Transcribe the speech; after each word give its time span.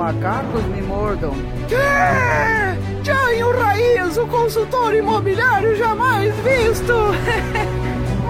macacos 0.00 0.64
me 0.64 0.80
mordam. 0.80 1.34
Que? 1.68 3.04
Jainho 3.04 3.52
Raiz, 3.60 4.16
o 4.16 4.26
consultor 4.26 4.94
imobiliário 4.94 5.76
jamais 5.76 6.34
visto! 6.36 6.94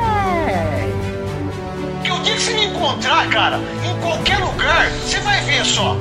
é. 0.49 0.91
Que 2.03 2.11
o 2.11 2.19
dia 2.23 2.35
que 2.35 2.43
você 2.43 2.55
me 2.55 2.65
encontrar, 2.67 3.31
cara, 3.31 3.61
em 3.85 4.01
qualquer 4.01 4.39
lugar, 4.39 4.91
você 4.91 5.21
vai 5.21 5.41
ver 5.43 5.65
só. 5.65 5.97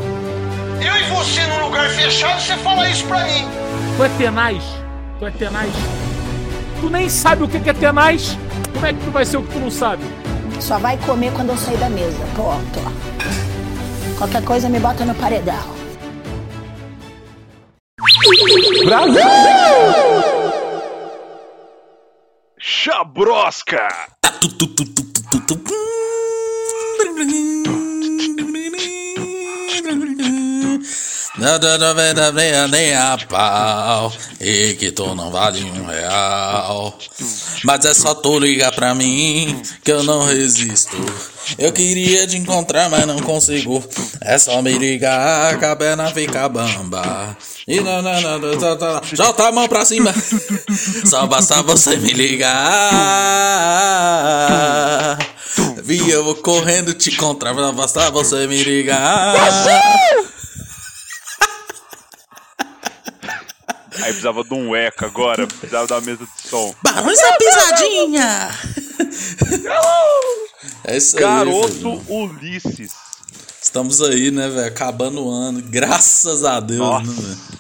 Eu 0.82 0.96
e 0.96 1.04
você 1.12 1.46
num 1.46 1.68
lugar 1.68 1.88
fechado, 1.92 2.42
você 2.42 2.56
fala 2.58 2.90
isso 2.90 3.06
pra 3.06 3.24
mim. 3.26 3.48
Tu 3.96 4.04
é 4.04 4.10
tenaz? 4.18 4.64
Tu 5.20 5.28
é 5.28 5.32
tenaz? 5.32 5.72
Tu 6.82 6.90
nem 6.90 7.08
sabe 7.10 7.44
o 7.44 7.48
que 7.48 7.70
é 7.70 7.74
tenaz? 7.74 8.36
Como 8.74 8.86
é 8.88 8.94
que 8.94 9.06
tu 9.06 9.12
vai 9.12 9.24
ser 9.24 9.38
o 9.38 9.44
que 9.44 9.54
tu 9.54 9.60
não 9.60 9.70
sabe? 9.70 10.04
Só 10.60 10.80
vai 10.80 10.98
comer 10.98 11.32
quando 11.34 11.50
eu 11.50 11.58
sair 11.58 11.78
da 11.78 11.90
mesa. 11.90 12.18
Pronto. 12.34 13.49
Qualquer 14.20 14.44
coisa 14.44 14.68
me 14.68 14.82
bota 14.82 15.06
no 15.06 15.16
paredão. 15.16 15.56
Brasil! 18.86 19.24
Chabrosca! 22.60 23.88
Nem 32.68 32.94
a 32.94 33.18
pau 33.30 34.12
E 34.40 34.74
que 34.74 34.92
tu 34.92 35.16
não 35.16 35.32
vale 35.32 35.64
um 35.64 35.86
real 35.86 36.98
Mas 37.64 37.86
é 37.86 37.94
só 37.94 38.14
tu 38.14 38.38
ligar 38.40 38.74
pra 38.74 38.94
mim 38.94 39.62
Que 39.84 39.92
eu 39.92 40.04
não 40.04 40.26
resisto 40.26 40.98
Eu 41.58 41.72
queria 41.72 42.28
te 42.28 42.38
encontrar, 42.38 42.90
mas 42.90 43.06
não 43.06 43.20
consigo 43.20 43.84
É 44.22 44.38
só 44.38 44.62
me 44.62 44.78
ligar 44.78 45.58
Que 45.58 45.66
a 45.66 45.76
perna 45.76 46.12
fica 46.12 46.50
bamba 46.50 47.38
E 47.68 47.80
não, 47.80 48.02
não, 48.02 48.22
não, 48.22 48.40
não, 48.40 48.56
não, 48.56 48.78
não. 48.78 49.02
Jota 49.14 49.48
a 49.48 49.52
mão 49.52 49.68
pra 49.68 49.86
cima 49.86 50.14
Só 51.06 51.26
basta 51.26 51.64
você 51.64 51.96
me 51.96 52.12
ligar 52.12 52.90
Vi, 55.84 56.10
eu 56.10 56.24
vou 56.24 56.36
correndo 56.36 56.94
te 56.94 57.12
encontrar 57.12 57.56
Só 57.56 57.72
basta 57.72 58.12
você 58.12 58.46
me 58.46 58.62
ligar 58.62 59.36
Aí 64.02 64.12
precisava 64.12 64.44
de 64.44 64.54
um 64.54 64.76
eco 64.76 65.06
agora, 65.06 65.46
precisava 65.60 65.88
da 65.88 66.02
mesa 66.02 66.26
de 66.26 66.48
som. 66.48 66.74
Barões 66.84 67.20
da 67.20 67.38
pisadinha! 67.38 68.50
é 70.86 70.98
isso 70.98 71.18
aí. 71.18 71.24
Garoto 71.24 71.98
velho. 71.98 72.04
Ulisses. 72.10 72.94
Estamos 73.62 74.02
aí, 74.02 74.32
né, 74.32 74.50
velho? 74.50 74.68
Acabando 74.68 75.26
o 75.26 75.30
ano. 75.30 75.62
Graças 75.62 76.44
a 76.44 76.60
Deus, 76.60 76.80
Nossa. 76.80 77.22
né, 77.22 77.28
velho? 77.28 77.60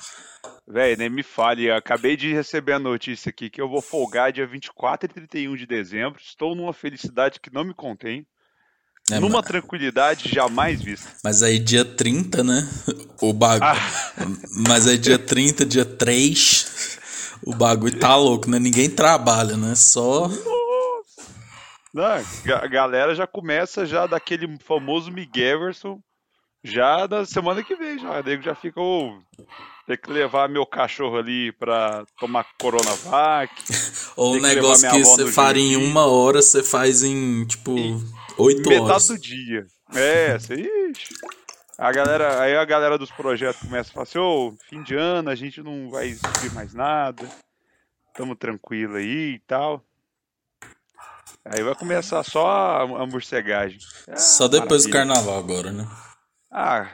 Véi, 0.72 0.96
nem 0.96 1.10
me 1.10 1.24
fale, 1.24 1.66
eu 1.66 1.76
acabei 1.76 2.16
de 2.16 2.32
receber 2.32 2.74
a 2.74 2.80
notícia 2.80 3.32
aqui 3.32 3.50
que 3.50 3.60
eu 3.60 3.68
vou 3.68 3.82
folgar 3.82 4.32
dia 4.32 4.46
24 4.46 5.10
e 5.10 5.14
31 5.14 5.56
de 5.56 5.66
dezembro. 5.66 6.22
Estou 6.22 6.54
numa 6.54 6.74
felicidade 6.74 7.40
que 7.40 7.52
não 7.52 7.64
me 7.64 7.74
contém. 7.74 8.26
É, 9.12 9.20
numa 9.20 9.38
ma- 9.38 9.44
tranquilidade 9.44 10.30
jamais 10.30 10.82
vista. 10.82 11.08
Mas 11.24 11.42
aí 11.44 11.58
dia 11.60 11.84
30, 11.86 12.44
né? 12.44 12.70
O 13.22 13.34
bagulho. 13.34 13.72
Mas 14.68 14.88
aí 14.88 14.98
dia 14.98 15.18
30, 15.20 15.66
dia 15.66 15.86
3. 15.86 16.98
O 17.44 17.54
bagulho 17.56 17.98
tá 17.98 18.16
louco, 18.16 18.50
né? 18.50 18.60
Ninguém 18.60 18.90
trabalha, 18.90 19.58
né? 19.58 19.74
Só. 19.76 20.30
Não, 21.94 22.04
a 22.04 22.68
galera 22.68 23.16
já 23.16 23.26
começa 23.26 23.86
já 23.86 24.06
daquele 24.06 24.58
famoso 24.64 25.12
Miguelverson 25.12 26.00
já 26.64 27.08
da 27.08 27.26
semana 27.26 27.64
que 27.64 27.76
vem, 27.76 27.98
já. 27.98 28.22
Daí 28.22 28.40
já 28.42 28.54
fica, 28.54 28.80
ô, 28.80 29.18
tem 29.88 29.98
que 29.98 30.12
levar 30.12 30.48
meu 30.50 30.66
cachorro 30.66 31.18
ali 31.18 31.52
pra 31.54 32.06
tomar 32.20 32.46
Coronavac. 32.60 33.52
Ou 34.16 34.34
um 34.34 34.36
que 34.36 34.42
negócio 34.42 34.90
que 34.90 34.96
avó 34.98 35.04
você 35.04 35.32
faria 35.32 35.64
em 35.64 35.78
uma 35.78 36.06
hora, 36.06 36.42
você 36.42 36.62
faz 36.62 37.02
em, 37.04 37.46
tipo, 37.46 37.74
8 38.40 38.70
Metade 38.70 38.82
horas. 38.82 39.08
do 39.08 39.18
dia. 39.20 39.66
É, 39.94 40.36
isso 40.36 40.54
aí. 40.54 40.68
ixi. 40.92 41.14
A 41.78 41.92
galera, 41.94 42.42
aí 42.42 42.56
a 42.58 42.66
galera 42.66 42.98
dos 42.98 43.10
projetos 43.12 43.62
começa 43.62 43.90
a 43.90 43.94
falar 43.94 44.04
assim, 44.04 44.18
ô, 44.20 44.54
fim 44.70 44.84
de 44.84 44.96
ano, 44.96 45.30
a 45.30 45.36
gente 45.36 45.62
não 45.64 45.90
vai 45.90 46.14
subir 46.14 46.52
mais 46.54 46.74
nada. 46.74 47.26
Tamo 48.14 48.36
tranquilo 48.36 48.98
aí 48.98 49.36
e 49.36 49.40
tal. 49.48 49.82
Aí 51.46 51.64
vai 51.64 51.74
começar 51.76 52.22
só 52.24 52.48
a, 52.48 52.82
a 52.82 53.06
morcegagem. 53.08 53.80
Ah, 54.10 54.18
Só 54.18 54.48
depois 54.50 54.84
do 54.84 54.90
maravilha. 54.90 55.16
carnaval 55.16 55.40
agora, 55.40 55.72
né? 55.72 55.88
Ah. 56.52 56.92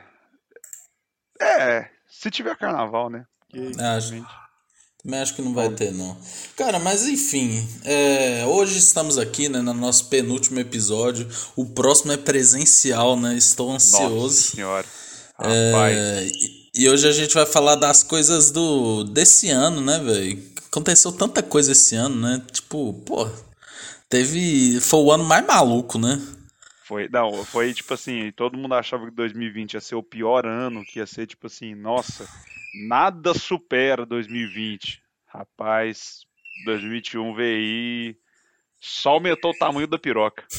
É, 1.41 1.89
se 2.07 2.29
tiver 2.29 2.55
carnaval, 2.55 3.09
né? 3.09 3.25
Porque, 3.39 3.81
Acho. 3.81 4.23
Também 5.05 5.19
acho 5.19 5.35
que 5.35 5.41
não 5.43 5.53
vai 5.53 5.69
ter, 5.69 5.93
não. 5.93 6.17
Cara, 6.57 6.79
mas 6.79 7.07
enfim, 7.07 7.63
é, 7.83 8.43
hoje 8.47 8.79
estamos 8.79 9.19
aqui, 9.19 9.47
né, 9.47 9.61
no 9.61 9.71
nosso 9.71 10.09
penúltimo 10.09 10.59
episódio. 10.59 11.29
O 11.55 11.63
próximo 11.63 12.11
é 12.11 12.17
presencial, 12.17 13.15
né? 13.15 13.37
Estou 13.37 13.71
ansioso. 13.71 14.15
Nossa 14.15 14.55
senhora. 14.55 14.87
Rapaz. 15.37 15.95
É, 15.95 16.25
e, 16.25 16.71
e 16.73 16.89
hoje 16.89 17.07
a 17.07 17.11
gente 17.11 17.35
vai 17.35 17.45
falar 17.45 17.75
das 17.75 18.01
coisas 18.01 18.49
do 18.49 19.03
desse 19.03 19.51
ano, 19.51 19.79
né, 19.79 19.99
velho? 19.99 20.41
Aconteceu 20.71 21.11
tanta 21.11 21.43
coisa 21.43 21.73
esse 21.73 21.95
ano, 21.95 22.15
né? 22.21 22.41
Tipo, 22.51 22.91
pô, 23.05 23.29
teve. 24.09 24.79
Foi 24.81 25.01
o 25.01 25.11
ano 25.11 25.23
mais 25.23 25.45
maluco, 25.45 25.99
né? 25.99 26.19
Foi, 26.83 27.07
não, 27.09 27.45
foi 27.45 27.75
tipo 27.75 27.93
assim, 27.93 28.31
todo 28.31 28.57
mundo 28.57 28.73
achava 28.73 29.05
que 29.05 29.11
2020 29.11 29.73
ia 29.73 29.81
ser 29.81 29.95
o 29.95 30.03
pior 30.03 30.47
ano, 30.47 30.83
que 30.83 30.97
ia 30.97 31.05
ser 31.05 31.27
tipo 31.27 31.45
assim, 31.45 31.75
nossa, 31.75 32.27
nada 32.87 33.33
supera 33.33 34.05
2020. 34.05 35.01
Rapaz, 35.27 36.21
2021 36.65 37.33
veio 37.33 38.15
só 38.79 39.11
aumentou 39.11 39.51
o 39.51 39.57
tamanho 39.57 39.87
da 39.87 39.97
piroca. 39.97 40.43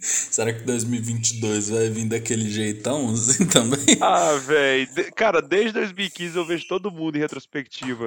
Será 0.00 0.52
que 0.52 0.62
2022 0.62 1.70
vai 1.70 1.90
vir 1.90 2.06
daquele 2.06 2.48
jeitão 2.48 3.10
assim 3.12 3.46
também? 3.46 3.98
Ah, 4.00 4.34
velho, 4.34 4.88
cara, 5.14 5.40
desde 5.40 5.72
2015 5.72 6.36
eu 6.36 6.44
vejo 6.44 6.68
todo 6.68 6.90
mundo 6.90 7.16
em 7.16 7.20
retrospectiva. 7.20 8.06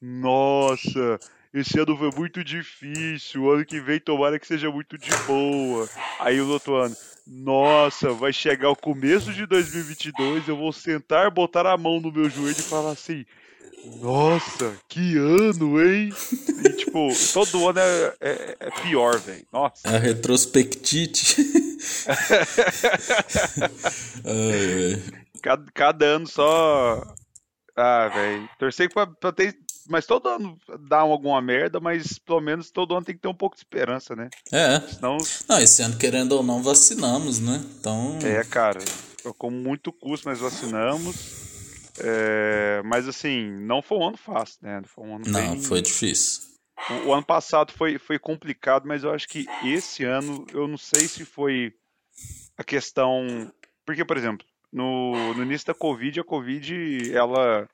Nossa, 0.00 1.18
esse 1.52 1.78
ano 1.78 1.96
foi 1.96 2.10
muito 2.16 2.44
difícil, 2.44 3.42
o 3.42 3.50
ano 3.50 3.64
que 3.64 3.80
vem 3.80 4.00
tomara 4.00 4.38
que 4.38 4.46
seja 4.46 4.70
muito 4.70 4.98
de 4.98 5.10
boa. 5.26 5.88
Aí 6.18 6.40
o 6.40 6.48
outro 6.48 6.76
ano, 6.76 6.96
nossa, 7.32 8.12
vai 8.12 8.32
chegar 8.32 8.70
o 8.70 8.76
começo 8.76 9.32
de 9.32 9.46
2022, 9.46 10.48
eu 10.48 10.56
vou 10.56 10.72
sentar, 10.72 11.30
botar 11.30 11.64
a 11.64 11.76
mão 11.78 12.00
no 12.00 12.10
meu 12.10 12.28
joelho 12.28 12.58
e 12.58 12.62
falar 12.62 12.90
assim, 12.90 13.24
nossa, 14.02 14.74
que 14.88 15.16
ano, 15.16 15.80
hein? 15.82 16.12
E 16.64 16.72
tipo, 16.72 17.08
todo 17.32 17.68
ano 17.68 17.78
é, 17.78 18.14
é- 18.20 18.56
é 18.60 18.70
pior, 18.82 19.16
velho. 19.20 19.46
Nossa. 19.52 19.88
A 19.88 19.96
retrospectite. 19.98 21.36
Ai, 24.24 24.92
ai. 24.94 25.02
Cada, 25.42 25.64
cada 25.72 26.04
ano 26.04 26.26
só. 26.26 27.02
Ah, 27.76 28.08
velho. 28.08 28.48
Torcer 28.58 28.92
pra, 28.92 29.06
pra 29.06 29.32
ter. 29.32 29.56
Mas 29.90 30.06
todo 30.06 30.28
ano 30.28 30.56
dá 30.88 30.98
alguma 31.00 31.42
merda, 31.42 31.80
mas 31.80 32.16
pelo 32.18 32.40
menos 32.40 32.70
todo 32.70 32.94
ano 32.94 33.04
tem 33.04 33.14
que 33.14 33.20
ter 33.20 33.28
um 33.28 33.34
pouco 33.34 33.56
de 33.56 33.60
esperança, 33.62 34.14
né? 34.14 34.28
É. 34.52 34.80
Senão. 34.80 35.18
Não, 35.48 35.58
esse 35.58 35.82
ano, 35.82 35.98
querendo 35.98 36.32
ou 36.32 36.42
não, 36.44 36.62
vacinamos, 36.62 37.40
né? 37.40 37.60
Então. 37.78 38.16
É, 38.22 38.44
cara. 38.44 38.78
Com 39.36 39.50
muito 39.50 39.92
custo, 39.92 40.28
mas 40.28 40.38
vacinamos. 40.38 41.40
É, 41.98 42.80
mas 42.84 43.08
assim, 43.08 43.50
não 43.60 43.82
foi 43.82 43.98
um 43.98 44.08
ano 44.08 44.16
fácil, 44.16 44.58
né? 44.62 44.80
Foi 44.86 45.04
um 45.04 45.16
ano 45.16 45.24
Não, 45.26 45.52
bem- 45.54 45.62
foi 45.62 45.82
difícil. 45.82 46.42
O, 47.04 47.08
o 47.08 47.12
ano 47.12 47.24
passado 47.24 47.72
foi, 47.72 47.98
foi 47.98 48.18
complicado, 48.18 48.86
mas 48.86 49.02
eu 49.02 49.12
acho 49.12 49.28
que 49.28 49.46
esse 49.64 50.04
ano, 50.04 50.46
eu 50.54 50.66
não 50.68 50.78
sei 50.78 51.08
se 51.08 51.24
foi 51.24 51.74
a 52.56 52.62
questão. 52.64 53.50
Porque, 53.84 54.04
por 54.04 54.16
exemplo, 54.16 54.46
no, 54.72 55.34
no 55.34 55.42
início 55.42 55.66
da 55.66 55.74
Covid, 55.74 56.20
a 56.20 56.24
Covid, 56.24 57.12
ela. 57.12 57.68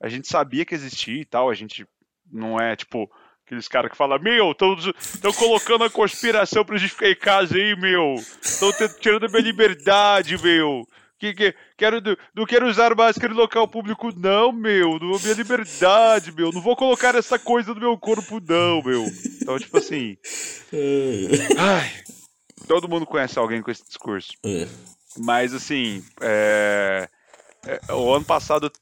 A 0.00 0.08
gente 0.08 0.28
sabia 0.28 0.64
que 0.64 0.74
existia 0.74 1.20
e 1.20 1.24
tal, 1.24 1.50
a 1.50 1.54
gente 1.54 1.86
não 2.30 2.58
é 2.58 2.74
tipo. 2.76 3.10
Aqueles 3.44 3.66
caras 3.66 3.90
que 3.90 3.96
falam, 3.96 4.16
meu, 4.20 4.52
estão 4.52 5.32
colocando 5.32 5.82
a 5.82 5.90
conspiração 5.90 6.64
pra 6.64 6.78
gente 6.78 6.92
ficar 6.92 7.10
em 7.10 7.16
casa 7.16 7.56
aí, 7.56 7.74
meu. 7.74 8.14
Estão 8.40 8.70
tirando 9.00 9.26
a 9.26 9.28
minha 9.28 9.42
liberdade, 9.42 10.40
meu. 10.40 10.86
Que, 11.20 11.34
que, 11.34 11.54
quero, 11.76 12.00
não 12.34 12.46
quero 12.46 12.66
usar 12.66 12.94
máscara 12.94 13.30
em 13.30 13.36
local 13.36 13.68
público, 13.68 14.10
não, 14.16 14.52
meu. 14.52 14.98
Não 14.98 15.18
minha 15.18 15.34
liberdade, 15.34 16.32
meu. 16.32 16.50
Não 16.50 16.62
vou 16.62 16.74
colocar 16.74 17.14
essa 17.14 17.38
coisa 17.38 17.74
no 17.74 17.80
meu 17.80 17.98
corpo, 17.98 18.40
não, 18.40 18.80
meu. 18.82 19.04
Então, 19.42 19.58
tipo 19.58 19.76
assim. 19.76 20.16
ai, 21.58 21.92
todo 22.66 22.88
mundo 22.88 23.04
conhece 23.04 23.38
alguém 23.38 23.60
com 23.60 23.70
esse 23.70 23.84
discurso. 23.84 24.32
É. 24.46 24.66
Mas, 25.18 25.52
assim, 25.52 26.02
é, 26.22 27.06
é, 27.66 27.92
o 27.92 28.14
ano 28.14 28.24
passado, 28.24 28.72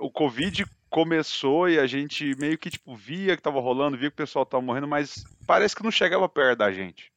o 0.00 0.10
Covid 0.10 0.64
começou 0.88 1.68
e 1.68 1.78
a 1.78 1.86
gente 1.86 2.34
meio 2.36 2.58
que, 2.58 2.70
tipo, 2.70 2.96
via 2.96 3.36
que 3.36 3.42
tava 3.42 3.60
rolando, 3.60 3.96
via 3.96 4.10
que 4.10 4.14
o 4.14 4.16
pessoal 4.16 4.44
tava 4.44 4.62
morrendo, 4.62 4.88
mas 4.88 5.24
parece 5.46 5.76
que 5.76 5.82
não 5.82 5.90
chegava 5.90 6.28
perto 6.28 6.58
da 6.58 6.72
gente. 6.72 7.12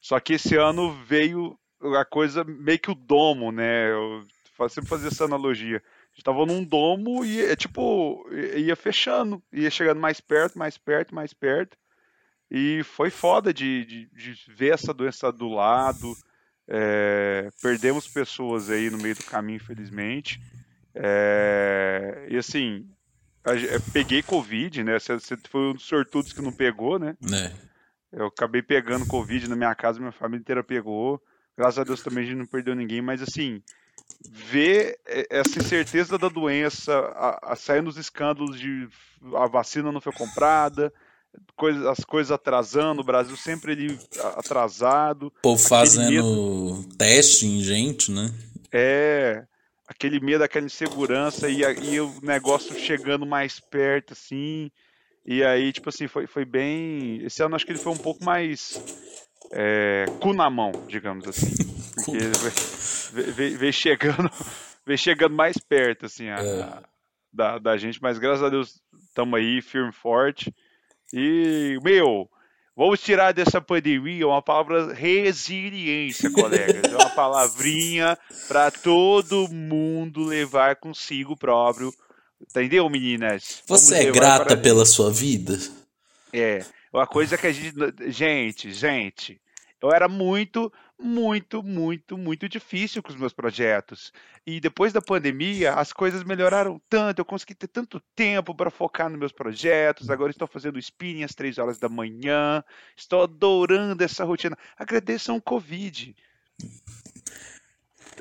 Só 0.00 0.20
que 0.20 0.34
esse 0.34 0.56
ano 0.56 0.92
veio 1.04 1.58
a 1.98 2.04
coisa 2.04 2.44
meio 2.44 2.78
que 2.78 2.90
o 2.90 2.94
domo, 2.94 3.50
né? 3.50 3.90
Eu 3.90 4.24
sempre 4.68 4.88
fazer 4.88 5.08
essa 5.08 5.24
analogia. 5.24 5.78
A 5.78 6.14
gente 6.14 6.24
tava 6.24 6.46
num 6.46 6.62
domo 6.62 7.24
e 7.24 7.40
é 7.40 7.56
tipo, 7.56 8.24
ia 8.30 8.76
fechando, 8.76 9.42
ia 9.52 9.70
chegando 9.70 10.00
mais 10.00 10.20
perto, 10.20 10.58
mais 10.58 10.78
perto, 10.78 11.14
mais 11.14 11.32
perto. 11.32 11.76
E 12.50 12.82
foi 12.84 13.10
foda 13.10 13.52
de, 13.52 13.84
de, 13.84 14.06
de 14.06 14.38
ver 14.48 14.74
essa 14.74 14.92
doença 14.92 15.32
do 15.32 15.48
lado. 15.48 16.14
É, 16.68 17.48
perdemos 17.60 18.06
pessoas 18.06 18.70
aí 18.70 18.90
no 18.90 18.98
meio 18.98 19.16
do 19.16 19.24
caminho, 19.24 19.56
infelizmente. 19.56 20.38
É, 20.94 22.26
e 22.30 22.36
assim, 22.36 22.86
peguei 23.92 24.22
Covid, 24.22 24.84
né? 24.84 24.98
Você 24.98 25.36
foi 25.48 25.70
um 25.70 25.74
dos 25.74 25.84
sortudos 25.84 26.32
que 26.32 26.42
não 26.42 26.52
pegou, 26.52 26.98
né? 26.98 27.16
É. 27.32 27.52
Eu 28.12 28.26
acabei 28.26 28.62
pegando 28.62 29.06
Covid 29.06 29.48
na 29.48 29.56
minha 29.56 29.74
casa, 29.74 29.98
minha 29.98 30.12
família 30.12 30.40
inteira 30.40 30.62
pegou. 30.62 31.20
Graças 31.56 31.78
a 31.78 31.84
Deus 31.84 32.02
também 32.02 32.24
a 32.24 32.26
gente 32.26 32.38
não 32.38 32.46
perdeu 32.46 32.74
ninguém, 32.74 33.00
mas 33.00 33.22
assim, 33.22 33.62
ver 34.28 34.98
essa 35.30 35.58
incerteza 35.58 36.18
da 36.18 36.28
doença, 36.28 36.92
a, 36.92 37.52
a 37.52 37.56
sair 37.56 37.82
nos 37.82 37.96
escândalos 37.96 38.58
de 38.58 38.88
a 39.34 39.46
vacina 39.46 39.92
não 39.92 40.00
foi 40.00 40.12
comprada, 40.12 40.92
coisa, 41.56 41.90
as 41.90 42.00
coisas 42.00 42.30
atrasando, 42.30 43.00
o 43.00 43.04
Brasil 43.04 43.36
sempre 43.36 43.72
ele 43.72 43.98
atrasado. 44.36 45.26
O 45.26 45.42
povo 45.42 45.62
fazendo 45.62 46.10
medo, 46.10 46.88
teste 46.96 47.46
em 47.46 47.62
gente, 47.62 48.10
né? 48.10 48.32
É, 48.70 49.44
aquele 49.92 50.18
medo, 50.20 50.42
aquela 50.42 50.66
insegurança 50.66 51.48
e, 51.48 51.60
e 51.60 52.00
o 52.00 52.12
negócio 52.22 52.76
chegando 52.78 53.24
mais 53.24 53.60
perto, 53.60 54.12
assim. 54.12 54.70
E 55.24 55.44
aí, 55.44 55.72
tipo 55.72 55.88
assim, 55.88 56.08
foi, 56.08 56.26
foi 56.26 56.44
bem. 56.44 57.24
Esse 57.24 57.42
ano 57.42 57.54
acho 57.54 57.64
que 57.64 57.72
ele 57.72 57.78
foi 57.78 57.92
um 57.92 57.98
pouco 57.98 58.24
mais. 58.24 58.82
É, 59.52 60.06
cu 60.20 60.32
na 60.32 60.50
mão, 60.50 60.72
digamos 60.88 61.28
assim. 61.28 61.52
Porque 62.04 62.18
veio, 63.32 63.58
veio 63.58 63.72
chegando. 63.72 64.30
Veio 64.84 64.98
chegando 64.98 65.36
mais 65.36 65.56
perto, 65.58 66.06
assim, 66.06 66.28
a, 66.28 66.40
é. 66.40 66.82
da, 67.32 67.56
da 67.56 67.76
gente, 67.76 68.02
mas 68.02 68.18
graças 68.18 68.42
a 68.42 68.48
Deus 68.48 68.82
estamos 68.98 69.38
aí, 69.38 69.62
firme 69.62 69.90
e 69.90 69.94
forte. 69.94 70.52
E, 71.12 71.78
meu, 71.84 72.28
vamos 72.76 73.00
tirar 73.00 73.32
dessa 73.32 73.60
pandemia 73.60 74.26
uma 74.26 74.42
palavra 74.42 74.92
resiliência, 74.92 76.30
colegas. 76.30 76.92
É 76.92 76.96
uma 76.96 77.10
palavrinha 77.14 78.18
para 78.48 78.70
todo 78.70 79.48
mundo 79.48 80.24
levar 80.24 80.76
consigo 80.76 81.36
próprio. 81.36 81.92
Entendeu, 82.40 82.88
meninas? 82.90 83.62
Você 83.66 84.08
é 84.08 84.10
grata 84.10 84.56
pela 84.56 84.84
sua 84.84 85.10
vida? 85.10 85.58
É. 86.32 86.64
Uma 86.92 87.06
coisa 87.06 87.38
que 87.38 87.46
a 87.46 87.52
gente. 87.52 87.74
Gente, 88.10 88.72
gente. 88.72 89.40
Eu 89.80 89.90
era 89.92 90.08
muito, 90.08 90.72
muito, 91.02 91.62
muito, 91.62 92.16
muito 92.16 92.48
difícil 92.48 93.02
com 93.02 93.10
os 93.10 93.16
meus 93.16 93.32
projetos. 93.32 94.12
E 94.46 94.60
depois 94.60 94.92
da 94.92 95.00
pandemia, 95.00 95.74
as 95.74 95.92
coisas 95.92 96.22
melhoraram 96.24 96.80
tanto, 96.88 97.18
eu 97.18 97.24
consegui 97.24 97.54
ter 97.54 97.68
tanto 97.68 98.00
tempo 98.14 98.54
para 98.54 98.70
focar 98.70 99.10
nos 99.10 99.18
meus 99.18 99.32
projetos. 99.32 100.08
Agora 100.10 100.30
estou 100.30 100.48
fazendo 100.48 100.78
spinning 100.78 101.24
às 101.24 101.34
três 101.34 101.58
horas 101.58 101.78
da 101.78 101.88
manhã. 101.88 102.62
Estou 102.96 103.22
adorando 103.22 104.02
essa 104.02 104.24
rotina. 104.24 104.56
Agradeçam 104.78 105.36
o 105.36 105.42
Covid. 105.42 106.14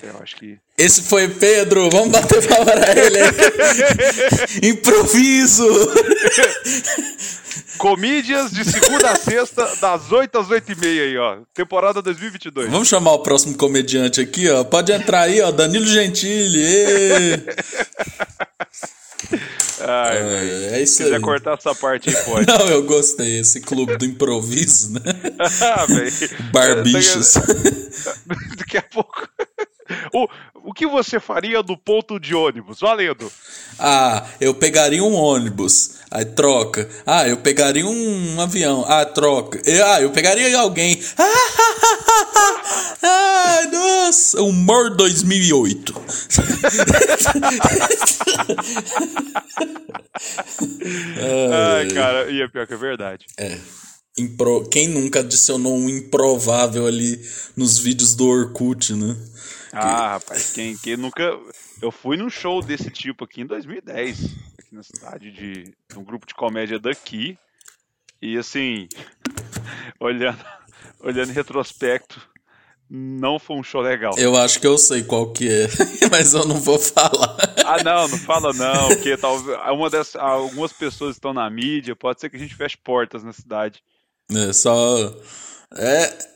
Eu 0.02 0.18
acho 0.20 0.36
que. 0.36 0.60
Esse 0.78 1.04
foi 1.04 1.28
Pedro, 1.28 1.90
vamos 1.92 2.10
bater 2.10 2.48
palma 2.48 2.72
pra 2.72 2.92
ele. 2.92 3.20
Improviso! 4.68 5.68
Comídias 7.78 8.52
de 8.52 8.64
segunda 8.64 9.12
a 9.12 9.16
sexta, 9.16 9.76
das 9.80 10.12
8 10.12 10.38
às 10.38 10.50
8 10.50 10.72
e 10.72 10.76
meia 10.76 11.04
aí, 11.04 11.18
ó. 11.18 11.38
Temporada 11.54 12.02
2022. 12.02 12.70
Vamos 12.70 12.88
chamar 12.88 13.14
o 13.14 13.20
próximo 13.20 13.58
comediante 13.58 14.22
aqui, 14.22 14.50
ó. 14.50 14.64
Pode 14.64 14.92
entrar 14.92 15.22
aí, 15.22 15.42
ó. 15.42 15.52
Danilo 15.52 15.86
Gentili. 15.86 16.64
Ai, 19.82 20.18
é, 20.18 20.70
é 20.74 20.82
isso 20.82 20.98
Se 20.98 21.04
quiser 21.04 21.16
aí. 21.16 21.22
cortar 21.22 21.58
essa 21.58 21.74
parte 21.74 22.10
aí, 22.10 22.16
pode. 22.24 22.48
Não, 22.48 22.68
eu 22.68 22.84
gostei. 22.84 23.40
Esse 23.40 23.62
clube 23.62 23.98
do 23.98 24.06
improviso, 24.06 24.94
né? 24.94 25.02
ah, 25.62 25.86
Barbichos. 26.52 27.34
Daqui 28.58 28.78
a 28.78 28.84
pouco. 28.84 29.28
O, 30.14 30.28
que 30.82 30.88
você 30.88 31.20
faria 31.20 31.62
do 31.62 31.78
ponto 31.78 32.20
de 32.20 32.34
ônibus? 32.34 32.80
Valendo. 32.80 33.32
Ah, 33.78 34.26
eu 34.40 34.52
pegaria 34.52 35.04
um 35.04 35.14
ônibus. 35.14 36.00
Aí 36.10 36.26
troca. 36.26 36.90
Ah, 37.06 37.28
eu 37.28 37.38
pegaria 37.38 37.86
um, 37.86 38.36
um 38.36 38.42
avião. 38.42 38.84
Ah, 38.88 39.06
troca. 39.06 39.62
ah, 39.86 40.02
eu 40.02 40.10
pegaria 40.10 40.58
alguém. 40.58 41.00
Ah, 43.04 43.62
nossa. 43.72 44.42
Humor 44.42 44.96
2008. 44.96 45.94
Ai, 51.52 51.88
cara, 51.90 52.30
e 52.30 52.42
é 52.42 52.48
pior 52.48 52.68
que 52.68 52.74
é 52.74 52.78
verdade. 52.78 53.26
É. 53.38 53.58
Impro... 54.18 54.68
Quem 54.70 54.88
nunca 54.88 55.22
adicionou 55.22 55.76
um 55.76 55.90
improvável 55.90 56.86
ali 56.86 57.20
nos 57.56 57.80
vídeos 57.80 58.14
do 58.14 58.28
Orkut, 58.28 58.94
né? 58.94 59.18
Ah, 59.74 60.14
rapaz, 60.14 60.52
quem, 60.52 60.78
quem 60.78 60.98
nunca. 60.98 61.24
Eu 61.82 61.92
fui 61.92 62.18
num 62.18 62.30
show 62.30 62.62
desse 62.62 62.90
tipo 62.90 63.24
aqui 63.24 63.42
em 63.42 63.46
2010, 63.46 64.26
aqui 64.60 64.76
na 64.76 64.84
cidade 64.84 65.32
de, 65.32 65.64
de 65.64 65.98
um 65.98 66.04
grupo 66.04 66.26
de 66.26 66.34
comédia 66.34 66.80
daqui. 66.80 67.38
E 68.22 68.38
assim, 68.38 68.88
olhando, 70.00 70.44
olhando 71.00 71.32
em 71.32 71.34
retrospecto, 71.34 72.22
não 72.90 73.40
foi 73.40 73.56
um 73.56 73.64
show 73.64 73.82
legal. 73.82 74.14
Eu 74.18 74.36
acho 74.36 74.60
que 74.60 74.68
eu 74.68 74.78
sei 74.78 75.04
qual 75.04 75.32
que 75.32 75.50
é, 75.50 75.68
mas 76.12 76.34
eu 76.34 76.46
não 76.46 76.60
vou 76.60 76.78
falar. 76.78 77.38
Ah, 77.66 77.82
não, 77.84 78.08
não 78.10 78.18
fala 78.18 78.52
não, 78.52 78.90
porque 78.90 79.16
talvez 79.16 79.58
uma 79.72 79.90
dessas, 79.90 80.16
algumas 80.18 80.74
pessoas 80.74 81.16
estão 81.16 81.34
na 81.34 81.50
mídia, 81.50 81.96
pode 81.96 82.20
ser 82.20 82.30
que 82.30 82.36
a 82.36 82.40
gente 82.40 82.54
feche 82.54 82.78
portas 82.78 83.24
na 83.24 83.32
cidade. 83.32 83.82
É, 84.30 84.52
só 84.52 85.16
é 85.78 86.32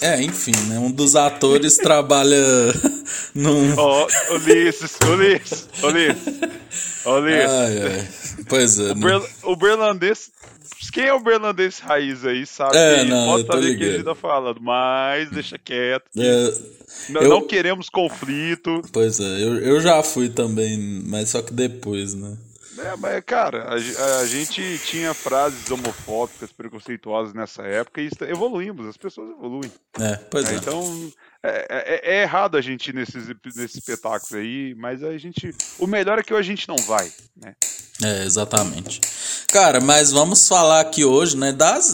é, 0.00 0.22
enfim, 0.22 0.52
né? 0.68 0.78
Um 0.78 0.90
dos 0.90 1.14
atores 1.14 1.76
trabalha 1.78 2.38
num. 3.34 3.74
Ó, 3.76 4.06
oh, 4.06 4.34
Ulisses, 4.34 4.96
Ulisses, 5.06 5.68
Ulisses. 5.82 6.40
Ulisses. 7.04 7.50
Ai, 7.50 7.82
ai. 7.82 8.08
Pois 8.48 8.78
é. 8.78 8.92
O, 8.92 8.94
né? 8.94 9.18
Ber... 9.18 9.30
o 9.42 9.56
berlandês. 9.56 10.30
Quem 10.92 11.04
é 11.04 11.14
o 11.14 11.20
berlandês 11.20 11.78
raiz 11.78 12.24
aí, 12.24 12.44
sabe? 12.46 12.76
É, 12.76 13.04
não, 13.04 13.26
pode 13.26 13.46
saber 13.46 13.74
o 13.74 13.78
que 13.78 13.84
a 13.84 13.92
gente 13.92 14.04
tá 14.04 14.14
falando, 14.14 14.60
mas 14.60 15.30
deixa 15.30 15.56
quieto. 15.58 16.04
É, 16.16 16.54
não, 17.10 17.20
eu... 17.20 17.28
não, 17.28 17.46
queremos 17.46 17.88
conflito. 17.88 18.82
Pois 18.90 19.20
é, 19.20 19.44
eu, 19.44 19.58
eu 19.58 19.80
já 19.80 20.02
fui 20.02 20.30
também, 20.30 20.78
mas 21.06 21.28
só 21.28 21.42
que 21.42 21.52
depois, 21.52 22.14
né? 22.14 22.36
É, 22.82 22.96
mas, 22.96 23.22
cara, 23.24 23.68
a, 23.68 24.20
a, 24.20 24.26
gente 24.26 24.78
tinha 24.86 25.12
frases 25.12 25.70
homofóbicas, 25.70 26.50
preconceituosas 26.50 27.34
nessa 27.34 27.62
época 27.62 28.00
e 28.00 28.08
evoluímos, 28.22 28.86
as 28.86 28.96
pessoas 28.96 29.30
evoluem. 29.30 29.70
É, 29.98 30.16
pois 30.16 30.48
é. 30.48 30.54
é. 30.54 30.56
Então, 30.56 31.12
é, 31.42 31.66
é, 31.68 32.00
é, 32.16 32.22
errado 32.22 32.56
a 32.56 32.60
gente 32.60 32.88
ir 32.88 32.94
nesses, 32.94 33.28
nesses 33.54 33.76
espetáculos 33.76 34.32
aí, 34.32 34.74
mas 34.76 35.02
a 35.02 35.16
gente. 35.18 35.54
O 35.78 35.86
melhor 35.86 36.18
é 36.18 36.22
que 36.22 36.32
a 36.32 36.42
gente 36.42 36.66
não 36.68 36.76
vai, 36.76 37.12
né? 37.36 37.54
É, 38.02 38.24
exatamente. 38.24 39.00
Cara, 39.48 39.78
mas 39.78 40.10
vamos 40.10 40.48
falar 40.48 40.80
aqui 40.80 41.04
hoje, 41.04 41.36
né, 41.36 41.52
das, 41.52 41.92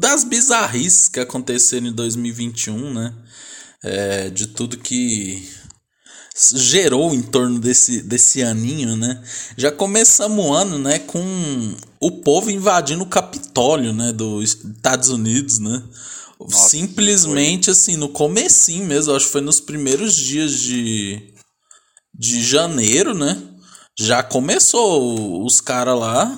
das 0.00 0.24
bizarrices 0.24 1.08
que 1.08 1.20
aconteceram 1.20 1.86
em 1.86 1.92
2021, 1.92 2.92
né? 2.92 3.14
É, 3.84 4.30
de 4.30 4.48
tudo 4.48 4.78
que 4.78 5.48
gerou 6.54 7.14
em 7.14 7.22
torno 7.22 7.60
desse, 7.60 8.02
desse 8.02 8.42
aninho, 8.42 8.96
né? 8.96 9.22
Já 9.56 9.70
começamos 9.70 10.44
o 10.44 10.52
ano, 10.52 10.78
né, 10.78 10.98
com 10.98 11.76
o 12.00 12.10
povo 12.10 12.50
invadindo 12.50 13.04
o 13.04 13.08
Capitólio, 13.08 13.92
né, 13.92 14.12
dos 14.12 14.54
Estados 14.54 15.10
Unidos, 15.10 15.60
né? 15.60 15.82
Nossa, 16.40 16.70
Simplesmente 16.70 17.70
assim, 17.70 17.96
no 17.96 18.08
comecinho 18.08 18.84
mesmo, 18.84 19.14
acho 19.14 19.26
que 19.26 19.32
foi 19.32 19.40
nos 19.40 19.60
primeiros 19.60 20.16
dias 20.16 20.52
de, 20.52 21.32
de 22.12 22.42
janeiro, 22.42 23.14
né? 23.14 23.40
Já 23.96 24.22
começou 24.24 25.44
os 25.44 25.60
caras 25.60 25.96
lá 25.96 26.36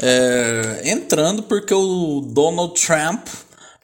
é, 0.00 0.82
entrando 0.84 1.42
porque 1.42 1.74
o 1.74 2.20
Donald 2.20 2.80
Trump 2.80 3.26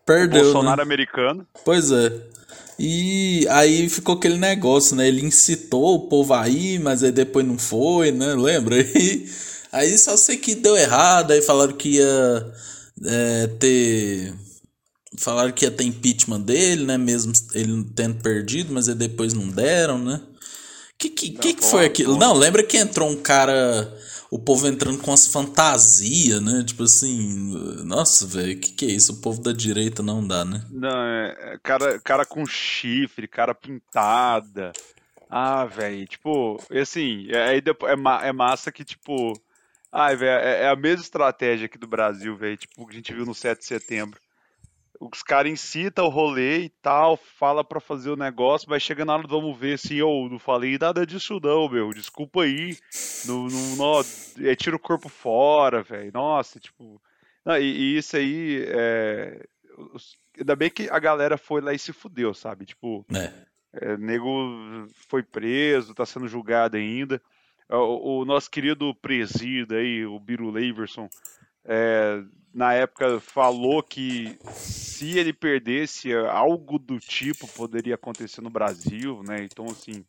perdeu. 0.07 0.45
Bolsonaro 0.45 0.77
né? 0.77 0.83
americano. 0.85 1.45
Pois 1.65 1.91
é. 1.91 2.13
E 2.79 3.47
aí 3.51 3.89
ficou 3.89 4.17
aquele 4.17 4.37
negócio, 4.37 4.97
né? 4.97 5.07
Ele 5.07 5.25
incitou 5.25 5.95
o 5.95 6.09
povo 6.09 6.35
aí, 6.35 6.79
mas 6.79 7.03
aí 7.03 7.13
depois 7.13 7.47
não 7.47 7.59
foi, 7.59 8.11
né? 8.11 8.35
Lembra? 8.35 8.77
Aí, 8.77 9.31
aí 9.71 9.99
só 9.99 10.17
sei 10.17 10.37
que 10.37 10.55
deu 10.55 10.77
errado, 10.77 11.31
aí 11.31 11.41
falaram 11.43 11.73
que 11.73 11.91
ia 11.91 12.53
é, 13.05 13.47
ter. 13.59 14.35
Falaram 15.17 15.53
que 15.53 15.65
ia 15.65 15.71
ter 15.71 15.85
impeachment 15.85 16.41
dele, 16.41 16.85
né? 16.85 16.99
Mesmo 16.99 17.33
ele 17.55 17.85
tendo 17.95 18.21
perdido, 18.21 18.73
mas 18.73 18.89
aí 18.89 18.95
depois 18.95 19.33
não 19.33 19.49
deram, 19.49 19.99
né? 19.99 20.21
Que 20.99 21.09
que, 21.09 21.33
não, 21.33 21.41
que, 21.41 21.55
que 21.55 21.65
foi 21.65 21.85
aquilo? 21.85 22.17
Não, 22.17 22.35
lembra 22.35 22.63
que 22.63 22.77
entrou 22.77 23.09
um 23.09 23.17
cara 23.17 23.93
o 24.35 24.39
povo 24.41 24.67
entrando 24.67 25.01
com 25.01 25.13
as 25.13 25.29
fantasias, 25.29 26.43
né? 26.43 26.65
Tipo 26.65 26.83
assim, 26.83 27.55
nossa, 27.85 28.27
velho, 28.27 28.59
que 28.59 28.73
que 28.73 28.85
é 28.85 28.89
isso? 28.89 29.13
O 29.13 29.21
povo 29.21 29.41
da 29.41 29.53
direita 29.53 30.03
não 30.03 30.27
dá, 30.27 30.45
né? 30.45 30.61
Não, 30.73 30.91
é, 30.91 31.37
é 31.53 31.59
cara, 31.63 32.01
cara 32.01 32.27
com 32.27 32.45
chifre, 32.45 33.29
cara 33.29 33.55
pintada. 33.55 34.73
Ah, 35.31 35.65
velho, 35.67 36.05
tipo, 36.09 36.61
assim, 36.73 37.29
é- 37.31 37.51
aí 37.51 37.61
depois, 37.61 37.93
é, 37.93 38.29
é 38.29 38.33
massa 38.33 38.73
que, 38.73 38.85
tipo, 38.85 39.41
ai, 39.93 40.17
velho, 40.17 40.45
é, 40.45 40.63
é 40.63 40.69
a 40.69 40.75
mesma 40.75 41.03
estratégia 41.03 41.67
aqui 41.67 41.79
do 41.79 41.87
Brasil, 41.87 42.37
velho, 42.37 42.57
tipo, 42.57 42.83
o 42.83 42.87
que 42.87 42.95
a 42.95 42.97
gente 42.97 43.15
viu 43.15 43.25
no 43.25 43.37
7 43.37 43.61
de 43.61 43.67
setembro. 43.67 44.21
Os 45.01 45.23
caras 45.23 45.53
incitam 45.53 46.07
o 46.07 46.09
rolê 46.09 46.61
e 46.61 46.69
tal, 46.69 47.17
fala 47.17 47.65
pra 47.65 47.81
fazer 47.81 48.11
o 48.11 48.17
negócio, 48.17 48.69
mas 48.71 48.83
chega 48.83 49.05
na 49.05 49.15
hora 49.15 49.23
do 49.23 49.29
vamos 49.29 49.59
ver 49.59 49.75
assim, 49.75 49.97
eu 49.97 50.29
não 50.31 50.39
falei 50.39 50.79
nada 50.79 51.05
disso 51.05 51.41
não, 51.43 51.69
meu, 51.69 51.93
desculpa 51.93 52.43
aí, 52.43 52.77
não, 53.27 53.47
não, 53.49 53.77
não, 53.77 54.01
é, 54.49 54.55
tira 54.55 54.77
o 54.77 54.79
corpo 54.79 55.09
fora, 55.09 55.83
velho, 55.83 56.13
nossa, 56.13 56.61
tipo, 56.61 57.03
não, 57.45 57.59
e, 57.59 57.65
e 57.65 57.99
isso 57.99 58.17
aí, 58.17 58.65
é, 58.69 59.45
ainda 60.39 60.57
bem 60.57 60.71
que 60.71 60.89
a 60.89 60.99
galera 60.99 61.37
foi 61.37 61.61
lá 61.61 61.75
e 61.75 61.79
se 61.79 61.93
fudeu, 61.93 62.33
sabe, 62.33 62.65
tipo, 62.65 63.05
É. 63.13 63.33
é, 63.73 63.97
nego 63.97 64.87
foi 65.09 65.23
preso, 65.23 65.95
tá 65.95 66.07
sendo 66.07 66.29
julgado 66.29 66.77
ainda. 66.77 67.21
O, 67.69 68.21
o 68.21 68.25
nosso 68.25 68.51
querido 68.51 68.95
presida 68.95 69.77
aí, 69.77 70.05
o 70.05 70.21
Biro 70.21 70.51
Leverson, 70.51 71.09
é, 71.65 72.23
na 72.53 72.73
época 72.75 73.19
falou 73.21 73.83
que 73.83 74.39
se 74.55 75.19
ele 75.19 75.33
perdesse, 75.33 76.13
algo 76.15 76.79
do 76.79 76.99
tipo 77.01 77.49
poderia 77.49 77.95
acontecer 77.97 78.41
no 78.41 78.51
Brasil, 78.51 79.23
né? 79.25 79.43
Então, 79.45 79.67
assim, 79.67 80.05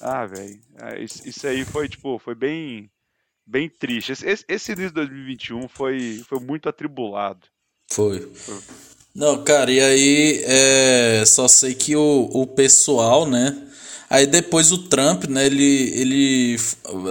ah, 0.00 0.24
velho, 0.26 0.60
é, 0.80 1.02
isso, 1.02 1.46
aí 1.46 1.64
foi, 1.64 1.88
tipo, 1.88 2.18
foi 2.18 2.34
bem, 2.34 2.88
bem 3.46 3.68
triste. 3.68 4.12
Esse, 4.12 4.26
esse- 4.48 4.72
início 4.72 4.88
de 4.88 4.94
2021 4.94 5.68
foi, 5.68 6.22
foi 6.28 6.38
muito 6.38 6.68
atribulado. 6.68 7.46
Foi. 8.34 8.62
Não, 9.14 9.42
cara, 9.42 9.72
e 9.72 9.80
aí 9.80 10.42
é, 10.44 11.24
só 11.26 11.48
sei 11.48 11.74
que 11.74 11.96
o, 11.96 12.30
o 12.32 12.46
pessoal, 12.46 13.26
né? 13.28 13.66
Aí 14.10 14.26
depois 14.26 14.72
o 14.72 14.78
Trump, 14.88 15.24
né? 15.24 15.44
Ele, 15.46 15.64
ele. 15.94 16.56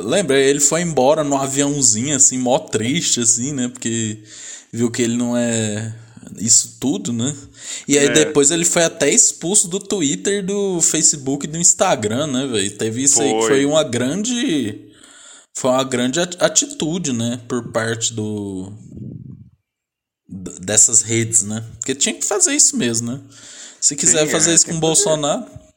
Lembra? 0.03 0.37
Ele 0.39 0.59
foi 0.59 0.81
embora 0.81 1.23
no 1.23 1.37
aviãozinho, 1.37 2.15
assim, 2.15 2.37
mó 2.39 2.57
triste, 2.57 3.19
assim, 3.19 3.53
né? 3.53 3.67
Porque 3.69 4.23
viu 4.73 4.89
que 4.89 5.03
ele 5.03 5.15
não 5.15 5.37
é 5.37 5.93
isso 6.39 6.77
tudo, 6.79 7.13
né? 7.13 7.35
E 7.87 7.97
aí 7.99 8.07
É. 8.07 8.11
depois 8.11 8.49
ele 8.51 8.65
foi 8.65 8.83
até 8.83 9.09
expulso 9.09 9.67
do 9.67 9.79
Twitter, 9.79 10.43
do 10.43 10.81
Facebook 10.81 11.45
e 11.45 11.49
do 11.49 11.57
Instagram, 11.57 12.27
né, 12.27 12.47
velho? 12.47 12.71
Teve 12.77 13.03
isso 13.03 13.21
aí 13.21 13.29
que 13.31 13.39
Foi. 13.41 13.47
foi 13.49 13.65
uma 13.65 13.83
grande. 13.83 14.87
Foi 15.55 15.71
uma 15.71 15.83
grande 15.83 16.19
at- 16.19 16.41
atitude, 16.41 17.13
né? 17.13 17.39
Por 17.47 17.71
parte 17.71 18.11
do 18.13 18.73
dessas 20.59 21.03
redes, 21.03 21.43
né? 21.43 21.63
Porque 21.79 21.95
tinha 21.95 22.13
que 22.15 22.25
fazer 22.25 22.53
isso 22.53 22.75
mesmo, 22.75 23.11
né? 23.11 23.21
Se 23.79 23.95
quiser 23.95 24.25
Sim, 24.25 24.31
fazer 24.31 24.51
é, 24.51 24.53
isso 24.55 24.65
com 24.65 24.71
o 24.71 24.75
que 24.75 24.81
fazer. 24.81 24.87
Bolsonaro, 24.87 25.43
É, 25.43 25.45
tá- 25.45 25.57
tá- 25.57 25.67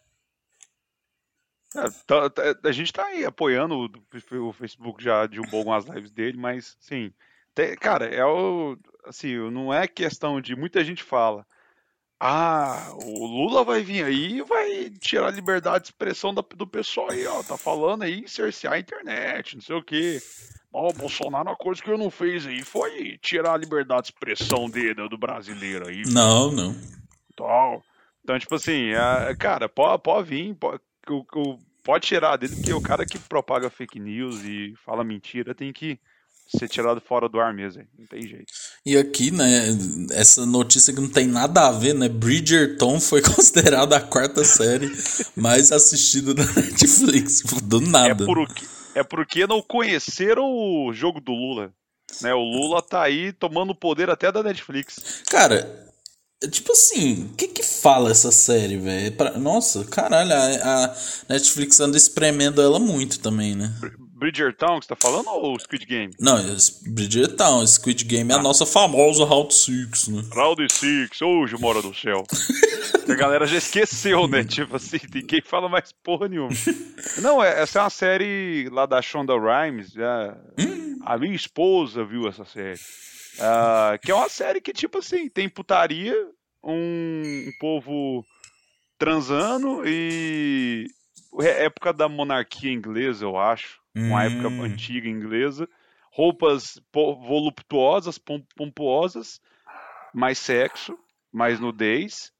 a 2.64 2.72
gente 2.72 2.92
tá 2.92 3.04
aí 3.06 3.24
apoiando 3.24 3.74
o, 3.76 4.48
o 4.48 4.52
Facebook 4.52 5.02
já 5.02 5.26
derrubou 5.26 5.58
algumas 5.58 5.84
lives 5.84 6.10
dele, 6.10 6.36
mas 6.36 6.76
sim, 6.80 7.12
tem- 7.54 7.76
cara, 7.76 8.06
é 8.06 8.24
o 8.24 8.76
assim, 9.04 9.36
não 9.50 9.72
é 9.72 9.86
questão 9.88 10.40
de 10.40 10.54
muita 10.54 10.84
gente 10.84 11.02
fala, 11.02 11.46
ah, 12.18 12.92
o 12.94 13.26
Lula 13.26 13.64
vai 13.64 13.82
vir 13.82 14.04
aí 14.04 14.38
e 14.38 14.42
vai 14.42 14.90
tirar 14.90 15.28
a 15.28 15.30
liberdade 15.30 15.84
de 15.84 15.88
expressão 15.88 16.34
da- 16.34 16.44
do 16.54 16.66
pessoal 16.66 17.10
aí, 17.10 17.26
ó, 17.26 17.42
tá 17.42 17.56
falando 17.56 18.02
aí 18.02 18.20
em 18.20 18.26
cercear 18.26 18.74
a 18.74 18.78
internet, 18.78 19.54
não 19.54 19.62
sei 19.62 19.76
o 19.76 19.82
quê. 19.82 20.20
Ó, 20.72 20.90
o 20.90 20.92
Bolsonaro, 20.92 21.48
uma 21.48 21.56
coisa 21.56 21.82
que 21.82 21.90
eu 21.90 21.98
não 21.98 22.10
fez 22.10 22.46
aí 22.46 22.62
foi 22.62 23.18
tirar 23.18 23.54
a 23.54 23.56
liberdade 23.56 24.02
de 24.02 24.08
expressão 24.12 24.68
dele, 24.68 25.08
do 25.08 25.18
brasileiro 25.18 25.88
aí, 25.88 26.04
não, 26.06 26.50
não. 26.52 26.74
tal. 27.34 27.82
Então, 28.22 28.38
tipo 28.38 28.54
assim, 28.54 28.90
é, 28.90 29.34
cara, 29.34 29.68
pode, 29.68 30.02
pode 30.02 30.28
vir, 30.28 30.54
pode, 30.54 30.80
o- 31.12 31.26
o- 31.36 31.58
pode 31.82 32.06
tirar 32.06 32.36
dele, 32.36 32.56
porque 32.56 32.72
o 32.72 32.80
cara 32.80 33.04
que 33.06 33.18
propaga 33.18 33.70
fake 33.70 33.98
news 33.98 34.42
e 34.44 34.74
fala 34.84 35.02
mentira 35.04 35.54
tem 35.54 35.72
que 35.72 35.98
ser 36.48 36.68
tirado 36.68 37.00
fora 37.00 37.28
do 37.28 37.38
ar 37.38 37.54
mesmo, 37.54 37.84
não 37.96 38.06
tem 38.06 38.22
jeito. 38.26 38.52
E 38.84 38.96
aqui, 38.96 39.30
né, 39.30 39.68
essa 40.12 40.44
notícia 40.44 40.92
que 40.92 41.00
não 41.00 41.08
tem 41.08 41.26
nada 41.26 41.68
a 41.68 41.70
ver, 41.72 41.94
né? 41.94 42.08
Bridgerton 42.08 42.98
foi 43.00 43.22
considerada 43.22 43.96
a 43.96 44.00
quarta 44.00 44.42
série 44.44 44.90
mais 45.36 45.70
assistida 45.70 46.34
da 46.34 46.42
Netflix. 46.44 47.42
Do 47.62 47.78
É, 47.78 47.88
nada. 47.88 48.24
porque, 48.26 48.64
é 48.96 49.02
porque 49.04 49.46
não 49.46 49.62
conheceram 49.62 50.44
o 50.44 50.92
jogo 50.92 51.20
do 51.20 51.32
Lula. 51.32 51.72
Né? 52.20 52.34
O 52.34 52.40
Lula 52.42 52.82
tá 52.82 53.02
aí 53.02 53.32
tomando 53.32 53.70
o 53.70 53.74
poder 53.74 54.10
até 54.10 54.32
da 54.32 54.42
Netflix. 54.42 55.22
Cara, 55.30 55.54
é 55.54 55.89
tipo 56.48 56.72
assim, 56.72 57.24
o 57.24 57.36
que 57.36 57.48
que 57.48 57.62
fala 57.62 58.10
essa 58.10 58.30
série, 58.32 58.76
velho? 58.76 59.06
É 59.06 59.10
pra- 59.10 59.38
Nossa, 59.38 59.84
caralho, 59.84 60.32
a, 60.32 60.84
a 60.86 60.96
Netflix 61.28 61.78
anda 61.80 61.96
espremendo 61.96 62.62
ela 62.62 62.78
muito 62.78 63.18
também, 63.20 63.54
né? 63.54 63.72
Bridgertown, 64.14 64.78
que 64.80 64.84
você 64.86 64.94
tá 64.94 64.96
falando, 65.00 65.28
ou 65.30 65.58
Squid 65.58 65.86
Game? 65.86 66.12
Não, 66.20 66.38
esse 66.54 66.86
Bridgerton, 66.90 67.66
Squid 67.66 68.04
Game 68.04 68.30
é 68.30 68.34
a 68.34 68.42
nossa 68.42 68.66
famosa 68.66 69.24
Route 69.24 69.54
6, 69.54 70.08
né? 70.08 70.22
Round 70.34 70.66
Six, 70.70 71.22
hoje 71.22 71.56
mora 71.58 71.80
do 71.80 71.94
céu. 71.94 72.22
A 73.08 73.14
galera 73.14 73.44
já 73.46 73.56
esqueceu, 73.56 74.28
né? 74.28 74.44
Tipo 74.44 74.76
assim, 74.76 74.98
ninguém 75.12 75.42
fala 75.44 75.68
mais 75.68 75.90
porra 76.04 76.28
nenhuma. 76.28 76.50
Não, 77.20 77.42
é- 77.42 77.60
essa 77.62 77.80
é 77.80 77.82
uma 77.82 77.90
série 77.90 78.68
lá 78.70 78.86
da 78.86 79.02
Shonda 79.02 79.32
Rhimes. 79.34 79.90
já- 79.92 80.36
A 81.04 81.18
minha 81.18 81.34
esposa 81.34 82.04
viu 82.04 82.28
essa 82.28 82.44
série. 82.44 82.78
Ah, 83.38 83.98
que 84.02 84.10
é 84.10 84.14
uma 84.14 84.28
série 84.28 84.60
que, 84.60 84.72
tipo 84.72 84.98
assim, 84.98 85.28
tem 85.28 85.48
putaria, 85.48 86.14
um, 86.64 87.44
um 87.48 87.52
povo 87.58 88.24
transando 88.98 89.82
e. 89.86 90.86
é 91.40 91.64
época 91.64 91.92
da 91.92 92.08
monarquia 92.08 92.72
inglesa, 92.72 93.24
eu 93.24 93.38
acho. 93.38 93.78
Uma 93.96 94.24
época 94.24 94.48
Hum. 94.48 94.62
antiga 94.64 95.08
inglesa. 95.08 95.68
Roupas 96.12 96.80
voluptuosas, 96.92 98.18
pom- 98.18 98.44
pomposas, 98.56 99.40
mais 100.12 100.38
sexo, 100.38 100.96
mais 101.32 101.58
nudez. 101.60 102.32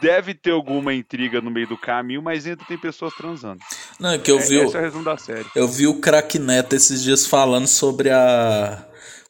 Deve 0.00 0.34
ter 0.34 0.50
alguma 0.50 0.92
intriga 0.92 1.40
no 1.40 1.50
meio 1.50 1.68
do 1.68 1.78
caminho, 1.78 2.20
mas 2.20 2.46
ainda 2.46 2.64
tem 2.64 2.76
pessoas 2.76 3.14
transando. 3.14 3.60
Não, 4.00 4.10
é 4.10 4.18
que 4.18 4.30
eu 4.30 4.38
É, 4.38 4.42
vi, 4.46 4.58
o- 4.58 4.64
Esse 4.64 4.76
é 4.76 4.80
o 4.80 4.82
resumo 4.82 5.04
da 5.04 5.16
série. 5.16 5.46
eu 5.54 5.68
vi 5.68 5.86
o 5.86 6.00
craque 6.00 6.38
Neto 6.38 6.74
esses 6.74 7.02
dias 7.02 7.24
falando 7.26 7.66
sobre 7.68 8.10
a 8.10 8.84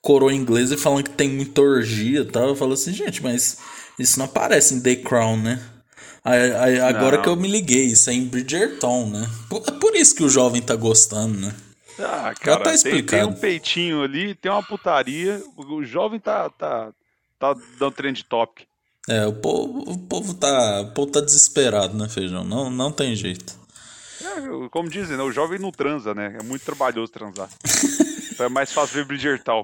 coroa 0.06 0.32
inglesa 0.32 0.76
e 0.76 0.78
falando 0.78 1.02
que 1.02 1.10
tem 1.10 1.28
muita 1.28 1.60
orgia 1.60 2.20
e 2.20 2.24
tal. 2.24 2.50
Eu 2.50 2.54
falo 2.54 2.74
assim, 2.74 2.92
gente, 2.92 3.20
mas 3.20 3.58
isso 3.98 4.20
não 4.20 4.26
aparece 4.26 4.72
em 4.72 4.80
The 4.80 4.94
Crown, 4.94 5.36
né? 5.36 5.60
Aí, 6.24 6.52
aí- 6.52 6.80
agora 6.80 7.16
Não. 7.16 7.22
que 7.24 7.28
eu 7.28 7.34
me 7.34 7.48
liguei, 7.48 7.86
isso 7.86 8.08
é 8.08 8.12
em 8.12 8.24
Bridgerton, 8.24 9.10
né? 9.10 9.28
Por, 9.50 9.64
é 9.66 9.72
por 9.72 9.96
isso 9.96 10.14
que 10.14 10.22
o 10.22 10.28
jovem 10.28 10.62
tá 10.62 10.76
gostando, 10.76 11.36
né? 11.36 11.52
Ah, 11.98 12.32
tá 12.32 12.34
cara, 12.34 12.78
tem, 12.78 13.02
tem 13.02 13.24
um 13.24 13.32
peitinho 13.32 14.02
ali, 14.04 14.36
tem 14.36 14.50
uma 14.50 14.62
putaria. 14.62 15.42
O, 15.56 15.82
jovem 15.82 16.20
tá, 16.20 16.50
tá, 16.50 16.92
tá 17.36 17.56
dando 17.76 17.92
trend 17.92 18.22
topic. 18.26 18.64
É, 19.08 19.26
o 19.26 19.32
povo, 19.32 19.90
o 19.90 19.98
povo 19.98 20.34
tá, 20.34 20.82
o 20.82 20.92
povo 20.92 21.10
tá 21.10 21.20
desesperado, 21.20 21.96
né, 21.96 22.08
Feijão? 22.08 22.44
Não, 22.44 22.70
não 22.70 22.92
tem 22.92 23.16
jeito. 23.16 23.54
É, 24.22 24.68
como 24.70 24.88
dizem, 24.88 25.16
né? 25.16 25.22
O 25.24 25.32
jovem 25.32 25.58
não 25.58 25.72
transa, 25.72 26.14
né? 26.14 26.36
É 26.40 26.42
muito 26.44 26.64
trabalhoso 26.64 27.10
transar. 27.10 27.48
então 28.36 28.44
é 28.44 28.48
mais 28.50 28.70
fácil 28.70 28.96
ver 28.96 29.06
Bridgertown. 29.06 29.62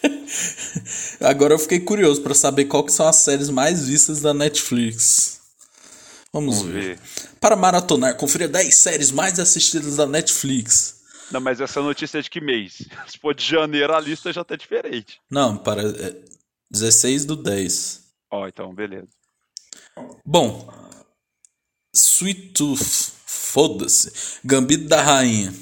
Agora 1.20 1.52
eu 1.52 1.58
fiquei 1.58 1.78
curioso 1.78 2.22
pra 2.22 2.34
saber 2.34 2.64
qual 2.64 2.82
que 2.82 2.90
são 2.90 3.06
as 3.06 3.16
séries 3.16 3.50
mais 3.50 3.86
vistas 3.86 4.22
da 4.22 4.32
Netflix. 4.32 5.42
Vamos, 6.32 6.56
Vamos 6.56 6.72
ver. 6.72 6.96
ver. 6.96 7.00
Para 7.38 7.56
maratonar, 7.56 8.16
confira 8.16 8.48
10 8.48 8.74
séries 8.74 9.10
mais 9.10 9.38
assistidas 9.38 9.96
da 9.96 10.06
Netflix. 10.06 11.02
Não, 11.30 11.38
mas 11.38 11.60
essa 11.60 11.82
notícia 11.82 12.18
é 12.18 12.22
de 12.22 12.30
que 12.30 12.40
mês? 12.40 12.78
Se 13.06 13.18
for 13.18 13.34
de 13.34 13.44
janeiro, 13.44 13.94
a 13.94 14.00
lista 14.00 14.32
já 14.32 14.42
tá 14.42 14.56
diferente. 14.56 15.20
Não, 15.30 15.54
para 15.58 15.82
é, 15.82 16.16
16 16.70 17.26
do 17.26 17.36
10. 17.36 18.00
Ó, 18.30 18.48
então, 18.48 18.74
beleza. 18.74 19.08
Bom, 20.24 20.72
Sweet 21.94 22.52
Tooth, 22.54 23.12
foda-se. 23.26 24.38
Gambito 24.42 24.88
da 24.88 25.02
Rainha. 25.02 25.52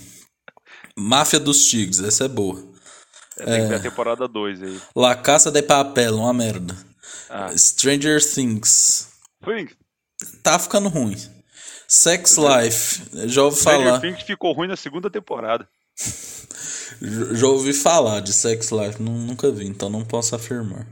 Máfia 0.98 1.38
dos 1.38 1.66
Tigres, 1.66 2.00
essa 2.00 2.24
é 2.24 2.28
boa. 2.28 2.62
É, 3.38 3.44
tem 3.44 3.62
que 3.62 3.68
ver 3.68 3.74
a 3.76 3.80
temporada 3.80 4.26
2 4.26 4.62
aí. 4.62 4.80
La 4.96 5.14
Caça 5.14 5.50
de 5.50 5.62
Papel, 5.62 6.16
uma 6.16 6.32
merda. 6.34 6.76
Ah. 7.30 7.52
Stranger 7.56 8.20
Things. 8.22 9.08
Foi 9.42 9.68
Tá 10.42 10.58
ficando 10.58 10.88
ruim. 10.88 11.16
Sex 11.86 12.36
Life, 12.36 13.02
já 13.28 13.42
ouvi 13.44 13.56
Stranger 13.58 13.84
falar. 13.86 14.00
Things 14.00 14.22
ficou 14.22 14.52
ruim 14.52 14.68
na 14.68 14.76
segunda 14.76 15.08
temporada. 15.10 15.66
Já 17.32 17.46
ouvi 17.46 17.72
falar 17.72 18.20
de 18.20 18.32
Sex 18.32 18.70
Life, 18.70 19.00
nu- 19.00 19.18
nunca 19.18 19.52
vi, 19.52 19.66
então 19.66 19.88
não 19.88 20.04
posso 20.04 20.34
afirmar. 20.34 20.84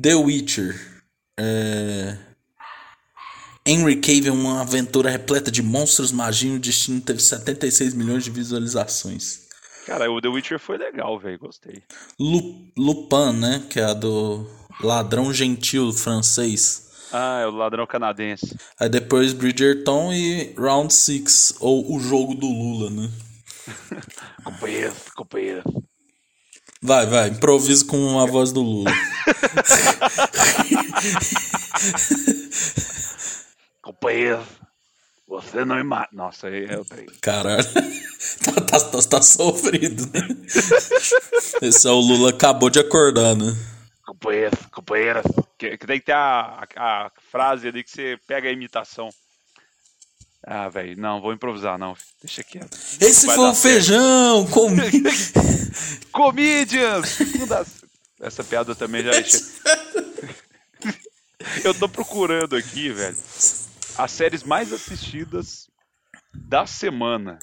The 0.00 0.14
Witcher. 0.14 0.78
É... 1.38 2.16
Henry 3.70 3.96
Cavill, 4.00 4.34
uma 4.34 4.62
aventura 4.62 5.08
repleta 5.10 5.48
de 5.50 5.62
monstros, 5.62 6.10
magia 6.10 6.56
e 6.56 6.58
destino 6.58 7.00
teve 7.00 7.20
76 7.22 7.94
milhões 7.94 8.24
de 8.24 8.30
visualizações. 8.30 9.42
Cara, 9.86 10.10
o 10.10 10.20
The 10.20 10.28
Witcher 10.28 10.58
foi 10.58 10.76
legal, 10.76 11.18
velho. 11.20 11.38
Gostei. 11.38 11.82
Lu- 12.18 12.66
Lupin, 12.76 13.32
né? 13.38 13.62
Que 13.70 13.78
é 13.78 13.84
a 13.84 13.94
do 13.94 14.44
ladrão 14.82 15.32
gentil 15.32 15.92
francês. 15.92 16.88
Ah, 17.12 17.40
é 17.42 17.46
o 17.46 17.50
ladrão 17.52 17.86
canadense. 17.86 18.56
Aí 18.78 18.88
depois 18.88 19.32
Bridgerton 19.32 20.12
e 20.12 20.52
Round 20.58 20.92
Six 20.92 21.54
ou 21.60 21.94
o 21.94 22.00
jogo 22.00 22.34
do 22.34 22.46
Lula, 22.46 22.90
né? 22.90 23.10
Companheiro, 24.44 24.94
companheiro. 25.14 25.62
Vai, 26.82 27.06
vai, 27.06 27.28
improvisa 27.28 27.84
com 27.84 28.18
a 28.18 28.26
voz 28.26 28.50
do 28.52 28.62
Lula. 28.62 28.90
Companheiro, 34.00 34.42
você 35.28 35.62
não 35.62 35.84
mata. 35.84 36.08
Nossa, 36.12 36.46
aí 36.46 36.64
é 36.64 36.78
o 36.78 36.84
trem. 36.84 37.06
Caralho. 37.20 37.64
Tá, 38.44 38.52
tá, 38.52 38.80
tá, 38.80 38.98
tá 39.02 39.22
sofrido, 39.22 40.06
né? 40.12 40.28
Esse 41.62 41.86
é 41.86 41.90
o 41.90 41.98
Lula 41.98 42.30
acabou 42.30 42.68
de 42.68 42.78
acordar, 42.78 43.34
né? 43.34 43.56
Companheiro, 44.04 44.56
companheira. 44.70 45.22
Que, 45.58 45.76
que 45.78 45.86
tem 45.86 45.98
que 46.00 46.06
ter 46.06 46.12
a, 46.12 46.66
a, 46.76 47.06
a 47.06 47.10
frase 47.30 47.68
ali 47.68 47.82
que 47.82 47.90
você 47.90 48.18
pega 48.26 48.48
a 48.48 48.52
imitação. 48.52 49.08
Ah, 50.46 50.68
velho, 50.68 51.00
não, 51.00 51.20
vou 51.20 51.32
improvisar, 51.32 51.78
não. 51.78 51.96
Deixa 52.22 52.44
quieto. 52.44 52.76
Esse 53.00 53.26
foi 53.26 53.38
o 53.48 53.54
feijão! 53.54 54.46
Com... 54.46 54.68
Comedians! 56.12 57.08
Segunda- 57.08 57.66
Essa 58.20 58.44
piada 58.44 58.74
também 58.74 59.02
já. 59.02 59.12
Eu 61.64 61.72
tô 61.74 61.88
procurando 61.88 62.54
aqui, 62.54 62.90
velho, 62.90 63.16
as 63.96 64.10
séries 64.10 64.42
mais 64.42 64.72
assistidas 64.72 65.68
da 66.34 66.66
semana. 66.66 67.38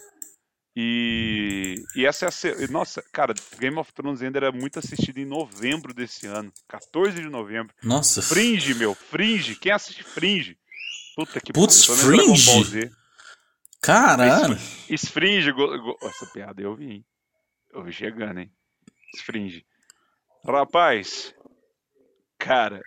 E, 0.75 1.83
e 1.95 2.05
essa 2.05 2.25
é 2.25 2.29
a. 2.29 2.67
Nossa, 2.69 3.01
cara, 3.11 3.33
Game 3.59 3.77
of 3.79 3.91
Thrones 3.93 4.21
ainda 4.21 4.37
era 4.37 4.51
muito 4.51 4.77
assistido 4.77 5.17
em 5.17 5.25
novembro 5.25 5.91
desse 5.93 6.27
ano. 6.27 6.53
14 6.67 7.15
de 7.19 7.27
novembro. 7.29 7.73
Nossa, 7.83 8.21
Fringe, 8.21 8.75
meu, 8.75 8.93
Fringe. 8.93 9.55
Quem 9.55 9.71
assiste 9.71 10.03
Fringe? 10.03 10.55
Puta 11.15 11.39
que 11.41 11.51
Putz, 11.51 11.83
Fringe? 11.85 12.91
Caralho! 13.81 14.55
Esfringe. 14.87 15.51
Go- 15.51 15.97
Essa 16.03 16.27
piada 16.27 16.61
eu 16.61 16.75
vi, 16.75 16.91
hein? 16.91 17.05
Eu 17.73 17.83
vi 17.83 17.91
chegando, 17.91 18.39
hein? 18.39 18.51
Esfringe. 19.15 19.65
Rapaz, 20.45 21.33
cara, 22.37 22.81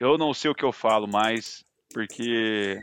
eu 0.00 0.16
não 0.16 0.32
sei 0.32 0.50
o 0.50 0.54
que 0.54 0.64
eu 0.64 0.72
falo 0.72 1.06
mais, 1.06 1.62
porque 1.92 2.80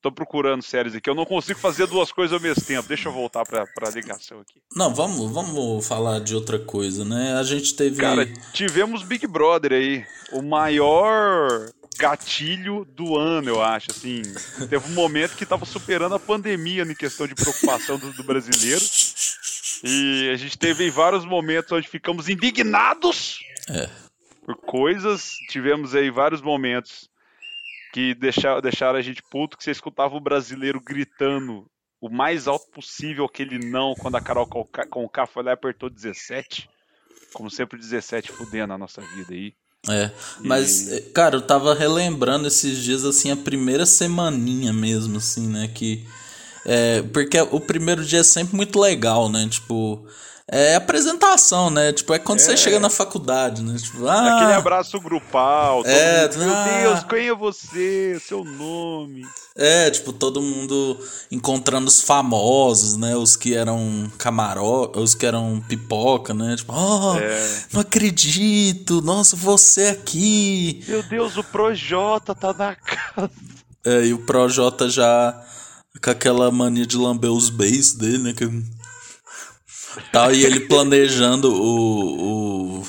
tô 0.00 0.12
procurando 0.12 0.62
séries 0.62 0.94
aqui. 0.94 1.08
Eu 1.10 1.14
não 1.14 1.24
consigo 1.24 1.58
fazer 1.58 1.86
duas 1.86 2.12
coisas 2.12 2.32
ao 2.34 2.40
mesmo 2.40 2.62
tempo. 2.64 2.88
Deixa 2.88 3.08
eu 3.08 3.12
voltar 3.12 3.44
pra, 3.44 3.66
pra 3.66 3.90
ligação 3.90 4.40
aqui. 4.40 4.60
Não, 4.74 4.94
vamos, 4.94 5.30
vamos 5.32 5.86
falar 5.86 6.20
de 6.20 6.34
outra 6.34 6.58
coisa, 6.58 7.04
né? 7.04 7.34
A 7.38 7.42
gente 7.42 7.74
teve. 7.74 8.00
Cara, 8.00 8.26
tivemos 8.52 9.02
Big 9.02 9.26
Brother 9.26 9.72
aí. 9.72 10.04
O 10.32 10.42
maior 10.42 11.70
gatilho 11.98 12.84
do 12.84 13.16
ano, 13.16 13.48
eu 13.48 13.60
acho. 13.62 13.90
Assim, 13.90 14.22
teve 14.68 14.86
um 14.88 14.94
momento 14.94 15.36
que 15.36 15.44
tava 15.46 15.64
superando 15.64 16.14
a 16.14 16.18
pandemia 16.20 16.82
em 16.82 16.94
questão 16.94 17.26
de 17.26 17.34
preocupação 17.34 17.98
do, 17.98 18.12
do 18.12 18.22
brasileiro. 18.22 18.84
E 19.84 20.30
a 20.32 20.36
gente 20.36 20.56
teve 20.58 20.90
vários 20.90 21.24
momentos 21.24 21.72
onde 21.72 21.88
ficamos 21.88 22.28
indignados 22.28 23.38
É. 23.68 23.88
por 24.44 24.56
coisas. 24.56 25.34
Tivemos 25.50 25.94
aí 25.94 26.10
vários 26.10 26.40
momentos 26.42 27.08
que 27.92 28.14
deixaram, 28.14 28.60
deixaram 28.60 28.98
a 28.98 29.02
gente 29.02 29.22
puto, 29.22 29.56
que 29.56 29.64
você 29.64 29.70
escutava 29.70 30.14
o 30.14 30.20
brasileiro 30.20 30.80
gritando 30.80 31.66
o 32.00 32.08
mais 32.08 32.46
alto 32.46 32.70
possível 32.70 33.24
aquele 33.24 33.58
não 33.58 33.94
quando 33.94 34.16
a 34.16 34.20
Carol 34.20 34.46
Conká 34.46 34.86
Conká 34.86 35.26
foi 35.26 35.42
lá 35.42 35.50
e 35.50 35.54
apertou 35.54 35.90
17. 35.90 36.68
Como 37.32 37.50
sempre, 37.50 37.78
17 37.78 38.32
fudendo 38.32 38.72
a 38.72 38.78
nossa 38.78 39.00
vida 39.00 39.34
aí. 39.34 39.52
É, 39.88 40.10
mas, 40.40 40.90
eh, 40.90 41.00
cara, 41.14 41.36
eu 41.36 41.42
tava 41.42 41.74
relembrando 41.74 42.48
esses 42.48 42.82
dias, 42.82 43.04
assim, 43.04 43.30
a 43.30 43.36
primeira 43.36 43.86
semaninha 43.86 44.72
mesmo, 44.72 45.18
assim, 45.18 45.46
né, 45.48 45.68
que... 45.68 46.06
É, 46.64 47.02
porque 47.02 47.40
o 47.40 47.60
primeiro 47.60 48.04
dia 48.04 48.20
é 48.20 48.24
sempre 48.24 48.56
muito 48.56 48.78
legal, 48.78 49.28
né, 49.28 49.48
tipo... 49.48 50.06
É 50.50 50.76
apresentação, 50.76 51.68
né, 51.68 51.92
tipo, 51.92 52.14
é 52.14 52.18
quando 52.18 52.40
você 52.40 52.56
chega 52.56 52.80
na 52.80 52.88
faculdade, 52.88 53.62
né, 53.62 53.76
tipo, 53.76 54.06
ah... 54.06 54.36
Aquele 54.36 54.54
abraço 54.54 54.98
grupal. 54.98 55.82
É, 55.84 56.26
mundo, 56.28 56.38
Meu 56.38 56.54
ah. 56.54 56.80
Deus, 56.82 57.04
quem 57.04 57.28
é 57.28 57.34
você? 57.34 58.18
Seu 58.26 58.42
nome. 58.44 59.26
É, 59.60 59.90
tipo, 59.90 60.12
todo 60.12 60.40
mundo 60.40 60.96
encontrando 61.32 61.88
os 61.88 62.00
famosos, 62.00 62.96
né? 62.96 63.16
Os 63.16 63.34
que 63.34 63.56
eram 63.56 64.08
camaró, 64.16 64.92
os 64.94 65.16
que 65.16 65.26
eram 65.26 65.60
pipoca, 65.68 66.32
né? 66.32 66.54
Tipo, 66.54 66.72
oh, 66.72 67.18
É. 67.18 67.64
não 67.72 67.80
acredito, 67.80 69.02
nossa, 69.02 69.34
você 69.34 69.88
aqui. 69.88 70.84
Meu 70.86 71.02
Deus, 71.02 71.36
o 71.36 71.42
Projota 71.42 72.36
tá 72.36 72.54
na 72.54 72.76
casa. 72.76 73.30
É, 73.84 74.06
e 74.06 74.14
o 74.14 74.18
Projota 74.18 74.88
já 74.88 75.44
com 76.00 76.10
aquela 76.10 76.52
mania 76.52 76.86
de 76.86 76.96
lamber 76.96 77.32
os 77.32 77.50
beijos 77.50 77.94
dele, 77.94 78.18
né? 78.18 78.32
Que... 78.32 78.46
Tal, 80.12 80.32
e 80.32 80.44
ele 80.44 80.60
planejando 80.60 81.52
o, 81.52 82.80
o, 82.80 82.84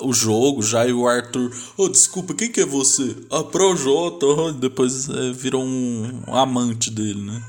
o 0.00 0.12
jogo 0.12 0.62
já, 0.62 0.86
e 0.86 0.92
o 0.92 1.06
Arthur, 1.06 1.50
ô, 1.76 1.88
desculpa, 1.88 2.34
quem 2.34 2.50
que 2.50 2.60
é 2.60 2.66
você? 2.66 3.16
A 3.30 3.42
Projota, 3.44 4.26
oh, 4.26 4.52
depois 4.52 5.08
é, 5.08 5.32
virou 5.32 5.62
um, 5.62 6.22
um 6.26 6.34
amante 6.34 6.90
dele, 6.90 7.22
né? 7.22 7.42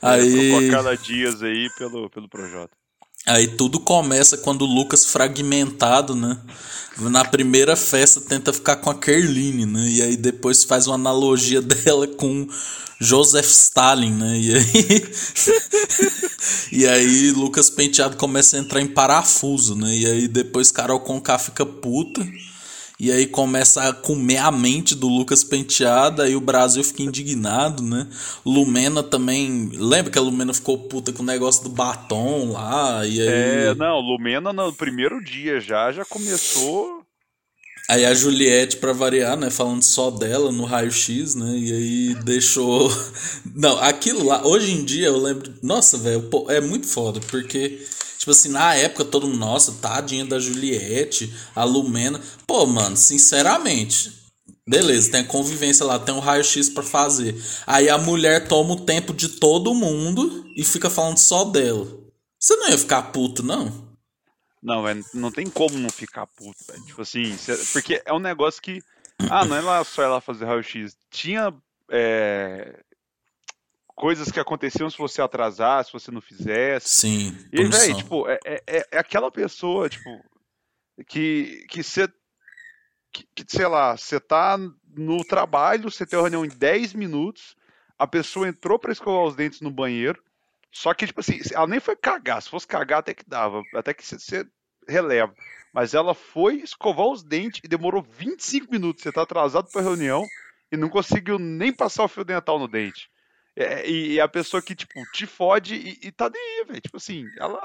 Aí... 0.00 0.50
Trocou 0.50 0.68
a 0.68 0.70
cada 0.82 0.96
dias 0.96 1.42
aí 1.42 1.68
pelo, 1.78 2.10
pelo 2.10 2.28
Projota. 2.28 2.82
Aí 3.26 3.46
tudo 3.46 3.78
começa 3.78 4.36
quando 4.36 4.62
o 4.62 4.66
Lucas 4.74 5.06
fragmentado, 5.06 6.16
né? 6.16 6.40
Na 6.98 7.24
primeira 7.24 7.76
festa 7.76 8.20
tenta 8.20 8.52
ficar 8.52 8.76
com 8.76 8.90
a 8.90 8.98
Kerline, 8.98 9.64
né? 9.64 9.88
E 9.88 10.02
aí 10.02 10.16
depois 10.16 10.64
faz 10.64 10.88
uma 10.88 10.96
analogia 10.96 11.62
dela 11.62 12.06
com 12.08 12.48
Joseph 13.02 13.46
Stalin, 13.46 14.12
né? 14.12 14.38
E 14.38 14.54
aí 14.54 14.62
E 16.72 16.86
aí 16.86 17.30
Lucas 17.32 17.68
Penteado 17.68 18.16
começa 18.16 18.56
a 18.56 18.60
entrar 18.60 18.80
em 18.80 18.86
parafuso, 18.86 19.76
né? 19.76 19.94
E 19.94 20.06
aí 20.06 20.28
depois 20.28 20.72
Carol 20.72 21.00
Conká 21.00 21.38
fica 21.38 21.66
puta. 21.66 22.26
E 22.98 23.10
aí 23.10 23.26
começa 23.26 23.88
a 23.88 23.92
comer 23.92 24.38
a 24.38 24.50
mente 24.52 24.94
do 24.94 25.08
Lucas 25.08 25.42
Penteado, 25.42 26.22
aí 26.22 26.36
o 26.36 26.40
Brasil 26.40 26.84
fica 26.84 27.02
indignado, 27.02 27.82
né? 27.82 28.06
Lumena 28.46 29.02
também. 29.02 29.70
Lembra 29.74 30.10
que 30.10 30.18
a 30.18 30.22
Lumena 30.22 30.54
ficou 30.54 30.78
puta 30.78 31.12
com 31.12 31.22
o 31.22 31.26
negócio 31.26 31.64
do 31.64 31.68
batom 31.68 32.52
lá? 32.52 33.04
E 33.04 33.20
aí, 33.20 33.28
É, 33.28 33.74
não, 33.74 33.98
Lumena 33.98 34.52
no 34.52 34.72
primeiro 34.72 35.22
dia 35.22 35.60
já, 35.60 35.90
já 35.90 36.04
começou. 36.04 37.01
Aí 37.88 38.04
a 38.04 38.14
Juliette, 38.14 38.76
pra 38.76 38.92
variar, 38.92 39.36
né? 39.36 39.50
Falando 39.50 39.82
só 39.82 40.10
dela 40.10 40.50
no 40.52 40.64
raio-x, 40.64 41.34
né? 41.34 41.56
E 41.56 41.72
aí 41.72 42.14
deixou. 42.24 42.90
Não, 43.54 43.78
aquilo 43.78 44.24
lá, 44.24 44.46
hoje 44.46 44.72
em 44.72 44.84
dia 44.84 45.08
eu 45.08 45.18
lembro. 45.18 45.52
Nossa, 45.62 45.98
velho, 45.98 46.28
é 46.48 46.60
muito 46.60 46.86
foda, 46.86 47.20
porque. 47.28 47.84
Tipo 48.18 48.30
assim, 48.30 48.50
na 48.50 48.72
época 48.76 49.04
todo 49.04 49.26
mundo, 49.26 49.40
nossa, 49.40 49.72
tadinha 49.80 50.24
da 50.24 50.38
Juliette, 50.38 51.34
a 51.56 51.64
Lumena. 51.64 52.20
Pô, 52.46 52.64
mano, 52.66 52.96
sinceramente, 52.96 54.12
beleza, 54.64 55.10
tem 55.10 55.22
a 55.22 55.24
convivência 55.24 55.84
lá, 55.84 55.98
tem 55.98 56.14
um 56.14 56.20
raio-x 56.20 56.68
pra 56.68 56.84
fazer. 56.84 57.34
Aí 57.66 57.88
a 57.88 57.98
mulher 57.98 58.46
toma 58.46 58.74
o 58.74 58.80
tempo 58.80 59.12
de 59.12 59.28
todo 59.28 59.74
mundo 59.74 60.44
e 60.56 60.62
fica 60.62 60.88
falando 60.88 61.18
só 61.18 61.44
dela. 61.44 61.84
Você 62.38 62.54
não 62.56 62.70
ia 62.70 62.78
ficar 62.78 63.02
puto, 63.10 63.42
não? 63.42 63.81
Não, 64.62 64.82
velho, 64.82 65.04
não 65.12 65.30
tem 65.32 65.50
como 65.50 65.76
não 65.78 65.90
ficar 65.90 66.26
puto, 66.26 66.64
velho. 66.68 66.84
Tipo 66.84 67.02
assim, 67.02 67.36
porque 67.72 68.00
é 68.04 68.12
um 68.12 68.20
negócio 68.20 68.62
que. 68.62 68.82
Ah, 69.18 69.44
não 69.44 69.56
é 69.56 69.60
lá 69.60 69.82
só 69.84 70.02
ela 70.02 70.20
fazer 70.20 70.44
raio-x. 70.44 70.96
Tinha 71.10 71.52
é, 71.90 72.80
coisas 73.94 74.30
que 74.30 74.40
aconteciam 74.40 74.88
se 74.88 74.98
você 74.98 75.20
atrasasse, 75.20 75.90
se 75.90 75.92
você 75.92 76.10
não 76.10 76.20
fizesse. 76.20 76.88
Sim, 76.88 77.36
E, 77.52 77.64
velho, 77.64 77.96
tipo, 77.96 78.28
é, 78.28 78.38
é, 78.44 78.62
é- 78.92 78.98
aquela 78.98 79.30
pessoa, 79.30 79.88
tipo, 79.88 80.24
que 81.06 81.66
que 81.68 81.82
você. 81.82 82.08
Que, 83.12 83.26
que, 83.34 83.44
sei 83.46 83.66
lá, 83.66 83.94
você 83.96 84.18
tá 84.18 84.56
no 84.96 85.22
trabalho, 85.24 85.90
você 85.90 86.06
tem 86.06 86.18
uma 86.18 86.22
reunião 86.28 86.44
em 86.46 86.48
10 86.48 86.94
minutos, 86.94 87.54
a 87.98 88.06
pessoa 88.06 88.48
entrou 88.48 88.78
pra 88.78 88.90
escovar 88.92 89.24
os 89.24 89.36
dentes 89.36 89.60
no 89.60 89.70
banheiro, 89.70 90.22
só 90.72 90.94
que, 90.94 91.06
tipo 91.06 91.20
assim, 91.20 91.40
ela 91.52 91.66
nem 91.66 91.78
foi 91.78 91.94
cagar, 91.94 92.42
se 92.42 92.48
fosse 92.48 92.66
cagar 92.66 93.00
até 93.00 93.12
que 93.12 93.28
dava, 93.28 93.62
até 93.74 93.92
que 93.92 94.04
você- 94.04 94.46
releva. 94.88 95.32
Mas 95.72 95.94
ela 95.94 96.14
foi 96.14 96.56
escovar 96.56 97.06
os 97.06 97.22
dentes 97.22 97.60
e 97.62 97.68
demorou 97.68 98.02
25 98.02 98.70
minutos, 98.70 99.02
você 99.02 99.12
tá 99.12 99.22
atrasado 99.22 99.70
pra 99.70 99.80
reunião 99.80 100.26
e 100.70 100.76
não 100.76 100.88
conseguiu 100.88 101.38
nem 101.38 101.72
passar 101.72 102.04
o 102.04 102.08
fio 102.08 102.24
dental 102.24 102.58
no 102.58 102.66
dente. 102.66 103.08
É, 103.54 103.88
e, 103.88 104.14
e 104.14 104.20
a 104.20 104.26
pessoa 104.26 104.62
que, 104.62 104.74
tipo, 104.74 105.00
te 105.12 105.26
fode 105.26 105.74
e, 105.74 106.08
e 106.08 106.10
tá 106.10 106.30
nem 106.30 106.42
aí, 106.42 106.64
velho. 106.66 106.80
Tipo 106.80 106.96
assim, 106.96 107.26
ela. 107.38 107.60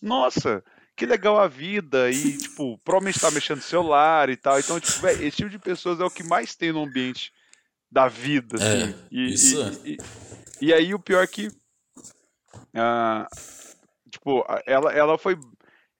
Nossa, 0.00 0.62
que 0.94 1.06
legal 1.06 1.38
a 1.38 1.48
vida. 1.48 2.10
E, 2.10 2.36
tipo, 2.38 2.78
provavelmente 2.84 3.20
tá 3.20 3.30
mexendo 3.30 3.58
no 3.58 3.62
celular 3.62 4.28
e 4.28 4.36
tal. 4.36 4.58
Então, 4.58 4.78
tipo, 4.78 5.00
velho, 5.00 5.24
esse 5.26 5.38
tipo 5.38 5.50
de 5.50 5.58
pessoas 5.58 5.98
é 6.00 6.04
o 6.04 6.10
que 6.10 6.22
mais 6.22 6.54
tem 6.54 6.72
no 6.72 6.84
ambiente 6.84 7.32
da 7.90 8.06
vida, 8.06 8.56
assim. 8.56 8.90
É, 8.90 8.94
e, 9.10 9.32
isso 9.32 9.56
e, 9.56 9.62
é. 9.62 9.96
e, 10.60 10.66
e 10.66 10.72
aí 10.74 10.94
o 10.94 10.98
pior 10.98 11.22
é 11.22 11.26
que. 11.26 11.48
Ah, 12.78 13.26
tipo, 14.10 14.44
ela, 14.66 14.92
ela 14.92 15.18
foi. 15.18 15.36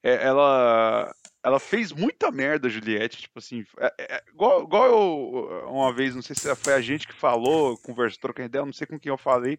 é, 0.02 0.26
Ela. 0.26 1.12
Ela 1.44 1.60
fez 1.60 1.92
muita 1.92 2.30
merda, 2.30 2.68
Juliette. 2.68 3.22
Tipo 3.22 3.38
assim, 3.38 3.64
é, 3.78 3.92
é, 3.98 4.22
igual, 4.32 4.64
igual 4.64 4.86
eu, 4.86 5.68
uma 5.70 5.92
vez, 5.92 6.14
não 6.14 6.22
sei 6.22 6.34
se 6.34 6.54
foi 6.56 6.74
a 6.74 6.80
gente 6.80 7.06
que 7.06 7.14
falou, 7.14 7.76
conversou, 7.78 8.20
trocando 8.20 8.48
ideia, 8.48 8.64
não 8.64 8.72
sei 8.72 8.86
com 8.86 8.98
quem 8.98 9.10
eu 9.10 9.18
falei, 9.18 9.58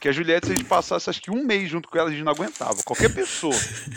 que 0.00 0.08
a 0.08 0.12
Juliette, 0.12 0.46
se 0.46 0.52
a 0.52 0.56
gente 0.56 0.66
passasse 0.68 1.08
acho 1.08 1.20
que 1.22 1.30
um 1.30 1.44
mês 1.44 1.70
junto 1.70 1.88
com 1.88 1.98
ela, 1.98 2.08
a 2.08 2.12
gente 2.12 2.22
não 2.22 2.32
aguentava. 2.32 2.76
Qualquer 2.84 3.12
pessoa. 3.12 3.54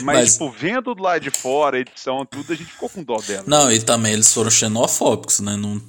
Mas, 0.00 0.02
Mas- 0.02 0.32
tipo, 0.32 0.50
vendo 0.50 0.94
do 0.94 1.02
lado 1.02 1.20
de 1.20 1.30
fora, 1.30 1.78
edição, 1.78 2.24
tudo, 2.24 2.52
a 2.52 2.56
gente 2.56 2.70
ficou 2.72 2.88
com 2.88 3.02
dó 3.02 3.18
dela. 3.18 3.44
Não, 3.46 3.70
e 3.70 3.78
também 3.80 4.14
eles 4.14 4.32
foram 4.32 4.50
xenofóbicos, 4.50 5.40
né? 5.40 5.54
Não... 5.56 5.80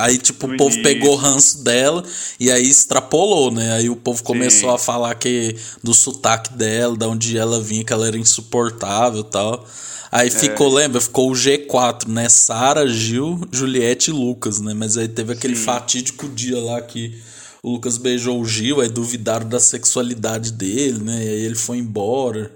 Aí, 0.00 0.16
tipo, 0.16 0.46
No 0.46 0.54
o 0.54 0.56
povo 0.56 0.74
início. 0.74 0.82
pegou 0.82 1.12
o 1.12 1.16
ranço 1.16 1.62
dela 1.62 2.02
e 2.40 2.50
aí 2.50 2.66
extrapolou, 2.66 3.50
né? 3.50 3.74
Aí 3.74 3.90
o 3.90 3.96
povo 3.96 4.22
começou 4.22 4.70
Sim. 4.70 4.74
a 4.74 4.78
falar 4.78 5.14
que 5.16 5.54
do 5.82 5.92
sotaque 5.92 6.54
dela, 6.54 6.96
da 6.96 7.06
onde 7.06 7.36
ela 7.36 7.60
vinha, 7.60 7.84
que 7.84 7.92
ela 7.92 8.06
era 8.06 8.16
insuportável 8.16 9.20
e 9.20 9.30
tal. 9.30 9.66
Aí 10.14 10.30
ficou, 10.30 10.72
lembra? 10.72 11.00
Ficou 11.00 11.32
o 11.32 11.34
G4, 11.34 12.06
né? 12.06 12.28
Sara, 12.28 12.86
Gil, 12.86 13.40
Juliette 13.50 14.12
e 14.12 14.14
Lucas, 14.14 14.60
né? 14.60 14.72
Mas 14.72 14.96
aí 14.96 15.08
teve 15.08 15.32
aquele 15.32 15.56
Sim. 15.56 15.64
fatídico 15.64 16.28
dia 16.28 16.56
lá 16.60 16.80
que 16.80 17.20
o 17.60 17.72
Lucas 17.72 17.98
beijou 17.98 18.40
o 18.40 18.44
Gil, 18.44 18.80
aí 18.80 18.88
duvidaram 18.88 19.48
da 19.48 19.58
sexualidade 19.58 20.52
dele, 20.52 21.02
né? 21.02 21.24
E 21.24 21.28
aí 21.28 21.44
ele 21.44 21.56
foi 21.56 21.78
embora. 21.78 22.48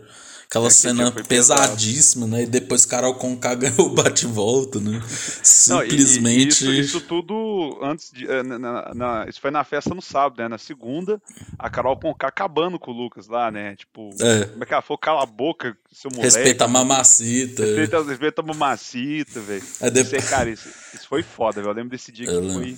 Aquela 0.50 0.68
É, 0.68 0.70
cena 0.70 1.12
foi 1.12 1.22
pesado. 1.22 1.60
pesadíssima, 1.60 2.26
né? 2.26 2.42
E 2.44 2.46
depois 2.46 2.86
Carol 2.86 3.14
Conká 3.16 3.52
ganhou 3.54 3.88
o 3.88 3.94
bate-volta, 3.94 4.80
né? 4.80 4.92
Não, 4.92 5.02
e- 5.02 5.86
e- 5.88 5.90
Simplesmente. 5.90 6.48
Isso, 6.48 6.72
isso 6.72 7.00
tudo 7.02 7.78
antes 7.82 8.10
de. 8.10 8.26
eh, 8.26 8.42
na- 8.42 8.58
na- 8.58 8.94
na- 8.94 9.26
isso 9.28 9.42
foi 9.42 9.50
na 9.50 9.62
festa 9.62 9.94
no 9.94 10.00
sábado, 10.00 10.38
né? 10.40 10.48
Na 10.48 10.56
segunda, 10.56 11.20
a 11.58 11.68
Carol 11.68 11.98
Conká 11.98 12.28
acabando 12.28 12.78
com 12.78 12.90
o 12.92 12.94
Lucas 12.94 13.28
lá, 13.28 13.50
né? 13.50 13.76
Tipo, 13.76 14.08
É. 14.22 14.46
como 14.46 14.62
é 14.62 14.66
que 14.66 14.72
ela 14.72 14.80
falou? 14.82 14.96
Cala 14.98 15.22
a 15.22 15.26
boca, 15.26 15.76
seu 15.92 16.10
moleque. 16.10 16.34
Respeita 16.34 16.64
a 16.64 16.68
mamacita. 16.68 17.62
Respeita, 17.66 18.02
respeita 18.04 18.40
a 18.40 18.44
mamacita, 18.46 19.40
velho. 19.40 19.62
Isso, 19.62 19.90
depois- 19.90 20.14
aí, 20.14 20.22
cara, 20.30 20.48
isso, 20.48 20.68
isso 20.94 21.06
foi 21.06 21.22
foda, 21.22 21.60
velho. 21.60 21.72
Eu 21.72 21.74
lembro 21.76 21.90
desse 21.90 22.10
dia 22.10 22.26
que 22.26 22.52
foi. 22.54 22.74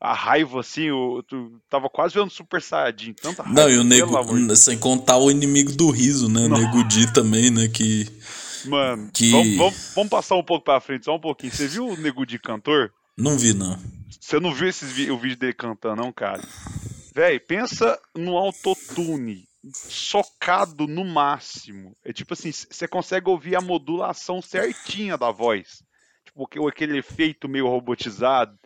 A 0.00 0.14
raiva, 0.14 0.60
assim, 0.60 0.84
eu, 0.84 1.22
tu 1.28 1.60
tava 1.68 1.90
quase 1.90 2.14
vendo 2.14 2.30
Super 2.30 2.62
Saiyajin. 2.62 3.12
Tanta 3.12 3.42
raiva. 3.42 3.60
Não, 3.60 3.68
e 3.68 3.78
o 3.78 3.84
nego, 3.84 4.56
sem 4.56 4.78
contar 4.78 5.18
o 5.18 5.30
inimigo 5.30 5.72
do 5.72 5.90
riso, 5.90 6.26
né? 6.26 6.40
O 6.46 6.48
Nego 6.48 6.82
Di 6.84 7.12
também, 7.12 7.50
né? 7.50 7.68
Que. 7.68 8.06
Mano, 8.64 9.10
que- 9.12 9.30
vamos, 9.30 9.56
vamos, 9.56 9.92
vamos 9.94 10.10
passar 10.10 10.36
um 10.36 10.42
pouco 10.42 10.64
pra 10.64 10.80
frente, 10.80 11.04
só 11.04 11.14
um 11.16 11.20
pouquinho. 11.20 11.52
Você 11.52 11.68
viu 11.68 11.86
o 11.86 11.96
Nego 11.98 12.24
de 12.24 12.38
cantor? 12.38 12.90
Não 13.16 13.36
vi, 13.36 13.52
não. 13.52 13.78
Você 14.18 14.40
não 14.40 14.54
viu 14.54 14.68
esses 14.68 14.90
o 15.10 15.18
vídeo 15.18 15.36
dele 15.36 15.52
cantando, 15.52 16.02
não, 16.02 16.10
cara? 16.12 16.42
Véi, 17.14 17.38
pensa 17.38 17.98
no 18.16 18.36
autotune 18.38 19.44
socado 19.72 20.86
no 20.86 21.04
máximo. 21.04 21.94
É 22.04 22.12
tipo 22.12 22.32
assim, 22.32 22.50
você 22.52 22.88
consegue 22.88 23.28
ouvir 23.28 23.56
a 23.56 23.60
modulação 23.60 24.40
certinha 24.40 25.18
da 25.18 25.30
voz. 25.30 25.82
Que- 26.46 26.58
aquele 26.66 26.98
efeito 26.98 27.48
meio 27.48 27.66
robotizado. 27.66 28.56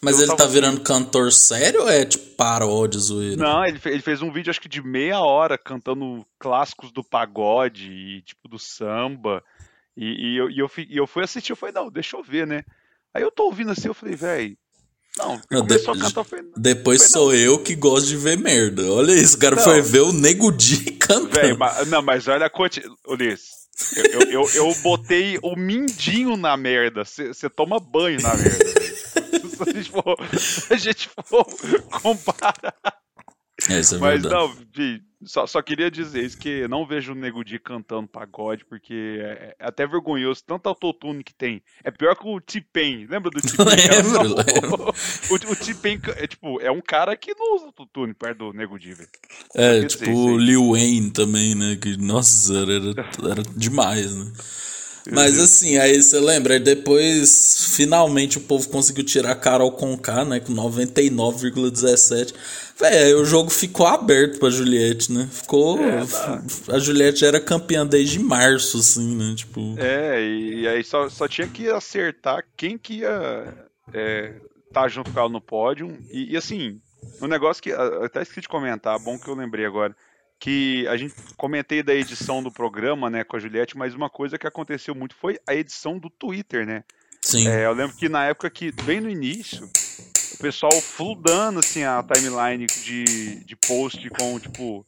Mas 0.00 0.18
ele 0.18 0.26
tava 0.28 0.38
tá 0.38 0.46
virando 0.46 0.80
cantor 0.80 1.32
sério 1.32 1.82
ou 1.82 1.88
é 1.88 2.04
tipo 2.04 2.24
paródia, 2.36 2.98
zoeira? 3.00 3.36
Não, 3.36 3.64
ele, 3.64 3.80
ele 3.84 4.02
fez 4.02 4.20
um 4.22 4.30
vídeo 4.32 4.50
acho 4.50 4.60
que 4.60 4.68
de 4.68 4.82
meia 4.82 5.20
hora 5.20 5.56
cantando 5.58 6.24
clássicos 6.38 6.92
do 6.92 7.02
pagode 7.02 7.90
e 7.90 8.22
tipo 8.22 8.48
do 8.48 8.58
samba. 8.58 9.42
E, 9.96 10.04
e 10.32 10.36
eu, 10.36 10.50
e 10.50 10.58
eu, 10.58 10.68
fi- 10.68 10.86
e 10.90 10.96
eu 10.96 11.06
fui 11.06 11.22
assistir, 11.24 11.52
eu 11.52 11.56
falei, 11.56 11.74
não, 11.74 11.90
deixa 11.90 12.16
eu 12.16 12.22
ver, 12.22 12.46
né? 12.46 12.62
Aí 13.14 13.22
eu 13.22 13.30
tô 13.30 13.44
ouvindo 13.44 13.70
assim, 13.70 13.86
eu 13.88 13.94
falei, 13.94 14.16
velho. 14.16 14.56
Não, 15.16 15.40
Não, 15.48 15.64
de- 15.64 15.74
a 15.76 15.96
cantar, 15.96 16.24
falei, 16.24 16.44
Depois 16.56 17.00
Foi 17.02 17.08
sou 17.08 17.32
eu 17.34 17.62
que 17.62 17.76
gosto 17.76 18.08
de 18.08 18.16
ver 18.16 18.36
merda. 18.36 18.82
Olha 18.92 19.12
isso, 19.12 19.36
o 19.36 19.38
cara 19.38 19.54
Não. 19.54 19.62
foi 19.62 19.80
ver 19.80 20.00
o 20.00 20.12
Nego 20.12 20.50
Di 20.50 20.90
cantando. 20.98 21.28
Véi, 21.30 21.52
ma- 21.56 21.84
não, 21.84 22.02
mas 22.02 22.26
olha 22.26 22.46
a 22.46 22.50
quantidade. 22.50 22.92
Ulisses, 23.06 23.63
eu, 23.96 24.04
eu, 24.04 24.30
eu, 24.30 24.50
eu 24.54 24.74
botei 24.82 25.38
o 25.42 25.56
mindinho 25.56 26.36
na 26.36 26.56
merda. 26.56 27.04
Você 27.04 27.50
toma 27.50 27.78
banho 27.80 28.20
na 28.20 28.34
merda. 28.34 28.64
Se 29.54 29.62
a 29.62 29.72
gente 29.72 29.90
for, 29.90 30.16
se 30.36 30.72
a 30.72 30.76
gente 30.76 31.10
for 31.24 31.46
comparar. 32.02 32.74
É, 33.68 33.74
é 33.74 33.76
Mas 33.76 34.22
verdade. 34.22 34.28
não, 34.28 34.54
Vi, 34.74 35.02
só, 35.24 35.46
só 35.46 35.62
queria 35.62 35.90
dizer 35.90 36.24
isso 36.24 36.36
que 36.36 36.66
não 36.68 36.86
vejo 36.86 37.12
o 37.12 37.14
Nego 37.14 37.44
Di 37.44 37.58
cantando 37.58 38.08
pagode, 38.08 38.64
porque 38.64 39.18
é, 39.20 39.54
é 39.58 39.66
até 39.66 39.86
vergonhoso, 39.86 40.42
tanto 40.46 40.68
autotune 40.68 41.24
que 41.24 41.32
tem. 41.32 41.62
É 41.82 41.90
pior 41.90 42.14
que 42.16 42.26
o 42.26 42.40
T-Pain. 42.40 43.06
Lembra 43.08 43.30
do 43.30 43.40
T-Pain? 43.40 43.64
Lembro, 44.02 44.34
lembro. 44.34 44.94
O, 45.30 45.34
o 45.34 45.56
T-Pain 45.56 46.00
é 46.16 46.26
tipo, 46.26 46.60
é 46.60 46.70
um 46.70 46.80
cara 46.80 47.16
que 47.16 47.34
não 47.34 47.56
usa 47.56 47.66
autotune 47.66 48.12
perto 48.12 48.38
do 48.38 48.52
Nego 48.52 48.78
Di, 48.78 48.92
velho. 48.92 49.08
É, 49.54 49.84
tipo 49.84 50.04
dizer, 50.04 50.16
o 50.16 50.20
isso 50.20 50.38
aí. 50.38 50.44
Lil 50.44 50.70
Wayne 50.72 51.10
também, 51.10 51.54
né? 51.54 51.76
Que, 51.80 51.96
nossa, 51.96 52.52
era, 52.52 53.30
era 53.30 53.42
demais, 53.56 54.14
né? 54.14 54.32
Mas 55.10 55.38
assim, 55.38 55.76
aí 55.76 56.02
você 56.02 56.18
lembra, 56.18 56.58
depois 56.58 57.72
finalmente 57.76 58.38
o 58.38 58.40
povo 58.40 58.68
conseguiu 58.70 59.04
tirar 59.04 59.32
a 59.32 59.36
Carol 59.36 59.70
Conká, 59.72 60.24
né? 60.24 60.40
Com 60.40 60.54
99,17. 60.54 62.34
Véi, 62.78 63.14
o 63.14 63.24
jogo 63.24 63.50
ficou 63.50 63.86
aberto 63.86 64.38
pra 64.38 64.50
Juliette, 64.50 65.12
né? 65.12 65.28
Ficou. 65.30 65.78
É, 65.80 66.04
tá. 66.04 66.42
A 66.74 66.78
Juliette 66.78 67.24
era 67.24 67.40
campeã 67.40 67.86
desde 67.86 68.18
março, 68.18 68.78
assim, 68.78 69.14
né? 69.16 69.34
Tipo. 69.36 69.74
É, 69.78 70.20
e, 70.20 70.62
e 70.62 70.68
aí 70.68 70.82
só, 70.82 71.08
só 71.08 71.28
tinha 71.28 71.46
que 71.46 71.68
acertar 71.68 72.44
quem 72.56 72.76
que 72.76 72.94
ia 72.94 73.66
é, 73.92 74.34
tá 74.72 74.88
junto 74.88 75.12
com 75.12 75.20
ela 75.20 75.28
no 75.28 75.40
pódio. 75.40 75.96
E, 76.10 76.32
e, 76.32 76.36
assim, 76.36 76.80
um 77.22 77.26
negócio 77.26 77.62
que 77.62 77.72
até 77.72 78.22
esqueci 78.22 78.42
de 78.42 78.48
comentar, 78.48 78.98
bom 78.98 79.18
que 79.18 79.28
eu 79.28 79.34
lembrei 79.34 79.64
agora. 79.64 79.94
Que 80.40 80.86
a 80.88 80.96
gente 80.96 81.14
comentei 81.36 81.82
da 81.82 81.94
edição 81.94 82.42
do 82.42 82.50
programa, 82.50 83.08
né, 83.08 83.22
com 83.22 83.36
a 83.36 83.40
Juliette, 83.40 83.78
mas 83.78 83.94
uma 83.94 84.10
coisa 84.10 84.36
que 84.36 84.46
aconteceu 84.46 84.94
muito 84.94 85.14
foi 85.14 85.38
a 85.46 85.54
edição 85.54 85.96
do 85.96 86.10
Twitter, 86.10 86.66
né? 86.66 86.82
Sim. 87.22 87.48
É, 87.48 87.64
eu 87.64 87.72
lembro 87.72 87.96
que 87.96 88.08
na 88.08 88.26
época 88.26 88.50
que, 88.50 88.72
bem 88.82 89.00
no 89.00 89.08
início, 89.08 89.66
o 90.34 90.38
pessoal 90.38 90.72
fludando 90.72 91.60
assim 91.60 91.82
a 91.84 92.02
timeline 92.02 92.66
de, 92.66 93.44
de 93.44 93.56
post 93.56 94.08
com, 94.10 94.38
tipo, 94.38 94.86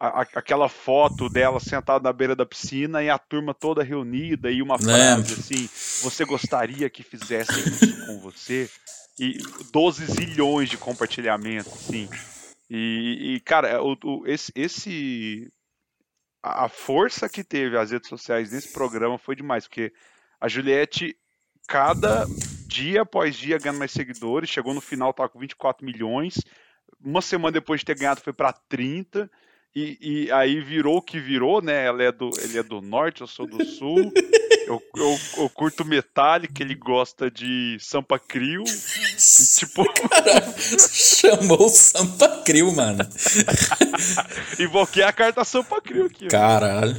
a- 0.00 0.22
aquela 0.34 0.68
foto 0.68 1.28
dela 1.28 1.60
sentada 1.60 2.02
na 2.02 2.12
beira 2.12 2.34
da 2.34 2.46
piscina 2.46 3.02
e 3.02 3.10
a 3.10 3.18
turma 3.18 3.52
toda 3.54 3.82
reunida 3.82 4.50
e 4.50 4.62
uma 4.62 4.78
frase 4.78 5.34
assim, 5.34 5.68
você 6.02 6.24
gostaria 6.24 6.88
que 6.90 7.02
fizessem 7.02 7.58
isso 7.58 8.06
com 8.06 8.18
você? 8.20 8.68
E 9.20 9.36
12 9.72 10.06
zilhões 10.06 10.68
de 10.68 10.76
compartilhamentos, 10.78 11.72
assim. 11.72 12.08
E, 12.70 13.34
e, 13.36 13.40
cara, 13.40 13.82
o, 13.82 13.96
o- 14.04 14.26
esse, 14.26 14.52
esse 14.54 15.50
a 16.42 16.68
força 16.68 17.28
que 17.28 17.42
teve 17.42 17.76
as 17.76 17.90
redes 17.90 18.08
sociais 18.08 18.52
nesse 18.52 18.72
programa 18.72 19.18
foi 19.18 19.34
demais, 19.34 19.66
porque 19.66 19.92
a 20.40 20.46
Juliette, 20.46 21.16
cada 21.66 22.24
dia 22.68 23.02
após 23.02 23.34
dia, 23.34 23.58
ganhando 23.58 23.78
mais 23.78 23.90
seguidores, 23.90 24.50
chegou 24.50 24.74
no 24.74 24.80
final, 24.80 25.12
tava 25.14 25.30
com 25.30 25.38
24 25.38 25.84
milhões. 25.84 26.34
Uma 27.02 27.22
semana 27.22 27.52
depois 27.52 27.80
de 27.80 27.86
ter 27.86 27.98
ganhado, 27.98 28.20
foi 28.20 28.32
para 28.32 28.52
30. 28.52 29.30
E, 29.74 29.98
e 30.00 30.32
aí 30.32 30.60
virou 30.60 30.96
o 30.98 31.02
que 31.02 31.18
virou, 31.18 31.62
né? 31.62 31.86
Ela 31.86 32.02
é 32.02 32.12
do, 32.12 32.30
ele 32.42 32.58
é 32.58 32.62
do 32.62 32.80
norte, 32.80 33.20
eu 33.20 33.26
sou 33.26 33.46
do 33.46 33.64
sul. 33.64 34.12
Eu, 34.66 34.82
eu, 34.96 35.18
eu 35.38 35.48
curto 35.50 35.84
Metallica, 35.84 36.62
ele 36.62 36.74
gosta 36.74 37.30
de 37.30 37.78
Sampa 37.80 38.18
Crio. 38.18 38.64
Tipo, 38.64 39.84
Chamou 40.92 41.66
o 41.66 41.68
Sampa 41.68 42.42
Crio, 42.44 42.72
mano. 42.74 42.98
invoquei 44.60 45.02
a 45.02 45.12
carta 45.12 45.44
Sampa 45.44 45.80
Crio 45.80 46.06
aqui. 46.06 46.28
Caralho. 46.28 46.96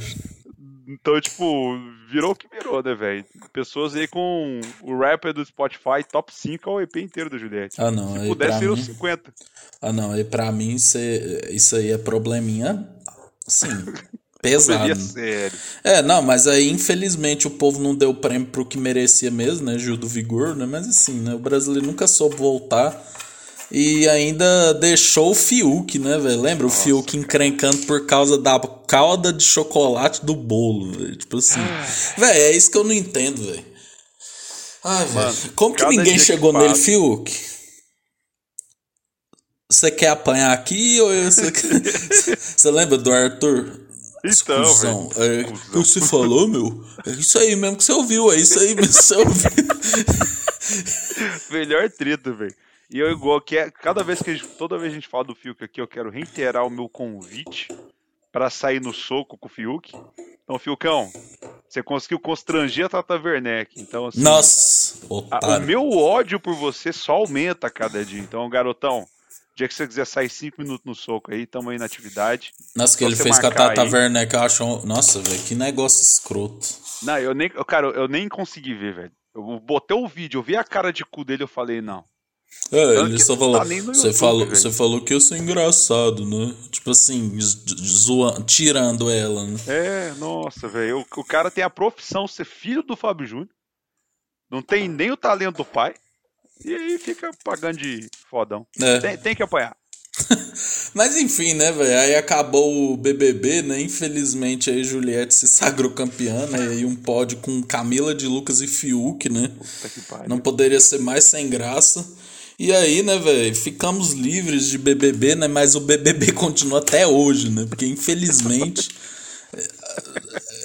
Então, 0.92 1.20
tipo, 1.20 1.78
virou 2.10 2.32
o 2.32 2.34
que 2.34 2.48
virou, 2.48 2.82
né, 2.82 2.94
velho? 2.94 3.24
Pessoas 3.52 3.94
aí 3.94 4.08
com 4.08 4.60
o 4.82 4.98
rapper 4.98 5.32
do 5.32 5.44
Spotify 5.44 6.02
top 6.10 6.34
5 6.34 6.68
ao 6.68 6.80
EP 6.82 6.96
inteiro 6.96 7.30
da 7.30 7.38
Juliette. 7.38 7.80
Ah, 7.80 7.92
não. 7.92 8.20
Se 8.20 8.26
pudesse 8.26 8.58
ser 8.58 8.66
mim... 8.66 8.72
os 8.72 8.84
50. 8.86 9.32
Ah, 9.80 9.92
não. 9.92 10.10
Aí 10.12 10.24
pra 10.24 10.50
mim 10.50 10.78
cê- 10.78 11.48
isso 11.50 11.76
aí 11.76 11.92
é 11.92 11.98
probleminha. 11.98 12.88
Sim. 13.46 13.68
Pesado. 14.42 14.94
sério. 14.96 15.56
É, 15.84 16.00
não, 16.00 16.22
mas 16.22 16.46
aí 16.46 16.70
infelizmente 16.70 17.46
o 17.46 17.50
povo 17.50 17.78
não 17.78 17.94
deu 17.94 18.14
prêmio 18.14 18.48
pro 18.48 18.64
que 18.64 18.78
merecia 18.78 19.30
mesmo, 19.30 19.66
né? 19.66 19.78
Gil 19.78 19.98
do 19.98 20.08
Vigor, 20.08 20.56
né? 20.56 20.64
Mas 20.64 20.88
assim, 20.88 21.20
né? 21.20 21.34
O 21.34 21.38
brasileiro 21.38 21.86
nunca 21.86 22.06
soube 22.06 22.36
voltar. 22.36 22.90
E 23.70 24.08
ainda 24.08 24.74
deixou 24.74 25.30
o 25.30 25.34
Fiuk, 25.34 25.96
né, 25.98 26.18
velho? 26.18 26.40
Lembra 26.40 26.66
o 26.66 26.70
Fiuk 26.70 27.16
encrencando 27.16 27.78
por 27.86 28.04
causa 28.04 28.36
da 28.36 28.58
calda 28.58 29.32
de 29.32 29.44
chocolate 29.44 30.24
do 30.26 30.34
bolo, 30.34 30.90
velho? 30.90 31.14
Tipo 31.14 31.38
assim. 31.38 31.60
Velho, 32.18 32.40
é 32.40 32.50
isso 32.50 32.70
que 32.70 32.76
eu 32.76 32.84
não 32.84 32.92
entendo, 32.92 33.40
velho. 33.42 33.64
Ai, 34.82 35.06
velho. 35.06 35.52
Como 35.54 35.76
que 35.76 35.84
ninguém 35.84 36.04
dia 36.04 36.12
que 36.14 36.18
chegou 36.18 36.52
nele, 36.52 36.74
Fiuk? 36.74 37.32
Você 39.70 39.88
quer 39.92 40.08
apanhar 40.08 40.52
aqui 40.52 41.00
ou 41.00 41.08
você, 41.08 41.52
você 42.56 42.70
lembra 42.72 42.98
do 42.98 43.12
Arthur? 43.12 43.70
Então, 44.24 44.74
velho. 44.74 45.10
É, 45.16 45.44
Cusão. 45.44 45.84
Você 45.84 46.00
falou, 46.00 46.48
meu? 46.48 46.84
É 47.06 47.10
isso 47.12 47.38
aí 47.38 47.54
mesmo 47.54 47.76
que 47.76 47.84
você 47.84 47.92
ouviu, 47.92 48.32
é 48.32 48.36
isso 48.36 48.58
aí 48.58 48.74
mesmo 48.74 48.92
que 48.92 49.02
você 49.02 49.14
ouviu. 49.14 49.50
Melhor 51.50 51.88
treta, 51.90 52.32
velho. 52.32 52.54
E 52.90 52.98
eu 52.98 53.10
igual 53.10 53.40
que 53.40 53.56
é, 53.56 53.70
cada 53.70 54.02
vez 54.02 54.20
que 54.20 54.30
a 54.30 54.34
gente, 54.34 54.46
toda 54.48 54.76
vez 54.76 54.90
que 54.90 54.98
a 54.98 55.00
gente 55.00 55.08
fala 55.08 55.24
do 55.24 55.34
Fiuk 55.34 55.62
aqui, 55.62 55.80
eu 55.80 55.86
quero 55.86 56.10
reiterar 56.10 56.66
o 56.66 56.70
meu 56.70 56.88
convite 56.88 57.68
pra 58.32 58.50
sair 58.50 58.80
no 58.80 58.92
soco 58.92 59.36
com 59.38 59.46
o 59.46 59.50
Fiuk. 59.50 59.92
Então, 60.44 60.58
Fiukão, 60.58 61.10
Você 61.68 61.84
conseguiu 61.84 62.18
constranger 62.18 62.86
a 62.86 62.88
Tata 62.88 63.14
Werneck. 63.14 63.80
Então, 63.80 64.06
assim, 64.08 64.20
Nossa, 64.20 64.98
a- 65.30 65.58
o 65.58 65.60
meu 65.60 65.88
ódio 65.92 66.40
por 66.40 66.52
você 66.56 66.92
só 66.92 67.12
aumenta 67.12 67.68
a 67.68 67.70
cada 67.70 68.04
dia. 68.04 68.18
Então, 68.20 68.48
garotão, 68.50 69.06
dia 69.54 69.68
que 69.68 69.74
você 69.74 69.86
quiser 69.86 70.04
sair 70.04 70.28
cinco 70.28 70.60
minutos 70.60 70.84
no 70.84 70.96
soco 70.96 71.32
aí, 71.32 71.46
tamo 71.46 71.70
aí 71.70 71.78
na 71.78 71.84
atividade. 71.84 72.52
Nossa, 72.74 72.98
que 72.98 73.04
ele 73.04 73.14
fez 73.14 73.38
com 73.38 73.46
a 73.46 73.50
Tata 73.52 73.82
aí. 73.82 73.88
Werneck, 73.92 74.34
eu 74.34 74.40
acho. 74.40 74.84
Nossa, 74.84 75.20
velho, 75.20 75.40
que 75.44 75.54
negócio 75.54 76.02
escroto. 76.02 76.66
Não, 77.04 77.16
eu 77.18 77.32
nem. 77.34 77.48
Cara, 77.48 77.86
eu 77.86 78.08
nem 78.08 78.28
consegui 78.28 78.74
ver, 78.74 78.94
velho. 78.94 79.12
Eu 79.32 79.60
botei 79.60 79.96
o 79.96 80.08
vídeo, 80.08 80.38
eu 80.38 80.42
vi 80.42 80.56
a 80.56 80.64
cara 80.64 80.92
de 80.92 81.04
cu 81.04 81.24
dele, 81.24 81.44
eu 81.44 81.48
falei, 81.48 81.80
não. 81.80 82.04
É, 82.72 82.94
Tanto 82.94 83.10
ele 83.10 83.20
só 83.20 83.32
não 83.32 83.38
falou. 83.38 83.58
tá 83.58 83.64
Você 83.64 84.12
falou, 84.12 84.44
velho. 84.44 84.56
você 84.56 84.70
falou 84.70 85.00
que 85.00 85.12
eu 85.14 85.20
sou 85.20 85.36
engraçado, 85.36 86.24
né? 86.24 86.54
Tipo 86.70 86.90
assim, 86.90 87.38
zoando, 87.40 88.44
tirando 88.44 89.10
ela, 89.10 89.44
né? 89.44 89.58
É, 89.66 90.12
nossa, 90.18 90.68
velho. 90.68 91.00
O, 91.00 91.20
o 91.20 91.24
cara 91.24 91.50
tem 91.50 91.64
a 91.64 91.70
profissão 91.70 92.28
ser 92.28 92.44
filho 92.44 92.82
do 92.82 92.96
Fábio 92.96 93.26
Júnior. 93.26 93.48
Não 94.50 94.62
tem 94.62 94.88
nem 94.88 95.10
o 95.10 95.16
talento 95.16 95.58
do 95.58 95.64
pai. 95.64 95.94
E 96.64 96.74
aí 96.74 96.98
fica 96.98 97.30
pagando 97.44 97.78
de 97.78 98.08
fodão. 98.28 98.66
É. 98.80 98.98
Tem, 98.98 99.16
tem 99.16 99.34
que 99.34 99.42
apanhar. 99.42 99.76
Mas 100.92 101.16
enfim, 101.16 101.54
né, 101.54 101.72
velho? 101.72 101.98
Aí 101.98 102.14
acabou 102.14 102.92
o 102.92 102.96
BBB, 102.96 103.62
né? 103.62 103.80
Infelizmente 103.80 104.70
aí 104.70 104.84
Juliette 104.84 105.34
se 105.34 105.48
sagrou 105.48 105.92
campeã, 105.92 106.46
né? 106.46 106.66
E 106.66 106.68
aí 106.68 106.84
um 106.84 106.96
pódio 106.96 107.38
com 107.38 107.62
Camila 107.62 108.14
de 108.14 108.26
Lucas 108.26 108.60
e 108.60 108.66
Fiuk, 108.66 109.28
né? 109.28 109.48
Puta 109.48 109.88
que 109.88 110.00
pariu. 110.02 110.28
Não 110.28 110.38
poderia 110.38 110.80
ser 110.80 110.98
mais 110.98 111.24
sem 111.24 111.48
graça. 111.48 112.04
E 112.60 112.74
aí, 112.74 113.02
né, 113.02 113.18
velho, 113.18 113.56
ficamos 113.56 114.12
livres 114.12 114.66
de 114.66 114.76
BBB, 114.76 115.34
né? 115.34 115.48
Mas 115.48 115.74
o 115.74 115.80
BBB 115.80 116.32
continua 116.36 116.80
até 116.80 117.06
hoje, 117.06 117.48
né? 117.48 117.64
Porque 117.66 117.86
infelizmente 117.86 118.90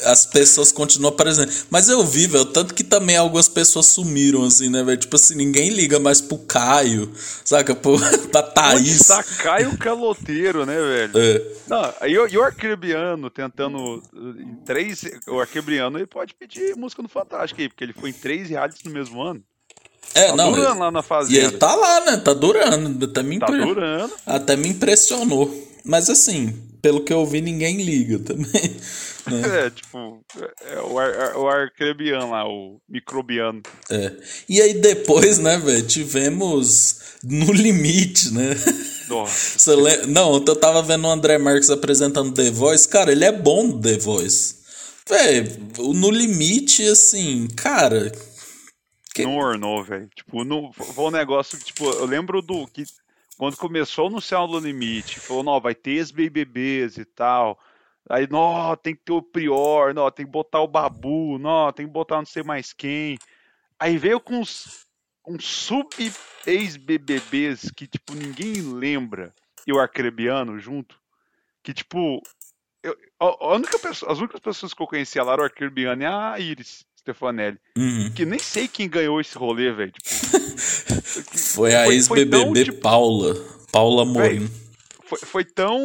as 0.03 0.25
pessoas 0.25 0.73
continuam 0.73 1.13
aparecendo. 1.13 1.49
Mas 1.69 1.88
eu 1.88 2.03
vi, 2.05 2.27
velho, 2.27 2.43
tanto 2.43 2.73
que 2.73 2.84
também 2.84 3.15
algumas 3.15 3.47
pessoas 3.47 3.86
sumiram, 3.86 4.43
assim, 4.43 4.69
né, 4.69 4.84
velho? 4.84 4.97
Tipo 4.97 5.15
assim, 5.15 5.36
ninguém 5.36 5.69
liga 5.69 5.97
mais 5.97 6.19
pro 6.19 6.38
Caio, 6.38 7.10
saca? 7.45 7.73
Pro, 7.73 7.97
pra 8.29 8.41
Onde 8.41 8.53
Thaís. 8.53 8.99
está 8.99 9.23
Caio 9.23 9.77
Caloteiro, 9.77 10.65
né, 10.65 10.75
velho? 10.75 11.17
É. 11.17 11.41
Não, 11.65 11.93
o, 12.01 12.27
e 12.27 12.38
o 12.38 12.43
Arcrebiano 12.43 13.29
tentando 13.29 14.03
uh, 14.13 14.41
em 14.41 14.55
três. 14.65 15.05
O 15.29 15.39
Arcrebiano 15.39 15.97
ele 15.97 16.08
pode 16.08 16.34
pedir 16.34 16.75
música 16.75 17.01
no 17.01 17.08
Fantástico 17.08 17.62
aí, 17.62 17.69
porque 17.69 17.86
ele 17.86 17.93
foi 17.93 18.10
em 18.10 18.13
três 18.13 18.49
realities 18.49 18.84
no 18.84 18.91
mesmo 18.91 19.21
ano. 19.21 19.41
É, 20.15 20.28
Tá 20.30 20.36
não. 20.36 20.51
durando 20.54 20.80
lá 20.80 20.91
na 20.91 20.99
E 21.01 21.04
fazenda. 21.04 21.38
ele 21.47 21.58
tá 21.58 21.75
lá, 21.75 22.06
né? 22.06 22.17
Tá 22.17 22.34
durando. 22.34 23.06
Até 23.06 23.21
me, 23.21 23.38
Tá 23.38 23.47
impre- 23.47 23.65
durando. 23.65 24.13
até 24.25 24.56
me 24.56 24.69
impressionou. 24.69 25.63
Mas 25.84 26.10
assim, 26.10 26.54
pelo 26.82 27.01
que 27.04 27.13
eu 27.13 27.25
vi, 27.25 27.41
ninguém 27.41 27.82
liga 27.84 28.17
também. 28.19 28.75
né? 29.28 29.65
É, 29.65 29.69
tipo, 29.69 30.19
é, 30.71 30.80
o, 30.82 30.97
ar, 30.97 31.36
o 31.38 31.47
Arcrebiano 31.47 32.32
lá, 32.32 32.47
o 32.47 32.80
microbiano. 32.89 33.62
É. 33.91 34.12
E 34.47 34.62
aí 34.62 34.73
depois, 34.75 35.38
né, 35.38 35.58
velho, 35.58 35.86
tivemos 35.86 36.99
No 37.23 37.51
Limite, 37.51 38.32
né? 38.34 38.56
Nossa. 39.10 39.60
Você 39.60 39.75
lem- 39.75 40.08
Não, 40.08 40.34
eu 40.36 40.56
tava 40.56 40.82
vendo 40.82 41.06
o 41.08 41.12
André 41.12 41.38
Marques 41.38 41.69
apresentando 41.69 42.32
The 42.32 42.49
Voice. 42.51 42.88
Cara, 42.88 43.12
ele 43.12 43.25
é 43.25 43.32
bom 43.32 43.67
no 43.67 43.80
The 43.82 43.97
Voice. 43.97 44.56
O 45.80 45.93
No 45.93 46.10
Limite, 46.10 46.84
assim, 46.88 47.47
cara. 47.56 48.12
Que- 49.15 49.23
Não 49.23 49.38
ornou, 49.38 49.82
velho. 49.82 50.10
Tipo, 50.13 50.43
não, 50.43 50.73
foi 50.73 51.06
um 51.06 51.10
negócio 51.12 51.58
que, 51.58 51.63
tipo, 51.65 51.86
eu 51.86 52.06
lembro 52.06 52.41
do 52.41 52.67
que 52.67 52.84
quando 53.38 53.56
começou 53.56 54.10
no 54.10 54.19
Céu 54.19 54.45
do 54.45 54.60
Limite, 54.60 55.21
falou, 55.21 55.41
não, 55.43 55.60
vai 55.62 55.73
ter 55.73 55.91
ex-BBBs 55.91 56.97
e 56.97 57.06
tal. 57.06 57.58
Aí, 58.10 58.28
não, 58.30 58.75
tem 58.75 58.93
que 58.93 59.01
ter 59.06 59.13
o 59.13 59.21
Prior, 59.21 59.93
não, 59.93 60.12
tem 60.12 60.25
que 60.25 60.32
botar 60.32 60.60
o 60.62 60.67
Babu, 60.67 61.38
não, 61.39 61.71
tem 61.71 61.86
que 61.88 61.91
botar 61.93 62.17
não 62.17 62.25
sei 62.25 62.43
mais 62.43 62.73
quem. 62.73 63.17
Aí 63.80 63.97
veio 63.97 64.19
com 64.19 64.39
uns, 64.41 64.86
uns 65.25 65.45
sub-ex-BBBs 66.45 67.71
que, 67.75 67.88
tipo, 67.88 68.13
ninguém 68.13 68.62
lembra. 68.73 69.34
E 69.65 69.71
o 69.73 69.80
Arcrebiano 69.80 70.60
junto. 70.60 70.99
Que, 71.63 71.73
tipo, 71.73 72.21
eu- 72.84 72.95
a, 73.19 73.56
única 73.56 73.80
pessoa, 73.80 74.12
as 74.12 74.19
únicas 74.19 74.39
pessoas 74.41 74.73
que 74.73 74.82
eu 74.82 74.88
conhecia 74.88 75.23
lá 75.23 75.34
era 75.34 75.41
o 75.41 75.45
Arcrebiano 75.45 76.04
e 76.04 76.06
a 76.06 76.38
Iris 76.39 76.86
Stefanelli. 77.05 77.59
Uhum. 77.77 78.11
Que 78.11 78.25
nem 78.25 78.39
sei 78.39 78.67
quem 78.67 78.89
ganhou 78.89 79.21
esse 79.21 79.37
rolê, 79.37 79.71
velho. 79.71 79.91
Tipo, 79.91 80.15
Foi 81.53 81.75
a 81.75 81.87
ex-BBB 81.87 82.65
tipo, 82.65 82.81
Paula. 82.81 83.35
Paula 83.71 84.03
Morim. 84.03 84.49
foi, 85.03 85.19
foi 85.19 85.45
tão. 85.45 85.79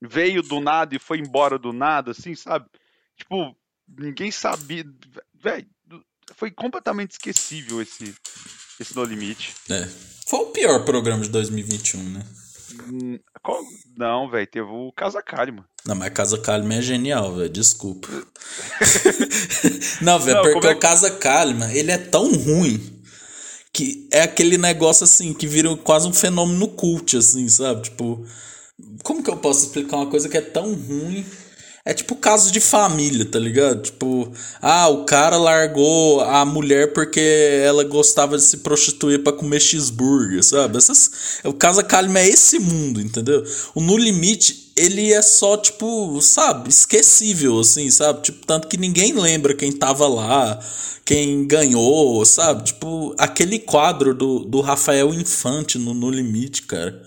Veio 0.00 0.42
do 0.42 0.60
nada 0.60 0.94
e 0.94 0.98
foi 0.98 1.18
embora 1.18 1.58
do 1.58 1.72
nada, 1.72 2.12
assim, 2.12 2.34
sabe? 2.36 2.66
Tipo, 3.16 3.56
ninguém 3.98 4.30
sabia. 4.30 4.84
Velho, 5.34 5.66
foi 6.36 6.52
completamente 6.52 7.12
esquecível 7.12 7.82
esse, 7.82 8.14
esse 8.78 8.94
No 8.94 9.02
Limite. 9.02 9.54
É. 9.70 9.88
Foi 10.28 10.40
o 10.40 10.46
pior 10.46 10.84
programa 10.84 11.24
de 11.24 11.30
2021, 11.30 12.02
né? 12.10 12.24
Hum, 12.90 13.18
qual- 13.42 13.62
Não, 13.96 14.28
velho, 14.30 14.46
teve 14.46 14.66
o 14.68 14.92
Casa 14.92 15.22
Kalima. 15.22 15.64
Não, 15.86 15.94
mas 15.94 16.12
Casa 16.12 16.38
Kalima 16.38 16.74
é 16.74 16.82
genial, 16.82 17.34
velho. 17.34 17.48
Desculpa. 17.48 18.08
não, 20.02 20.18
velho, 20.18 20.42
porque 20.52 20.66
é 20.66 20.70
o 20.70 20.78
Casa 20.78 21.10
Kalima, 21.10 21.72
ele 21.72 21.90
é 21.90 21.98
tão 21.98 22.32
ruim 22.32 23.02
que 23.72 24.08
é 24.12 24.22
aquele 24.22 24.58
negócio 24.58 25.04
assim 25.04 25.32
que 25.32 25.46
vira 25.46 25.74
quase 25.76 26.08
um 26.08 26.12
fenômeno 26.12 26.68
cult, 26.68 27.16
assim, 27.16 27.48
sabe? 27.48 27.82
Tipo, 27.82 28.24
como 29.02 29.22
que 29.22 29.30
eu 29.30 29.36
posso 29.36 29.66
explicar 29.66 29.96
uma 29.98 30.10
coisa 30.10 30.28
que 30.28 30.36
é 30.36 30.40
tão 30.40 30.74
ruim? 30.74 31.24
É 31.84 31.94
tipo 31.94 32.14
caso 32.16 32.52
de 32.52 32.60
família, 32.60 33.24
tá 33.24 33.38
ligado? 33.38 33.82
Tipo, 33.82 34.30
ah, 34.60 34.88
o 34.88 35.04
cara 35.04 35.36
largou 35.38 36.20
a 36.20 36.44
mulher 36.44 36.92
porque 36.92 37.20
ela 37.64 37.82
gostava 37.84 38.36
de 38.36 38.44
se 38.44 38.58
prostituir 38.58 39.22
pra 39.22 39.32
comer 39.32 39.60
cheeseburger, 39.60 40.42
sabe? 40.42 40.76
Essas, 40.76 41.10
o 41.44 41.52
Casa 41.52 41.82
Kalima 41.82 42.18
é 42.20 42.28
esse 42.28 42.58
mundo, 42.58 43.00
entendeu? 43.00 43.42
O 43.74 43.80
No 43.80 43.96
Limite, 43.96 44.72
ele 44.76 45.12
é 45.12 45.22
só, 45.22 45.56
tipo, 45.56 46.20
sabe, 46.20 46.68
esquecível, 46.68 47.58
assim, 47.58 47.90
sabe? 47.90 48.22
Tipo, 48.22 48.46
tanto 48.46 48.68
que 48.68 48.76
ninguém 48.76 49.14
lembra 49.14 49.54
quem 49.54 49.72
tava 49.72 50.06
lá, 50.06 50.58
quem 51.04 51.46
ganhou, 51.46 52.22
sabe? 52.26 52.64
Tipo, 52.64 53.14
aquele 53.16 53.58
quadro 53.58 54.14
do, 54.14 54.40
do 54.40 54.60
Rafael 54.60 55.14
Infante 55.14 55.78
no 55.78 55.94
No 55.94 56.10
Limite, 56.10 56.62
cara. 56.62 57.02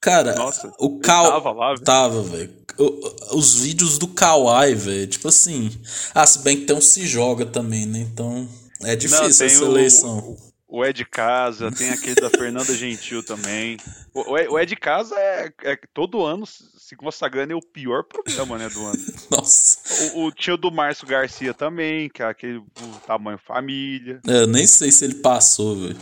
Cara, 0.00 0.34
Nossa, 0.34 0.72
o 0.78 0.98
Cal... 1.00 1.26
tava 1.32 1.52
lá, 1.52 1.68
velho? 1.72 1.80
Tava, 1.84 2.22
velho. 2.22 2.52
O- 2.78 3.36
Os 3.38 3.58
vídeos 3.60 3.98
do 3.98 4.06
Kawaii, 4.08 4.74
velho. 4.74 5.06
Tipo 5.06 5.28
assim. 5.28 5.70
Ah, 6.14 6.26
se 6.26 6.40
bem 6.40 6.58
que 6.60 6.66
tem 6.66 6.76
um 6.76 6.80
Se 6.80 7.06
Joga 7.06 7.46
também, 7.46 7.86
né? 7.86 7.98
Então. 8.00 8.48
É 8.82 8.94
difícil 8.94 9.36
tem 9.38 9.46
essa 9.46 9.64
o- 9.64 9.70
eleição. 9.70 10.36
O 10.68 10.84
Ed 10.84 11.04
Casa, 11.06 11.70
tem 11.70 11.90
aquele 11.90 12.16
da 12.16 12.28
Fernanda 12.28 12.74
Gentil 12.74 13.22
também. 13.22 13.78
O, 14.12 14.20
o 14.32 14.54
o 14.54 14.58
Ed 14.58 14.74
Casa 14.76 15.14
é, 15.16 15.50
é 15.62 15.78
todo 15.94 16.24
ano 16.26 16.44
se 16.44 16.94
consagrando 16.96 17.52
é 17.52 17.56
o 17.56 17.62
pior 17.62 18.02
programa, 18.04 18.58
né, 18.58 18.68
do 18.68 18.84
ano. 18.84 18.98
Nossa. 19.30 19.78
O, 20.14 20.24
o 20.26 20.32
tio 20.32 20.56
do 20.56 20.70
Márcio 20.70 21.06
Garcia 21.06 21.54
também, 21.54 22.08
que 22.10 22.20
é 22.20 22.26
aquele 22.26 22.58
o 22.58 22.66
tamanho 23.06 23.38
família. 23.38 24.20
É, 24.26 24.42
eu 24.42 24.46
nem 24.48 24.66
sei 24.66 24.90
se 24.90 25.04
ele 25.04 25.14
passou, 25.14 25.76
velho. 25.76 25.96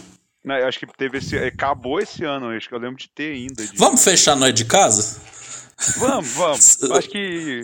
Eu 0.44 0.66
acho 0.68 0.78
que 0.78 0.86
teve 0.96 1.18
esse. 1.18 1.36
Acabou 1.38 1.98
esse 2.00 2.22
ano, 2.24 2.52
eu 2.52 2.56
acho 2.56 2.68
que 2.68 2.74
eu 2.74 2.78
lembro 2.78 2.96
de 2.98 3.08
ter 3.08 3.32
ainda. 3.34 3.66
de- 3.66 3.76
Vamos 3.76 4.02
fechar 4.04 4.36
no 4.36 4.46
É 4.46 4.52
de 4.52 4.64
Casa? 4.64 5.20
Vamos, 5.98 6.28
vamos. 6.34 6.82
Acho 6.92 7.08
que 7.08 7.62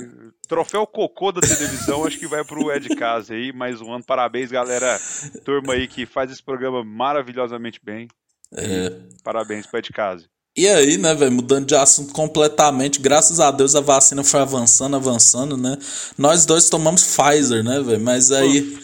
troféu 0.49 0.85
cocô 0.85 1.31
da 1.31 1.41
televisão, 1.41 2.05
acho 2.05 2.19
que 2.19 2.27
vai 2.27 2.45
pro 2.45 2.73
Ed 2.73 2.89
Casa 2.97 3.35
aí, 3.35 3.53
mais 3.53 3.81
um 3.81 3.93
ano. 3.93 4.03
Parabéns, 4.05 4.51
galera. 4.51 4.99
Turma 5.45 5.75
aí 5.75 5.87
que 5.87 6.05
faz 6.07 6.31
esse 6.33 6.43
programa 6.43 6.83
maravilhosamente 6.85 7.81
bem. 7.83 8.09
É. 8.53 8.91
Parabéns 9.23 9.65
pro 9.67 9.79
Ed 9.79 9.93
Casa. 9.93 10.27
E 10.57 10.69
aí, 10.69 10.99
né, 10.99 11.15
velho, 11.15 11.31
mudando 11.31 11.67
de 11.67 11.77
assunto 11.77 12.13
completamente, 12.13 13.01
graças 13.01 13.39
a 13.39 13.53
Deus 13.53 13.77
a 13.77 13.81
vacina 13.81 14.25
foi 14.25 14.41
avançando, 14.41 14.97
avançando, 14.97 15.57
né? 15.57 15.79
Nós 16.19 16.45
dois 16.45 16.69
tomamos 16.69 17.05
Pfizer, 17.05 17.63
né, 17.63 17.81
velho? 17.81 18.01
Mas 18.01 18.33
aí 18.33 18.77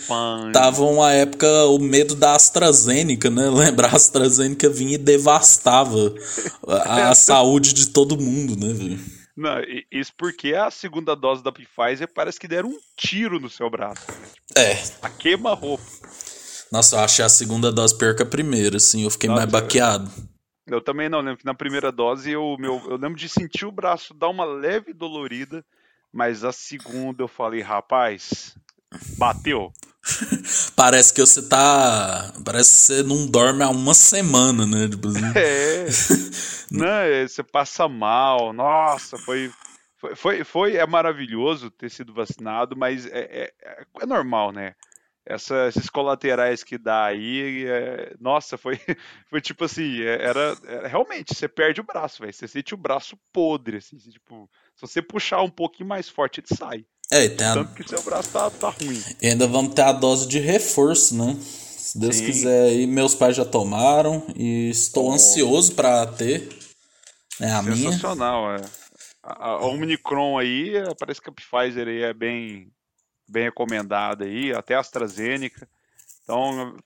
tava 0.52 0.85
uma 0.85 1.12
época 1.12 1.48
o 1.66 1.81
medo 1.81 2.14
da 2.14 2.37
AstraZeneca, 2.37 3.29
né? 3.31 3.50
Lembrar 3.50 3.92
a 3.92 3.96
AstraZeneca 3.96 4.70
vinha 4.70 4.94
e 4.94 4.98
devastava 4.98 6.14
a, 6.68 7.11
a 7.11 7.14
saúde 7.16 7.72
de 7.72 7.88
todo 7.88 8.16
mundo, 8.16 8.57
né, 8.57 8.72
velho? 8.72 9.00
Não, 9.37 9.57
isso 9.90 10.12
porque 10.16 10.55
a 10.55 10.70
segunda 10.70 11.16
dose 11.16 11.42
da 11.42 11.52
Pfizer 11.52 12.09
parece 12.14 12.38
que 12.38 12.48
deram 12.48 12.70
um 12.70 12.79
tiro 12.96 13.40
no 13.40 13.50
seu 13.50 13.68
braço. 13.68 14.07
É. 14.57 14.79
A 15.02 15.11
queima-roupa. 15.11 15.85
Nossa, 16.72 16.96
eu 16.96 17.00
achei 17.00 17.24
a 17.24 17.29
segunda 17.29 17.72
dose 17.72 17.96
pior 17.98 18.14
que 18.14 18.22
a 18.22 18.26
primeira, 18.26 18.76
assim, 18.76 19.02
eu 19.02 19.11
fiquei 19.11 19.29
Nossa, 19.29 19.40
mais 19.40 19.50
baqueado. 19.50 20.11
Eu 20.66 20.81
também 20.81 21.09
não 21.09 21.20
lembro 21.20 21.38
que 21.38 21.44
na 21.44 21.55
primeira 21.55 21.92
dose 21.92 22.31
eu, 22.31 22.57
meu, 22.59 22.83
eu 22.88 22.96
lembro 22.96 23.14
de 23.18 23.29
sentir 23.29 23.64
o 23.66 23.72
braço 23.72 24.12
dar 24.12 24.29
uma 24.29 24.44
leve 24.44 24.92
dolorida, 24.92 25.64
mas 26.12 26.42
a 26.44 26.52
segunda 26.52 27.22
eu 27.22 27.29
falei, 27.29 27.61
rapaz, 27.61 28.57
bateu. 29.16 29.72
Parece 30.76 31.12
que 31.12 31.20
você 31.20 31.48
tá. 31.48 32.33
Parece 32.44 32.70
que 32.70 32.76
você 32.79 33.02
não 33.02 33.26
dorme 33.26 33.62
há 33.62 33.68
uma 33.68 33.94
semana, 33.94 34.66
né? 34.66 34.88
Tipo 34.88 35.09
assim. 35.09 35.20
É. 35.35 35.87
Não, 36.70 36.87
é, 36.87 37.26
você 37.26 37.42
passa 37.42 37.88
mal. 37.88 38.52
Nossa, 38.52 39.16
foi, 39.18 39.48
foi 39.48 40.14
Foi, 40.14 40.14
foi, 40.16 40.44
foi- 40.44 40.76
é 40.76 40.87
maravilhoso 40.87 41.70
ter 41.70 41.90
sido 41.90 42.12
vacinado, 42.12 42.76
mas 42.76 43.07
é, 43.07 43.52
é, 43.62 43.85
é 44.00 44.07
normal, 44.07 44.52
né? 44.52 44.74
Essa- 45.29 45.67
esses 45.69 45.91
colaterais 45.91 46.62
que 46.62 46.79
dá 46.79 47.05
aí, 47.07 47.65
é- 47.67 48.15
nossa, 48.21 48.57
foi, 48.57 48.79
foi 49.29 49.41
tipo 49.41 49.65
assim, 49.65 50.01
é- 50.03 50.23
era, 50.25 50.57
era- 50.67 50.87
realmente, 50.89 51.35
você 51.35 51.49
perde 51.49 51.81
o 51.81 51.85
braço, 51.85 52.21
velho. 52.23 52.33
Você 52.33 52.47
sente 52.47 52.75
o 52.75 52.79
braço 52.79 53.19
podre, 53.33 53.79
assim, 53.79 53.97
tipo, 53.99 54.49
se 54.77 54.81
você 54.83 55.03
puxar 55.03 55.43
um 55.43 55.51
pouquinho 55.51 55.89
mais 55.89 56.09
forte, 56.09 56.41
ele 56.41 56.57
sai. 56.57 56.85
É, 57.11 57.25
e 57.25 57.31
tem 57.31 57.47
a- 57.47 57.55
Tanto 57.55 57.75
que 57.75 57.89
seu 57.89 58.03
braço 58.03 58.31
tá, 58.33 58.51
tá 58.51 58.69
ruim. 58.71 59.03
e 59.21 59.27
ainda 59.29 59.47
vamos 59.47 59.75
ter 59.75 59.83
a 59.83 59.93
dose 59.93 60.29
de 60.29 60.39
reforço, 60.39 61.17
né? 61.17 61.37
Se 61.41 61.99
Deus 61.99 62.17
Sim. 62.17 62.27
quiser 62.27 62.62
aí, 62.69 62.87
meus 62.87 63.15
pais 63.15 63.37
já 63.37 63.45
tomaram 63.45 64.25
e 64.37 64.71
estou 64.71 65.09
Oh. 65.09 65.12
ansioso 65.12 65.75
pra 65.75 66.07
ter. 66.07 66.49
né, 67.39 67.53
a 67.53 67.62
minha. 67.62 67.77
Sensacional, 67.93 68.55
é. 68.55 68.61
A, 69.23 69.49
a 69.51 69.67
Omicron 69.67 70.39
aí, 70.39 70.75
é, 70.77 70.95
parece 70.99 71.21
que 71.21 71.29
a 71.29 71.33
Pfizer 71.33 71.87
aí 71.87 72.03
é 72.03 72.15
bem, 72.15 72.69
bem 73.29 73.45
recomendada 73.45 74.25
aí, 74.25 74.53
até 74.53 74.75
a 74.75 74.81
AstraZeneca. 74.81 75.69
Então, 76.23 76.77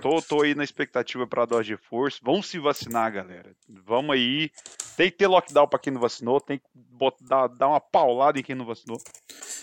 tô, 0.00 0.20
tô 0.22 0.42
aí 0.42 0.54
na 0.54 0.64
expectativa 0.64 1.26
para 1.26 1.42
a 1.42 1.46
dose 1.46 1.64
de 1.64 1.70
reforço. 1.72 2.20
Vamos 2.22 2.46
se 2.48 2.58
vacinar, 2.58 3.12
galera. 3.12 3.54
Vamos 3.86 4.14
aí. 4.14 4.50
Tem 4.96 5.10
que 5.10 5.16
ter 5.18 5.26
lockdown 5.26 5.66
para 5.68 5.78
quem 5.78 5.92
não 5.92 6.00
vacinou, 6.00 6.40
tem 6.40 6.58
que 6.58 6.64
botar, 6.74 7.46
dar, 7.46 7.68
uma 7.68 7.80
paulada 7.80 8.38
em 8.38 8.42
quem 8.42 8.54
não 8.54 8.66
vacinou. 8.66 9.00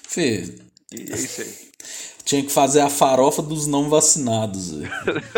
Fê, 0.08 0.44
E 0.92 1.02
é 1.12 1.16
isso 1.16 1.42
aí. 1.42 1.72
tinha 2.26 2.44
que 2.44 2.52
fazer 2.52 2.82
a 2.82 2.90
farofa 2.90 3.42
dos 3.44 3.68
não 3.68 3.90
vacinados. 3.90 4.72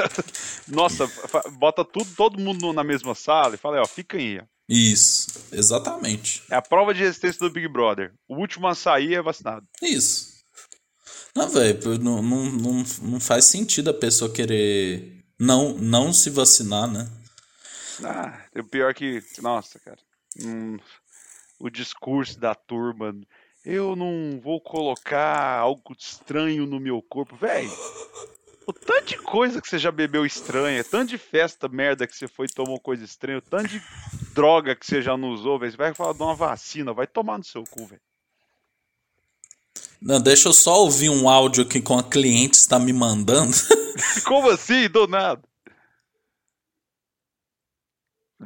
Nossa, 0.67 1.09
bota 1.53 1.83
tudo, 1.83 2.07
todo 2.15 2.39
mundo 2.39 2.71
na 2.73 2.83
mesma 2.83 3.13
sala 3.15 3.55
e 3.55 3.57
fala 3.57 3.77
aí, 3.77 3.81
ó, 3.81 3.85
fica 3.87 4.17
aí. 4.17 4.39
ó. 4.39 4.43
Isso, 4.69 5.27
exatamente. 5.51 6.43
É 6.49 6.55
a 6.55 6.61
prova 6.61 6.93
de 6.93 7.01
resistência 7.01 7.39
do 7.39 7.51
Big 7.51 7.67
Brother. 7.67 8.13
O 8.27 8.37
último 8.37 8.67
a 8.67 8.75
sair 8.75 9.15
é 9.15 9.21
vacinado. 9.21 9.67
Isso. 9.81 10.40
Não, 11.35 11.49
velho, 11.49 11.97
não, 11.99 12.21
não, 12.21 12.83
não, 13.01 13.19
faz 13.19 13.45
sentido 13.45 13.89
a 13.89 13.93
pessoa 13.93 14.31
querer 14.31 15.23
não, 15.39 15.73
não 15.73 16.11
se 16.11 16.29
vacinar, 16.29 16.87
né? 16.87 17.09
Ah, 18.03 18.41
o 18.55 18.63
pior 18.63 18.93
que. 18.93 19.23
Nossa, 19.41 19.79
cara. 19.79 19.99
hum, 20.43 20.77
o 21.59 21.69
discurso 21.69 22.39
da 22.39 22.53
turma. 22.53 23.15
Eu 23.63 23.95
não 23.95 24.39
vou 24.43 24.59
colocar 24.59 25.59
algo 25.59 25.95
estranho 25.97 26.65
no 26.65 26.79
meu 26.79 26.99
corpo. 27.01 27.35
Véi, 27.35 27.69
o 28.65 28.73
tanto 28.73 29.09
de 29.09 29.17
coisa 29.17 29.61
que 29.61 29.69
você 29.69 29.77
já 29.77 29.91
bebeu 29.91 30.25
estranha, 30.25 30.83
tanto 30.83 31.09
de 31.09 31.17
festa 31.17 31.69
merda 31.69 32.07
que 32.07 32.15
você 32.15 32.27
foi 32.27 32.47
e 32.47 32.53
tomou 32.53 32.79
coisa 32.79 33.05
estranha, 33.05 33.37
o 33.37 33.41
tanto 33.41 33.67
de 33.67 33.81
droga 34.33 34.75
que 34.75 34.85
você 34.85 35.01
já 35.01 35.15
não 35.15 35.29
usou, 35.29 35.59
velho. 35.59 35.71
Você 35.71 35.77
vai 35.77 35.93
falar 35.93 36.13
de 36.13 36.23
uma 36.23 36.35
vacina, 36.35 36.91
vai 36.91 37.05
tomar 37.05 37.37
no 37.37 37.43
seu 37.43 37.63
cu, 37.63 37.85
velho. 37.85 38.01
Não, 40.01 40.19
deixa 40.19 40.49
eu 40.49 40.53
só 40.53 40.79
ouvir 40.81 41.09
um 41.09 41.29
áudio 41.29 41.63
aqui 41.63 41.79
com 41.79 41.97
a 41.97 42.03
cliente 42.03 42.55
está 42.55 42.79
me 42.79 42.91
mandando. 42.91 43.53
Como 44.25 44.49
assim? 44.49 44.89
Do 44.89 45.05
nada. 45.05 45.41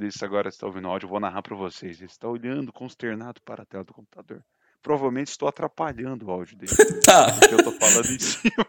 Isso 0.01 0.25
agora 0.25 0.49
está 0.49 0.67
ouvindo 0.67 0.89
o 0.89 0.91
áudio, 0.91 1.05
eu 1.05 1.09
vou 1.09 1.21
narrar 1.21 1.41
para 1.41 1.55
vocês. 1.55 1.97
Ele 1.99 2.11
está 2.11 2.27
olhando 2.27 2.73
consternado 2.73 3.41
para 3.41 3.63
a 3.63 3.65
tela 3.65 3.85
do 3.85 3.93
computador. 3.93 4.43
Provavelmente 4.81 5.29
estou 5.29 5.47
atrapalhando 5.47 6.25
o 6.25 6.31
áudio 6.31 6.57
dele. 6.57 6.73
tá. 7.05 7.31
Porque 7.31 7.53
eu 7.53 7.63
tô 7.63 7.71
falando 7.71 8.11
em 8.11 8.19
cima. 8.19 8.65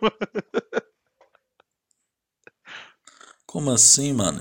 Como 3.44 3.72
assim, 3.72 4.12
mano? 4.12 4.40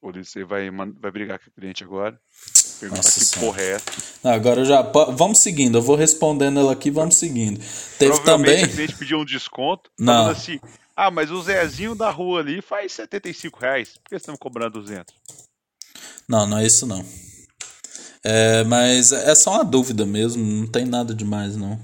O 0.00 0.10
Liceu 0.10 0.46
vai, 0.46 0.70
vai 0.70 1.10
brigar 1.10 1.38
com 1.38 1.50
a 1.50 1.52
cliente 1.52 1.84
agora. 1.84 2.18
Perguntar 2.80 3.02
Nossa 3.02 3.18
que 3.18 3.24
Senhora. 3.24 3.46
porra 3.46 3.62
é 3.62 3.70
essa. 3.72 3.84
Não, 4.22 4.30
Agora 4.32 4.60
eu 4.60 4.64
já. 4.64 4.82
Vamos 4.82 5.38
seguindo, 5.38 5.78
eu 5.78 5.82
vou 5.82 5.96
respondendo 5.96 6.58
ela 6.60 6.72
aqui, 6.72 6.90
vamos 6.90 7.16
seguindo. 7.16 7.60
Teve 7.98 8.18
também. 8.20 8.64
a 8.64 8.68
cliente 8.68 8.94
pediu 8.96 9.18
um 9.18 9.24
desconto. 9.24 9.90
Não. 9.98 10.14
Falando 10.14 10.30
assim, 10.36 10.60
ah, 10.96 11.10
mas 11.10 11.30
o 11.30 11.42
Zezinho 11.42 11.94
da 11.94 12.10
rua 12.10 12.40
ali 12.40 12.60
faz 12.62 12.92
75 12.92 13.58
reais. 13.60 13.88
Por 13.90 14.02
que 14.04 14.10
vocês 14.10 14.22
estão 14.22 14.36
cobrando 14.36 14.80
200? 14.80 15.14
Não, 16.28 16.46
não 16.46 16.58
é 16.58 16.66
isso 16.66 16.86
não. 16.86 17.04
É, 18.22 18.64
mas 18.64 19.12
é 19.12 19.34
só 19.34 19.52
uma 19.52 19.64
dúvida 19.64 20.06
mesmo, 20.06 20.42
não 20.42 20.66
tem 20.66 20.84
nada 20.86 21.14
demais 21.14 21.56
não. 21.56 21.78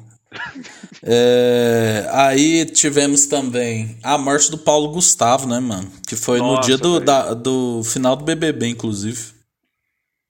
É, 1.02 2.08
aí 2.12 2.64
tivemos 2.66 3.26
também 3.26 3.98
a 4.02 4.16
morte 4.16 4.50
do 4.50 4.56
Paulo 4.58 4.90
Gustavo, 4.90 5.46
né, 5.46 5.60
mano? 5.60 5.90
Que 6.06 6.16
foi 6.16 6.38
no 6.38 6.54
Nossa, 6.54 6.68
dia 6.68 6.78
do, 6.78 7.00
da- 7.00 7.34
do 7.34 7.82
final 7.84 8.16
do 8.16 8.24
BBB, 8.24 8.68
inclusive. 8.68 9.32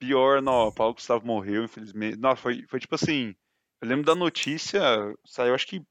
Pior, 0.01 0.41
não, 0.41 0.73
Paulo 0.73 0.95
Gustavo 0.95 1.27
morreu, 1.27 1.65
infelizmente. 1.65 2.17
Não, 2.17 2.35
foi, 2.35 2.65
foi 2.67 2.81
tipo 2.81 2.95
assim. 2.95 3.35
Eu 3.83 3.89
lembro 3.89 4.05
da 4.05 4.15
notícia, 4.15 4.81
saiu 5.27 5.55
acho 5.55 5.67
que 5.67 5.83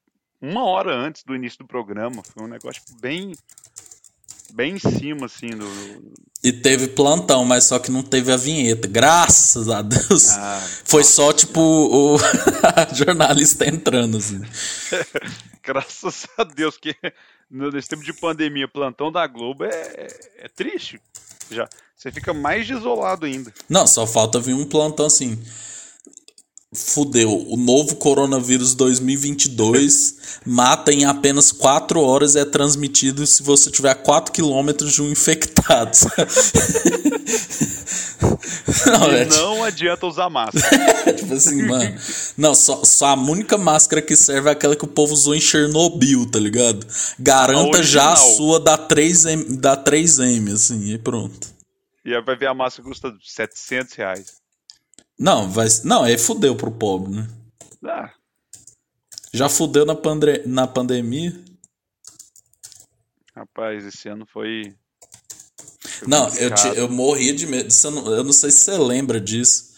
uma 0.41 0.63
hora 0.65 0.95
antes 0.95 1.23
do 1.23 1.35
início 1.35 1.59
do 1.59 1.67
programa. 1.67 2.23
Foi 2.23 2.43
um 2.43 2.47
negócio 2.47 2.83
tipo, 2.83 2.99
bem. 2.99 3.33
Bem 4.51 4.73
em 4.73 4.79
cima, 4.79 5.27
assim, 5.27 5.49
do. 5.49 5.67
E 6.43 6.51
teve 6.51 6.87
plantão, 6.87 7.45
mas 7.45 7.65
só 7.65 7.77
que 7.77 7.91
não 7.91 8.01
teve 8.01 8.31
a 8.31 8.37
vinheta. 8.37 8.87
Graças 8.87 9.69
a 9.69 9.83
Deus. 9.83 10.31
Ah, 10.31 10.59
Foi 10.85 11.03
só, 11.03 11.31
tipo, 11.31 11.61
o 11.61 12.17
jornalista 12.95 13.67
entrando, 13.69 14.17
assim. 14.17 14.41
graças 15.61 16.27
a 16.35 16.43
Deus, 16.43 16.77
que 16.77 16.95
nesse 17.47 17.89
tempo 17.89 18.03
de 18.03 18.13
pandemia, 18.13 18.67
plantão 18.67 19.11
da 19.11 19.27
Globo 19.27 19.65
é, 19.65 19.69
é, 19.69 20.07
é 20.45 20.47
triste. 20.47 20.99
Já, 21.51 21.67
você 21.95 22.11
fica 22.11 22.33
mais 22.33 22.67
desolado 22.67 23.25
ainda. 23.25 23.53
Não, 23.67 23.85
só 23.87 24.05
falta 24.07 24.39
vir 24.39 24.53
um 24.53 24.65
plantão 24.65 25.05
assim. 25.05 25.41
Fudeu, 26.71 27.31
o 27.47 27.57
novo 27.57 27.95
coronavírus 27.95 28.75
2022 28.75 30.39
mata 30.45 30.93
em 30.93 31.03
apenas 31.03 31.51
4 31.51 31.99
horas 31.99 32.35
e 32.35 32.39
é 32.39 32.45
transmitido 32.45 33.25
se 33.25 33.41
você 33.41 33.71
tiver 33.71 33.89
a 33.89 33.95
4 33.95 34.31
km 34.31 34.85
de 34.85 35.01
um 35.01 35.09
infectado. 35.09 35.97
não, 38.85 39.11
é 39.11 39.25
não 39.25 39.63
adianta 39.63 40.05
usar 40.05 40.29
máscara. 40.29 40.69
tipo 41.17 41.33
assim, 41.33 41.63
mano. 41.63 41.99
Não, 42.37 42.53
só, 42.53 42.85
só 42.85 43.07
a 43.07 43.15
única 43.15 43.57
máscara 43.57 43.99
que 43.99 44.15
serve 44.15 44.49
é 44.49 44.51
aquela 44.51 44.75
que 44.75 44.85
o 44.85 44.89
povo 44.89 45.11
usou 45.11 45.33
em 45.33 45.41
Chernobyl, 45.41 46.29
tá 46.29 46.37
ligado? 46.37 46.85
Garanta 47.17 47.79
A 47.79 47.81
já 47.81 48.13
a 48.13 48.15
sua 48.15 48.59
da 48.59 48.77
3M, 48.77 49.57
da 49.57 49.75
3M, 49.75 50.53
assim, 50.53 50.93
e 50.93 50.99
pronto. 50.99 51.47
E 52.05 52.13
aí 52.13 52.21
vai 52.21 52.35
ver 52.35 52.45
a 52.45 52.53
máscara 52.53 52.87
custa 52.87 53.11
700 53.23 53.95
reais. 53.95 54.38
Não, 55.19 55.49
vai, 55.49 55.67
não, 55.83 56.03
aí 56.03 56.17
fudeu 56.17 56.55
pro 56.55 56.71
pobre, 56.71 57.11
né? 57.13 57.27
Ah, 57.85 58.13
Já 59.33 59.49
fudeu 59.49 59.85
na, 59.85 59.95
pandre- 59.95 60.43
na 60.45 60.65
pandemia? 60.67 61.39
rapaz, 63.35 63.85
esse 63.85 64.07
ano 64.09 64.25
foi. 64.25 64.75
foi 65.81 66.07
Não, 66.07 66.27
eu, 66.35 66.53
te- 66.53 66.77
eu 66.77 66.89
morria 66.89 67.33
de 67.33 67.45
medo. 67.47 67.71
Você 67.71 67.89
não- 67.89 68.07
eu 68.11 68.23
não 68.23 68.33
sei 68.33 68.51
se 68.51 68.59
você 68.61 68.77
lembra 68.77 69.19
disso. 69.19 69.69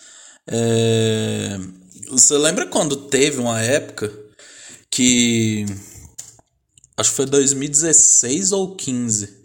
É, 0.48 1.58
Você 2.10 2.38
lembra 2.38 2.68
quando 2.68 3.08
teve 3.08 3.40
uma 3.40 3.62
época 3.62 4.12
que. 4.90 5.66
Acho 6.98 7.10
que 7.12 7.16
foi 7.16 7.26
2016 7.26 8.52
ou 8.52 8.76
15. 8.76 9.41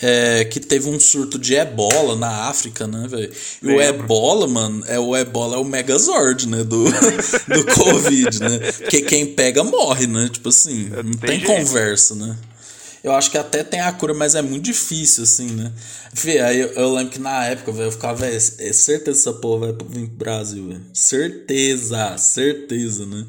É, 0.00 0.44
que 0.44 0.58
teve 0.58 0.88
um 0.88 0.98
surto 0.98 1.38
de 1.38 1.54
ebola 1.54 2.16
na 2.16 2.48
África, 2.48 2.86
né, 2.86 3.06
velho? 3.08 3.32
E 3.62 3.66
o 3.68 3.80
ebola, 3.80 4.48
mano, 4.48 4.82
é 4.86 4.98
o 4.98 5.16
ebola 5.16 5.56
é 5.56 5.58
o 5.58 5.64
megazord, 5.64 6.48
né, 6.48 6.64
do, 6.64 6.84
do 7.48 7.66
Covid, 7.74 8.40
né? 8.40 8.58
Porque 8.72 9.02
quem 9.02 9.26
pega 9.26 9.62
morre, 9.62 10.06
né? 10.06 10.28
Tipo 10.32 10.48
assim, 10.48 10.88
não 10.88 11.12
tem 11.12 11.40
tem, 11.40 11.44
conversa, 11.44 12.14
né? 12.14 12.36
Eu 13.02 13.12
acho 13.12 13.30
que 13.30 13.38
até 13.38 13.64
tem 13.64 13.80
a 13.80 13.92
cura, 13.92 14.12
mas 14.12 14.34
é 14.34 14.42
muito 14.42 14.64
difícil, 14.64 15.24
assim, 15.24 15.46
né? 15.52 15.72
Fê, 16.14 16.40
aí 16.40 16.60
eu, 16.60 16.68
eu 16.72 16.92
lembro 16.92 17.12
que 17.12 17.18
na 17.18 17.46
época, 17.46 17.72
velho, 17.72 17.88
eu 17.88 17.92
ficava, 17.92 18.14
velho, 18.14 18.36
é 18.36 18.72
certeza 18.72 19.02
que 19.02 19.10
essa 19.10 19.32
porra 19.32 19.72
vai 19.72 19.86
vir 19.88 20.06
pro 20.08 20.16
Brasil, 20.16 20.68
velho. 20.68 20.82
Certeza, 20.92 22.16
certeza, 22.18 23.06
né? 23.06 23.26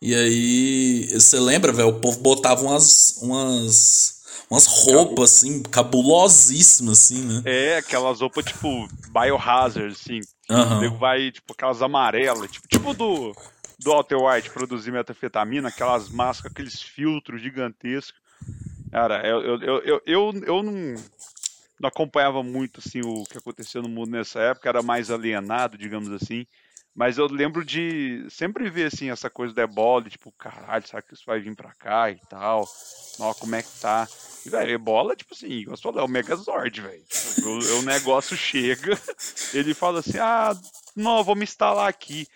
E 0.00 0.14
aí, 0.14 1.10
você 1.12 1.38
lembra, 1.40 1.72
velho, 1.72 1.88
o 1.88 2.00
povo 2.00 2.20
botava 2.20 2.62
umas, 2.62 3.16
umas, 3.20 4.19
umas 4.50 4.66
roupas, 4.66 5.36
assim, 5.36 5.62
cabulosíssimas, 5.62 7.04
assim, 7.04 7.22
né? 7.22 7.42
É, 7.44 7.76
aquelas 7.76 8.20
roupas 8.20 8.44
tipo 8.44 8.88
Biohazard, 9.10 9.92
assim. 9.92 10.20
nego 10.80 10.96
vai, 10.96 11.30
tipo, 11.30 11.52
aquelas 11.52 11.80
amarelas, 11.80 12.50
tipo, 12.50 12.66
tipo 12.66 12.92
do, 12.92 13.32
do 13.78 13.90
Walter 13.90 14.16
White 14.16 14.50
produzir 14.50 14.90
metafetamina, 14.90 15.68
aquelas 15.68 16.08
máscaras, 16.08 16.52
aqueles 16.52 16.82
filtros 16.82 17.40
gigantescos. 17.40 18.20
Cara, 18.90 19.24
eu, 19.24 19.40
eu, 19.40 19.62
eu, 19.62 20.02
eu, 20.04 20.32
eu, 20.44 20.62
não, 20.64 20.94
não 21.78 21.88
acompanhava 21.88 22.42
muito 22.42 22.80
assim, 22.84 23.00
o 23.04 23.22
que 23.24 23.38
acontecia 23.38 23.80
no 23.80 23.88
mundo 23.88 24.10
nessa 24.10 24.40
época, 24.40 24.68
era 24.68 24.82
mais 24.82 25.12
alienado, 25.12 25.78
digamos 25.78 26.10
assim. 26.10 26.44
Mas 26.92 27.18
eu 27.18 27.26
lembro 27.26 27.64
de 27.64 28.26
sempre 28.28 28.68
ver 28.68 28.86
assim, 28.92 29.10
essa 29.10 29.30
coisa 29.30 29.54
da 29.54 29.62
ebola, 29.62 30.10
tipo, 30.10 30.32
caralho, 30.32 30.86
será 30.86 31.00
que 31.00 31.14
isso 31.14 31.22
vai 31.24 31.38
vir 31.38 31.54
pra 31.54 31.72
cá 31.72 32.10
e 32.10 32.18
tal? 32.28 32.68
Ó, 33.20 33.32
como 33.34 33.54
é 33.54 33.62
que 33.62 33.70
tá? 33.80 34.08
E, 34.44 34.48
velho, 34.50 34.70
ebola, 34.72 35.14
tipo 35.14 35.34
assim, 35.34 35.46
igual 35.48 35.76
você 35.76 35.82
falou, 35.82 36.00
é 36.00 36.04
o 36.04 36.08
Megazord, 36.08 36.80
velho. 36.80 37.02
O, 37.44 37.78
o 37.78 37.82
negócio 37.82 38.36
chega, 38.36 38.98
ele 39.52 39.74
fala 39.74 40.00
assim, 40.00 40.18
ah, 40.18 40.56
Não, 40.96 41.22
vou 41.22 41.36
me 41.36 41.44
instalar 41.44 41.88
aqui. 41.88 42.26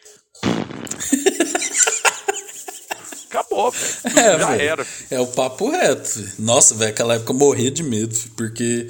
Acabou, 3.28 3.70
velho. 3.70 3.84
É, 4.16 4.38
Já 4.38 4.46
velho. 4.50 4.62
era. 4.62 4.86
É 5.10 5.20
o 5.20 5.26
papo 5.26 5.68
reto. 5.70 6.20
Nossa, 6.38 6.74
velho, 6.74 6.90
aquela 6.90 7.14
época 7.14 7.32
eu 7.32 7.36
morria 7.36 7.70
de 7.70 7.82
medo, 7.82 8.16
porque 8.36 8.88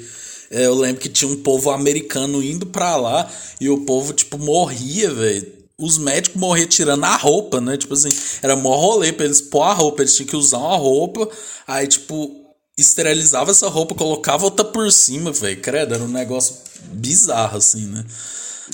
é, 0.51 0.65
eu 0.65 0.75
lembro 0.75 1.01
que 1.01 1.09
tinha 1.09 1.29
um 1.29 1.41
povo 1.41 1.71
americano 1.71 2.43
indo 2.43 2.65
pra 2.65 2.95
lá 2.95 3.29
e 3.59 3.69
o 3.69 3.85
povo, 3.85 4.13
tipo, 4.13 4.37
morria, 4.37 5.11
velho. 5.13 5.55
Os 5.77 5.97
médicos 5.97 6.39
morriam 6.39 6.67
tirando 6.67 7.03
a 7.03 7.15
roupa, 7.17 7.59
né? 7.59 7.75
Tipo 7.75 7.93
assim, 7.95 8.09
era 8.41 8.55
mó 8.55 8.75
rolê 8.75 9.11
pra 9.11 9.25
eles 9.25 9.41
pôr 9.41 9.63
a 9.63 9.73
roupa, 9.73 10.01
eles 10.03 10.15
tinham 10.15 10.27
que 10.27 10.35
usar 10.35 10.59
uma 10.59 10.77
roupa, 10.77 11.27
aí, 11.67 11.85
tipo, 11.87 12.44
esterilizava 12.77 13.51
essa 13.51 13.67
roupa, 13.69 13.95
colocava 13.95 14.45
outra 14.45 14.65
por 14.65 14.91
cima, 14.91 15.31
velho. 15.31 15.59
Credo, 15.61 15.93
era 15.95 16.03
um 16.03 16.07
negócio 16.09 16.55
bizarro, 16.91 17.57
assim, 17.57 17.85
né? 17.87 18.03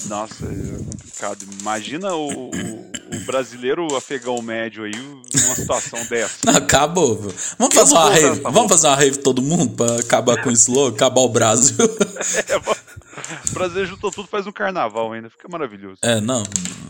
Nossa, 0.05 0.45
é 0.45 0.77
complicado. 0.89 1.45
Imagina 1.59 2.15
o, 2.15 2.49
o- 2.49 2.91
o 3.13 3.19
brasileiro 3.25 3.93
afegão 3.95 4.41
médio 4.41 4.85
aí 4.85 4.93
numa 4.95 5.55
situação 5.55 5.99
dessa. 6.05 6.35
Não, 6.45 6.55
acabou, 6.55 7.17
velho. 7.17 7.35
Vamos 7.59 7.75
fazer 7.75 7.93
uma 7.93 8.09
rave. 8.09 8.39
essa 8.39 8.49
Vamos 8.51 8.71
fazer 8.71 8.87
uma 8.87 8.95
rave 8.95 9.17
todo 9.17 9.41
mundo 9.41 9.75
pra 9.75 9.99
acabar 9.99 10.41
com 10.41 10.49
isso 10.49 10.71
logo, 10.71 10.95
acabar 10.95 11.21
o 11.21 11.29
Brasil. 11.29 11.75
É, 12.47 12.59
o 13.49 13.53
Brasil 13.53 13.85
juntou 13.85 14.11
tudo, 14.11 14.27
faz 14.27 14.47
um 14.47 14.51
carnaval 14.51 15.11
ainda. 15.13 15.29
Fica 15.29 15.47
maravilhoso. 15.49 15.97
É, 16.01 16.19
não. 16.19 16.43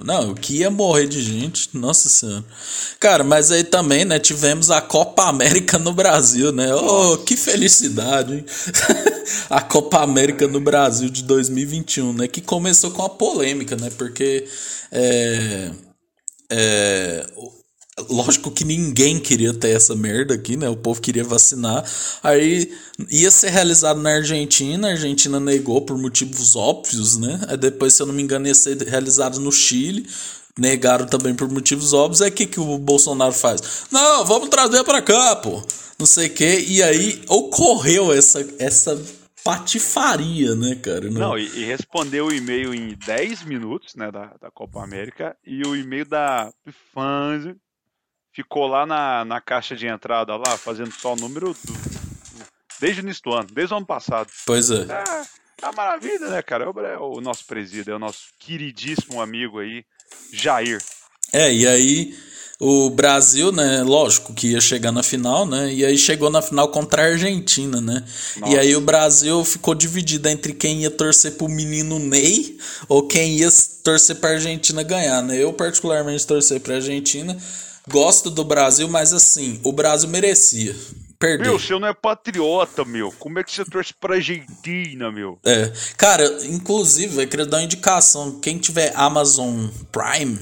Não, 0.04 0.32
o 0.32 0.36
que 0.36 0.58
ia 0.58 0.70
morrer 0.72 1.08
de 1.08 1.22
gente, 1.22 1.70
nossa 1.78 2.10
senhora. 2.10 2.44
Cara, 3.00 3.24
mas 3.24 3.52
aí 3.52 3.64
também, 3.64 4.04
né, 4.04 4.18
tivemos 4.18 4.72
a 4.72 4.82
Copa 4.82 5.28
América 5.28 5.78
no 5.78 5.94
Brasil, 5.94 6.52
né? 6.52 6.74
Oh, 6.74 7.18
que 7.18 7.38
felicidade, 7.38 8.34
hein? 8.34 8.46
a 9.50 9.62
Copa 9.62 10.02
América 10.02 10.48
no 10.48 10.60
Brasil 10.60 11.10
de 11.10 11.24
2021, 11.24 12.14
né? 12.14 12.28
Que 12.28 12.42
começou 12.42 12.92
com 12.92 13.04
a 13.04 13.10
polêmica, 13.10 13.76
né? 13.76 13.92
Porque 13.96 14.48
é, 14.92 15.72
é, 16.52 17.26
Lógico 18.10 18.52
que 18.52 18.64
ninguém 18.64 19.20
queria 19.20 19.54
ter 19.54 19.70
essa 19.70 19.96
merda 19.96 20.34
aqui, 20.34 20.58
né? 20.58 20.70
O 20.70 20.76
povo 20.76 21.02
queria 21.02 21.24
vacinar. 21.24 21.84
Aí 22.24 22.72
ia 23.10 23.32
ser 23.32 23.50
realizado 23.50 24.02
na 24.02 24.16
Argentina, 24.16 24.88
a 24.88 24.92
Argentina 24.92 25.40
negou 25.40 25.82
por 25.82 25.98
motivos 25.98 26.56
óbvios, 26.56 27.18
né? 27.18 27.40
Aí 27.48 27.58
depois, 27.58 27.94
se 27.94 28.02
eu 28.02 28.06
não 28.06 28.14
me 28.14 28.22
engano, 28.22 28.48
ia 28.48 28.56
ser 28.56 28.78
realizado 28.88 29.40
no 29.40 29.52
Chile. 29.52 30.08
Negaram 30.60 31.06
também 31.06 31.34
por 31.34 31.50
motivos 31.50 31.94
óbvios. 31.94 32.22
Aí 32.22 32.30
o 32.30 32.34
que, 32.34 32.46
que 32.46 32.60
o 32.60 32.78
Bolsonaro 32.78 33.34
faz? 33.34 33.86
Não, 33.90 34.26
vamos 34.26 34.50
trazer 34.50 34.84
pra 34.84 35.02
cá, 35.02 35.36
pô. 35.36 35.62
Não 35.98 36.06
sei 36.06 36.28
o 36.28 36.34
quê. 36.34 36.66
E 36.68 36.84
aí 36.84 37.22
ocorreu 37.28 38.12
essa, 38.12 38.46
essa 38.60 39.00
patifaria, 39.44 40.56
né, 40.56 40.76
cara? 40.76 41.10
Não, 41.10 41.38
e, 41.38 41.46
e 41.60 41.64
respondeu 41.64 42.28
o 42.28 42.34
e-mail 42.34 42.74
em 42.74 42.96
10 42.96 43.44
minutos, 43.44 43.96
né, 43.96 44.12
da, 44.12 44.34
da 44.40 44.52
Copa 44.52 44.84
América, 44.84 45.36
e 45.46 45.62
o 45.66 45.76
e-mail 45.76 46.06
da 46.06 46.52
fãs 46.94 47.56
ficou 48.34 48.68
lá 48.68 48.86
na, 48.86 49.26
na 49.26 49.42
caixa 49.42 49.76
de 49.76 49.88
entrada 49.88 50.36
lá, 50.36 50.58
fazendo 50.58 50.92
só 50.92 51.14
o 51.14 51.18
número 51.18 51.54
do, 51.54 51.74
desde 52.80 53.02
o 53.02 53.04
início 53.04 53.24
do 53.24 53.34
ano, 53.34 53.48
desde 53.52 53.74
o 53.74 53.78
ano 53.78 53.86
passado. 53.86 54.30
Pois 54.46 54.72
é. 54.72 54.82
É, 54.82 55.22
é 55.62 55.66
uma 55.66 55.74
maravilha, 55.74 56.30
né, 56.30 56.42
cara? 56.42 56.66
É 56.66 56.68
o, 56.68 56.80
é 56.86 56.98
o 56.98 57.22
nosso 57.22 57.46
presídio, 57.46 57.92
é 57.92 57.96
o 57.96 58.00
nosso 58.00 58.30
queridíssimo 58.40 59.22
amigo 59.22 59.60
aí, 59.60 59.84
Jair. 60.34 60.82
É, 61.34 61.54
e 61.54 61.68
aí 61.68 62.16
o 62.64 62.92
Brasil, 62.92 63.52
né, 63.52 63.82
lógico 63.82 64.36
que 64.36 64.52
ia 64.52 64.62
chegar 64.62 64.92
na 64.92 65.02
final, 65.02 65.48
né? 65.48 65.74
E 65.74 65.84
aí 65.84 65.98
chegou 65.98 66.30
na 66.30 66.44
final 66.44 66.68
contra 66.68 67.02
a 67.02 67.06
Argentina, 67.06 67.82
né? 67.82 68.06
E 68.46 68.56
aí 68.56 68.76
o 68.76 68.82
Brasil 68.82 69.44
ficou 69.44 69.74
dividido 69.74 70.30
entre 70.30 70.54
quem 70.54 70.82
ia 70.82 70.92
torcer 70.92 71.38
pro 71.38 71.50
menino 71.50 71.98
Ney 71.98 72.60
ou 72.88 73.08
quem 73.08 73.38
ia 73.38 73.50
torcer 73.84 74.18
pra 74.18 74.32
Argentina 74.32 74.84
ganhar, 74.84 75.24
né? 75.24 75.42
Eu 75.42 75.52
particularmente 75.54 76.28
torcer 76.28 76.60
pra 76.60 76.76
Argentina. 76.76 77.36
Gosto 77.88 78.30
do 78.30 78.44
Brasil, 78.44 78.88
mas 78.88 79.14
assim, 79.14 79.60
o 79.64 79.72
Brasil 79.72 80.10
merecia 80.10 80.76
perder. 81.22 81.44
Meu, 81.44 81.60
você 81.60 81.78
não 81.78 81.88
é 81.88 81.94
patriota, 81.94 82.84
meu. 82.84 83.14
Como 83.20 83.38
é 83.38 83.44
que 83.44 83.54
você 83.54 83.64
torce 83.64 83.94
pra 83.94 84.16
Argentina, 84.16 85.12
meu? 85.12 85.38
É. 85.46 85.72
Cara, 85.96 86.26
inclusive, 86.46 87.22
eu 87.22 87.28
queria 87.28 87.46
dar 87.46 87.58
uma 87.58 87.64
indicação. 87.64 88.40
Quem 88.40 88.58
tiver 88.58 88.92
Amazon 88.96 89.68
Prime, 89.92 90.40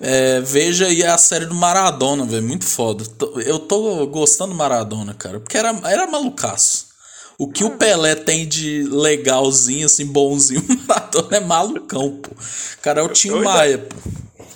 é, 0.00 0.40
veja 0.40 0.86
aí 0.86 1.04
a 1.04 1.18
série 1.18 1.46
do 1.46 1.54
Maradona, 1.54 2.24
velho. 2.24 2.46
Muito 2.46 2.64
foda. 2.64 3.04
Eu 3.44 3.58
tô 3.58 4.06
gostando 4.06 4.52
do 4.52 4.56
Maradona, 4.56 5.12
cara. 5.12 5.40
Porque 5.40 5.58
era, 5.58 5.70
era 5.84 6.06
malucaço. 6.06 6.88
O 7.36 7.50
que 7.50 7.64
o 7.64 7.70
Pelé 7.70 8.14
tem 8.14 8.46
de 8.46 8.82
legalzinho, 8.82 9.86
assim, 9.86 10.04
bonzinho, 10.04 10.60
o 10.68 10.86
Maradona 10.86 11.36
é 11.36 11.40
malucão, 11.40 12.18
pô. 12.18 12.30
Cara, 12.82 13.00
é 13.00 13.02
o 13.02 13.08
Tim 13.08 13.30
Maia, 13.30 13.78
pô. 13.78 13.96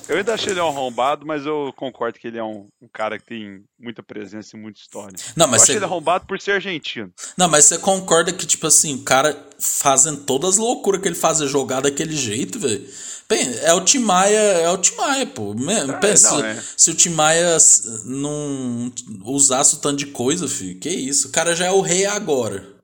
Eu 0.09 0.17
ainda 0.19 0.35
achei 0.35 0.53
ele 0.53 0.61
um 0.61 0.69
arrombado, 0.69 1.25
mas 1.27 1.47
eu 1.47 1.73
concordo 1.77 2.19
que 2.19 2.27
ele 2.27 2.37
é 2.39 2.45
um, 2.45 2.69
um 2.81 2.89
cara 2.93 3.19
que 3.19 3.25
tem 3.25 3.63
muita 3.81 4.03
presença 4.03 4.57
e 4.57 4.61
muita 4.61 4.79
história. 4.81 5.17
Não, 5.35 5.47
mas 5.47 5.61
eu 5.63 5.67
você- 5.67 5.73
achei 5.73 5.77
ele 5.77 5.85
arrombado 5.85 6.27
por 6.27 6.41
ser 6.41 6.53
argentino. 6.53 7.11
Não, 7.37 7.49
mas 7.49 7.65
você 7.65 7.79
concorda 7.79 8.33
que, 8.33 8.47
tipo 8.47 8.67
assim, 8.67 8.95
o 8.97 9.03
cara 9.03 9.35
fazendo 9.59 10.23
todas 10.25 10.51
as 10.51 10.57
loucuras 10.59 11.01
que 11.01 11.09
ele 11.09 11.15
fazia 11.15 11.47
jogar 11.47 11.81
daquele 11.81 12.15
jeito, 12.15 12.59
velho. 12.59 12.87
Bem, 13.27 13.41
É 13.63 13.73
o 13.73 13.81
Tim 13.81 14.01
Maia, 14.01 14.37
é 14.39 14.69
o 14.71 14.77
Tim 14.77 14.95
Maia, 14.97 15.27
pô. 15.27 15.55
Me- 15.55 15.93
Pensa, 16.01 16.31
não, 16.33 16.45
é. 16.45 16.63
se 16.77 16.91
o 16.91 16.95
Tim 16.95 17.09
Maia 17.09 17.55
s- 17.57 18.03
não 18.05 18.93
usasse 19.25 19.77
o 19.77 19.79
tanto 19.79 19.97
de 19.97 20.07
coisa, 20.09 20.47
filho, 20.47 20.79
que 20.79 20.91
isso. 20.91 21.29
O 21.29 21.31
cara 21.33 21.57
já 21.57 21.65
é 21.65 21.71
o 21.71 21.81
rei 21.81 22.05
agora, 22.05 22.75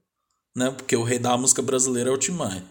né? 0.57 0.71
Porque 0.71 0.97
o 0.97 1.03
rei 1.05 1.19
da 1.19 1.37
música 1.37 1.61
brasileira 1.61 2.09
é 2.09 2.13
o 2.13 2.17
Tim 2.19 2.33
Maia. 2.33 2.65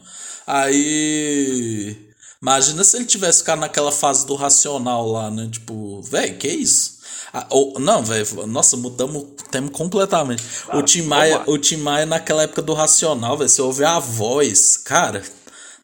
Aí... 0.47 2.08
Imagina 2.41 2.83
se 2.83 2.95
ele 2.95 3.05
tivesse 3.05 3.39
ficado 3.39 3.59
naquela 3.59 3.91
fase 3.91 4.25
do 4.25 4.33
racional 4.35 5.05
lá, 5.11 5.29
né? 5.29 5.49
Tipo, 5.51 6.01
velho, 6.01 6.37
que 6.37 6.47
isso? 6.47 6.99
Ah, 7.33 7.45
ou- 7.49 7.77
não, 7.79 8.01
velho, 8.03 8.47
nossa, 8.47 8.77
mudamos 8.77 9.23
o 9.23 9.25
tema 9.51 9.69
completamente. 9.69 10.41
o 10.73 10.81
Tim 10.81 11.01
Maia, 11.03 11.43
o 11.47 11.57
Tim 11.57 11.77
Maia 11.77 12.05
naquela 12.05 12.43
época 12.43 12.61
do 12.61 12.73
racional, 12.73 13.37
velho, 13.37 13.49
você 13.49 13.61
ouve 13.61 13.83
a 13.83 13.99
voz, 13.99 14.77
cara, 14.77 15.21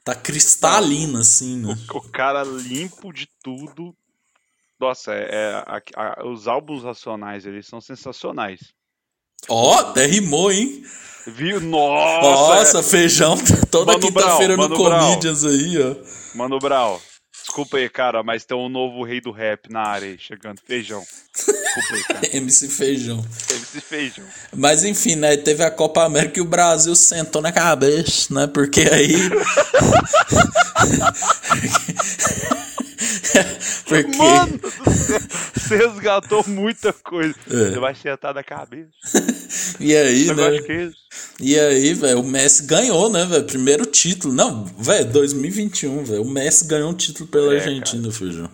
tá 0.04 0.16
cristalina 0.16 1.20
assim, 1.20 1.58
né? 1.58 1.78
O 1.94 2.02
cara 2.02 2.44
limpo 2.44 3.12
de 3.14 3.28
tudo. 3.44 3.94
Nossa, 4.80 5.14
é, 5.14 5.30
é- 5.30 5.64
a- 5.68 5.82
a- 6.22 6.28
os 6.28 6.48
álbuns 6.48 6.84
racionais 6.84 7.46
eles 7.46 7.68
são 7.68 7.80
sensacionais. 7.82 8.60
Ó, 9.50 9.78
até 9.80 10.06
rimou, 10.06 10.52
hein? 10.52 10.84
Viu? 11.28 11.60
Nossa! 11.60 12.22
Nossa, 12.22 12.80
é- 12.80 12.84
feijão 12.84 13.36
toda 13.72 13.94
Mano 13.94 14.08
quinta-feira 14.08 14.56
no. 14.56 14.70
Comedians 14.76 15.44
aí, 15.44 15.76
ó. 15.82 16.38
Mano 16.38 16.60
Brau, 16.60 17.02
desculpa 17.32 17.78
aí, 17.78 17.90
cara, 17.90 18.22
mas 18.24 18.46
tem 18.46 18.56
um 18.58 18.70
novo 18.70 19.04
rei 19.04 19.20
do 19.20 19.32
rap 19.32 19.72
na 19.72 19.82
área 19.82 20.08
aí, 20.08 20.18
chegando. 20.20 20.60
Feijão. 20.66 21.04
Desculpa 21.76 21.94
aí, 21.94 22.04
cara. 22.04 22.38
MC 22.38 22.70
Feijão. 22.70 23.26
Esse 23.50 23.82
feijão. 23.82 24.26
Mas 24.56 24.84
enfim, 24.84 25.16
né? 25.16 25.36
Teve 25.38 25.64
a 25.64 25.72
Copa 25.72 26.04
América 26.04 26.40
e 26.40 26.42
o 26.42 26.46
Brasil 26.46 26.96
sentou 26.96 27.42
na 27.42 27.52
cabeça, 27.52 28.34
né? 28.34 28.48
Porque 28.48 28.82
aí. 28.82 29.16
Porque. 33.86 34.18
Mano 34.18 34.58
do 34.58 34.92
céu, 34.92 35.20
você 35.54 35.78
resgatou 35.78 36.44
muita 36.48 36.94
coisa. 36.94 37.36
É. 37.50 37.72
Você 37.72 37.80
vai 37.80 37.96
sentar 37.96 38.34
da 38.34 38.44
cabeça. 38.44 38.90
E 39.80 39.96
aí, 39.96 40.34
né? 40.34 40.94
E 41.40 41.60
aí, 41.60 41.94
velho, 41.94 42.20
o 42.20 42.24
Messi 42.24 42.64
ganhou, 42.64 43.10
né, 43.10 43.26
velho? 43.26 43.44
Primeiro 43.44 43.86
título. 43.86 44.34
Não, 44.34 44.66
velho, 44.66 45.12
2021, 45.12 46.04
velho. 46.04 46.22
O 46.22 46.30
Messi 46.30 46.66
ganhou 46.66 46.90
um 46.90 46.94
título 46.94 47.28
pela 47.28 47.54
É, 47.54 47.58
Argentina, 47.58 48.12
Feijão. 48.12 48.50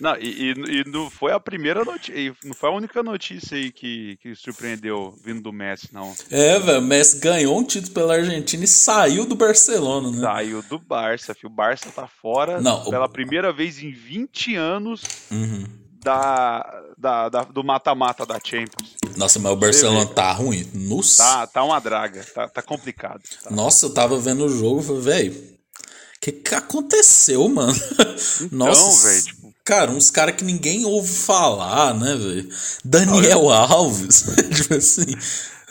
Não, 0.00 0.14
e, 0.16 0.52
e- 0.52 0.80
e 0.80 0.84
não 0.88 1.10
foi 1.10 1.32
a 1.32 1.40
primeira 1.40 1.84
notícia, 1.84 2.32
não 2.44 2.54
foi 2.54 2.68
a 2.68 2.72
única 2.72 3.02
notícia 3.02 3.56
aí 3.56 3.72
que, 3.72 4.16
que 4.22 4.34
surpreendeu 4.34 5.12
vindo 5.24 5.42
do 5.42 5.52
Messi, 5.52 5.88
não. 5.92 6.14
É, 6.30 6.58
velho, 6.58 6.78
o 6.78 6.82
Messi 6.82 7.18
ganhou 7.18 7.58
um 7.58 7.64
título 7.64 7.92
pela 7.94 8.14
Argentina 8.14 8.64
e 8.64 8.68
saiu 8.68 9.26
do 9.26 9.34
Barcelona, 9.34 10.10
né? 10.12 10.20
Saiu 10.20 10.62
do 10.62 10.78
Barça, 10.78 11.34
filho. 11.34 11.48
O 11.50 11.54
Barça 11.54 11.90
tá 11.90 12.06
fora 12.06 12.60
Não, 12.60 12.82
o- 12.86 12.90
pela 12.90 13.08
primeira 13.08 13.52
vez 13.52 13.82
em 13.82 13.90
20 13.90 14.54
anos 14.54 15.02
Uhum. 15.32 15.64
da, 16.00 16.82
da, 16.96 17.28
da- 17.28 17.42
do 17.44 17.64
mata-mata 17.64 18.24
da 18.24 18.38
Champions. 18.42 18.94
Nossa, 19.16 19.38
mas 19.40 19.52
o 19.52 19.56
Barcelona 19.56 20.06
vê. 20.06 20.14
tá 20.14 20.30
ruim. 20.32 20.64
Nossa. 20.74 21.22
Tá, 21.24 21.46
tá 21.48 21.64
uma 21.64 21.80
draga, 21.80 22.24
tá, 22.32 22.48
tá 22.48 22.62
complicado. 22.62 23.22
tá. 23.42 23.50
Nossa, 23.50 23.86
eu 23.86 23.90
tava 23.94 24.16
vendo 24.20 24.44
o 24.44 24.48
jogo 24.48 24.80
e 24.80 24.84
falei, 24.84 25.00
velho, 25.02 25.32
o 25.32 26.20
que 26.20 26.32
que 26.32 26.54
aconteceu, 26.54 27.48
mano? 27.48 27.72
Nossa, 28.52 29.08
velho, 29.08 29.22
tipo- 29.24 29.37
cara, 29.68 29.90
uns 29.90 30.10
caras 30.10 30.34
que 30.34 30.44
ninguém 30.44 30.86
ouve 30.86 31.12
falar, 31.12 31.92
né, 31.92 32.14
velho? 32.14 32.48
Daniel 32.82 33.50
Alves, 33.50 34.24
tipo 34.56 34.74
assim. 34.74 35.14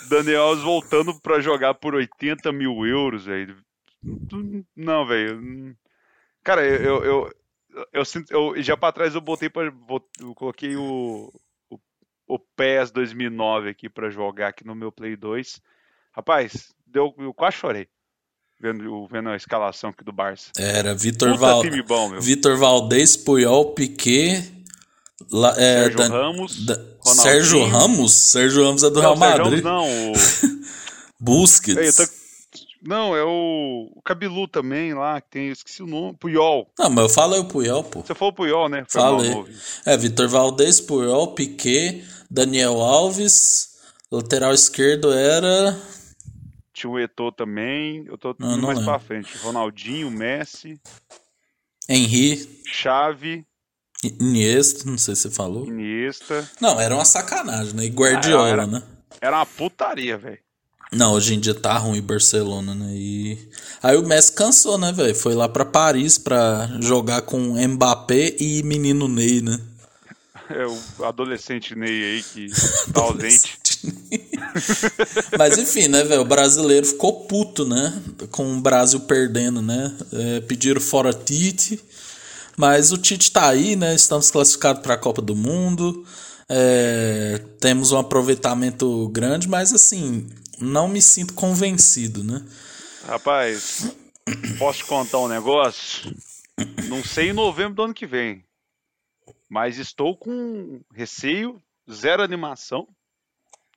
Daniel 0.07 0.43
Alves 0.43 0.63
voltando 0.63 1.19
pra 1.19 1.41
jogar 1.41 1.73
por 1.73 1.95
80 1.95 2.51
mil 2.51 2.85
euros, 2.85 3.25
velho. 3.25 3.57
Não, 4.75 5.07
velho. 5.07 5.75
Cara, 6.43 6.63
eu, 6.63 7.03
eu, 7.03 7.31
eu, 7.73 7.87
eu 7.91 8.05
sinto. 8.05 8.31
Eu, 8.31 8.61
já 8.61 8.77
pra 8.77 8.91
trás 8.91 9.15
eu 9.15 9.21
botei 9.21 9.49
Eu 10.19 10.35
coloquei 10.35 10.75
o, 10.75 11.33
o, 11.67 11.79
o 12.27 12.37
PES 12.37 12.91
2009 12.91 13.69
aqui 13.69 13.89
pra 13.89 14.11
jogar 14.11 14.49
aqui 14.49 14.63
no 14.63 14.75
meu 14.75 14.91
Play 14.91 15.15
2. 15.15 15.59
Rapaz, 16.11 16.71
deu, 16.85 17.15
eu 17.17 17.33
quase 17.33 17.57
chorei. 17.57 17.87
Vendo, 18.59 19.07
vendo 19.07 19.29
a 19.29 19.35
escalação 19.35 19.89
aqui 19.91 20.03
do 20.03 20.11
Barça. 20.11 20.51
Era 20.57 20.93
Vitor 20.95 21.37
Val... 21.37 21.63
bom, 21.87 22.09
meu. 22.09 22.21
Vitor 22.21 22.57
Valdez, 22.57 23.15
Puyol, 23.17 23.73
Piquet, 23.73 24.43
La- 25.31 25.55
é, 25.57 25.83
Sérgio 25.83 25.97
Dan- 25.97 26.09
Ramos, 26.09 26.65
Da-. 26.65 26.79
Sérgio 27.03 27.65
Ramos? 27.65 28.13
Sérgio 28.13 28.63
Ramos 28.65 28.83
é 28.83 28.89
do 28.89 28.99
Real 28.99 29.15
Não, 29.15 29.27
Sérgio 29.27 29.43
Madrid. 29.45 29.63
Ramos 29.63 30.41
não, 30.43 30.51
o... 30.51 30.61
Busquets. 31.19 31.99
Eu 31.99 32.05
tô- 32.05 32.13
Não, 32.83 33.15
é 33.15 33.23
o... 33.23 33.91
o 33.95 34.01
Cabilu 34.03 34.47
também 34.47 34.93
lá, 34.93 35.19
que 35.19 35.29
tem, 35.31 35.49
esqueci 35.49 35.81
o 35.81 35.87
nome, 35.87 36.15
Puyol. 36.19 36.69
Não, 36.77 36.89
mas 36.89 37.03
eu 37.05 37.09
falei 37.09 37.39
o 37.39 37.45
Puyol, 37.45 37.83
pô. 37.83 38.01
Você 38.01 38.13
falou 38.13 38.33
Puyol, 38.33 38.69
né? 38.69 38.85
Foi 38.87 39.01
Falei. 39.01 39.45
É, 39.85 39.97
Vitor 39.97 40.27
Valdez, 40.29 40.79
Puyol, 40.79 41.33
Piquet, 41.33 42.03
Daniel 42.29 42.79
Alves, 42.81 43.69
lateral 44.11 44.53
esquerdo 44.53 45.11
era. 45.11 45.77
Tinha 46.77 46.91
o 46.91 46.99
Eto'o 46.99 47.31
também, 47.31 48.05
eu 48.05 48.17
tô 48.19 48.35
Não, 48.37 48.51
não 48.57 48.67
mais 48.67 48.77
lembro. 48.77 48.91
pra 48.93 48.99
frente. 48.99 49.35
Ronaldinho, 49.39 50.11
Messi, 50.11 50.79
Henry, 51.89 52.47
Xavi, 52.65 53.45
Iniesta, 54.03 54.83
não 54.87 54.97
sei 54.97 55.15
se 55.15 55.23
você 55.23 55.31
falou. 55.31 55.65
Iniesta. 55.67 56.47
Não, 56.61 56.79
era 56.79 56.93
uma 56.93 57.03
sacanagem, 57.05 57.73
né? 57.73 57.85
E 57.85 57.89
Guardiola, 57.89 58.45
Ah, 58.45 58.49
era- 58.51 58.67
né? 58.67 58.83
Era 59.19 59.37
uma 59.37 59.45
putaria, 59.45 60.17
velho. 60.19 60.37
Não, 60.91 61.13
hoje 61.13 61.33
em 61.33 61.39
dia 61.39 61.55
tá 61.55 61.75
ruim 61.79 61.99
Barcelona, 62.01 62.75
né? 62.75 62.91
E... 62.95 63.49
Aí 63.81 63.97
o 63.97 64.03
Messi 64.07 64.31
cansou, 64.33 64.77
né, 64.77 64.91
velho? 64.93 65.15
Foi 65.15 65.33
lá 65.33 65.49
pra 65.49 65.65
Paris 65.65 66.17
pra 66.19 66.69
jogar 66.79 67.23
com 67.23 67.55
Mbappé 67.67 68.35
e 68.39 68.61
menino 68.63 69.07
Ney, 69.07 69.41
né? 69.41 69.59
É 70.49 70.65
o 70.65 71.03
adolescente 71.03 71.75
Ney 71.75 71.89
aí 72.03 72.23
que 72.23 72.47
tá 72.93 73.01
ausente. 73.01 73.56
Mas 75.37 75.57
enfim, 75.57 75.87
né, 75.87 76.03
velho? 76.03 76.21
O 76.21 76.25
brasileiro 76.25 76.85
ficou 76.85 77.25
puto, 77.25 77.65
né? 77.65 78.01
Com 78.31 78.57
o 78.57 78.61
Brasil 78.61 78.99
perdendo, 79.01 79.61
né? 79.61 79.95
É, 80.11 80.41
pediram 80.41 80.81
fora 80.81 81.13
Tite. 81.13 81.79
Mas 82.55 82.91
o 82.91 82.97
Tite 82.97 83.31
tá 83.31 83.49
aí, 83.49 83.75
né? 83.75 83.93
Estamos 83.93 84.31
classificados 84.31 84.81
para 84.81 84.95
a 84.95 84.97
Copa 84.97 85.21
do 85.21 85.35
Mundo. 85.35 86.05
É, 86.49 87.41
temos 87.59 87.91
um 87.91 87.97
aproveitamento 87.97 89.09
grande, 89.09 89.49
mas 89.49 89.73
assim, 89.73 90.27
não 90.59 90.87
me 90.87 91.01
sinto 91.01 91.33
convencido, 91.33 92.23
né? 92.23 92.43
Rapaz, 93.05 93.93
posso 94.57 94.85
contar 94.85 95.19
um 95.19 95.27
negócio? 95.27 96.15
Não 96.87 97.03
sei 97.03 97.29
em 97.29 97.33
novembro 97.33 97.75
do 97.75 97.83
ano 97.83 97.93
que 97.93 98.07
vem. 98.07 98.43
Mas 99.49 99.77
estou 99.77 100.15
com 100.15 100.81
receio, 100.93 101.61
zero 101.89 102.23
animação. 102.23 102.87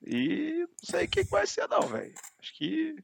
E 0.06 0.60
não 0.60 0.68
sei 0.82 1.04
o 1.04 1.08
que 1.08 1.24
que 1.24 1.30
vai 1.30 1.46
ser, 1.46 1.68
não, 1.68 1.82
velho. 1.82 2.12
Acho 2.42 2.56
que 2.58 2.94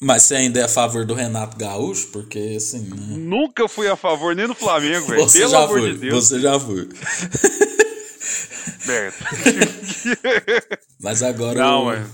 Mas 0.00 0.22
você 0.22 0.36
ainda 0.36 0.60
é 0.60 0.64
a 0.64 0.68
favor 0.68 1.04
do 1.04 1.14
Renato 1.14 1.56
Gaúcho? 1.56 2.08
Porque 2.08 2.54
assim, 2.56 2.80
né? 2.88 3.16
nunca 3.18 3.68
fui 3.68 3.88
a 3.88 3.96
favor 3.96 4.34
nem 4.36 4.46
do 4.46 4.54
Flamengo, 4.54 5.06
velho. 5.06 5.30
Pelo 5.30 5.50
já 5.50 5.58
amor 5.64 5.78
foi, 5.80 5.92
de 5.92 5.98
Deus. 5.98 6.28
você 6.28 6.40
já 6.40 6.58
foi. 6.60 6.88
Merda. 8.86 9.16
Mas 11.00 11.22
agora. 11.22 11.58
Não, 11.58 11.92
eu- 11.92 12.06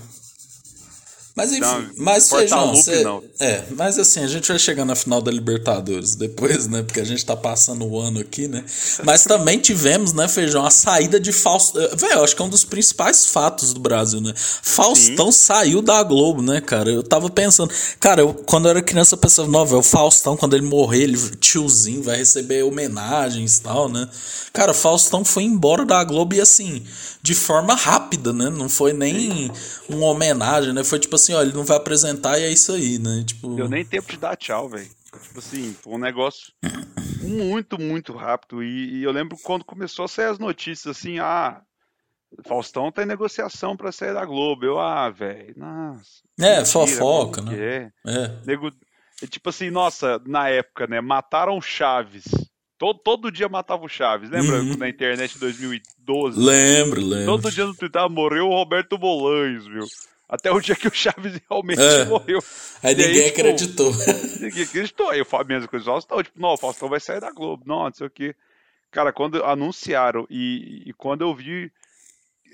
mas 1.41 1.51
enfim, 1.51 1.61
Não, 1.61 1.89
mas 1.97 2.29
Feijão, 2.29 2.73
cê- 2.83 2.91
é, 3.39 3.63
mas 3.71 3.97
assim, 3.99 4.19
a 4.23 4.27
gente 4.27 4.47
vai 4.47 4.59
chegar 4.59 4.85
na 4.85 4.95
final 4.95 5.21
da 5.21 5.31
Libertadores 5.31 6.15
depois, 6.15 6.67
né, 6.67 6.83
porque 6.83 6.99
a 6.99 7.03
gente 7.03 7.25
tá 7.25 7.35
passando 7.35 7.85
o 7.85 7.99
ano 7.99 8.19
aqui, 8.19 8.47
né, 8.47 8.63
mas 9.03 9.23
também 9.23 9.57
tivemos, 9.59 10.13
né, 10.13 10.27
Feijão, 10.27 10.65
a 10.65 10.69
saída 10.69 11.19
de 11.19 11.31
Faustão, 11.31 11.81
velho, 11.95 12.13
eu 12.13 12.23
acho 12.23 12.35
que 12.35 12.41
é 12.41 12.45
um 12.45 12.49
dos 12.49 12.63
principais 12.63 13.25
fatos 13.25 13.73
do 13.73 13.79
Brasil, 13.79 14.21
né, 14.21 14.33
Faustão 14.35 15.31
saiu 15.31 15.81
da 15.81 16.01
Globo, 16.03 16.41
né, 16.41 16.61
cara, 16.61 16.89
eu 16.91 17.01
tava 17.03 17.29
pensando, 17.29 17.73
cara, 17.99 18.21
eu, 18.21 18.33
quando 18.33 18.65
eu 18.65 18.71
era 18.71 18.81
criança 18.81 19.15
eu 19.15 19.19
pensava, 19.19 19.47
não, 19.49 19.65
velho, 19.65 19.79
o 19.79 19.83
Faustão, 19.83 20.37
quando 20.37 20.55
ele 20.55 20.65
morrer, 20.65 21.03
ele, 21.03 21.17
tiozinho, 21.37 22.03
vai 22.03 22.17
receber 22.17 22.63
homenagens 22.63 23.57
e 23.57 23.61
tal, 23.61 23.89
né, 23.89 24.07
cara, 24.53 24.73
Faustão 24.73 25.23
foi 25.25 25.43
embora 25.43 25.85
da 25.85 26.03
Globo 26.03 26.35
e 26.35 26.41
assim, 26.41 26.83
de 27.23 27.33
forma 27.35 27.73
rápida, 27.75 28.33
né, 28.33 28.49
não 28.49 28.67
foi 28.69 28.93
nem 28.93 29.51
uma 29.89 30.05
homenagem, 30.07 30.73
né, 30.73 30.83
foi 30.83 30.99
tipo 30.99 31.15
assim, 31.15 31.30
ó, 31.33 31.41
ele 31.41 31.53
não 31.53 31.63
vai 31.63 31.77
apresentar 31.77 32.39
e 32.39 32.43
é 32.43 32.51
isso 32.51 32.71
aí, 32.73 32.97
né, 32.99 33.23
tipo... 33.25 33.55
deu 33.55 33.69
nem 33.69 33.83
tempo 33.85 34.09
de 34.11 34.17
dar 34.17 34.35
tchau, 34.35 34.69
velho. 34.69 34.89
Tipo 35.23 35.39
assim, 35.39 35.73
foi 35.81 35.93
um 35.93 35.97
negócio 35.97 36.53
muito, 37.21 37.79
muito 37.79 38.13
rápido. 38.13 38.63
E, 38.63 38.99
e 38.99 39.03
eu 39.03 39.11
lembro 39.11 39.37
quando 39.43 39.65
começou 39.65 40.05
a 40.05 40.07
sair 40.07 40.27
as 40.27 40.39
notícias 40.39 40.97
assim, 40.97 41.19
ah, 41.19 41.61
Faustão 42.45 42.91
tá 42.91 43.03
em 43.03 43.07
negociação 43.07 43.75
pra 43.75 43.91
sair 43.91 44.13
da 44.13 44.23
Globo. 44.23 44.65
Eu, 44.65 44.79
ah, 44.79 45.09
velho, 45.09 45.53
nossa. 45.57 46.21
É, 46.39 46.57
mentira, 46.57 46.65
fofoca, 46.65 47.41
né? 47.41 47.53
É. 47.57 47.91
É. 48.07 48.39
Nego, 48.45 48.71
é 49.21 49.27
tipo 49.27 49.49
assim, 49.49 49.69
nossa, 49.69 50.21
na 50.25 50.47
época, 50.47 50.87
né? 50.87 51.01
Mataram 51.01 51.57
o 51.57 51.61
Chaves. 51.61 52.23
Todo, 52.77 52.97
todo 52.99 53.31
dia 53.31 53.49
matava 53.49 53.83
o 53.83 53.89
Chaves. 53.89 54.29
Lembra 54.29 54.61
Uhum. 54.61 54.77
na 54.77 54.87
internet 54.89 55.33
de 55.33 55.39
2012? 55.39 56.39
Lembro, 56.39 57.01
lembro. 57.01 57.25
Todo 57.25 57.51
dia 57.51 57.65
no 57.65 57.75
Twitter 57.75 58.01
ah, 58.01 58.09
morreu 58.09 58.47
o 58.47 58.55
Roberto 58.55 58.97
Bolanhos, 58.97 59.67
viu? 59.67 59.85
Até 60.31 60.49
o 60.49 60.61
dia 60.61 60.75
que 60.77 60.87
o 60.87 60.93
Chaves 60.93 61.39
realmente 61.49 61.81
É. 61.81 62.05
morreu. 62.05 62.41
Aí 62.81 62.93
E 62.93 62.95
ninguém 62.97 63.23
tipo, 63.25 63.39
acreditou. 63.41 63.91
Ninguém 64.39 64.63
acreditou. 64.63 65.09
Aí 65.09 65.19
a 65.21 65.43
mesma 65.43 65.67
coisa 65.67 65.83
do 65.83 65.91
Faustão. 65.91 66.23
Tipo, 66.23 66.39
não, 66.39 66.53
o 66.53 66.57
Faustão 66.57 66.87
vai 66.87 67.01
sair 67.01 67.19
da 67.19 67.29
Globo. 67.31 67.63
Não, 67.67 67.83
não 67.83 67.93
sei 67.93 68.07
o 68.07 68.09
quê. 68.09 68.33
Cara, 68.89 69.11
quando 69.11 69.43
anunciaram 69.43 70.25
e, 70.29 70.83
e 70.85 70.93
quando 70.93 71.21
eu 71.21 71.35
vi 71.35 71.69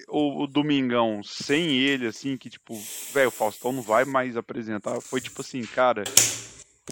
o, 0.07 0.43
o 0.43 0.47
Domingão 0.47 1.21
sem 1.23 1.77
ele, 1.79 2.07
assim, 2.07 2.35
que 2.35 2.49
tipo, 2.49 2.73
velho, 3.13 3.29
o 3.29 3.31
Faustão 3.31 3.71
não 3.71 3.81
vai 3.81 4.05
mais 4.05 4.35
apresentar, 4.37 4.99
foi 5.01 5.19
tipo 5.19 5.41
assim, 5.41 5.63
cara, 5.63 6.03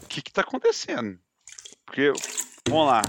o 0.02 0.08
que 0.08 0.22
que 0.22 0.32
tá 0.32 0.42
acontecendo? 0.42 1.20
Porque, 1.86 2.12
vamos 2.68 2.88
lá. 2.88 3.02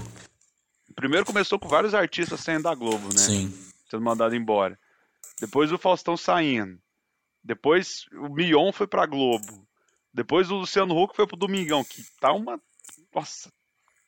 Primeiro 0.95 1.25
começou 1.25 1.57
com 1.59 1.67
vários 1.67 1.93
artistas 1.95 2.39
saindo 2.39 2.63
da 2.63 2.75
Globo, 2.75 3.07
né? 3.13 3.17
Sim. 3.19 3.53
sendo 3.89 4.03
mandado 4.03 4.35
embora. 4.35 4.77
Depois 5.39 5.71
o 5.71 5.77
Faustão 5.77 6.15
saindo. 6.17 6.79
Depois 7.47 8.05
o 8.13 8.27
Mion 8.29 8.71
foi 8.73 8.85
pra 8.87 9.05
Globo. 9.05 9.65
Depois 10.13 10.51
o 10.51 10.55
Luciano 10.57 11.01
Huck 11.01 11.15
foi 11.15 11.25
pro 11.25 11.37
Domingão, 11.37 11.83
que 11.83 12.03
tá 12.19 12.33
uma. 12.33 12.59
Nossa, 13.15 13.49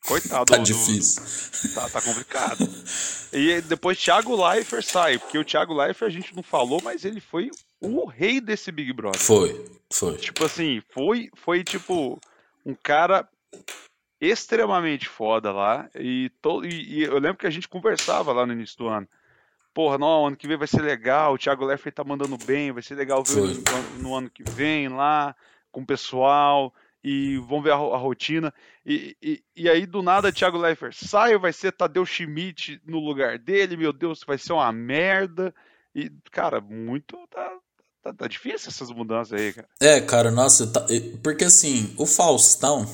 coitado. 0.05 0.45
Tá 0.51 0.57
do- 0.57 0.63
difícil. 0.63 1.73
Tá, 1.73 1.89
tá 1.89 2.01
complicado. 2.01 2.67
E 3.31 3.61
depois 3.61 3.97
Thiago 3.97 4.35
Leifert 4.45 4.83
sai, 4.85 5.17
porque 5.17 5.37
o 5.37 5.45
Thiago 5.45 5.73
Leifert 5.73 6.09
a 6.11 6.13
gente 6.13 6.35
não 6.35 6.43
falou, 6.43 6.81
mas 6.83 7.05
ele 7.05 7.21
foi 7.21 7.49
o 7.79 8.05
rei 8.05 8.41
desse 8.41 8.71
Big 8.71 8.91
Brother. 8.91 9.19
Foi, 9.21 9.65
foi. 9.93 10.17
Tipo 10.17 10.43
assim, 10.45 10.81
foi, 10.91 11.29
foi 11.35 11.63
tipo 11.63 12.19
um 12.65 12.75
cara 12.75 13.27
extremamente 14.19 15.07
foda 15.07 15.51
lá. 15.51 15.89
E, 15.95 16.29
to, 16.41 16.65
e, 16.65 16.99
e 16.99 17.03
eu 17.03 17.19
lembro 17.19 17.37
que 17.37 17.47
a 17.47 17.51
gente 17.51 17.67
conversava 17.69 18.33
lá 18.33 18.45
no 18.45 18.53
início 18.53 18.77
do 18.77 18.87
ano. 18.87 19.07
Porra, 19.73 19.97
não, 19.97 20.27
ano 20.27 20.35
que 20.35 20.47
vem 20.47 20.57
vai 20.57 20.67
ser 20.67 20.81
legal, 20.81 21.33
o 21.33 21.37
Thiago 21.37 21.65
Leifert 21.65 21.95
tá 21.95 22.03
mandando 22.03 22.37
bem, 22.37 22.71
vai 22.71 22.81
ser 22.81 22.95
legal 22.95 23.23
ver 23.23 23.41
no, 23.41 24.01
no 24.01 24.15
ano 24.15 24.29
que 24.29 24.43
vem 24.43 24.89
lá, 24.89 25.35
com 25.71 25.81
o 25.81 25.85
pessoal, 25.85 26.73
e 27.03 27.37
vamos 27.37 27.63
ver 27.63 27.71
a, 27.71 27.75
a 27.75 27.97
rotina. 27.97 28.53
E, 28.85 29.15
e, 29.21 29.43
e 29.55 29.69
aí, 29.69 29.85
do 29.85 30.01
nada, 30.01 30.31
Thiago 30.31 30.57
Leifert 30.57 30.95
sai, 30.95 31.37
vai 31.37 31.53
ser 31.53 31.71
Tadeu 31.71 32.05
Schmidt 32.05 32.81
no 32.85 32.99
lugar 32.99 33.37
dele, 33.37 33.77
meu 33.77 33.93
Deus, 33.93 34.23
vai 34.25 34.37
ser 34.37 34.53
uma 34.53 34.71
merda. 34.71 35.53
E, 35.95 36.11
cara, 36.31 36.59
muito. 36.59 37.17
Tá, 37.29 37.51
tá, 38.03 38.13
tá 38.13 38.27
difícil 38.27 38.69
essas 38.69 38.91
mudanças 38.91 39.39
aí, 39.39 39.53
cara. 39.53 39.67
É, 39.81 40.01
cara, 40.01 40.31
nossa, 40.31 40.71
tá- 40.71 40.85
porque 41.23 41.45
assim, 41.45 41.93
o 41.97 42.05
Faustão, 42.05 42.85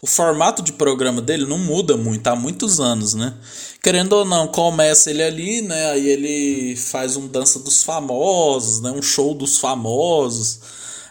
o 0.00 0.06
formato 0.06 0.62
de 0.62 0.72
programa 0.72 1.20
dele 1.20 1.44
não 1.44 1.58
muda 1.58 1.96
muito 1.96 2.26
há 2.28 2.36
muitos 2.36 2.78
anos, 2.78 3.14
né? 3.14 3.34
Querendo 3.82 4.12
ou 4.12 4.24
não, 4.24 4.46
começa 4.46 5.10
ele 5.10 5.22
ali, 5.22 5.62
né? 5.62 5.90
Aí 5.90 6.08
ele 6.08 6.76
faz 6.76 7.16
um 7.16 7.26
dança 7.26 7.58
dos 7.58 7.82
famosos, 7.82 8.80
né? 8.80 8.90
Um 8.92 9.02
show 9.02 9.34
dos 9.34 9.58
famosos. 9.58 10.60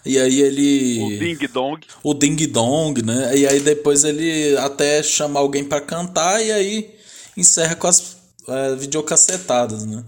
E 0.05 0.17
aí 0.17 0.41
ele. 0.41 1.01
O 1.01 1.19
Ding 1.19 1.47
Dong. 1.47 1.87
o 2.01 2.13
Ding 2.13 2.47
Dong, 2.47 3.01
né? 3.01 3.37
E 3.37 3.45
aí 3.45 3.59
depois 3.59 4.05
ele 4.05 4.55
até 4.57 5.03
chama 5.03 5.39
alguém 5.39 5.65
pra 5.65 5.81
cantar 5.81 6.41
e 6.41 6.51
aí 6.51 6.95
encerra 7.35 7.75
com 7.75 7.87
as 7.87 8.15
é, 8.47 8.75
videocassetadas, 8.75 9.85
né? 9.85 10.03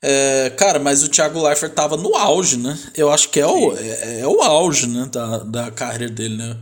É, 0.00 0.50
cara, 0.56 0.78
mas 0.78 1.02
o 1.02 1.08
Thiago 1.08 1.42
Leifert 1.42 1.74
tava 1.74 1.96
no 1.96 2.16
auge, 2.16 2.56
né? 2.56 2.78
Eu 2.96 3.10
acho 3.10 3.28
que 3.28 3.40
é 3.40 3.46
o, 3.46 3.76
é, 3.76 4.20
é 4.20 4.26
o 4.26 4.40
auge, 4.40 4.86
né? 4.86 5.06
Da, 5.12 5.38
da 5.38 5.70
carreira 5.70 6.12
dele, 6.12 6.36
né? 6.36 6.56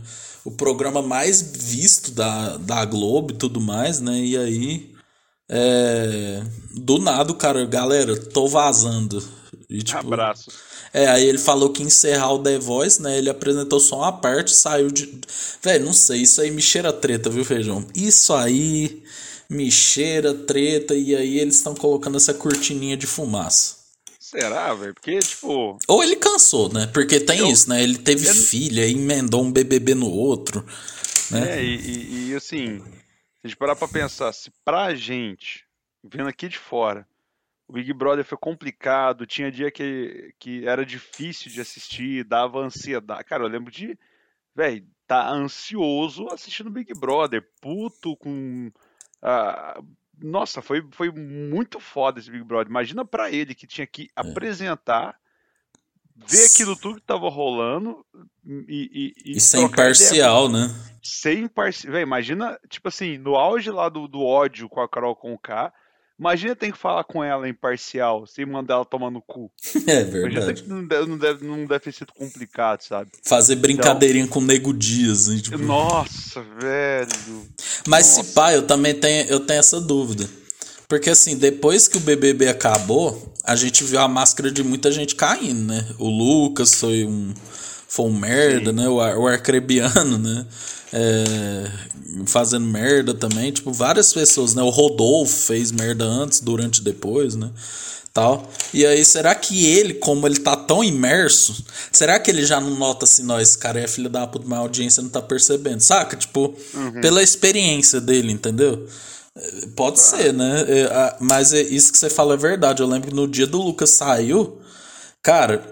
O 0.47 0.51
programa 0.51 1.01
mais 1.01 1.41
visto 1.41 2.11
da, 2.11 2.55
da 2.55 2.85
Globo 2.85 3.33
e 3.33 3.35
tudo 3.35 3.59
mais, 3.59 3.99
né? 3.99 4.17
E 4.17 4.37
aí, 4.37 4.95
é, 5.49 6.41
do 6.73 6.99
nada 6.99 7.33
cara, 7.33 7.65
galera, 7.65 8.15
tô 8.15 8.47
vazando. 8.47 9.21
E, 9.69 9.83
tipo, 9.83 10.13
Abraço. 10.13 10.49
é, 10.93 11.05
aí 11.07 11.25
ele 11.25 11.37
falou 11.37 11.69
que 11.71 11.81
ia 11.81 11.87
encerrar 11.87 12.31
o 12.31 12.39
The 12.41 12.59
Voice, 12.59 13.01
né? 13.01 13.17
Ele 13.17 13.29
apresentou 13.29 13.77
só 13.77 13.97
uma 13.97 14.13
parte, 14.13 14.55
saiu 14.55 14.89
de. 14.89 15.19
Velho, 15.61 15.83
não 15.85 15.91
sei, 15.93 16.21
isso 16.21 16.39
aí 16.39 16.49
me 16.49 16.61
cheira 16.61 16.93
treta, 16.93 17.29
viu, 17.29 17.43
feijão? 17.43 17.85
Isso 17.93 18.33
aí 18.33 19.03
me 19.49 19.69
cheira 19.69 20.33
treta, 20.33 20.95
e 20.95 21.13
aí 21.13 21.39
eles 21.39 21.55
estão 21.57 21.75
colocando 21.75 22.15
essa 22.15 22.33
cortininha 22.33 22.95
de 22.95 23.05
fumaça. 23.05 23.76
Será, 24.29 24.73
velho? 24.73 24.93
Porque, 24.93 25.19
tipo. 25.19 25.77
Ou 25.87 26.03
ele 26.03 26.17
cansou, 26.17 26.67
né? 26.73 26.85
Porque 26.93 27.17
tem 27.17 27.39
Eu- 27.39 27.49
isso, 27.49 27.69
né? 27.69 27.81
Ele 27.81 27.97
teve 27.97 28.27
eu- 28.27 28.33
filha 28.33 28.85
e 28.85 28.91
emendou 28.91 29.41
um 29.41 29.49
BBB 29.49 29.95
no 29.95 30.09
outro, 30.09 30.65
né? 31.31 31.59
É, 31.59 31.63
e, 31.63 31.75
e- 31.77 32.29
e, 32.31 32.35
assim, 32.35 32.79
se 32.79 32.83
a 33.45 33.47
gente 33.47 33.55
parar 33.55 33.77
pra 33.77 33.87
pensar, 33.87 34.33
se 34.33 34.51
pra 34.65 34.93
gente, 34.95 35.63
vendo 36.03 36.27
aqui 36.27 36.49
de 36.49 36.57
fora, 36.57 37.07
o 37.69 37.71
Big 37.73 37.93
Brother 37.93 38.25
foi 38.25 38.37
complicado, 38.37 39.25
tinha 39.25 39.49
dia 39.49 39.71
que, 39.71 40.33
que 40.37 40.67
era 40.67 40.85
difícil 40.85 41.49
de 41.49 41.61
assistir, 41.61 42.25
dava 42.25 42.59
ansiedade. 42.59 43.23
Cara, 43.23 43.45
eu 43.45 43.47
lembro 43.49 43.71
de, 43.71 43.97
velho, 44.53 44.85
tá 45.07 45.29
ansioso 45.29 46.27
assistindo 46.33 46.69
Big 46.69 46.93
Brother, 46.93 47.47
puto 47.61 48.17
com. 48.17 48.69
ah, 49.21 49.81
nossa, 50.21 50.61
foi, 50.61 50.85
foi 50.91 51.11
muito 51.11 51.79
foda 51.79 52.19
esse 52.19 52.31
Big 52.31 52.43
Brother. 52.43 52.69
Imagina 52.69 53.05
pra 53.05 53.31
ele 53.31 53.53
que 53.53 53.67
tinha 53.67 53.85
que 53.85 54.09
apresentar, 54.15 55.15
ver 56.15 56.45
aquilo 56.45 56.75
tudo 56.75 56.95
que 56.95 57.05
tava 57.05 57.29
rolando 57.29 58.05
e, 58.45 59.13
e, 59.23 59.31
E 59.37 59.39
ser 59.39 59.57
trocar 59.57 59.73
ideia 59.73 59.91
imparcial, 59.91 60.49
né? 60.49 60.75
ser 61.01 61.37
imparcial. 61.37 61.95
Imagina, 61.97 62.59
tipo 62.69 62.87
assim, 62.87 63.17
no 63.17 63.35
auge 63.35 63.69
lá 63.69 63.89
do, 63.89 64.07
do 64.07 64.21
ódio 64.21 64.67
com 64.67 64.81
a 64.81 64.89
Carol 64.89 65.15
com 65.15 65.37
K, 65.37 65.71
imagina 66.19 66.55
ter 66.55 66.71
que 66.71 66.77
falar 66.77 67.03
com 67.03 67.23
ela 67.23 67.47
imparcial, 67.47 68.25
sem 68.27 68.45
mandar 68.45 68.75
ela 68.75 68.85
tomar 68.85 69.11
no 69.11 69.21
cu. 69.21 69.51
É 69.87 70.01
Imagina 70.01 70.29
verdade. 70.29 70.63
que 70.63 70.69
não 70.69 70.85
deve, 70.85 71.05
não, 71.09 71.17
deve, 71.17 71.45
não 71.45 71.65
deve 71.65 71.79
ter 71.79 71.93
sido 71.93 72.11
complicado, 72.13 72.81
sabe? 72.81 73.11
Fazer 73.23 73.55
brincadeirinha 73.55 74.27
com 74.27 74.39
o 74.39 74.41
Nego 74.41 74.73
Dias, 74.73 75.27
né? 75.27 75.39
Tipo, 75.39 75.57
Nossa, 75.57 76.41
velho. 76.59 77.47
Mas 77.87 78.05
se 78.07 78.23
pá, 78.33 78.53
eu 78.53 78.63
também 78.63 78.93
tenho, 78.93 79.27
eu 79.29 79.39
tenho 79.39 79.59
essa 79.59 79.79
dúvida. 79.79 80.27
Porque 80.87 81.09
assim, 81.09 81.37
depois 81.37 81.87
que 81.87 81.97
o 81.97 82.01
BBB 82.01 82.47
acabou, 82.47 83.33
a 83.43 83.55
gente 83.55 83.83
viu 83.83 83.99
a 83.99 84.07
máscara 84.07 84.49
de 84.49 84.63
muita 84.63 84.91
gente 84.91 85.15
caindo, 85.15 85.61
né? 85.65 85.85
O 85.99 86.09
Lucas 86.09 86.75
foi 86.75 87.05
um, 87.05 87.33
foi 87.87 88.05
um 88.05 88.13
merda, 88.13 88.71
né? 88.71 88.87
O, 88.87 88.99
Ar- 88.99 89.17
o 89.17 89.27
Arcrebiano, 89.27 90.17
né? 90.17 90.45
É, 90.93 91.71
fazendo 92.25 92.65
merda 92.65 93.13
também. 93.13 93.51
Tipo, 93.51 93.71
várias 93.71 94.13
pessoas, 94.13 94.53
né? 94.53 94.61
O 94.61 94.69
Rodolfo 94.69 95.35
fez 95.47 95.71
merda 95.71 96.05
antes, 96.05 96.39
durante 96.39 96.79
e 96.79 96.83
depois, 96.83 97.35
né? 97.35 97.49
Tal. 98.13 98.49
E 98.73 98.85
aí, 98.85 99.05
será 99.05 99.35
que 99.35 99.65
ele, 99.67 99.93
como 99.95 100.25
ele 100.27 100.39
tá 100.39 100.55
tão 100.55 100.83
imerso, 100.83 101.63
será 101.91 102.19
que 102.19 102.31
ele 102.31 102.43
já 102.45 102.59
não 102.59 102.71
nota 102.75 103.05
assim, 103.05 103.21
não, 103.23 103.39
esse 103.39 103.55
cara 103.57 103.79
é 103.79 103.87
filho 103.87 104.09
da 104.09 104.25
puta, 104.25 104.45
mas 104.47 104.57
a 104.57 104.61
audiência 104.61 105.03
não 105.03 105.09
tá 105.09 105.21
percebendo, 105.21 105.81
saca? 105.81 106.15
Tipo, 106.17 106.55
pela 107.01 107.21
experiência 107.21 108.01
dele, 108.01 108.31
entendeu? 108.31 108.87
Pode 109.75 109.99
ser, 109.99 110.33
né? 110.33 110.65
É, 110.67 111.15
mas 111.19 111.53
é, 111.53 111.61
isso 111.61 111.91
que 111.91 111.97
você 111.97 112.09
fala 112.09 112.33
é 112.33 112.37
verdade. 112.37 112.81
Eu 112.81 112.87
lembro 112.87 113.09
que 113.09 113.15
no 113.15 113.27
dia 113.27 113.45
do 113.45 113.61
Lucas 113.61 113.91
saiu, 113.91 114.59
cara, 115.21 115.63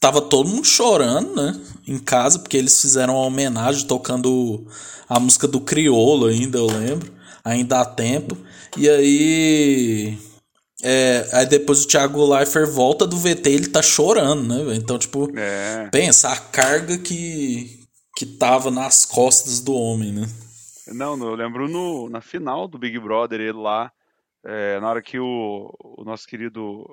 tava 0.00 0.20
todo 0.22 0.48
mundo 0.48 0.64
chorando, 0.66 1.34
né? 1.36 1.60
Em 1.86 1.98
casa, 1.98 2.38
porque 2.38 2.56
eles 2.56 2.80
fizeram 2.80 3.14
uma 3.14 3.26
homenagem 3.26 3.86
tocando 3.86 4.66
a 5.08 5.20
música 5.20 5.46
do 5.46 5.60
Criolo 5.60 6.26
ainda, 6.26 6.58
eu 6.58 6.66
lembro. 6.66 7.12
Ainda 7.44 7.80
há 7.80 7.84
tempo. 7.84 8.36
E 8.76 8.88
aí. 8.88 10.18
é, 10.82 11.28
aí 11.32 11.46
depois 11.46 11.84
o 11.84 11.88
Thiago 11.88 12.24
Leifert 12.34 12.70
volta 12.70 13.06
do 13.06 13.16
VT 13.16 13.50
ele 13.50 13.68
tá 13.68 13.82
chorando, 13.82 14.42
né? 14.48 14.74
Então, 14.76 14.98
tipo, 14.98 15.28
É. 15.36 15.88
pensa 15.90 16.30
a 16.30 16.36
carga 16.36 16.96
que, 16.98 17.80
que 18.16 18.24
tava 18.24 18.70
nas 18.70 19.04
costas 19.04 19.60
do 19.60 19.74
homem, 19.74 20.12
né? 20.12 20.28
Não, 20.88 21.16
eu 21.22 21.34
lembro 21.34 21.68
no, 21.68 22.08
na 22.08 22.20
final 22.20 22.66
do 22.66 22.78
Big 22.78 22.98
Brother, 22.98 23.40
ele 23.40 23.52
lá, 23.52 23.92
é, 24.44 24.80
na 24.80 24.88
hora 24.88 25.02
que 25.02 25.18
o, 25.18 25.72
o 25.98 26.04
nosso 26.04 26.26
querido. 26.26 26.84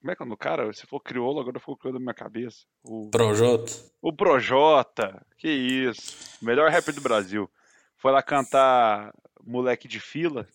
como 0.00 0.12
é 0.12 0.16
que 0.16 0.22
é 0.22 0.26
o 0.26 0.36
cara? 0.36 0.66
Você 0.66 0.86
falou 0.86 1.00
crioulo, 1.00 1.40
agora 1.40 1.60
ficou 1.60 1.76
crioulo 1.76 1.98
na 1.98 2.04
minha 2.04 2.14
cabeça. 2.14 2.64
O, 2.82 3.10
Projota. 3.10 3.72
o 4.00 4.12
Projota, 4.12 5.24
que 5.36 5.48
isso. 5.48 6.16
Melhor 6.40 6.70
rapper 6.70 6.94
do 6.94 7.00
Brasil. 7.00 7.50
Foi 7.98 8.10
lá 8.10 8.22
cantar 8.22 9.12
Moleque 9.44 9.86
de 9.86 10.00
Fila. 10.00 10.46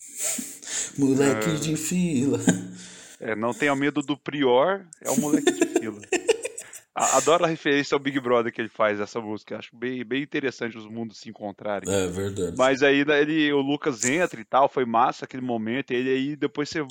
Moleque 0.98 1.60
de 1.60 1.76
fila. 1.76 2.40
É, 3.20 3.36
não 3.36 3.54
tenha 3.54 3.76
medo 3.76 4.02
do 4.02 4.18
Prior, 4.18 4.86
é 5.02 5.10
o 5.10 5.20
Moleque 5.20 5.52
de 5.52 5.66
Fila. 5.80 6.02
Adoro 6.96 7.44
a 7.44 7.48
referência 7.48 7.94
ao 7.94 8.00
Big 8.00 8.18
Brother 8.22 8.54
que 8.54 8.62
ele 8.62 8.70
faz 8.70 9.02
essa 9.02 9.20
música. 9.20 9.58
Acho 9.58 9.76
bem, 9.76 10.04
bem 10.06 10.24
interessante 10.24 10.78
os 10.78 10.88
mundos 10.88 11.18
se 11.18 11.30
encontrarem. 11.30 11.94
É 11.94 12.08
verdade. 12.08 12.56
Mas 12.58 12.82
aí 12.82 13.04
né, 13.04 13.22
ele, 13.22 13.52
o 13.52 13.60
Lucas 13.60 14.06
entra 14.06 14.40
e 14.40 14.46
tal, 14.46 14.70
foi 14.70 14.86
massa 14.86 15.26
aquele 15.26 15.44
momento. 15.44 15.92
Ele 15.92 16.10
aí 16.10 16.36
depois 16.38 16.70
você. 16.70 16.86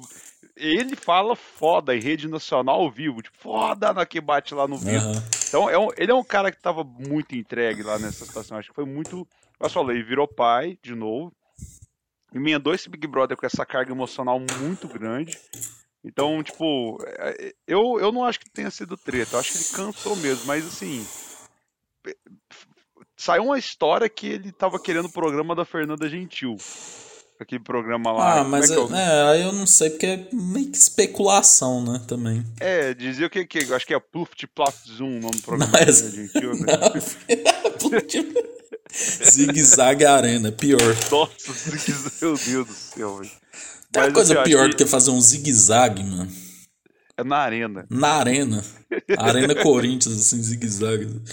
Ele 0.57 0.95
fala 0.95 1.35
foda 1.35 1.97
em 1.97 2.01
rede 2.01 2.29
nacional 2.29 2.81
ao 2.81 2.91
vivo, 2.91 3.21
tipo, 3.21 3.37
foda 3.37 3.93
na 3.93 4.07
que 4.07 4.21
bate 4.21 4.55
lá 4.55 4.69
no 4.69 4.79
vivo. 4.79 5.05
Aham. 5.09 5.23
Então 5.49 5.69
é 5.71 5.79
um- 5.79 5.89
ele 5.97 6.13
é 6.13 6.15
um 6.15 6.23
cara 6.25 6.51
que 6.53 6.61
tava 6.61 6.85
muito 6.85 7.35
entregue 7.35 7.83
lá 7.83 7.99
nessa 7.99 8.25
situação. 8.25 8.57
Acho 8.57 8.69
que 8.69 8.75
foi 8.75 8.85
muito. 8.85 9.27
Eu 9.61 9.71
falei, 9.71 9.97
ele 9.97 10.05
virou 10.05 10.29
pai 10.29 10.79
de 10.83 10.95
novo. 10.95 11.33
Emendou 12.33 12.75
esse 12.75 12.89
Big 12.89 13.07
Brother 13.07 13.37
com 13.37 13.47
essa 13.47 13.65
carga 13.65 13.93
emocional 13.93 14.41
muito 14.61 14.89
grande. 14.89 15.39
Então, 16.05 16.43
tipo, 16.43 16.99
é, 17.07 17.55
eu, 17.67 17.99
eu 18.01 18.13
não 18.13 18.25
acho 18.25 18.41
que 18.41 18.51
tenha 18.51 18.71
sido 18.71 18.97
treta. 18.97 19.37
Eu 19.37 19.41
acho 19.41 19.53
que 19.53 19.59
ele 19.59 19.77
cansou 19.87 20.15
mesmo, 20.17 20.45
mas 20.47 20.67
assim. 20.67 21.07
é, 22.07 22.15
Saiu 23.17 23.45
uma 23.45 23.59
história 23.59 24.09
que 24.09 24.27
ele 24.27 24.51
tava 24.53 24.79
querendo 24.81 25.07
o 25.07 25.13
programa 25.13 25.55
da 25.55 25.65
Fernanda 25.65 26.09
Gentil. 26.09 26.57
Aquele 27.41 27.63
programa 27.63 28.13
lá. 28.13 28.41
Ah, 28.41 28.45
mas 28.45 28.71
é, 28.71 28.75
que 28.75 28.81
é, 28.81 28.85
é, 28.85 29.01
é, 29.01 29.23
aí 29.33 29.43
eu 29.43 29.53
não 29.53 29.67
sei, 29.67 29.91
porque 29.91 30.07
é 30.07 30.29
meio 30.33 30.71
que 30.71 30.79
especulação, 30.79 31.85
né, 31.85 32.01
também. 32.07 32.45
é, 32.61 32.95
dizia 32.95 33.27
o 33.27 33.31
que 33.31 33.45
que 33.45 33.75
Acho 33.75 33.87
que 33.87 33.93
é 33.93 33.99
Pluft 34.01 34.47
Plaf 34.55 34.77
Zoom 34.89 35.19
o 35.19 35.21
nome 35.21 35.37
do 35.37 35.43
programa 35.43 35.73
Não, 35.75 35.93
Gentil. 36.11 36.55
né? 36.55 36.79
Zigue 38.95 39.63
Zague 39.63 40.05
Arena, 40.07 40.53
pior. 40.53 40.79
Nossa, 41.11 41.53
meu 42.23 42.37
Deus 42.37 42.67
do 42.67 42.73
céu, 42.73 43.17
velho. 43.19 43.31
Tem 43.91 44.03
uma 44.05 44.13
coisa 44.13 44.35
assim, 44.35 44.51
pior 44.51 44.69
do 44.69 44.77
que 44.77 44.87
fazer 44.87 45.11
um 45.11 45.21
zigue-zague, 45.21 46.03
mano. 46.05 46.31
É 47.17 47.23
na 47.23 47.37
arena. 47.39 47.87
Na 47.89 48.09
arena. 48.15 48.65
Arena 49.17 49.55
Corinthians, 49.55 50.15
assim, 50.21 50.43
zigue-zague. 50.43 51.09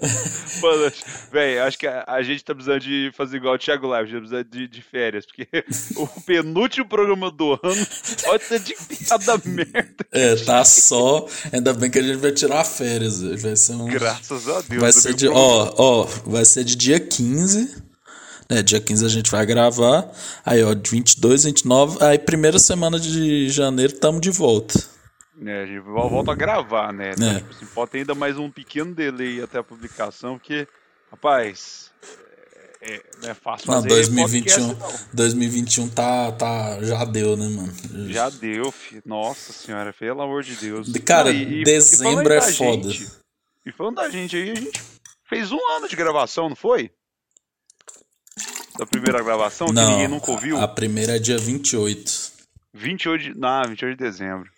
Mano, 0.62 0.92
velho, 1.32 1.62
acho 1.64 1.78
que 1.78 1.86
a, 1.86 2.04
a 2.06 2.22
gente 2.22 2.44
tá 2.44 2.54
precisando 2.54 2.80
de 2.80 3.10
fazer 3.14 3.36
igual 3.36 3.54
o 3.54 3.58
Thiago 3.58 3.86
Live, 3.86 4.08
a 4.08 4.12
gente 4.12 4.14
tá 4.14 4.28
precisando 4.28 4.50
de, 4.50 4.68
de 4.68 4.82
férias, 4.82 5.26
porque 5.26 5.46
o 5.96 6.06
penúltimo 6.22 6.86
programa 6.88 7.30
do 7.30 7.52
ano 7.52 7.86
pode 8.24 8.44
ser 8.44 8.60
de 8.60 8.74
piada 8.74 9.40
merda. 9.44 10.06
É, 10.12 10.36
tá 10.36 10.64
só. 10.64 11.26
Ainda 11.52 11.72
bem 11.72 11.90
que 11.90 11.98
a 11.98 12.02
gente 12.02 12.18
vai 12.18 12.32
tirar 12.32 12.64
férias. 12.64 13.20
Vai 13.22 13.56
ser 13.56 13.74
um. 13.74 13.86
Graças 13.86 14.48
a 14.48 14.60
Deus. 14.62 14.80
Vai 14.80 14.92
ser 14.92 15.14
de. 15.14 15.28
Ó, 15.28 15.74
ó, 15.76 16.04
vai 16.26 16.44
ser 16.44 16.64
de 16.64 16.76
dia 16.76 17.00
15. 17.00 17.90
Né, 18.50 18.62
dia 18.62 18.80
15 18.80 19.06
a 19.06 19.08
gente 19.08 19.30
vai 19.30 19.46
gravar. 19.46 20.10
Aí, 20.44 20.62
ó, 20.62 20.74
de 20.74 20.90
22, 20.90 21.44
29. 21.44 22.04
Aí, 22.04 22.18
primeira 22.18 22.58
semana 22.58 22.98
de 22.98 23.48
janeiro, 23.48 23.92
tamo 23.92 24.20
de 24.20 24.30
volta. 24.30 24.78
É, 25.44 25.62
a 25.62 25.66
gente 25.66 25.78
vol- 25.80 26.10
volta 26.10 26.32
a 26.32 26.34
gravar, 26.34 26.92
né? 26.92 27.12
Então, 27.12 27.30
É. 27.30 27.38
tipo 27.38 27.50
assim, 27.50 27.66
pode 27.66 27.90
ter 27.92 27.98
ainda 27.98 28.14
mais 28.14 28.36
um 28.36 28.50
pequeno 28.50 28.94
delay 28.94 29.42
até 29.42 29.58
a 29.58 29.62
publicação, 29.62 30.38
porque, 30.38 30.68
rapaz, 31.10 31.90
é, 32.82 32.94
é- 32.96 33.02
não 33.22 33.30
é 33.30 33.34
fácil 33.34 33.66
Não, 33.68 33.74
fazer 33.76 33.88
2021, 33.88 34.74
podcast, 34.74 35.06
2021 35.14 35.88
tá, 35.88 36.32
tá. 36.32 36.82
Já 36.82 37.04
deu, 37.06 37.36
né, 37.36 37.48
mano? 37.48 37.72
não. 37.90 38.08
Já 38.10 38.28
deu, 38.28 38.70
filho. 38.70 39.02
Nossa 39.06 39.52
senhora, 39.52 39.92
pelo 39.94 40.20
amor 40.20 40.42
de 40.42 40.56
Deus. 40.56 40.92
Cara, 41.06 41.32
Não, 41.32 41.40
e- 41.40 41.64
dezembro 41.64 42.32
e 42.32 42.36
é 42.36 42.40
da 42.40 42.42
foda. 42.52 42.90
gente- 42.90 43.10
e 43.64 43.72
falando 43.72 43.96
da 43.96 44.10
gente 44.10 44.36
aí, 44.36 44.50
a 44.50 44.54
gente 44.54 44.80
fez 45.26 45.50
um 45.52 45.58
ano 45.76 45.88
de 45.88 45.96
gravação, 45.96 46.48
não 46.50 46.56
foi? 46.56 46.90
Da 48.78 48.86
primeira 48.86 49.22
gravação, 49.22 49.66
que 49.68 49.72
ninguém 49.74 50.08
Não, 50.08 50.16
nunca 50.16 50.30
ouviu. 50.30 50.58
a 50.58 50.66
primeira 50.68 51.16
é 51.16 51.18
dia 51.18 51.36
28. 51.38 52.30
28 52.72 53.22
de, 53.24 53.38
não, 53.38 53.62
28 53.68 53.96
de 53.98 54.04
dezembro. 54.04 54.50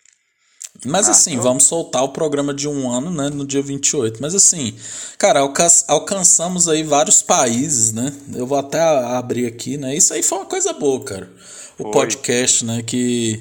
Mas 0.85 1.07
Ah, 1.09 1.13
assim, 1.13 1.37
vamos 1.39 1.65
soltar 1.65 2.03
o 2.03 2.09
programa 2.09 2.53
de 2.53 2.67
um 2.69 2.91
ano, 2.91 3.11
né, 3.11 3.31
no 3.31 3.47
dia 3.47 3.63
28. 3.63 4.21
Mas 4.21 4.35
assim, 4.35 4.75
cara, 5.17 5.41
alca- 5.41 5.69
alcançamos 5.87 6.69
aí 6.69 6.83
vários 6.83 7.23
países, 7.23 7.93
né? 7.93 8.13
Eu 8.35 8.47
vou 8.47 8.59
até 8.59 8.81
abrir 8.81 9.47
aqui, 9.47 9.77
né? 9.77 9.95
Isso 9.95 10.13
aí 10.13 10.23
foi 10.23 10.39
uma 10.39 10.47
coisa 10.47 10.73
boa, 10.73 11.01
cara. 11.05 11.31
O 11.79 11.85
Foi. 11.85 11.93
podcast, 11.93 12.65
né, 12.65 12.83
que 12.83 13.41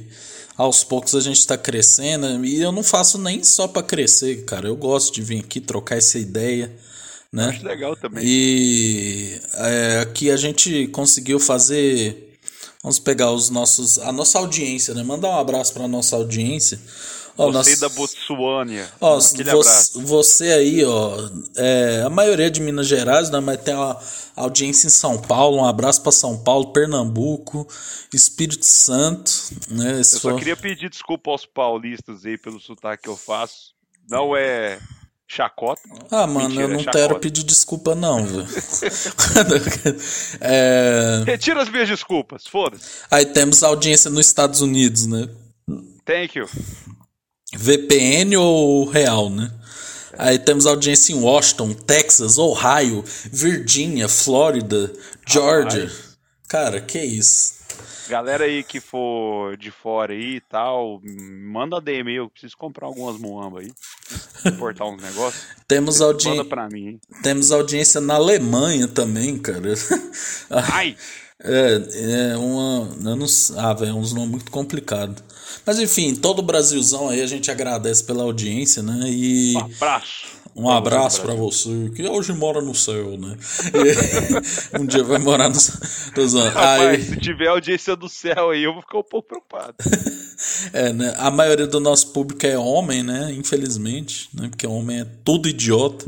aos 0.56 0.84
poucos 0.84 1.16
a 1.16 1.20
gente 1.20 1.46
tá 1.48 1.58
crescendo. 1.58 2.46
E 2.46 2.62
eu 2.62 2.72
não 2.72 2.84
faço 2.84 3.18
nem 3.18 3.44
só 3.44 3.68
pra 3.68 3.82
crescer, 3.82 4.46
cara. 4.46 4.68
Eu 4.68 4.76
gosto 4.76 5.14
de 5.14 5.22
vir 5.24 5.40
aqui 5.40 5.60
trocar 5.60 5.98
essa 5.98 6.20
ideia, 6.20 6.72
né? 7.34 7.46
Acho 7.50 7.66
legal 7.66 7.96
também. 7.96 8.24
E 8.24 9.40
é, 9.56 10.00
aqui 10.02 10.30
a 10.30 10.38
gente 10.38 10.88
conseguiu 10.90 11.40
fazer. 11.40 12.38
Vamos 12.84 13.00
pegar 13.00 13.32
os 13.32 13.50
nossos, 13.50 13.98
a 14.00 14.12
nossa 14.12 14.38
audiência, 14.40 14.94
né? 14.94 15.04
Mandar 15.04 15.30
um 15.30 15.40
abraço 15.40 15.74
para 15.74 15.88
nossa 15.88 16.16
audiência. 16.16 16.80
Ó, 17.38 17.52
Você 17.52 17.70
nós- 17.72 17.80
da 17.80 17.90
Botsuânia. 17.90 18.90
Ó, 19.00 19.18
Aquele 19.18 19.44
você, 19.52 19.70
abraço. 19.70 20.02
você 20.06 20.52
aí, 20.52 20.84
ó, 20.86 21.30
é, 21.56 22.04
a 22.06 22.10
maioria 22.10 22.52
de 22.52 22.60
Minas 22.62 22.88
Gerais, 22.88 23.30
né, 23.30 23.40
mas 23.40 23.62
tem 23.62 23.74
a 23.74 23.98
audiência 24.36 24.88
em 24.88 24.90
São 24.90 25.18
Paulo, 25.18 25.58
um 25.58 25.66
abraço 25.66 26.02
para 26.02 26.12
São 26.12 26.38
Paulo, 26.38 26.72
Pernambuco, 26.74 27.68
Espírito 28.14 28.66
Santo, 28.66 29.32
né, 29.70 30.00
esse 30.02 30.16
Eu 30.16 30.20
só 30.20 30.30
foi- 30.32 30.40
queria 30.40 30.58
pedir 30.58 30.90
desculpa 30.90 31.32
aos 31.32 31.46
paulistas 31.46 32.26
aí 32.26 32.38
pelo 32.38 32.60
sotaque 32.60 33.04
que 33.04 33.10
eu 33.10 33.18
faço. 33.18 33.72
Não 34.10 34.36
é 34.36 34.80
chacota. 35.28 35.82
Ah, 36.12 36.28
mano, 36.28 36.50
Mentira, 36.50 36.64
eu 36.64 36.68
não 36.68 36.80
é 36.82 36.84
quero 36.92 37.18
pedir 37.20 37.44
desculpa 37.44 37.96
não, 37.96 38.26
velho. 38.26 38.46
é, 40.42 41.24
Retira 41.26 41.62
as 41.62 41.70
minhas 41.70 41.88
desculpas, 41.88 42.46
foda-se. 42.48 42.84
aí 43.10 43.26
temos 43.26 43.64
audiência 43.64 44.10
nos 44.12 44.26
Estados 44.28 44.62
Unidos, 44.62 45.06
né, 45.08 45.30
Thank 46.06 46.38
you. 46.38 46.50
VPN 47.56 48.38
ou 48.38 48.86
real, 48.86 49.30
né? 49.30 49.52
Aí 50.18 50.38
temos 50.38 50.66
audiência 50.66 51.14
em 51.14 51.20
Washington, 51.20 51.74
Texas, 51.74 52.38
Ohio, 52.38 53.04
Virgínia, 53.32 54.08
Flórida, 54.08 54.92
Georgia. 55.28 55.90
Cara, 56.48 56.82
que 56.82 57.00
isso? 57.00 57.62
Galera 58.10 58.44
aí 58.44 58.62
que 58.62 58.82
for 58.82 59.56
de 59.56 59.72
fora 59.72 60.12
aí 60.12 60.36
e 60.36 60.42
tal, 60.42 61.02
manda 61.50 61.80
DM 61.80 62.14
eu 62.14 62.30
preciso 62.30 62.58
comprar 62.58 62.88
algumas 62.88 63.18
muamba 63.18 63.62
aí. 63.62 63.72
Importar 64.46 64.86
uns 64.86 65.02
negócios. 65.02 65.46
Temos, 65.66 66.02
audi... 66.02 66.28
Manda 66.28 66.44
pra 66.44 66.68
mim, 66.68 66.88
hein? 66.88 67.02
temos 67.24 67.52
audiência 67.52 68.02
na 68.02 68.16
Alemanha 68.16 68.88
também, 68.88 69.38
cara. 69.38 69.74
Ai! 70.74 70.98
É, 71.44 72.32
é 72.34 72.38
uma. 72.38 72.90
Eu 73.04 73.16
não, 73.16 73.26
ah, 73.58 73.74
velho, 73.74 73.92
é 73.92 73.94
uns 73.94 74.14
nomes 74.14 74.32
muito 74.32 74.52
complicados. 74.52 75.24
Mas 75.66 75.80
enfim, 75.80 76.16
todo 76.16 76.40
o 76.40 76.44
Brasilzão 76.44 77.10
aí 77.10 77.22
a 77.22 77.28
gente 77.28 77.50
agradece 77.50 78.04
pela 78.04 78.24
audiência, 78.24 78.82
né? 78.82 79.10
E. 79.10 79.56
Um 79.56 79.60
abraço. 79.60 80.41
Um 80.56 80.70
abraço 80.70 81.22
pra 81.22 81.34
você, 81.34 81.90
que 81.96 82.04
hoje 82.08 82.34
mora 82.34 82.62
no 82.62 82.76
céu, 82.76 83.18
né? 83.18 83.38
Um 84.80 84.86
dia 84.86 85.04
vai 85.04 85.18
morar 85.20 85.50
no 85.50 85.56
céu. 85.60 85.76
Rapaz, 86.50 86.82
Aí, 86.82 87.04
se 87.04 87.16
tiver 87.18 87.48
audiência 87.48 87.96
do 87.96 88.10
céu 88.10 88.50
aí, 88.50 88.64
eu 88.64 88.74
vou 88.74 88.82
ficar 88.82 88.98
um 89.00 89.04
pouco 89.04 89.28
preocupado. 89.30 89.76
é, 90.74 90.92
né? 90.92 91.14
A 91.18 91.32
maioria 91.32 91.68
do 91.68 91.80
nosso 91.80 92.08
público 92.08 92.46
é 92.46 92.58
homem, 92.58 93.02
né? 93.02 93.32
Infelizmente, 93.34 94.30
né? 94.34 94.50
Porque 94.50 94.68
homem 94.68 95.00
é 95.02 95.08
tudo 95.24 95.48
idiota. 95.48 96.06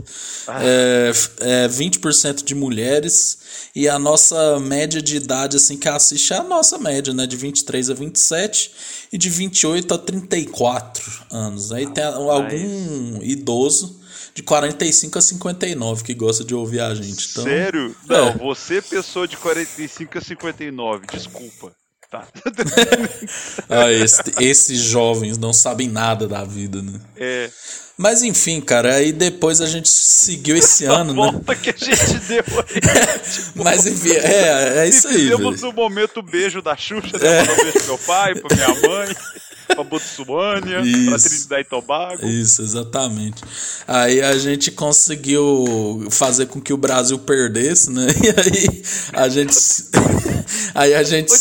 É, 0.61 1.09
f- 1.13 1.29
é 1.39 1.67
20% 1.67 2.43
de 2.43 2.53
mulheres. 2.53 3.37
E 3.75 3.87
a 3.87 3.97
nossa 3.97 4.59
média 4.59 5.01
de 5.01 5.15
idade, 5.15 5.55
assim, 5.57 5.77
que 5.77 5.87
assiste 5.87 6.33
é 6.33 6.37
a 6.37 6.43
nossa 6.43 6.77
média, 6.77 7.13
né? 7.13 7.25
De 7.25 7.37
23 7.37 7.89
a 7.89 7.93
27 7.93 8.71
e 9.13 9.17
de 9.17 9.29
28 9.29 9.93
a 9.93 9.97
34 9.97 11.11
anos. 11.31 11.71
Aí 11.71 11.87
tem 11.87 12.03
a- 12.03 12.13
algum 12.15 13.19
idoso 13.21 14.02
de 14.35 14.41
45 14.43 15.19
a 15.19 15.21
59 15.21 16.03
que 16.03 16.13
gosta 16.13 16.43
de 16.43 16.55
ouvir 16.55 16.79
a 16.81 16.93
gente. 16.95 17.29
Então, 17.31 17.43
Sério? 17.43 17.95
Não, 18.07 18.29
É. 18.29 18.33
você, 18.37 18.81
pessoa 18.81 19.27
de 19.27 19.37
45 19.37 20.17
a 20.17 20.21
59, 20.21 21.05
desculpa. 21.11 21.71
Tá. 22.09 22.27
Ah, 23.69 23.91
esse- 23.91 24.21
esses 24.39 24.79
jovens 24.79 25.37
não 25.37 25.51
sabem 25.53 25.87
nada 25.87 26.27
da 26.27 26.43
vida, 26.43 26.81
né? 26.81 26.99
É, 27.17 27.49
Mas 27.97 28.23
enfim, 28.23 28.59
cara, 28.61 28.95
aí 28.95 29.11
depois 29.11 29.61
a 29.61 29.65
gente 29.67 29.87
seguiu 29.89 30.55
esse 30.55 30.85
a 30.87 30.91
ano, 30.93 31.13
né? 31.13 31.31
volta 31.31 31.55
que 31.55 31.69
a 31.69 31.73
gente 31.77 32.19
deu 32.27 32.43
aí. 32.57 32.81
Mas 33.55 33.85
enfim, 33.85 34.11
é, 34.13 34.79
é 34.79 34.87
isso 34.89 35.07
aí, 35.07 35.29
Fizemos 35.29 35.61
o 35.63 35.71
momento 35.71 36.21
beijo 36.21 36.61
da 36.61 36.75
Xuxa, 36.75 37.17
né? 37.19 37.39
Mandar 37.41 37.53
um 37.53 37.55
beijo 37.57 37.71
pro 37.79 37.85
meu 37.87 37.97
pai, 37.99 38.35
pra 38.35 38.55
minha 38.55 38.67
mãe, 38.89 39.15
pra 39.75 39.83
Botsuânia, 39.83 40.81
pra. 41.09 41.19
Trinidad 41.19 41.61
e 41.61 41.63
Tobago. 41.63 42.25
Isso, 42.25 42.61
exatamente. 42.61 43.43
Aí 43.87 44.21
a 44.21 44.37
gente 44.37 44.71
conseguiu 44.71 46.07
fazer 46.09 46.47
com 46.47 46.61
que 46.61 46.73
o 46.73 46.77
Brasil 46.77 47.17
perdesse, 47.19 47.89
né? 47.89 48.07
E 48.23 48.29
aí 48.29 48.83
a 49.13 49.29
gente. 49.29 49.53
Aí 50.75 50.93
a 50.93 51.03
gente. 51.03 51.31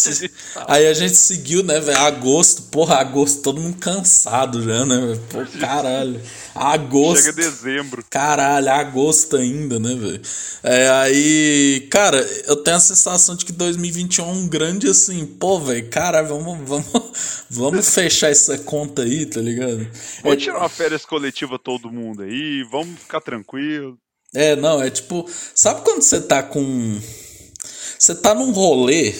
Aí 0.69 0.87
a 0.87 0.95
gente 0.95 1.17
seguiu, 1.17 1.63
né, 1.63 1.81
velho? 1.81 1.99
Agosto, 1.99 2.63
porra, 2.63 2.97
agosto, 2.97 3.43
todo 3.43 3.61
mundo 3.61 3.79
cansado 3.79 4.63
já, 4.63 4.85
né? 4.85 5.19
Pô, 5.31 5.39
caralho. 5.59 6.21
Agosto. 6.55 7.25
Chega 7.25 7.33
dezembro. 7.33 8.05
Caralho, 8.11 8.71
agosto 8.71 9.37
ainda, 9.37 9.79
né, 9.79 9.95
velho? 9.95 10.21
É, 10.63 10.89
aí, 10.91 11.89
cara, 11.91 12.19
eu 12.47 12.57
tenho 12.57 12.77
a 12.77 12.81
sensação 12.81 13.35
de 13.35 13.45
que 13.45 13.53
2021 13.53 14.25
é 14.25 14.33
um 14.33 14.47
grande 14.47 14.89
assim, 14.89 15.25
pô, 15.25 15.59
velho, 15.59 15.89
cara, 15.89 16.23
vamos, 16.23 16.59
vamos, 16.69 16.87
vamos 17.49 17.89
fechar 17.89 18.22
essa 18.31 18.59
conta 18.59 19.03
aí, 19.03 19.27
tá 19.27 19.41
ligado? 19.41 19.87
Vamos 20.23 20.43
tirar 20.43 20.59
uma 20.59 20.69
férias 20.69 21.05
coletiva 21.05 21.59
todo 21.59 21.91
mundo 21.91 22.23
aí, 22.23 22.63
vamos 22.71 22.99
ficar 23.01 23.21
tranquilo. 23.21 23.99
É, 24.35 24.57
não, 24.57 24.83
é 24.83 24.91
tipo, 24.91 25.29
sabe 25.55 25.83
quando 25.83 26.03
você 26.03 26.21
tá 26.21 26.43
com. 26.43 26.99
Você 27.99 28.15
tá 28.15 28.35
num 28.35 28.51
rolê 28.51 29.15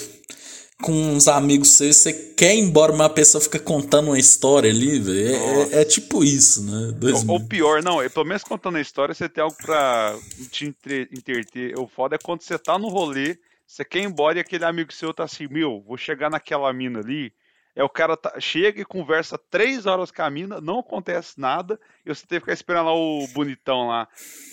com 0.83 0.91
uns 0.93 1.29
amigos 1.29 1.71
seus, 1.71 1.97
você 1.99 2.13
quer 2.13 2.55
ir 2.57 2.59
embora, 2.59 2.93
mas 2.93 3.07
a 3.07 3.11
pessoa 3.11 3.41
fica 3.41 3.59
contando 3.59 4.09
uma 4.09 4.19
história 4.19 4.69
ali, 4.71 4.99
velho. 4.99 5.29
É, 5.29 5.63
é- 5.79 5.81
é 5.83 5.85
tipo 5.85 6.25
isso, 6.25 6.65
né? 6.65 6.93
Dois 6.97 7.23
Ou, 7.23 7.35
ou 7.35 7.41
pior, 7.47 7.83
não, 7.83 8.03
é, 8.03 8.09
pelo 8.09 8.27
menos 8.27 8.43
contando 8.43 8.77
a 8.77 8.81
história, 8.81 9.15
você 9.15 9.29
tem 9.29 9.45
algo 9.45 9.57
pra 9.57 10.19
te 10.51 10.65
entre- 10.67 11.09
entreter. 11.13 11.79
O 11.79 11.87
foda 11.87 12.17
é 12.17 12.19
quando 12.19 12.43
você 12.43 12.59
tá 12.59 12.77
no 12.79 12.89
rolê, 12.89 13.39
você 13.65 13.85
quer 13.85 14.01
ir 14.01 14.07
embora 14.07 14.39
e 14.39 14.41
aquele 14.41 14.65
amigo 14.65 14.93
seu 14.93 15.15
tá 15.15 15.23
assim, 15.25 15.47
meu, 15.49 15.81
vou 15.87 15.97
chegar 15.97 16.29
naquela 16.29 16.73
mina 16.73 16.99
ali. 16.99 17.33
É 17.75 17.83
o 17.83 17.89
cara 17.89 18.17
tá- 18.17 18.39
chega 18.39 18.81
e 18.81 18.85
conversa 18.85 19.39
três 19.39 19.87
horas 19.87 20.11
com 20.11 20.23
a 20.23 20.29
mina, 20.31 20.61
não 20.61 20.81
acontece 20.81 21.41
nada, 21.41 21.81
e 22.05 22.15
você 22.15 22.27
tem 22.27 22.39
que 22.39 22.41
ficar 22.45 22.53
esperando 22.53 22.87
lá 22.87 22.95
o 22.95 23.27
bonitão 23.29 23.89
lá. 23.89 24.07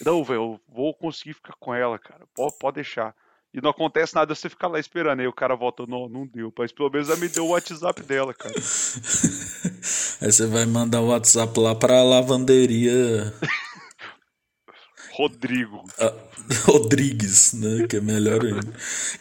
Não, 0.06 0.24
velho, 0.24 0.40
eu 0.42 0.62
vou 0.74 0.94
conseguir 0.94 1.34
ficar 1.34 1.54
com 1.60 1.74
ela, 1.76 2.00
cara. 2.00 2.22
Pode, 2.34 2.58
pode 2.58 2.76
deixar. 2.76 3.14
E 3.54 3.60
não 3.60 3.72
acontece 3.72 4.14
nada, 4.16 4.34
você 4.36 4.48
fica 4.48 4.68
lá 4.68 4.80
esperando. 4.80 5.20
Aí 5.22 5.28
o 5.28 5.34
cara 5.34 5.56
volta, 5.56 5.84
não, 5.88 6.08
não 6.08 6.26
deu. 6.28 6.54
Mas 6.58 6.72
pelo 6.72 6.90
menos 6.90 7.10
ela 7.10 7.18
me 7.20 7.28
deu 7.28 7.46
o 7.48 7.50
WhatsApp 7.50 8.04
dela, 8.04 8.32
cara. 8.34 8.54
Aí 10.22 10.32
você 10.32 10.46
vai 10.46 10.66
mandar 10.66 11.02
o 11.02 11.08
WhatsApp 11.08 11.60
lá 11.60 11.74
pra 11.74 12.04
lavanderia 12.04 13.34
Rodrigo. 15.20 15.84
ah, 16.00 16.14
Rodrigues, 16.66 17.54
né? 17.54 17.86
Que 17.88 17.98
é 17.98 18.02
melhor 18.02 18.44
ainda. 18.46 18.68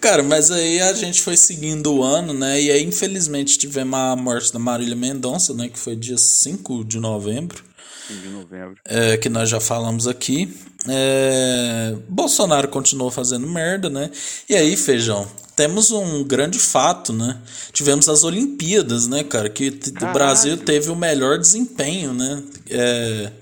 Cara, 0.00 0.22
mas 0.22 0.50
aí 0.50 0.80
a 0.80 0.92
gente 0.94 1.20
foi 1.20 1.36
seguindo 1.36 1.92
o 1.92 2.02
ano, 2.04 2.32
né? 2.32 2.60
E 2.60 2.70
aí, 2.70 2.84
infelizmente, 2.84 3.58
tivemos 3.58 3.98
a 3.98 4.14
morte 4.16 4.52
da 4.52 4.58
Marília 4.58 4.94
Mendonça, 4.96 5.52
né? 5.54 5.68
Que 5.68 5.78
foi 5.78 5.96
dia 5.96 6.16
5 6.16 6.84
de 6.84 6.98
novembro. 7.00 7.62
de 8.08 8.28
novembro. 8.28 8.76
é, 8.84 9.16
que 9.16 9.28
nós 9.28 9.48
já 9.50 9.60
falamos 9.60 10.06
aqui. 10.06 10.56
É, 10.88 11.94
Bolsonaro 12.08 12.68
continuou 12.68 13.10
fazendo 13.10 13.46
merda, 13.46 13.90
né? 13.90 14.10
E 14.48 14.54
aí, 14.54 14.76
feijão, 14.76 15.26
temos 15.56 15.90
um 15.90 16.22
grande 16.24 16.58
fato, 16.58 17.12
né? 17.12 17.36
Tivemos 17.72 18.08
as 18.08 18.22
Olimpíadas, 18.24 19.06
né, 19.08 19.24
cara? 19.24 19.50
Que 19.50 19.70
t- 19.72 19.90
o 19.90 19.92
Caralho. 19.94 20.14
Brasil 20.14 20.56
teve 20.56 20.88
o 20.90 20.96
melhor 20.96 21.36
desempenho, 21.38 22.14
né? 22.14 22.42
É, 22.70 23.32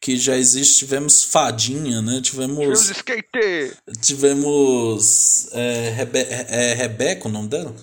que 0.00 0.16
já 0.16 0.36
existe, 0.36 0.78
tivemos 0.78 1.24
fadinha, 1.24 2.00
né? 2.00 2.20
Tivemos 2.20 2.90
Tivemos. 4.00 5.48
É, 5.52 5.90
Rebe 5.96 6.18
é 6.20 6.74
Rebeca 6.74 7.28
o 7.28 7.30
nome 7.30 7.48
dela? 7.48 7.74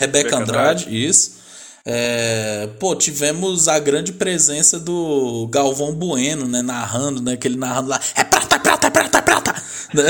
Rebeca 0.00 0.30
Rebeca 0.30 0.36
Andrade, 0.36 1.06
isso. 1.06 1.38
É, 1.84 2.68
pô, 2.78 2.94
tivemos 2.94 3.66
a 3.66 3.78
grande 3.78 4.12
presença 4.12 4.78
do 4.78 5.48
Galvão 5.50 5.94
Bueno, 5.94 6.46
né? 6.46 6.62
Narrando, 6.62 7.22
né? 7.22 7.36
Que 7.36 7.48
ele 7.48 7.56
narrando 7.56 7.88
lá. 7.90 8.00
É 8.14 8.24
prata, 8.24 8.56
é 8.56 8.58
prata, 8.58 8.86
é 8.86 8.90
prata, 8.90 9.18
é 9.18 9.22
prata! 9.22 9.54
Né? 9.94 10.04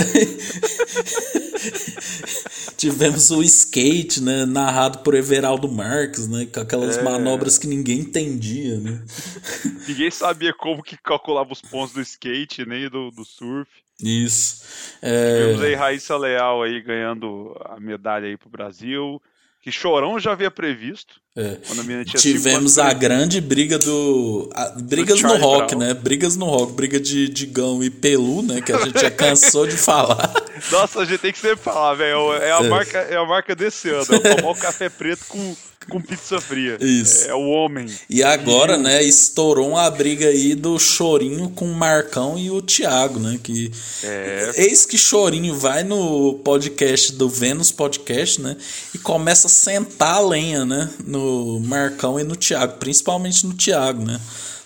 Tivemos 2.78 3.30
o 3.30 3.42
skate, 3.42 4.22
né? 4.22 4.46
Narrado 4.46 5.00
por 5.00 5.14
Everaldo 5.14 5.68
Marques, 5.70 6.26
né? 6.28 6.46
Com 6.46 6.60
aquelas 6.60 6.96
É. 6.96 7.02
manobras 7.02 7.58
que 7.58 7.66
ninguém 7.66 8.00
entendia, 8.00 8.78
né? 8.78 9.04
Ninguém 9.86 10.10
sabia 10.10 10.54
como 10.54 10.82
que 10.82 10.96
calculava 10.96 11.52
os 11.52 11.60
pontos 11.60 11.92
do 11.92 12.00
skate, 12.00 12.64
nem 12.64 12.88
do, 12.88 13.10
do 13.10 13.24
surf. 13.24 13.68
Isso. 14.00 14.62
É, 15.02 15.40
Tivemos 15.40 15.62
aí 15.62 15.74
Raíssa 15.74 16.16
Leal 16.16 16.62
aí 16.62 16.80
ganhando 16.80 17.54
a 17.64 17.80
medalha 17.80 18.28
aí 18.28 18.36
pro 18.36 18.48
Brasil. 18.48 19.20
Que 19.68 19.72
Chorão 19.72 20.18
já 20.18 20.32
havia 20.32 20.50
previsto. 20.50 21.16
É. 21.36 21.56
Quando 21.66 21.80
a 21.80 21.82
menina 21.84 22.02
tinha 22.04 22.18
cinco 22.18 22.38
Tivemos 22.38 22.78
a 22.78 22.90
grande 22.94 23.38
briga 23.40 23.78
do. 23.78 24.48
a- 24.54 24.70
brigas 24.80 25.20
no 25.20 25.28
Charlie 25.28 25.42
rock, 25.44 25.76
Brown. 25.76 25.78
né? 25.88 25.94
Brigas 25.94 26.36
no 26.36 26.46
rock, 26.46 26.72
briga 26.72 26.98
de 26.98 27.28
Digão 27.28 27.82
e 27.84 27.90
Pelu, 27.90 28.42
né? 28.42 28.60
Que 28.62 28.72
a 28.72 28.78
gente 28.78 28.98
já 29.00 29.10
cansou 29.10 29.66
de 29.66 29.76
falar. 29.76 30.32
Nossa, 30.72 31.00
a 31.00 31.04
gente 31.04 31.20
tem 31.20 31.32
que 31.32 31.38
sempre 31.38 31.58
falar, 31.58 31.94
velho. 31.94 32.32
É 32.32 32.50
a, 32.50 32.60
É. 32.64 32.68
marca, 32.68 32.98
é 32.98 33.16
a 33.16 33.24
marca 33.26 33.54
desse 33.54 33.90
ano. 33.90 34.06
É 34.10 34.36
tomar 34.36 34.50
o 34.50 34.56
café 34.56 34.88
preto 34.88 35.26
com, 35.28 35.54
com 35.88 36.00
pizza 36.00 36.40
fria. 36.40 36.76
Isso. 36.80 37.26
É 37.26 37.34
o 37.34 37.48
homem. 37.48 37.86
E 38.10 38.22
agora, 38.22 38.76
né, 38.76 39.02
estourou 39.02 39.70
uma 39.70 39.88
briga 39.90 40.26
aí 40.28 40.54
do 40.54 40.78
Chorinho 40.78 41.50
com 41.50 41.64
o 41.70 41.74
Marcão 41.74 42.38
e 42.38 42.50
o 42.50 42.60
Thiago, 42.60 43.18
né? 43.18 43.38
Que 43.42 43.70
É. 44.02 44.52
eis 44.56 44.84
que 44.84 44.98
Chorinho 44.98 45.54
vai 45.56 45.82
no 45.84 46.34
podcast 46.44 47.12
do 47.12 47.28
Vênus 47.28 47.72
Podcast, 47.72 48.40
né? 48.40 48.56
E 48.94 48.98
começa 48.98 49.46
a 49.46 49.50
sentar 49.50 50.16
a 50.16 50.20
lenha, 50.20 50.64
né? 50.64 50.90
No 51.04 51.60
Marcão 51.60 52.18
e 52.20 52.24
no 52.24 52.36
Thiago, 52.36 52.78
principalmente 52.78 53.46
no 53.46 53.54
Thiago, 53.54 54.04
né? 54.04 54.20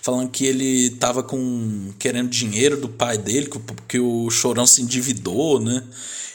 Falando 0.04 0.30
que 0.30 0.44
ele 0.44 0.90
tava 0.90 1.22
com 1.22 1.92
querendo 1.98 2.28
dinheiro 2.28 2.76
do 2.76 2.88
pai 2.88 3.16
dele, 3.16 3.46
que, 3.46 3.56
o- 3.56 3.62
que 3.86 3.98
o 4.00 4.28
Chorão 4.30 4.66
se 4.66 4.82
endividou, 4.82 5.60
né? 5.60 5.84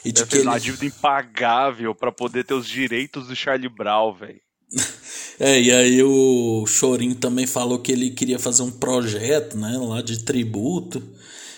E 0.05 0.11
de 0.13 0.21
Ele 0.21 0.29
que 0.29 0.37
ele, 0.37 0.47
uma 0.47 0.57
dívida 0.57 0.85
impagável 0.85 1.93
pra 1.93 2.09
poder 2.13 2.45
ter 2.45 2.53
os 2.53 2.65
direitos 2.65 3.27
do 3.27 3.35
Charlie 3.35 3.67
Brown, 3.67 4.13
velho. 4.13 4.39
É, 5.39 5.61
e 5.61 5.71
aí 5.71 6.01
o 6.01 6.65
Chorinho 6.65 7.13
também 7.13 7.45
falou 7.45 7.77
que 7.77 7.91
ele 7.91 8.09
queria 8.09 8.39
fazer 8.39 8.63
um 8.63 8.71
projeto, 8.71 9.55
né, 9.55 9.77
lá 9.77 10.01
de 10.01 10.23
tributo. 10.23 11.03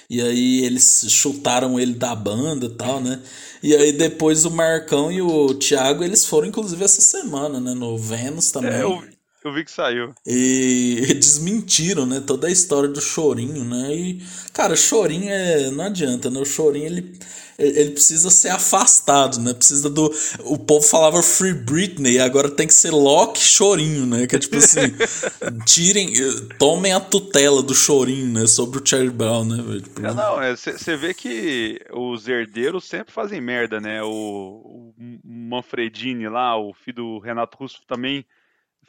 E 0.10 0.22
aí 0.22 0.66
eles 0.66 1.06
chutaram 1.08 1.80
ele 1.80 1.94
da 1.94 2.14
banda 2.14 2.66
e 2.66 2.70
tal, 2.76 3.00
né? 3.00 3.22
E 3.64 3.74
aí 3.74 3.94
depois 3.94 4.44
o 4.44 4.52
Marcão 4.52 5.10
e 5.10 5.22
o 5.22 5.54
Thiago, 5.54 6.04
eles 6.04 6.26
foram 6.26 6.48
inclusive 6.48 6.84
essa 6.84 7.00
semana, 7.00 7.60
né, 7.62 7.74
no 7.74 7.98
Vênus 7.98 8.52
também. 8.52 8.72
É, 8.72 8.84
eu, 8.84 9.02
eu 9.44 9.54
vi 9.54 9.64
que 9.64 9.72
saiu. 9.72 10.14
E 10.26 11.02
desmentiram, 11.16 12.06
né, 12.06 12.22
toda 12.26 12.48
a 12.48 12.52
história 12.52 12.90
do 12.90 13.00
Chorinho, 13.00 13.64
né? 13.64 13.94
E, 13.94 14.22
cara, 14.54 14.76
Chorinho 14.76 15.30
é. 15.30 15.70
Não 15.72 15.86
adianta, 15.86 16.30
né? 16.30 16.40
O 16.40 16.46
Chorinho, 16.46 16.86
ele, 16.86 17.18
ele 17.58 17.92
precisa 17.92 18.30
ser 18.30 18.50
afastado, 18.50 19.40
né? 19.40 19.54
Precisa 19.54 19.90
do. 19.90 20.14
O 20.40 20.58
povo 20.58 20.86
falava 20.86 21.24
Free 21.24 21.54
Britney, 21.54 22.20
agora 22.20 22.50
tem 22.50 22.68
que 22.68 22.74
ser 22.74 22.92
Loki 22.92 23.40
Chorinho, 23.40 24.06
né? 24.06 24.28
Que 24.28 24.36
é 24.36 24.40
tipo 24.40 24.58
assim. 24.58 24.94
tirem. 25.66 26.14
Tomem 26.58 26.92
a 26.92 27.00
tutela 27.00 27.64
do 27.64 27.74
Chorinho, 27.74 28.28
né? 28.28 28.46
Sobre 28.46 28.80
o 28.80 28.86
Charlie 28.86 29.10
Brown, 29.10 29.46
né? 29.46 29.80
Tipo, 29.82 30.06
É, 30.06 30.14
não, 30.14 30.36
você 30.56 30.98
vê 30.98 31.14
que 31.14 31.80
os 31.94 32.28
herdeiros 32.28 32.84
sempre 32.84 33.14
fazem 33.14 33.40
merda, 33.40 33.80
né? 33.80 34.04
O, 34.04 34.10
o 34.10 34.94
Manfredini 35.24 36.28
lá, 36.28 36.58
o 36.58 36.74
filho 36.74 36.98
do 36.98 37.20
Renato 37.20 37.58
Russo 37.58 37.80
também 37.88 38.26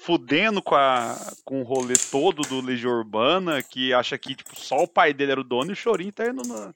fudendo 0.03 0.63
com, 0.63 0.75
a, 0.75 1.33
com 1.45 1.61
o 1.61 1.65
rolê 1.65 1.95
todo 2.11 2.43
do 2.43 2.61
Legião 2.61 2.93
Urbana, 2.93 3.63
que 3.63 3.93
acha 3.93 4.17
que 4.17 4.35
tipo, 4.35 4.57
só 4.59 4.83
o 4.83 4.89
pai 4.89 5.13
dele 5.13 5.33
era 5.33 5.41
o 5.41 5.45
dono 5.45 5.71
e 5.71 5.73
o 5.75 5.77
Chorinho 5.77 6.11
tá 6.13 6.27
indo 6.27 6.43
na, 6.43 6.75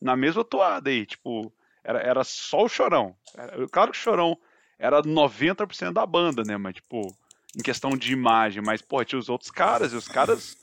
na 0.00 0.16
mesma 0.16 0.44
toada 0.44 0.88
aí, 0.88 1.04
tipo, 1.04 1.52
era, 1.82 1.98
era 2.00 2.22
só 2.24 2.62
o 2.64 2.68
Chorão. 2.68 3.14
Era- 3.36 3.68
claro 3.68 3.90
que 3.90 3.98
o 3.98 4.00
Chorão 4.00 4.38
era 4.78 5.02
90% 5.02 5.92
da 5.94 6.06
banda, 6.06 6.44
né? 6.44 6.56
Mas, 6.56 6.74
tipo, 6.76 7.14
em 7.58 7.60
questão 7.62 7.90
de 7.96 8.12
imagem, 8.12 8.62
mas, 8.62 8.80
pô, 8.80 9.04
tinha 9.04 9.18
os 9.18 9.28
outros 9.28 9.50
caras, 9.50 9.92
e 9.92 9.96
os 9.96 10.06
caras 10.08 10.56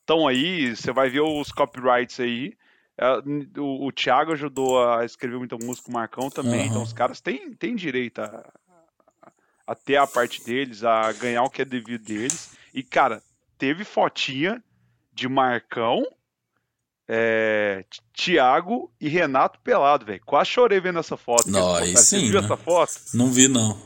estão 0.00 0.26
aí, 0.26 0.74
você 0.74 0.92
vai 0.92 1.08
ver 1.08 1.20
os 1.20 1.52
copyrights 1.52 2.18
aí. 2.18 2.52
É, 2.98 3.06
O, 3.60 3.86
o 3.86 3.92
Thiago 3.92 4.32
ajudou 4.32 4.86
a 4.92 5.04
escrever 5.04 5.38
muita 5.38 5.56
música, 5.56 5.88
o 5.88 5.92
Marcão 5.94 6.28
também, 6.30 6.60
Aham. 6.62 6.68
então 6.68 6.82
os 6.82 6.92
caras 6.92 7.20
têm, 7.20 7.52
têm 7.54 7.74
direito 7.76 8.20
a, 8.20 8.44
a 9.66 9.74
ter 9.74 9.96
a 9.96 10.06
parte 10.06 10.44
deles, 10.44 10.84
a 10.84 11.12
ganhar 11.12 11.42
o 11.42 11.50
que 11.50 11.62
é 11.62 11.64
devido 11.64 12.04
deles. 12.04 12.50
E, 12.72 12.82
cara, 12.82 13.22
teve 13.58 13.84
fotinha 13.84 14.62
de 15.12 15.28
Marcão, 15.28 16.04
é, 17.08 17.84
Thiago 18.12 18.92
e 19.00 19.08
Renato 19.08 19.58
pelado, 19.60 20.04
velho. 20.04 20.20
Quase 20.24 20.50
chorei 20.50 20.80
vendo 20.80 20.98
essa 20.98 21.16
foto. 21.16 21.50
Não, 21.50 21.74
aí. 21.74 21.92
Você 21.92 22.18
sim, 22.18 22.30
viu 22.30 22.40
né? 22.40 22.46
essa 22.46 22.56
foto? 22.56 22.92
Não 23.14 23.30
vi, 23.30 23.48
não. 23.48 23.78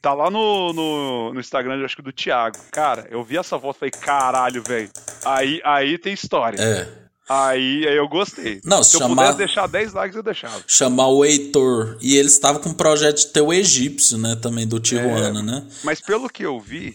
Tá 0.00 0.14
lá 0.14 0.30
no, 0.30 0.72
no, 0.72 1.34
no 1.34 1.40
Instagram, 1.40 1.84
acho 1.84 1.96
que 1.96 2.02
do 2.02 2.12
Thiago. 2.12 2.56
Cara, 2.70 3.06
eu 3.10 3.22
vi 3.22 3.36
essa 3.36 3.58
foto 3.58 3.76
e 3.76 3.78
falei, 3.78 3.90
caralho, 3.90 4.62
velho. 4.62 4.90
Aí, 5.24 5.60
aí 5.62 5.98
tem 5.98 6.14
história. 6.14 6.56
É. 6.58 7.09
Aí, 7.32 7.86
aí 7.86 7.96
eu 7.96 8.08
gostei. 8.08 8.60
Não, 8.64 8.82
se 8.82 8.96
eu 8.96 9.02
chamar- 9.02 9.14
pudesse 9.22 9.38
deixar 9.38 9.68
10 9.68 9.92
likes, 9.92 10.16
eu 10.16 10.22
deixava. 10.22 10.64
Chamar 10.66 11.06
o 11.06 11.24
Heitor. 11.24 11.96
E 12.02 12.16
eles 12.16 12.32
estavam 12.32 12.60
com 12.60 12.70
um 12.70 12.74
projeto 12.74 13.18
de 13.18 13.26
ter 13.28 13.40
o 13.40 13.52
egípcio, 13.52 14.18
né? 14.18 14.34
Também 14.34 14.66
do 14.66 14.80
Tijuana, 14.80 15.40
né? 15.40 15.64
Mas 15.84 16.00
pelo 16.00 16.28
que 16.28 16.42
eu 16.42 16.58
vi, 16.58 16.92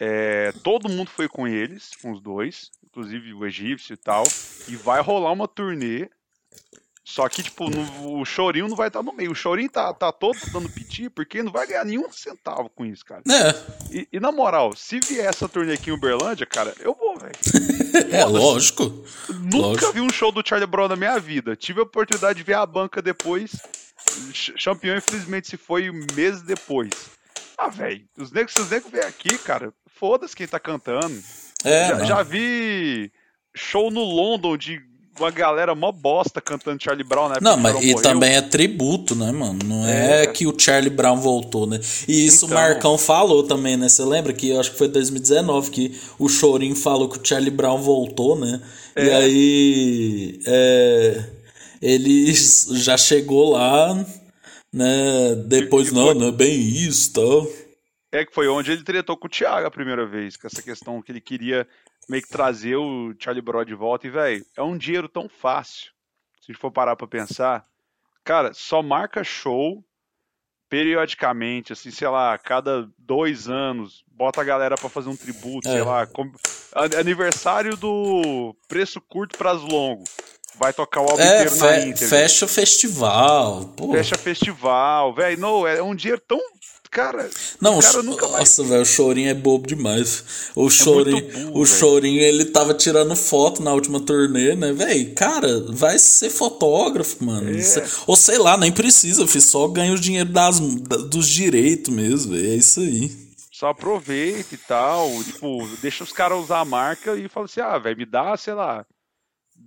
é, 0.00 0.52
todo 0.62 0.88
mundo 0.88 1.10
foi 1.14 1.28
com 1.28 1.46
eles, 1.46 1.90
com 2.00 2.12
os 2.12 2.22
dois, 2.22 2.70
inclusive 2.82 3.34
o 3.34 3.44
egípcio 3.44 3.92
e 3.92 3.96
tal. 3.98 4.24
E 4.68 4.74
vai 4.76 5.02
rolar 5.02 5.32
uma 5.32 5.46
turnê. 5.46 6.08
Só 7.04 7.28
que, 7.28 7.42
tipo, 7.42 7.68
no- 7.68 8.20
o 8.20 8.24
Chorinho 8.24 8.68
não 8.68 8.76
vai 8.76 8.86
estar 8.86 9.02
no 9.02 9.12
meio. 9.12 9.32
O 9.32 9.34
Chorinho 9.34 9.68
tá, 9.68 9.92
tá 9.92 10.12
todo 10.12 10.38
dando 10.52 10.68
piti 10.68 11.10
porque 11.10 11.42
não 11.42 11.50
vai 11.50 11.66
ganhar 11.66 11.84
nenhum 11.84 12.10
centavo 12.12 12.70
com 12.70 12.86
isso, 12.86 13.04
cara. 13.04 13.22
É, 13.28 13.94
E, 13.94 14.08
e 14.12 14.20
na 14.20 14.30
moral, 14.30 14.74
se 14.76 15.00
vier 15.00 15.26
essa 15.26 15.48
turnê 15.48 15.72
aqui 15.74 15.90
em 15.90 15.92
Uberlândia, 15.92 16.46
cara, 16.46 16.72
eu 16.78 16.94
vou, 16.94 17.18
velho. 17.18 17.32
é 18.14 18.24
lógico. 18.24 18.84
Nunca 19.28 19.56
Lógico. 19.56 19.92
vi 19.92 20.00
um 20.00 20.10
show 20.12 20.30
do 20.30 20.46
Charlie 20.46 20.66
Brown 20.66 20.86
na 20.88 20.94
minha 20.96 21.18
vida. 21.18 21.56
Tive 21.56 21.80
a 21.80 21.82
oportunidade 21.82 22.36
de 22.38 22.44
ver 22.44 22.54
a 22.54 22.64
banca 22.64 23.02
depois. 23.02 23.50
Ch- 24.32 24.52
Champion, 24.56 24.96
infelizmente, 24.96 25.48
se 25.48 25.56
foi 25.56 25.90
meses 26.14 26.42
depois. 26.42 26.90
Ah, 27.58 27.68
velho, 27.68 28.04
os 28.16 28.30
negros, 28.30 28.54
se 28.54 28.60
os 28.60 28.70
negros 28.70 28.90
vêm 28.92 29.02
aqui, 29.02 29.36
cara, 29.38 29.72
foda-se 29.86 30.34
quem 30.36 30.46
tá 30.46 30.58
cantando. 30.60 31.20
É, 31.64 31.88
já, 31.88 31.96
não. 31.98 32.04
já 32.06 32.22
vi 32.22 33.12
show 33.54 33.90
no 33.90 34.02
London 34.02 34.56
de 34.56 34.80
uma 35.18 35.30
galera 35.30 35.74
mó 35.74 35.92
bosta 35.92 36.40
cantando 36.40 36.82
Charlie 36.82 37.04
Brown, 37.06 37.28
né? 37.28 37.36
Não, 37.40 37.56
mas 37.56 37.82
e 37.84 37.94
também 38.00 38.34
é 38.34 38.40
tributo, 38.42 39.14
né, 39.14 39.30
mano? 39.30 39.58
Não 39.64 39.86
é, 39.86 40.22
É. 40.22 40.26
que 40.26 40.46
o 40.46 40.58
Charlie 40.58 40.90
Brown 40.90 41.16
voltou, 41.20 41.66
né? 41.66 41.78
E 42.08 42.26
isso 42.26 42.46
Então. 42.46 42.56
o 42.56 42.60
Marcão 42.60 42.96
falou 42.98 43.42
também, 43.42 43.76
né? 43.76 43.88
Você 43.88 44.04
lembra 44.04 44.32
que 44.32 44.48
eu 44.50 44.58
acho 44.60 44.72
que 44.72 44.78
foi 44.78 44.88
2019 44.88 45.70
que 45.70 46.00
o 46.18 46.28
Chorinho 46.28 46.74
falou 46.76 47.08
que 47.08 47.18
o 47.18 47.20
Charlie 47.26 47.50
Brown 47.50 47.78
voltou, 47.78 48.38
né? 48.38 48.60
E 48.96 49.00
É. 49.00 49.14
aí 49.16 50.40
é, 50.46 51.24
ele 51.80 52.32
já 52.82 52.96
chegou 52.96 53.50
lá, 53.52 53.94
né? 54.72 55.34
Depois, 55.46 55.88
E- 55.88 55.90
e 55.90 55.94
não, 55.94 56.06
foi- 56.06 56.14
não 56.14 56.28
é 56.28 56.32
bem 56.32 56.58
isso 56.60 57.12
tal. 57.12 57.46
É 58.14 58.24
que 58.26 58.34
foi 58.34 58.46
onde 58.48 58.70
ele 58.72 58.82
tretou 58.84 59.16
com 59.16 59.26
o 59.26 59.30
Thiago 59.30 59.66
a 59.66 59.70
primeira 59.70 60.04
vez, 60.06 60.36
com 60.36 60.46
essa 60.46 60.60
questão 60.62 61.00
que 61.00 61.10
ele 61.12 61.20
queria 61.20 61.66
meio 62.08 62.22
que 62.22 62.28
trazer 62.28 62.76
o 62.76 63.14
Charlie 63.18 63.42
Brown 63.42 63.64
de 63.64 63.74
volta. 63.74 64.06
E, 64.06 64.10
velho, 64.10 64.44
é 64.56 64.62
um 64.62 64.76
dinheiro 64.76 65.08
tão 65.08 65.28
fácil. 65.28 65.90
Se 66.40 66.50
a 66.50 66.52
gente 66.52 66.60
for 66.60 66.70
parar 66.70 66.96
pra 66.96 67.06
pensar, 67.06 67.64
cara, 68.24 68.52
só 68.52 68.82
marca 68.82 69.22
show 69.24 69.82
periodicamente, 70.68 71.72
assim, 71.72 71.90
sei 71.90 72.08
lá, 72.08 72.32
a 72.32 72.38
cada 72.38 72.88
dois 72.98 73.48
anos, 73.48 74.02
bota 74.08 74.40
a 74.40 74.44
galera 74.44 74.74
pra 74.76 74.88
fazer 74.88 75.10
um 75.10 75.16
tributo, 75.16 75.68
É. 75.68 75.72
sei 75.72 75.82
lá, 75.82 76.06
com- 76.06 76.32
aniversário 76.98 77.76
do 77.76 78.56
preço 78.68 79.00
curto 79.00 79.36
prazo 79.36 79.66
longo. 79.66 80.04
Vai 80.56 80.72
tocar 80.72 81.00
o 81.00 81.10
álbum 81.10 81.22
É, 81.22 81.42
inteiro 81.44 81.56
na 81.56 81.68
fe- 81.68 81.80
íntegra. 81.88 82.08
fecha 82.08 82.44
o 82.44 82.48
festival. 82.48 83.64
Pô. 83.76 83.92
Fecha 83.92 84.16
festival, 84.16 85.14
velho. 85.14 85.38
Não, 85.40 85.66
é 85.66 85.82
um 85.82 85.94
dinheiro 85.94 86.20
tão. 86.26 86.38
Cara, 86.92 87.30
Não, 87.58 87.78
o 87.78 87.80
cara 87.80 88.02
nunca 88.02 88.26
vai. 88.28 88.40
Nossa, 88.40 88.62
velho, 88.62 88.82
o 88.82 88.84
Chorinho 88.84 89.30
é 89.30 89.34
bobo 89.34 89.66
demais. 89.66 90.22
O 90.54 90.68
Chorinho, 90.68 91.22
burro, 91.46 91.60
o. 91.62 91.66
Chorinho, 91.66 92.20
ele 92.20 92.44
tava 92.44 92.74
tirando 92.74 93.16
foto 93.16 93.62
na 93.62 93.72
última 93.72 93.98
turnê, 93.98 94.54
né, 94.54 94.74
velho? 94.74 95.14
Cara, 95.14 95.64
vai 95.70 95.98
ser 95.98 96.28
fotógrafo, 96.28 97.24
mano. 97.24 97.48
É. 97.50 97.86
Ou 98.06 98.14
sei 98.14 98.36
lá, 98.36 98.58
nem 98.58 98.70
precisa, 98.70 99.26
filho, 99.26 99.40
só 99.42 99.66
ganha 99.68 99.94
o 99.94 99.98
dinheiro 99.98 100.28
das, 100.28 100.60
da- 100.60 100.98
dos 100.98 101.26
direitos 101.28 101.92
mesmo, 101.92 102.32
véi, 102.34 102.50
é 102.50 102.56
isso 102.56 102.80
aí. 102.80 103.10
Só 103.50 103.68
aproveita 103.68 104.54
e 104.54 104.58
tal. 104.58 105.08
Tipo, 105.24 105.66
deixa 105.80 106.04
os 106.04 106.12
caras 106.12 106.38
usar 106.40 106.60
a 106.60 106.64
marca 106.66 107.16
e 107.16 107.26
fala 107.26 107.46
assim: 107.46 107.60
ah, 107.62 107.78
velho, 107.78 107.96
me 107.96 108.04
dá, 108.04 108.36
sei 108.36 108.52
lá, 108.52 108.84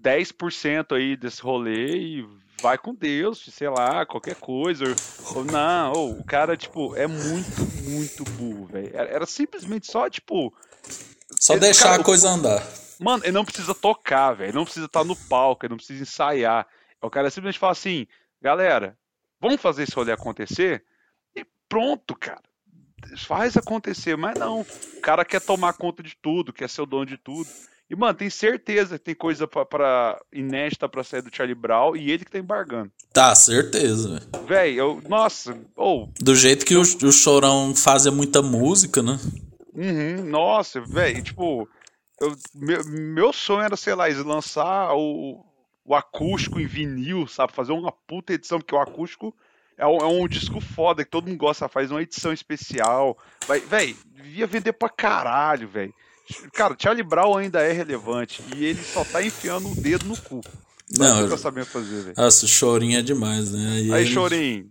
10% 0.04 0.96
aí 0.96 1.18
desse 1.18 1.42
rolê 1.42 1.98
e 1.98 2.26
vai 2.66 2.80
com 2.80 2.96
Deus, 2.96 3.46
sei 3.52 3.70
lá, 3.70 4.04
qualquer 4.08 4.36
coisa. 4.38 4.86
Ou, 4.86 5.38
ou 5.38 5.46
não, 5.46 5.94
ou, 5.94 6.12
o 6.20 6.24
cara, 6.24 6.58
tipo, 6.58 6.96
é 6.96 7.06
muito, 7.06 7.62
muito 7.84 8.24
burro, 8.32 8.66
velho. 8.66 8.90
Era, 8.92 9.24
simplesmente 9.28 9.86
só, 9.86 10.10
tipo, 10.10 10.52
Só 11.40 11.54
Esse 11.54 11.60
deixar 11.60 11.90
cara- 11.90 12.02
a 12.02 12.04
coisa 12.06 12.28
andar. 12.30 12.64
Mano, 13.00 13.24
ele 13.24 13.34
não 13.34 13.46
precisa 13.46 13.76
tocar, 13.76 14.34
velho. 14.34 14.54
Não 14.56 14.64
precisa 14.64 14.88
estar 14.88 15.04
no 15.04 15.16
palco, 15.16 15.64
ele 15.66 15.72
não 15.72 15.78
precisa 15.78 16.02
ensaiar. 16.02 16.66
O 17.02 17.10
cara 17.10 17.30
simplesmente 17.30 17.60
fala 17.60 17.74
assim, 17.74 18.08
galera, 18.42 18.98
vamos 19.40 19.62
fazer 19.62 19.84
esse 19.84 19.94
rolê 19.94 20.12
acontecer? 20.12 20.84
E 21.36 21.46
pronto, 21.70 22.16
cara. 22.16 22.42
Faz 23.28 23.56
acontecer, 23.56 24.18
mas 24.18 24.40
não. 24.40 24.62
O 24.62 25.02
cara 25.02 25.24
quer 25.24 25.40
tomar 25.42 25.74
conta 25.74 26.02
de 26.02 26.16
tudo, 26.20 26.52
quer 26.52 26.68
ser 26.68 26.82
o 26.82 26.86
dono 26.88 27.06
de 27.06 27.18
tudo. 27.18 27.48
E, 27.90 27.96
mano, 27.96 28.16
tem 28.18 28.30
certeza 28.30 28.98
que 28.98 29.06
tem 29.06 29.16
coisa 29.16 29.48
pra 29.48 30.20
inédita 30.34 30.90
pra 30.90 31.04
sair 31.04 31.22
do 31.22 31.30
Charlie 31.36 31.54
Brown 31.54 31.96
e 31.96 32.10
ele 32.12 32.26
que 32.26 32.32
tá 32.32 32.40
embargando. 32.40 32.92
Tá, 33.14 33.34
certeza, 33.36 34.20
velho. 34.20 34.46
Véi, 34.48 34.74
eu. 34.74 35.02
Nossa, 35.08 35.56
ou. 35.76 36.10
Do 36.20 36.36
jeito 36.36 36.66
que 36.66 36.76
o, 36.76 36.82
o 36.82 37.12
Chorão 37.12 37.76
fazia 37.76 38.12
muita 38.12 38.42
música, 38.42 39.04
né? 39.04 39.20
Uhum, 39.74 40.24
nossa, 40.26 40.82
velho, 40.82 41.22
tipo, 41.22 41.70
eu- 42.20 42.36
meu, 42.56 42.84
meu 42.88 43.34
sonho 43.34 43.62
era, 43.62 43.76
sei 43.76 43.94
lá, 43.94 44.06
lançar 44.26 44.96
o, 44.96 45.46
o 45.86 45.94
acústico 45.94 46.60
em 46.60 46.66
vinil, 46.66 47.28
sabe? 47.28 47.54
Fazer 47.54 47.72
uma 47.74 47.92
puta 47.92 48.34
edição, 48.34 48.58
porque 48.60 48.74
o 48.76 48.80
acústico 48.80 49.36
É 49.78 49.86
um, 49.86 49.98
é 49.98 50.06
um 50.06 50.26
disco 50.28 50.60
foda 50.62 51.04
que 51.04 51.12
todo 51.12 51.28
mundo 51.28 51.38
gosta, 51.38 51.68
faz 51.68 51.92
uma 51.92 52.02
edição 52.02 52.32
especial. 52.32 53.18
Vai, 53.46 53.60
véi, 53.60 53.96
devia 54.16 54.48
vender 54.48 54.72
pra 54.74 54.90
caralho, 54.90 55.68
velho. 55.68 55.94
Cara, 56.54 56.76
Charlie 56.80 57.04
Brown 57.04 57.38
ainda 57.38 57.62
é 57.62 57.72
relevante 57.72 58.42
e 58.56 58.66
ele 58.66 58.82
só 58.84 59.04
tá 59.04 59.24
enfiando 59.24 59.70
o 59.72 59.76
dedo 59.76 60.06
no 60.06 60.18
cu. 60.18 60.42
Não, 60.98 61.22
Não, 61.22 61.28
eu- 61.28 61.38
sabia 61.38 61.66
fazer, 61.66 62.02
velho. 62.02 62.14
Nossa, 62.18 62.46
o 62.46 62.48
chorinho 62.48 62.98
é 63.00 63.02
demais, 63.02 63.52
né? 63.52 63.82
E 63.82 63.94
Aí, 63.94 64.02
ele- 64.06 64.14
Chorinho, 64.14 64.70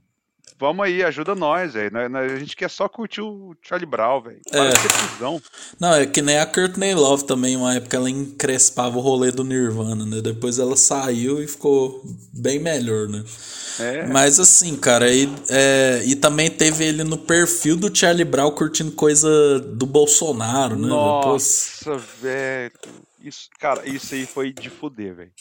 vamos 0.59 0.84
aí, 0.84 1.02
ajuda 1.02 1.34
nós, 1.34 1.74
velho. 1.74 1.90
A 2.16 2.38
gente 2.38 2.57
quer 2.57 2.70
só 2.70 2.88
curtir 2.88 3.20
o 3.20 3.55
Charlie 3.62 3.86
Brown, 3.86 4.22
velho. 4.22 4.40
É. 4.52 5.40
Não, 5.78 5.94
é 5.94 6.07
que 6.07 6.22
nem 6.22 6.38
a 6.38 6.46
Courtney 6.46 6.94
Love 6.94 7.24
também, 7.24 7.57
uma 7.57 7.74
época 7.74 7.96
ela 7.96 8.09
encrespava 8.09 8.96
o 8.96 9.00
rolê 9.00 9.30
do 9.30 9.44
Nirvana, 9.44 10.05
né? 10.05 10.20
Depois 10.20 10.59
ela 10.59 10.76
saiu 10.76 11.42
e 11.42 11.46
ficou 11.46 12.02
bem 12.32 12.59
melhor, 12.59 13.09
né? 13.09 13.24
É. 13.78 14.07
Mas 14.07 14.38
assim, 14.38 14.76
cara, 14.76 15.12
e, 15.12 15.28
é, 15.48 16.02
e 16.05 16.14
também 16.14 16.50
teve 16.50 16.84
ele 16.84 17.02
no 17.02 17.18
perfil 17.18 17.76
do 17.76 17.94
Charlie 17.94 18.24
Brown 18.24 18.50
curtindo 18.52 18.92
coisa 18.92 19.59
do 19.59 19.86
Bolsonaro, 19.86 20.76
né? 20.76 20.88
Nossa, 20.88 21.98
velho. 22.20 22.72
Isso, 23.25 23.49
cara, 23.59 23.89
isso 23.89 24.14
aí 24.14 24.27
foi 24.27 24.53
de 24.53 24.68
fuder, 24.68 25.14
velho. 25.14 25.33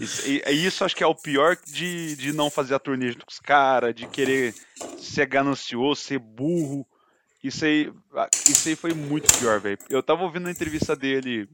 Isso, 0.00 0.28
isso 0.28 0.84
acho 0.84 0.96
que 0.96 1.04
é 1.04 1.06
o 1.06 1.14
pior 1.14 1.56
de, 1.64 2.16
de 2.16 2.32
não 2.32 2.50
fazer 2.50 2.74
a 2.74 2.78
turnê 2.78 3.12
junto 3.12 3.24
com 3.24 3.30
os 3.30 3.38
caras, 3.38 3.94
de 3.94 4.06
querer 4.08 4.52
ser 4.98 5.26
ganancioso, 5.26 6.00
ser 6.00 6.18
burro. 6.18 6.84
Isso 7.42 7.64
aí, 7.64 7.92
ah, 8.14 8.28
isso 8.48 8.68
aí 8.68 8.74
foi 8.74 8.92
muito 8.94 9.32
pior, 9.38 9.60
velho. 9.60 9.78
Eu 9.88 10.02
tava 10.02 10.24
ouvindo 10.24 10.48
a 10.48 10.50
entrevista 10.50 10.96
dele 10.96 11.48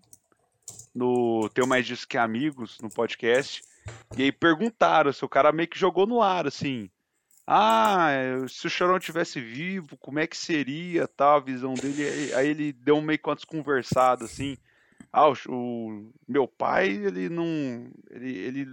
no 0.95 1.49
Teu 1.51 1.67
Mais 1.67 1.87
Disso 1.87 2.09
Que 2.09 2.17
Amigos, 2.17 2.79
no 2.81 2.89
podcast, 2.89 3.63
e 4.17 4.23
aí 4.23 4.33
perguntaram 4.33 5.13
se 5.13 5.23
o 5.25 5.29
cara 5.29 5.53
meio 5.53 5.69
que 5.69 5.79
jogou 5.79 6.07
no 6.07 6.23
ar, 6.23 6.47
assim. 6.47 6.89
Ah, 7.47 8.09
se 8.49 8.67
o 8.67 8.71
Chorão 8.71 8.99
tivesse 8.99 9.39
vivo, 9.39 9.99
como 9.99 10.19
é 10.19 10.27
que 10.27 10.37
seria 10.39 11.07
tal, 11.07 11.37
a 11.37 11.41
visão 11.41 11.75
dele? 11.75 12.33
Aí- 12.35 12.49
ele 12.49 12.73
deu 12.73 12.97
um 12.97 13.03
meio 13.03 13.19
que 13.19 13.29
uma 13.29 13.37
desconversada, 13.37 14.25
assim. 14.25 14.57
Ah, 15.17 15.29
o, 15.29 15.35
o 15.49 16.13
meu 16.27 16.49
pai, 16.49 16.89
ele 16.89 17.29
não. 17.29 17.89
Ele, 18.11 18.37
ele 18.37 18.67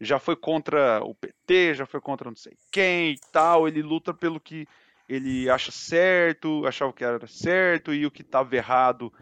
já 0.00 0.18
foi 0.18 0.34
contra 0.34 1.04
o 1.04 1.14
PT, 1.14 1.74
já 1.74 1.84
foi 1.84 2.00
contra 2.00 2.30
não 2.30 2.36
sei 2.36 2.56
quem 2.72 3.10
e 3.12 3.20
tal. 3.30 3.68
Ele 3.68 3.82
luta 3.82 4.14
pelo 4.14 4.40
que 4.40 4.66
ele 5.06 5.50
acha 5.50 5.70
certo, 5.70 6.66
achava 6.66 6.94
que 6.94 7.04
era 7.04 7.26
certo, 7.26 7.92
e 7.92 8.06
o 8.06 8.10
que 8.10 8.22
estava 8.22 8.56
errado, 8.56 9.12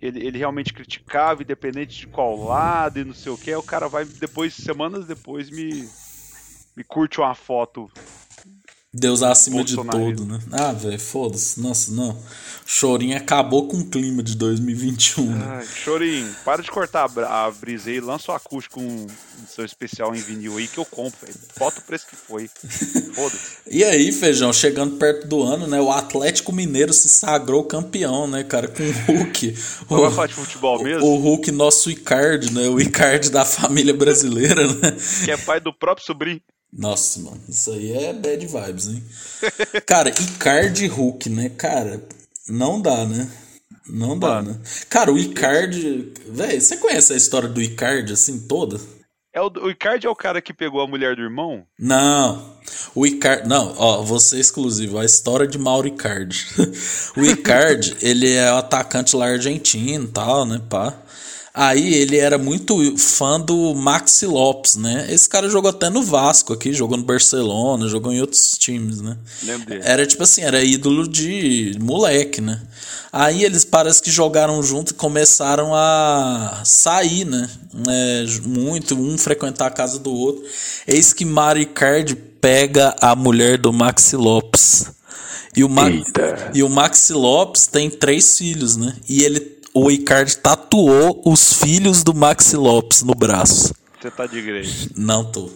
ele, 0.00 0.24
ele 0.24 0.38
realmente 0.38 0.72
criticava, 0.72 1.42
independente 1.42 1.98
de 1.98 2.06
qual 2.06 2.36
lado 2.36 3.00
e 3.00 3.04
não 3.04 3.12
sei 3.12 3.32
o 3.32 3.36
que. 3.36 3.52
O 3.52 3.62
cara 3.62 3.88
vai, 3.88 4.04
depois, 4.04 4.54
semanas 4.54 5.06
depois, 5.06 5.50
me, 5.50 5.88
me 6.76 6.84
curte 6.84 7.18
uma 7.18 7.34
foto. 7.34 7.90
Deus 8.96 9.24
acima 9.24 9.64
de 9.64 9.74
tudo, 9.74 10.24
né? 10.24 10.38
Ah, 10.52 10.72
velho, 10.72 11.00
foda-se. 11.00 11.60
Nossa, 11.60 11.90
não. 11.90 12.16
Chorinho 12.64 13.16
acabou 13.16 13.66
com 13.66 13.78
o 13.78 13.84
clima 13.84 14.22
de 14.22 14.36
2021, 14.36 15.26
né? 15.26 15.44
Ai, 15.58 15.66
Chorinho, 15.66 16.34
para 16.44 16.62
de 16.62 16.70
cortar 16.70 17.10
a, 17.18 17.44
a 17.44 17.50
brisa 17.50 17.90
aí, 17.90 18.00
lança 18.00 18.30
o 18.30 18.34
acústico 18.34 18.80
com 18.80 18.86
um 18.86 19.06
seu 19.48 19.64
especial 19.64 20.14
em 20.14 20.18
vinil 20.18 20.56
aí 20.56 20.68
que 20.68 20.78
eu 20.78 20.84
compro, 20.84 21.26
velho. 21.26 21.38
Bota 21.58 21.80
o 21.80 21.82
preço 21.82 22.06
que 22.06 22.14
foi. 22.14 22.48
Foda-se. 23.14 23.54
E 23.74 23.82
aí, 23.82 24.12
Feijão, 24.12 24.52
chegando 24.52 24.96
perto 24.96 25.26
do 25.26 25.42
ano, 25.42 25.66
né? 25.66 25.80
O 25.80 25.90
Atlético 25.90 26.52
Mineiro 26.52 26.92
se 26.92 27.08
sagrou 27.08 27.64
campeão, 27.64 28.28
né, 28.28 28.44
cara? 28.44 28.68
Com 28.68 28.82
o 28.82 28.92
Hulk. 28.92 29.56
Vai 29.88 30.10
falar 30.10 30.26
de 30.28 30.34
futebol 30.34 30.82
mesmo? 30.82 31.04
O 31.04 31.16
Hulk, 31.16 31.50
nosso 31.50 31.90
Icardi, 31.90 32.52
né? 32.52 32.68
O 32.68 32.80
Icardi 32.80 33.30
da 33.30 33.44
família 33.44 33.94
brasileira, 33.94 34.66
né? 34.66 34.96
Que 35.24 35.30
é 35.32 35.36
pai 35.36 35.60
do 35.60 35.72
próprio 35.72 36.06
sobrinho. 36.06 36.40
Nossa, 36.76 37.20
mano, 37.20 37.40
isso 37.48 37.70
aí 37.70 37.92
é 37.92 38.12
bad 38.12 38.46
vibes, 38.46 38.88
hein? 38.88 39.04
Cara, 39.86 40.10
Icardi 40.10 40.84
e 40.84 40.88
Hulk, 40.88 41.30
né? 41.30 41.48
Cara, 41.50 42.02
não 42.48 42.82
dá, 42.82 43.06
né? 43.06 43.30
Não 43.88 44.18
dá, 44.18 44.36
Mano. 44.36 44.52
né? 44.52 44.60
Cara, 44.88 45.12
o 45.12 45.18
Icardi. 45.18 46.12
Véi, 46.26 46.60
você 46.60 46.76
conhece 46.76 47.12
a 47.12 47.16
história 47.16 47.48
do 47.48 47.60
Icardi 47.60 48.12
assim 48.12 48.40
toda? 48.40 48.80
É 49.32 49.40
o, 49.40 49.50
o 49.62 49.70
Icardi 49.70 50.06
é 50.06 50.10
o 50.10 50.16
cara 50.16 50.40
que 50.40 50.54
pegou 50.54 50.80
a 50.80 50.86
mulher 50.86 51.16
do 51.16 51.22
irmão? 51.22 51.64
Não. 51.78 52.54
O 52.94 53.06
Icardi. 53.06 53.48
Não, 53.48 53.74
ó, 53.76 54.02
você 54.02 54.38
exclusivo. 54.38 54.98
A 54.98 55.04
história 55.04 55.46
de 55.46 55.58
Mauro 55.58 55.86
Icardi. 55.86 56.46
o 57.16 57.24
Icardi, 57.24 57.96
ele 58.00 58.32
é 58.32 58.50
o 58.52 58.56
atacante 58.56 59.14
lá 59.14 59.26
argentino 59.26 60.04
e 60.04 60.08
tal, 60.08 60.46
né, 60.46 60.60
pá. 60.70 60.94
Aí 61.56 61.94
ele 61.94 62.16
era 62.16 62.36
muito 62.36 62.98
fã 62.98 63.40
do 63.40 63.76
Maxi 63.76 64.26
Lopes, 64.26 64.74
né? 64.74 65.06
Esse 65.08 65.28
cara 65.28 65.48
jogou 65.48 65.70
até 65.70 65.88
no 65.88 66.02
Vasco 66.02 66.52
aqui, 66.52 66.72
jogou 66.72 66.96
no 66.96 67.04
Barcelona, 67.04 67.86
jogou 67.86 68.12
em 68.12 68.20
outros 68.20 68.58
times, 68.58 69.00
né? 69.00 69.16
Lembro 69.44 69.66
dele. 69.66 69.82
Era 69.84 70.04
tipo 70.04 70.24
assim, 70.24 70.42
era 70.42 70.64
ídolo 70.64 71.06
de 71.06 71.76
moleque, 71.80 72.40
né? 72.40 72.60
Aí 73.12 73.44
eles 73.44 73.64
parece 73.64 74.02
que 74.02 74.10
jogaram 74.10 74.60
junto 74.64 74.90
e 74.90 74.94
começaram 74.94 75.72
a 75.72 76.62
sair, 76.64 77.24
né? 77.24 77.48
É, 77.88 78.24
muito, 78.48 78.96
um 78.96 79.16
frequentar 79.16 79.68
a 79.68 79.70
casa 79.70 80.00
do 80.00 80.12
outro. 80.12 80.42
Eis 80.88 81.12
que 81.12 81.24
Mário 81.24 81.62
Icardi 81.62 82.16
pega 82.16 82.96
a 83.00 83.14
mulher 83.14 83.58
do 83.58 83.72
Maxi 83.72 84.16
Lopes. 84.16 84.86
E 85.56 85.62
o, 85.62 85.68
Ma 85.68 85.84
e 86.52 86.64
o 86.64 86.68
Maxi 86.68 87.12
Lopes 87.12 87.68
tem 87.68 87.88
três 87.88 88.36
filhos, 88.36 88.76
né? 88.76 88.92
E 89.08 89.22
ele, 89.22 89.38
o 89.74 89.90
Icardi 89.90 90.36
tatuou 90.36 91.20
os 91.24 91.52
filhos 91.54 92.02
do 92.02 92.14
Maxi 92.14 92.56
Lopes 92.56 93.02
no 93.02 93.14
braço. 93.14 93.74
Você 94.00 94.10
tá 94.10 94.26
de 94.26 94.38
igreja. 94.38 94.88
Não 94.96 95.24
tô. 95.24 95.50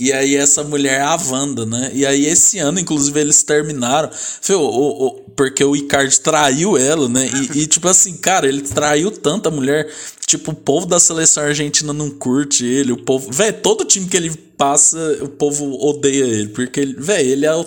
E 0.00 0.12
aí 0.12 0.36
essa 0.36 0.62
mulher 0.62 1.00
é 1.00 1.02
a 1.02 1.16
Wanda, 1.16 1.66
né? 1.66 1.90
E 1.92 2.06
aí 2.06 2.24
esse 2.26 2.58
ano, 2.58 2.78
inclusive, 2.78 3.18
eles 3.20 3.42
terminaram. 3.42 4.08
Fio, 4.12 4.60
o, 4.60 5.06
o- 5.08 5.10
porque 5.36 5.62
o 5.64 5.74
Icardi 5.74 6.20
traiu 6.20 6.76
ela, 6.78 7.08
né? 7.08 7.28
E, 7.52 7.60
e, 7.62 7.66
tipo 7.66 7.88
assim, 7.88 8.16
cara, 8.16 8.46
ele 8.48 8.62
traiu 8.62 9.10
tanta 9.10 9.50
mulher. 9.50 9.88
Tipo, 10.24 10.52
o 10.52 10.54
povo 10.54 10.86
da 10.86 11.00
seleção 11.00 11.42
argentina 11.44 11.92
não 11.92 12.10
curte 12.10 12.64
ele. 12.64 12.92
O 12.92 12.96
povo. 13.02 13.30
Véi, 13.32 13.52
todo 13.52 13.84
time 13.84 14.06
que 14.06 14.16
ele 14.16 14.30
passa, 14.56 14.98
o 15.20 15.28
povo 15.28 15.64
odeia 15.84 16.24
ele. 16.24 16.48
Porque, 16.50 16.78
ele, 16.78 16.94
véi, 16.96 17.26
ele 17.26 17.44
é 17.46 17.54
o 17.54 17.64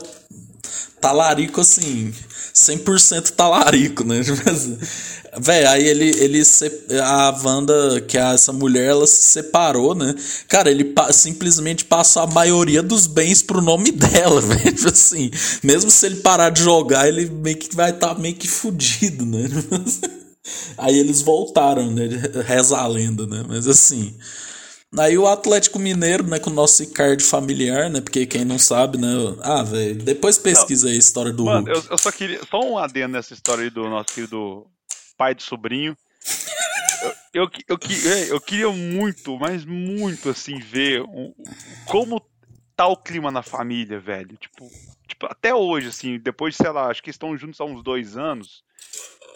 talarico 1.01 1.59
assim, 1.61 2.13
100% 2.53 3.31
talarico, 3.31 4.03
né? 4.05 4.21
Véi, 5.39 5.65
aí 5.65 5.87
ele, 5.87 6.09
ele 6.21 6.41
a 7.01 7.29
Wanda, 7.43 8.01
que 8.01 8.17
é 8.17 8.33
essa 8.33 8.51
mulher, 8.51 8.87
ela 8.89 9.07
se 9.07 9.21
separou, 9.21 9.95
né? 9.95 10.13
Cara, 10.47 10.69
ele 10.69 10.83
pa- 10.83 11.11
simplesmente 11.13 11.85
passou 11.85 12.23
a 12.23 12.27
maioria 12.27 12.83
dos 12.83 13.07
bens 13.07 13.41
pro 13.41 13.61
nome 13.61 13.91
dela, 13.95 14.41
velho. 14.41 14.89
Assim, 14.89 15.31
mesmo 15.63 15.89
se 15.89 16.05
ele 16.05 16.17
parar 16.17 16.49
de 16.49 16.61
jogar, 16.61 17.07
ele 17.07 17.29
meio 17.29 17.55
que 17.57 17.73
vai 17.73 17.91
estar 17.91 18.19
meio 18.19 18.35
que 18.35 18.47
fudido, 18.47 19.25
né? 19.25 19.47
Aí 20.77 20.97
eles 20.99 21.21
voltaram, 21.21 21.89
né? 21.91 22.09
Reza 22.45 22.77
a 22.77 22.87
lenda, 22.87 23.25
né? 23.25 23.43
Mas 23.47 23.67
assim. 23.67 24.13
Aí 24.99 25.17
o 25.17 25.25
Atlético 25.25 25.79
Mineiro, 25.79 26.25
né, 26.27 26.37
com 26.37 26.49
o 26.49 26.53
nosso 26.53 26.83
Icardi 26.83 27.23
familiar, 27.23 27.89
né? 27.89 28.01
Porque 28.01 28.25
quem 28.25 28.43
não 28.43 28.59
sabe, 28.59 28.97
né? 28.97 29.07
Ah, 29.41 29.63
velho, 29.63 29.95
depois 29.95 30.37
pesquisa 30.37 30.89
aí 30.89 30.95
a 30.95 30.97
história 30.99 31.31
do 31.31 31.45
Mano, 31.45 31.65
Hulk. 31.71 31.85
eu, 31.87 31.91
eu 31.91 31.97
só 31.97 32.11
queria. 32.11 32.41
Só 32.49 32.59
um 32.59 32.77
adendo 32.77 33.13
nessa 33.13 33.33
história 33.33 33.63
aí 33.63 33.69
do 33.69 33.87
nosso 33.89 34.13
querido 34.13 34.67
pai 35.17 35.33
do 35.33 35.41
sobrinho. 35.41 35.95
Eu, 37.33 37.43
eu, 37.43 37.49
eu, 37.69 37.79
é, 38.11 38.31
eu 38.31 38.41
queria 38.41 38.69
muito, 38.69 39.37
mas 39.39 39.63
muito, 39.63 40.29
assim, 40.29 40.59
ver 40.59 41.01
um- 41.03 41.33
como 41.85 42.21
tá 42.75 42.85
o 42.87 42.97
clima 42.97 43.31
na 43.31 43.41
família, 43.41 43.97
velho. 43.99 44.35
Tipo, 44.37 44.69
tipo, 45.07 45.25
até 45.25 45.55
hoje, 45.55 45.87
assim, 45.87 46.19
depois, 46.19 46.55
sei 46.55 46.69
lá, 46.69 46.87
acho 46.87 47.01
que 47.01 47.09
estão 47.09 47.37
juntos 47.37 47.61
há 47.61 47.63
uns 47.63 47.81
dois 47.81 48.17
anos. 48.17 48.61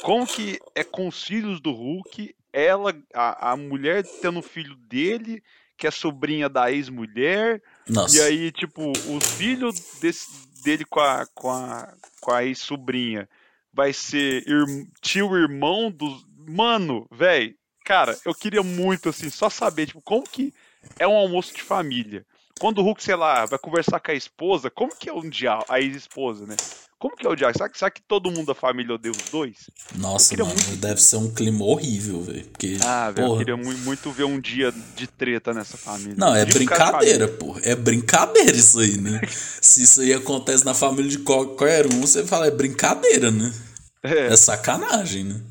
Como 0.04 0.28
que 0.28 0.60
é 0.76 0.84
com 0.84 1.08
os 1.08 1.24
filhos 1.24 1.62
do 1.62 1.72
Hulk, 1.72 2.36
ela, 2.58 2.96
a, 3.14 3.52
a 3.52 3.58
mulher 3.58 4.04
tendo 4.22 4.42
filho 4.42 4.76
dele, 4.76 5.44
que 5.78 5.86
é 5.86 5.92
sobrinha 5.92 6.48
da 6.48 6.72
ex-mulher, 6.72 7.62
Nossa. 7.88 8.18
e 8.18 8.22
aí, 8.22 8.52
tipo, 8.52 8.92
o 8.92 9.20
filho 9.20 9.70
desse- 10.00 10.48
dele 10.64 10.86
com 10.86 11.02
a, 11.02 11.26
com 11.34 11.52
a, 11.52 11.94
com 12.22 12.32
a 12.32 12.46
ex-sobrinha 12.46 13.28
vai 13.74 13.92
ser 13.92 14.48
ir- 14.48 14.88
tio 15.02 15.36
irmão 15.36 15.92
dos. 15.92 16.26
Mano, 16.48 17.06
velho, 17.12 17.54
cara, 17.84 18.18
eu 18.26 18.34
queria 18.34 18.64
muito, 18.64 19.10
assim, 19.10 19.30
só 19.30 19.50
saber, 19.50 19.88
tipo, 19.88 20.02
como 20.02 20.24
que 20.24 20.54
é 20.98 21.06
um 21.08 21.16
almoço 21.18 21.54
de 21.54 21.62
família. 21.62 22.26
Quando 22.60 22.78
o 22.78 22.84
Hulk, 22.84 23.04
sei 23.04 23.16
lá, 23.16 23.46
vai 23.46 23.60
conversar 23.60 24.00
com 24.00 24.12
a 24.12 24.16
esposa, 24.16 24.70
como 24.72 24.96
que 24.96 25.10
é 25.10 25.14
um 25.14 25.28
diálogo, 25.30 25.66
a 25.68 25.82
ex-esposa, 25.82 26.46
né? 26.46 26.56
Como 26.98 27.16
que 27.16 27.28
é 27.28 27.30
o 27.30 27.36
diálogo? 27.36 27.58
Será 27.58 27.70
que, 27.70 27.78
será 27.78 27.92
que 27.92 28.02
todo 28.08 28.32
mundo 28.32 28.46
da 28.48 28.56
família 28.56 28.96
odeia 28.96 29.12
os 29.12 29.30
dois? 29.30 29.58
Nossa, 29.98 30.36
mano, 30.38 30.48
muito- 30.50 30.78
deve 30.78 31.02
ser 31.02 31.18
um 31.18 31.32
clima 31.34 31.64
horrível, 31.66 32.22
velho. 32.22 32.46
Porque, 32.46 32.78
Ah, 32.82 33.12
velho, 33.12 33.28
eu 33.34 33.38
queria 33.38 33.58
mu- 33.58 33.78
muito 33.80 34.12
ver 34.12 34.24
um 34.24 34.40
dia 34.40 34.74
de 34.96 35.06
treta 35.06 35.54
nessa 35.54 35.78
família. 35.78 36.16
Não, 36.18 36.34
é 36.34 36.46
brincadeira, 36.46 37.28
pô. 37.28 37.58
É 37.64 37.76
brincadeira 37.76 38.56
isso 38.56 38.80
aí, 38.80 38.98
né? 38.98 39.20
Se 39.62 39.84
isso 39.84 40.02
aí 40.02 40.14
acontece 40.14 40.64
na 40.66 40.74
família 40.74 41.12
de 41.12 41.20
qualquer 41.20 41.86
um, 41.86 42.00
você 42.02 42.26
fala, 42.26 42.48
é 42.48 42.52
brincadeira, 42.52 43.30
né? 43.30 43.54
É. 44.02 44.28
É 44.28 44.38
sacanagem, 44.38 45.26
né? 45.26 45.42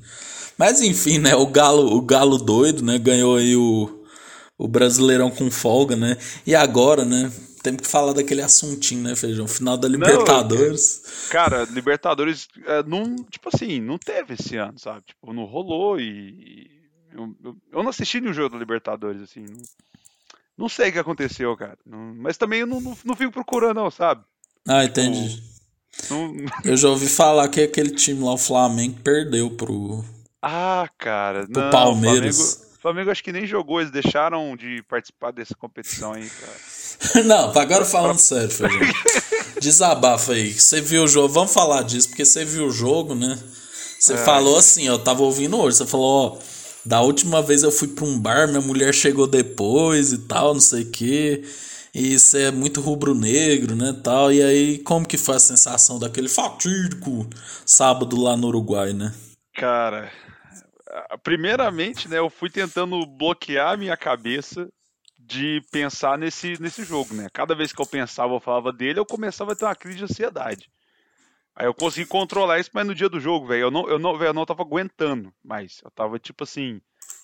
Mas 0.56 0.80
enfim, 0.80 1.18
né? 1.18 1.34
O 1.36 1.46
Galo, 1.46 1.94
o 1.94 2.00
Galo 2.00 2.38
doido, 2.38 2.82
né? 2.82 2.96
Ganhou 2.98 3.36
aí 3.36 3.54
o, 3.54 4.04
o 4.56 4.66
Brasileirão 4.68 5.30
com 5.30 5.50
folga, 5.50 5.94
né? 5.96 6.16
E 6.46 6.54
agora, 6.54 7.04
né? 7.04 7.30
Temos 7.64 7.80
que 7.80 7.88
falar 7.88 8.12
daquele 8.12 8.42
assuntinho, 8.42 9.02
né, 9.02 9.16
Feijão? 9.16 9.48
Final 9.48 9.78
da 9.78 9.88
Libertadores. 9.88 11.02
Cara, 11.32 11.64
Libertadores, 11.64 12.46
é, 12.66 12.82
não, 12.82 13.16
tipo 13.24 13.48
assim, 13.52 13.80
não 13.80 13.96
teve 13.98 14.34
esse 14.34 14.56
ano, 14.56 14.78
sabe? 14.78 15.02
Tipo, 15.06 15.32
não 15.32 15.44
rolou 15.44 15.98
e. 15.98 16.70
Eu, 17.10 17.34
eu, 17.42 17.56
eu 17.72 17.82
não 17.82 17.88
assisti 17.88 18.20
nenhum 18.20 18.34
jogo 18.34 18.50
da 18.50 18.58
Libertadores, 18.58 19.22
assim. 19.22 19.40
Não, 19.40 19.62
não 20.58 20.68
sei 20.68 20.90
o 20.90 20.92
que 20.92 20.98
aconteceu, 20.98 21.56
cara. 21.56 21.78
Não- 21.86 22.14
mas 22.18 22.36
também 22.36 22.60
eu 22.60 22.66
não, 22.66 22.80
não, 22.80 22.96
não 23.02 23.16
fico 23.16 23.32
procurando, 23.32 23.76
não, 23.76 23.90
sabe? 23.90 24.22
Ah, 24.68 24.84
entendi. 24.84 25.42
Não- 26.10 26.34
Eu 26.64 26.76
já 26.76 26.88
ouvi 26.90 27.08
falar 27.08 27.48
que 27.48 27.62
aquele 27.62 27.90
time 27.90 28.22
lá, 28.22 28.34
o 28.34 28.38
Flamengo, 28.38 29.00
perdeu 29.02 29.50
pro. 29.50 30.04
Ah, 30.42 30.86
cara. 30.98 31.46
Pro 31.46 31.62
não, 31.62 31.70
Palmeiras. 31.70 32.36
Flamengo, 32.36 32.73
Flamengo 32.84 33.10
acho 33.10 33.24
que 33.24 33.32
nem 33.32 33.46
jogou, 33.46 33.80
eles 33.80 33.90
deixaram 33.90 34.54
de 34.54 34.82
participar 34.82 35.30
dessa 35.30 35.54
competição 35.54 36.12
aí, 36.12 36.28
cara. 36.28 37.24
Não, 37.24 37.58
agora 37.58 37.82
falando 37.82 38.18
sério, 38.18 38.50
Feijão. 38.50 38.78
Desabafa 39.58 40.32
aí. 40.32 40.52
Você 40.52 40.82
viu 40.82 41.04
o 41.04 41.08
jogo, 41.08 41.32
vamos 41.32 41.54
falar 41.54 41.80
disso, 41.82 42.10
porque 42.10 42.26
você 42.26 42.44
viu 42.44 42.66
o 42.66 42.70
jogo, 42.70 43.14
né? 43.14 43.38
Você 43.98 44.18
falou 44.18 44.58
assim, 44.58 44.86
ó, 44.90 44.92
eu 44.92 44.98
tava 44.98 45.22
ouvindo 45.22 45.58
hoje, 45.58 45.78
você 45.78 45.86
falou, 45.86 46.36
ó, 46.36 46.38
da 46.84 47.00
última 47.00 47.40
vez 47.40 47.62
eu 47.62 47.72
fui 47.72 47.88
pra 47.88 48.04
um 48.04 48.20
bar, 48.20 48.48
minha 48.48 48.60
mulher 48.60 48.92
chegou 48.92 49.26
depois 49.26 50.12
e 50.12 50.18
tal, 50.18 50.52
não 50.52 50.60
sei 50.60 50.82
o 50.82 50.90
quê. 50.90 51.42
E 51.94 52.18
você 52.18 52.42
é 52.42 52.50
muito 52.50 52.82
rubro-negro, 52.82 53.74
né, 53.74 53.98
tal. 54.04 54.30
E 54.30 54.42
aí, 54.42 54.78
como 54.80 55.08
que 55.08 55.16
foi 55.16 55.36
a 55.36 55.40
sensação 55.40 55.98
daquele 55.98 56.28
fatídico 56.28 57.26
sábado 57.64 58.20
lá 58.20 58.36
no 58.36 58.48
Uruguai, 58.48 58.92
né? 58.92 59.14
Cara, 59.54 60.12
primeiramente, 61.22 62.08
né, 62.08 62.18
eu 62.18 62.30
fui 62.30 62.50
tentando 62.50 63.04
bloquear 63.06 63.72
a 63.72 63.76
minha 63.76 63.96
cabeça 63.96 64.68
de 65.18 65.62
pensar 65.70 66.18
nesse, 66.18 66.60
nesse 66.60 66.84
jogo, 66.84 67.14
né? 67.14 67.28
Cada 67.32 67.54
vez 67.54 67.72
que 67.72 67.80
eu 67.80 67.86
pensava, 67.86 68.34
eu 68.34 68.40
falava 68.40 68.72
dele, 68.72 68.98
eu 68.98 69.06
começava 69.06 69.52
a 69.52 69.56
ter 69.56 69.64
uma 69.64 69.74
crise 69.74 69.98
de 69.98 70.04
ansiedade. 70.04 70.70
Aí 71.56 71.66
eu 71.66 71.74
consegui 71.74 72.06
controlar 72.06 72.58
isso, 72.58 72.70
mas 72.72 72.86
no 72.86 72.94
dia 72.94 73.08
do 73.08 73.20
jogo, 73.20 73.46
velho, 73.46 73.62
eu 73.62 73.70
não, 73.70 73.88
eu 73.88 73.98
não, 73.98 74.22
eu 74.22 74.34
não 74.34 74.44
tava 74.44 74.62
aguentando 74.62 75.32
mais. 75.42 75.80
Eu 75.84 75.90
tava 75.90 76.18
tipo 76.18 76.44
assim, 76.44 76.80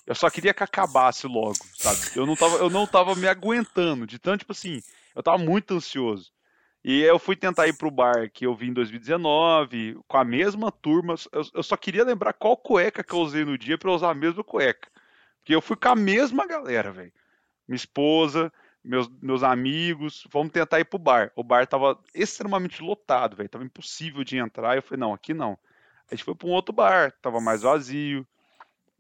eu 0.07 0.15
só 0.15 0.31
queria 0.31 0.55
que 0.55 0.63
acabasse 0.63 1.27
logo, 1.27 1.59
sabe? 1.75 2.01
Eu 2.17 2.25
não 2.25 2.37
tava, 2.37 2.57
eu 2.57 2.71
não 2.71 2.87
tava 2.87 3.15
me 3.15 3.27
aguentando, 3.27 4.07
de 4.07 4.19
tanto 4.19 4.41
tipo 4.41 4.53
assim, 4.53 4.81
eu 5.15 5.23
tava 5.23 5.39
muito 5.39 5.75
ansioso. 5.75 6.31
E 6.83 7.03
eu 7.03 7.19
fui 7.19 7.37
tentar 7.37 7.67
ir 7.69 7.77
pro 7.77 7.91
bar 7.91 8.31
que 8.31 8.47
eu 8.47 8.55
vi 8.55 8.69
em 8.69 8.73
2019, 8.73 9.99
com 10.09 10.17
a 10.17 10.25
mesma 10.25 10.73
turma. 10.73 11.15
Eu, 11.31 11.43
eu 11.55 11.63
só 11.63 11.77
queria 11.77 12.05
lembrar 12.05 12.33
qual 12.33 12.57
cueca 12.57 13.05
que 13.05 13.13
eu 13.13 13.19
usei 13.19 13.45
no 13.45 13.59
dia 13.59 13.79
eu 13.83 13.91
usar 13.91 14.11
a 14.11 14.15
mesma 14.15 14.43
cueca. 14.43 14.89
Porque 15.39 15.55
eu 15.55 15.61
fui 15.61 15.77
com 15.77 15.89
a 15.89 15.97
mesma 15.97 16.47
galera, 16.47 16.91
velho. 16.91 17.13
Minha 17.69 17.77
esposa, 17.77 18.53
meus, 18.83 19.09
meus 19.21 19.43
amigos, 19.43 20.27
vamos 20.33 20.53
tentar 20.53 20.81
ir 20.81 20.87
pro 20.87 20.99
bar. 20.99 21.31
O 21.37 21.45
bar 21.45 21.67
tava 21.67 21.99
extremamente 22.15 22.83
lotado, 22.83 23.37
velho. 23.37 23.49
Tava 23.49 23.65
impossível 23.65 24.25
de 24.25 24.39
entrar. 24.39 24.77
Eu 24.77 24.83
falei, 24.83 25.01
não, 25.01 25.13
aqui 25.13 25.35
não. 25.35 25.59
A 26.11 26.15
gente 26.15 26.25
foi 26.25 26.35
pra 26.35 26.49
um 26.49 26.53
outro 26.53 26.75
bar, 26.75 27.13
tava 27.21 27.41
mais 27.41 27.63
vazio. 27.63 28.27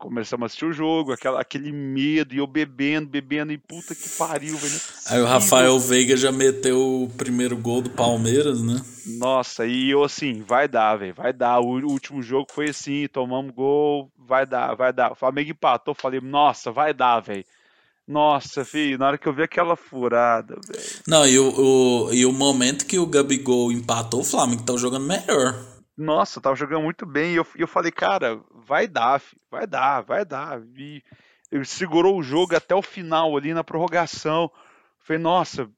Começamos 0.00 0.44
a 0.44 0.46
assistir 0.46 0.64
o 0.64 0.72
jogo, 0.72 1.12
aquela, 1.12 1.38
aquele 1.40 1.70
medo, 1.70 2.34
e 2.34 2.38
eu 2.38 2.46
bebendo, 2.46 3.06
bebendo, 3.06 3.52
e 3.52 3.58
puta 3.58 3.94
que 3.94 4.08
pariu, 4.08 4.56
velho. 4.56 4.80
Aí 5.06 5.20
o. 5.20 5.26
Rafael 5.26 5.78
Veiga 5.78 6.16
já 6.16 6.32
meteu 6.32 7.02
o 7.02 7.10
primeiro 7.18 7.54
gol 7.54 7.82
do 7.82 7.90
Palmeiras, 7.90 8.62
né? 8.62 8.80
Nossa, 9.18 9.66
e 9.66 9.90
eu 9.90 10.02
assim, 10.02 10.42
vai 10.42 10.66
dar, 10.66 10.96
velho, 10.96 11.14
vai 11.14 11.34
dar. 11.34 11.60
O 11.60 11.66
último 11.86 12.22
jogo 12.22 12.46
foi 12.50 12.70
assim, 12.70 13.06
tomamos 13.12 13.52
gol, 13.54 14.10
vai 14.18 14.46
dar, 14.46 14.74
vai 14.74 14.90
dar. 14.90 15.12
O 15.12 15.16
Flamengo 15.16 15.50
empatou, 15.50 15.94
falei, 15.94 16.18
nossa, 16.20 16.72
vai 16.72 16.94
dar, 16.94 17.20
velho. 17.20 17.44
Nossa, 18.08 18.64
filho, 18.64 18.98
na 18.98 19.06
hora 19.06 19.18
que 19.18 19.28
eu 19.28 19.32
vi 19.32 19.42
aquela 19.42 19.76
furada, 19.76 20.56
velho. 20.66 20.84
Não, 21.06 21.26
e 21.26 21.38
o, 21.38 22.06
o- 22.08 22.12
e 22.14 22.24
o 22.26 22.32
momento 22.32 22.84
que 22.86 22.98
o 22.98 23.06
Gabigol 23.06 23.70
empatou, 23.70 24.20
o 24.20 24.24
Flamengo 24.24 24.62
tava 24.64 24.78
jogando 24.78 25.06
melhor. 25.06 25.54
Nossa, 26.00 26.40
tava 26.40 26.56
jogando 26.56 26.82
muito 26.82 27.04
bem. 27.04 27.32
E 27.32 27.36
eu, 27.36 27.46
eu 27.56 27.68
falei, 27.68 27.92
cara, 27.92 28.40
vai 28.54 28.88
dar, 28.88 29.20
filho, 29.20 29.40
vai 29.50 29.66
dar, 29.66 30.00
vai 30.00 30.24
dar. 30.24 30.60
E 30.76 31.02
ele 31.52 31.64
segurou 31.66 32.18
o 32.18 32.22
jogo 32.22 32.56
até 32.56 32.74
o 32.74 32.80
final 32.80 33.36
ali 33.36 33.52
na 33.52 33.62
prorrogação. 33.62 34.50
Falei, 34.98 35.20
nossa, 35.20 35.68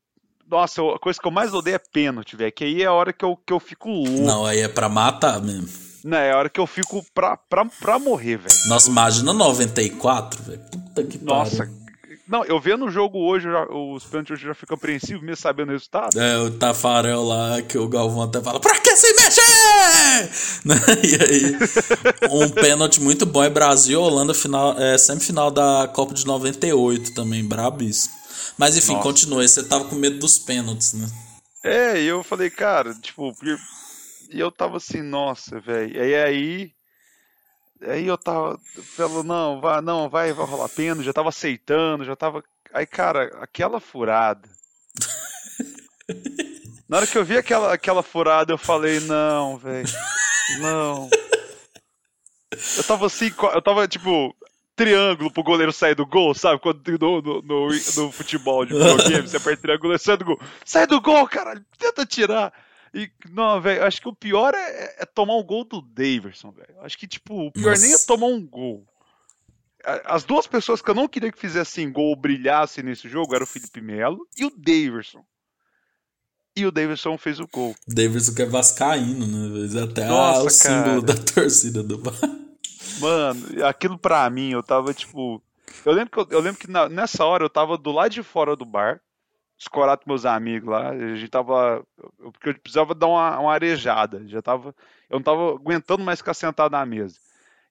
nossa, 0.49 0.81
a 0.83 0.99
coisa 0.99 1.18
que 1.18 1.27
eu 1.27 1.33
mais 1.33 1.53
odeio 1.53 1.75
é 1.75 1.79
pênalti, 1.79 2.37
velho. 2.37 2.53
Que 2.53 2.64
aí 2.64 2.83
é 2.83 2.87
a 2.87 2.93
hora 2.93 3.12
que 3.12 3.25
eu, 3.25 3.37
que 3.37 3.53
eu 3.53 3.59
fico 3.59 3.89
louco. 3.89 4.23
Não, 4.23 4.47
aí 4.47 4.61
é 4.61 4.68
pra 4.68 4.89
matar 4.89 5.41
mesmo. 5.43 5.68
Né? 6.05 6.29
É 6.29 6.33
a 6.33 6.37
hora 6.37 6.49
que 6.49 6.61
eu 6.61 6.66
fico 6.66 7.05
pra, 7.12 7.37
pra, 7.37 7.64
pra 7.64 7.99
morrer, 7.99 8.37
velho. 8.37 8.68
Nossa, 8.68 8.91
imagina 8.91 9.33
94, 9.33 10.43
velho. 10.43 10.61
Puta 10.70 11.05
que 11.05 11.18
Nossa. 11.18 11.82
Não, 12.33 12.43
eu 12.47 12.59
vendo 12.59 12.87
o 12.87 12.91
jogo 12.91 13.18
hoje, 13.18 13.45
já- 13.47 13.66
os 13.70 14.05
pênaltis 14.05 14.30
hoje 14.33 14.47
já 14.47 14.55
fico 14.55 14.72
apreensivo, 14.72 15.20
mesmo 15.20 15.37
sabendo 15.37 15.68
o 15.68 15.72
resultado. 15.72 16.18
É, 16.18 16.39
o 16.39 16.51
Tafarel 16.51 17.22
lá, 17.22 17.61
que 17.61 17.76
o 17.76 17.87
Galvão 17.87 18.22
até 18.22 18.41
fala, 18.41 18.59
pra 18.59 18.80
que 18.80 18.97
se 18.97 19.12
mexer? 19.12 20.30
E 21.05 21.14
aí, 21.22 22.30
um 22.30 22.49
pênalti 22.49 23.03
muito 23.03 23.26
bom 23.26 23.45
é 23.45 23.51
Brasil 23.51 24.01
e 24.01 24.03
Holanda, 24.03 24.33
final, 24.33 24.78
é, 24.80 24.97
semifinal 24.97 25.51
da 25.51 25.87
Copa 25.93 26.14
de 26.14 26.24
98 26.26 27.12
também, 27.12 27.45
brabíssimo. 27.45 28.14
Mas 28.57 28.78
enfim, 28.78 28.93
Nossa. 28.93 29.03
continua. 29.03 29.43
aí, 29.43 29.49
Você 29.49 29.62
tava 29.62 29.85
com 29.85 29.95
medo 29.97 30.18
dos 30.18 30.39
pênaltis, 30.39 30.95
né? 30.95 31.07
É, 31.62 32.01
e 32.01 32.07
eu 32.07 32.22
falei, 32.22 32.49
cara, 32.49 32.95
tipo, 32.95 33.30
e 34.30 34.41
eu 34.41 34.51
tava 34.51 34.78
assim, 34.78 35.03
nossa, 35.03 35.61
velho. 35.61 35.95
E 36.03 36.14
aí, 36.14 36.70
aí 37.87 38.07
eu 38.07 38.18
tava, 38.18 38.59
falou, 38.97 39.22
não, 39.22 39.61
vai, 39.61 39.80
não, 39.80 40.09
vai, 40.09 40.33
vai 40.33 40.47
rolar 40.47 40.68
pênalti, 40.68 41.05
já 41.05 41.12
tava 41.12 41.28
aceitando, 41.28 42.05
já 42.05 42.16
tava. 42.16 42.43
Aí, 42.72 42.87
cara, 42.87 43.30
aquela 43.41 43.80
furada. 43.80 44.49
Na 46.89 46.99
hora 46.99 47.07
que 47.07 47.16
eu 47.16 47.24
vi 47.24 47.37
aquela, 47.37 47.72
aquela 47.72 48.03
furada, 48.03 48.53
eu 48.53 48.59
falei, 48.59 49.01
não, 49.01 49.57
velho. 49.57 49.89
Não. 50.61 51.09
Eu 52.76 52.85
tava 52.85 53.07
assim, 53.07 53.33
eu 53.55 53.62
tava 53.62 53.89
tipo, 53.89 54.37
triângulo 54.76 55.33
pro 55.33 55.43
goleiro 55.43 55.72
sair 55.72 55.95
do 55.95 56.05
gol, 56.05 56.35
sabe? 56.35 56.61
Quando 56.61 56.83
no, 56.99 57.22
no, 57.22 57.43
no, 57.43 57.68
no 57.68 58.12
futebol 58.12 58.66
de 58.66 58.74
videogame, 58.74 59.28
você 59.28 59.37
aperta 59.37 59.62
triângulo 59.62 59.95
e 59.95 59.99
sai 59.99 60.16
do 60.16 60.24
gol. 60.24 60.41
Sai 60.64 60.87
do 60.87 61.01
gol, 61.01 61.26
caralho, 61.28 61.64
tenta 61.78 62.05
tirar. 62.05 62.53
E, 62.95 63.11
não, 63.30 63.61
velho, 63.61 63.84
acho 63.84 64.01
que 64.03 64.09
o 64.09 64.14
pior 64.14 64.55
é, 64.55 64.97
é 64.99 65.07
tomar 65.07 65.36
um 65.36 65.43
gol 65.43 65.64
do 65.64 65.80
Daverson, 65.80 66.51
velho. 66.53 66.80
Acho 66.82 66.99
que, 66.99 67.07
tipo, 67.07 67.47
o 67.47 67.53
pior 67.53 67.70
Nossa. 67.70 67.82
nem 67.86 67.95
é 67.95 67.99
tomar 67.99 68.26
um 68.26 68.47
gol. 68.47 68.86
As 70.05 70.22
duas 70.24 70.47
pessoas 70.47 70.80
que 70.80 70.88
eu 70.90 70.95
não 70.95 71.09
queria 71.09 71.32
que 71.32 71.40
fizessem 71.40 71.90
gol 71.90 72.11
ou 72.11 72.16
brilhassem 72.16 72.84
nesse 72.84 73.09
jogo 73.09 73.34
eram 73.34 73.45
o 73.45 73.47
Felipe 73.49 73.80
Melo 73.80 74.26
e 74.36 74.45
o 74.45 74.51
Daverson. 74.57 75.24
E 76.55 76.66
o 76.66 76.70
Daverson 76.70 77.16
fez 77.18 77.40
o 77.40 77.49
gol. 77.49 77.74
Davidson 77.88 78.34
que 78.34 78.43
é 78.43 78.47
vascaíno, 78.47 79.26
né? 79.26 79.82
Até 79.82 80.07
Nossa, 80.07 80.40
ah, 80.40 80.45
o 80.45 80.51
símbolo 80.51 81.03
cara. 81.05 81.18
da 81.18 81.32
torcida 81.32 81.82
do 81.82 81.97
Bar. 81.99 82.14
Mano, 83.01 83.64
aquilo 83.66 83.99
pra 83.99 84.28
mim, 84.28 84.51
eu 84.51 84.62
tava 84.62 84.93
tipo. 84.93 85.43
Eu 85.84 85.93
lembro 85.93 86.11
que, 86.11 86.18
eu, 86.34 86.38
eu 86.38 86.40
lembro 86.45 86.61
que 86.61 86.70
na- 86.70 86.88
nessa 86.90 87.24
hora 87.24 87.43
eu 87.45 87.51
tava 87.51 87.78
do 87.78 87.90
lado 87.90 88.11
de 88.11 88.22
fora 88.22 88.55
do 88.55 88.66
bar, 88.66 89.01
escorado 89.59 90.03
com 90.03 90.11
meus 90.11 90.24
amigos 90.24 90.68
lá. 90.68 90.90
A 90.90 91.14
gente 91.14 91.28
tava. 91.28 91.84
Porque 92.32 92.50
eu 92.50 92.59
precisava 92.59 92.94
dar 92.94 93.07
uma, 93.07 93.38
uma 93.38 93.53
arejada. 93.53 94.22
Já 94.26 94.40
tava. 94.42 94.74
Eu 95.09 95.16
não 95.16 95.22
tava 95.22 95.50
aguentando 95.55 96.03
mais 96.03 96.18
ficar 96.20 96.34
sentado 96.34 96.72
na 96.72 96.84
mesa. 96.86 97.16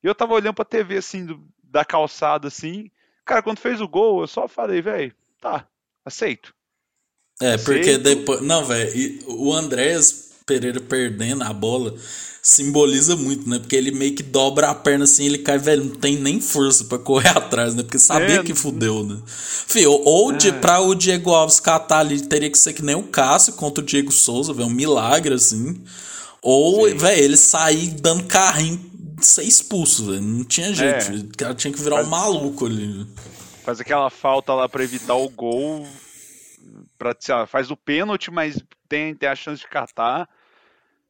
E 0.03 0.07
eu 0.07 0.15
tava 0.15 0.33
olhando 0.33 0.55
pra 0.55 0.65
TV 0.65 0.97
assim, 0.97 1.25
do- 1.25 1.43
da 1.63 1.83
calçada 1.85 2.47
assim. 2.47 2.89
Cara, 3.25 3.41
quando 3.43 3.59
fez 3.59 3.79
o 3.81 3.87
gol, 3.87 4.21
eu 4.21 4.27
só 4.27 4.47
falei, 4.47 4.81
velho, 4.81 5.13
tá, 5.39 5.67
aceito. 6.03 6.53
É, 7.39 7.57
porque 7.57 7.79
Aceito. 7.81 8.03
depois. 8.03 8.41
Não, 8.41 8.63
velho, 8.65 9.19
o 9.27 9.53
Andrés 9.53 10.30
Pereira 10.45 10.79
perdendo 10.79 11.43
a 11.43 11.53
bola 11.53 11.95
simboliza 12.43 13.15
muito, 13.15 13.47
né? 13.47 13.59
Porque 13.59 13.75
ele 13.75 13.91
meio 13.91 14.15
que 14.15 14.23
dobra 14.23 14.69
a 14.71 14.75
perna 14.75 15.03
assim, 15.03 15.25
ele 15.25 15.37
cai, 15.37 15.59
velho, 15.59 15.85
não 15.85 15.95
tem 15.95 16.17
nem 16.17 16.41
força 16.41 16.83
pra 16.85 16.97
correr 16.97 17.29
atrás, 17.37 17.75
né? 17.75 17.83
Porque 17.83 17.99
sabia 17.99 18.39
É, 18.39 18.43
que 18.43 18.55
fudeu, 18.55 19.03
né? 19.03 19.19
Fio, 19.27 19.91
ou 19.91 20.31
de, 20.31 20.51
pra 20.53 20.79
o 20.81 20.95
Diego 20.95 21.29
Alves 21.31 21.59
catar 21.59 21.99
ali, 21.99 22.19
teria 22.21 22.49
que 22.49 22.57
ser 22.57 22.73
que 22.73 22.81
nem 22.83 22.95
o 22.95 23.03
Cássio 23.03 23.53
contra 23.53 23.83
o 23.83 23.85
Diego 23.85 24.11
Souza, 24.11 24.53
velho, 24.53 24.67
um 24.67 24.71
milagre 24.71 25.35
assim. 25.35 25.83
Ou, 26.41 26.85
velho, 26.97 27.23
ele 27.23 27.37
sair 27.37 27.89
dando 28.01 28.23
carrinho, 28.23 28.83
ser 29.21 29.43
expulso, 29.43 30.07
velho. 30.07 30.21
Não 30.23 30.43
tinha 30.43 30.73
jeito, 30.73 31.11
É. 31.11 31.15
o 31.17 31.27
cara 31.37 31.53
tinha 31.53 31.71
que 31.71 31.79
virar 31.79 32.01
um 32.03 32.07
maluco 32.07 32.65
ali. 32.65 33.05
Faz 33.63 33.79
aquela 33.79 34.09
falta 34.09 34.51
lá 34.55 34.67
pra 34.67 34.83
evitar 34.83 35.13
o 35.13 35.29
gol. 35.29 35.85
Pra, 36.97 37.15
sei 37.19 37.35
lá, 37.35 37.45
faz 37.45 37.69
o 37.69 37.77
pênalti, 37.77 38.31
mas 38.31 38.57
tem, 38.91 39.15
tem 39.15 39.29
a 39.29 39.35
chance 39.35 39.61
de 39.61 39.67
catar. 39.69 40.29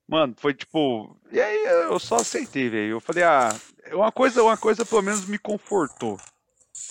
Mano, 0.07 0.35
foi 0.37 0.53
tipo. 0.53 1.17
E 1.31 1.41
aí 1.41 1.63
eu 1.65 1.97
só 1.97 2.17
aceitei, 2.17 2.69
velho. 2.69 2.91
Eu 2.91 2.99
falei, 2.99 3.23
ah, 3.23 3.49
uma 3.91 4.11
coisa, 4.11 4.43
uma 4.43 4.55
coisa 4.55 4.85
pelo 4.85 5.01
menos 5.01 5.25
me 5.25 5.39
confortou. 5.39 6.19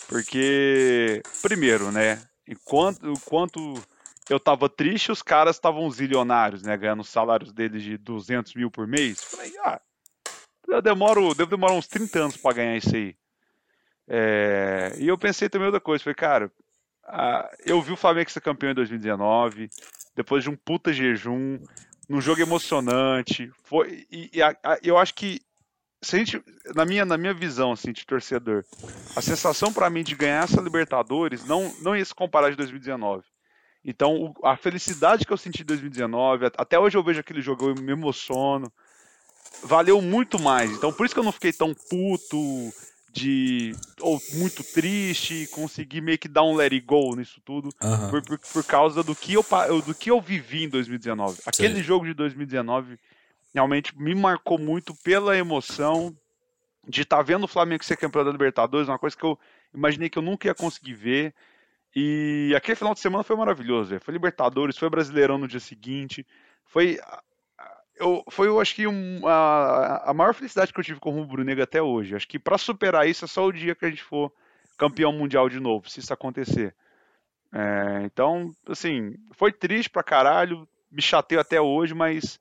Porque, 0.09 1.23
primeiro, 1.41 1.93
né? 1.93 2.21
Enquanto, 2.47 3.07
enquanto 3.09 3.75
eu 4.29 4.41
tava 4.41 4.69
triste, 4.69 5.13
os 5.13 5.23
caras 5.23 5.57
estavam 5.57 5.89
zilionários, 5.91 6.63
né? 6.63 6.77
Ganhando 6.77 7.03
os 7.03 7.09
salários 7.09 7.53
deles 7.53 7.85
de 7.85 7.97
200 7.97 8.55
mil 8.55 8.71
por 8.71 8.89
mês. 8.89 9.23
Falei, 9.23 9.53
ah, 9.61 9.81
eu 10.67 10.83
demoro, 10.83 11.35
devo 11.35 11.51
demorar 11.51 11.75
uns 11.75 11.87
30 11.87 12.19
anos 12.19 12.37
pra 12.37 12.53
ganhar 12.53 12.77
isso 12.77 12.97
aí. 12.97 13.15
É, 14.09 14.93
e 14.99 15.07
eu 15.07 15.17
pensei 15.17 15.49
também 15.49 15.67
outra 15.67 15.81
coisa, 15.81 16.03
falei, 16.03 16.17
cara, 16.17 16.51
ah, 17.05 17.49
eu 17.65 17.81
vi 17.81 17.93
o 17.93 17.97
Flamengo 17.97 18.31
ser 18.31 18.41
campeão 18.41 18.73
em 18.73 18.75
2019, 18.75 19.71
depois 20.15 20.43
de 20.43 20.51
um 20.51 20.57
puta 20.57 20.93
jejum, 20.93 21.59
num 22.09 22.21
jogo 22.21 22.41
emocionante. 22.41 23.51
Foi, 23.65 24.07
e, 24.11 24.31
e 24.35 24.43
a- 24.43 24.57
a- 24.63 24.79
eu 24.83 24.99
acho 24.99 25.15
que, 25.15 25.41
se 26.03 26.17
a 26.17 26.19
gente, 26.19 26.43
na, 26.75 26.85
minha, 26.85 27.05
na 27.05 27.17
minha 27.17 27.33
visão 27.35 27.73
assim, 27.73 27.93
de 27.93 28.05
torcedor, 28.07 28.65
a 29.17 29.21
sensação 29.23 29.73
pra 29.73 29.91
mim 29.91 30.03
de 30.03 30.15
ganhar 30.15 30.45
essa 30.45 30.61
Libertadores 30.61 31.45
não, 31.45 31.73
não 31.83 31.97
ia 31.97 32.05
se 32.05 32.15
comparar 32.15 32.51
de 32.51 32.57
2019. 32.57 33.25
Então, 33.85 34.15
o- 34.17 34.47
a 34.47 34.57
felicidade 34.57 35.25
que 35.25 35.33
eu 35.33 35.37
senti 35.39 35.63
em 35.63 35.67
2019, 35.67 36.47
at- 36.47 36.55
até 36.59 36.79
hoje 36.79 36.97
eu 36.99 37.03
vejo 37.03 37.21
aquele 37.21 37.41
jogo, 37.41 37.69
eu 37.71 37.75
me 37.75 37.93
emociono. 37.93 38.71
Valeu 39.63 40.01
muito 40.01 40.39
mais. 40.39 40.71
Então, 40.71 40.93
por 40.93 41.05
isso 41.05 41.15
que 41.15 41.19
eu 41.19 41.25
não 41.25 41.33
fiquei 41.33 41.53
tão 41.53 41.75
puto 41.75 42.73
de 43.13 43.75
ou 44.01 44.21
muito 44.35 44.63
triste, 44.73 45.49
consegui 45.53 46.01
meio 46.01 46.19
que 46.19 46.29
dar 46.29 46.43
um 46.43 46.55
let 46.55 46.73
it 46.73 46.85
go 46.87 47.15
nisso 47.15 47.41
tudo, 47.45 47.69
Aham. 47.83 48.11
por, 48.11 48.23
por, 48.23 48.39
por 48.39 48.65
causa 48.65 49.03
do 49.03 49.15
que, 49.15 49.35
eu, 49.35 49.45
do 49.85 49.95
que 49.95 50.11
eu 50.11 50.21
vivi 50.21 50.65
em 50.65 50.69
2019. 50.69 51.39
Aquele 51.45 51.75
Sei. 51.75 51.83
jogo 51.83 52.07
de 52.07 52.15
2019 52.15 52.99
realmente 53.53 53.97
me 53.99 54.15
marcou 54.15 54.59
muito 54.59 54.95
pela 55.03 55.37
emoção 55.37 56.17
de 56.89 57.03
estar 57.03 57.23
vendo 57.23 57.45
o 57.45 57.49
Flamengo 57.49 57.85
ser 57.85 57.97
campeão 57.97 58.25
da 58.25 58.31
Libertadores, 58.31 58.89
uma 58.89 58.99
coisa 58.99 59.17
que 59.17 59.25
eu 59.25 59.39
imaginei 59.75 60.09
que 60.09 60.19
eu 60.19 60.23
nunca 60.23 60.49
ia 60.49 60.55
conseguir 60.55 60.95
ver. 60.95 61.35
E 61.95 62.53
aquele 62.57 62.77
final 62.77 62.95
de 62.95 63.01
semana 63.01 63.25
foi 63.25 63.37
maravilhoso. 63.37 63.99
Foi 64.01 64.13
Libertadores, 64.13 64.79
foi 64.79 64.89
Brasileirão 64.89 65.39
no 65.39 65.49
dia 65.49 65.61
seguinte. 65.61 66.27
Foi, 66.65 66.99
eu, 68.01 68.25
foi 68.31 68.49
eu 68.49 68.61
acho 68.61 68.75
que 68.75 68.87
um- 68.87 69.27
a, 69.27 70.11
a 70.11 70.15
maior 70.15 70.35
felicidade 70.35 70.73
que 70.73 70.81
eu 70.81 70.85
tive 70.85 70.99
com 70.99 71.11
o 71.11 71.15
Rubro 71.15 71.45
Negro 71.45 71.63
até 71.63 71.81
hoje. 71.81 72.17
Acho 72.17 72.27
que 72.27 72.39
para 72.39 72.59
superar 72.59 73.09
isso 73.09 73.25
é 73.25 73.29
só 73.29 73.47
o 73.47 73.53
dia 73.53 73.75
que 73.75 73.85
a 73.85 73.91
gente 73.91 74.03
for 74.03 74.33
campeão 74.77 75.13
mundial 75.13 75.49
de 75.49 75.61
novo, 75.61 75.89
se 75.89 76.01
isso 76.01 76.13
acontecer. 76.13 76.75
É, 77.53 78.03
então, 78.05 78.51
assim, 78.67 79.15
foi 79.33 79.53
triste 79.53 79.91
pra 79.91 80.03
caralho, 80.03 80.67
me 80.91 81.03
chateio 81.03 81.41
até 81.41 81.61
hoje, 81.61 81.95
mas 81.95 82.41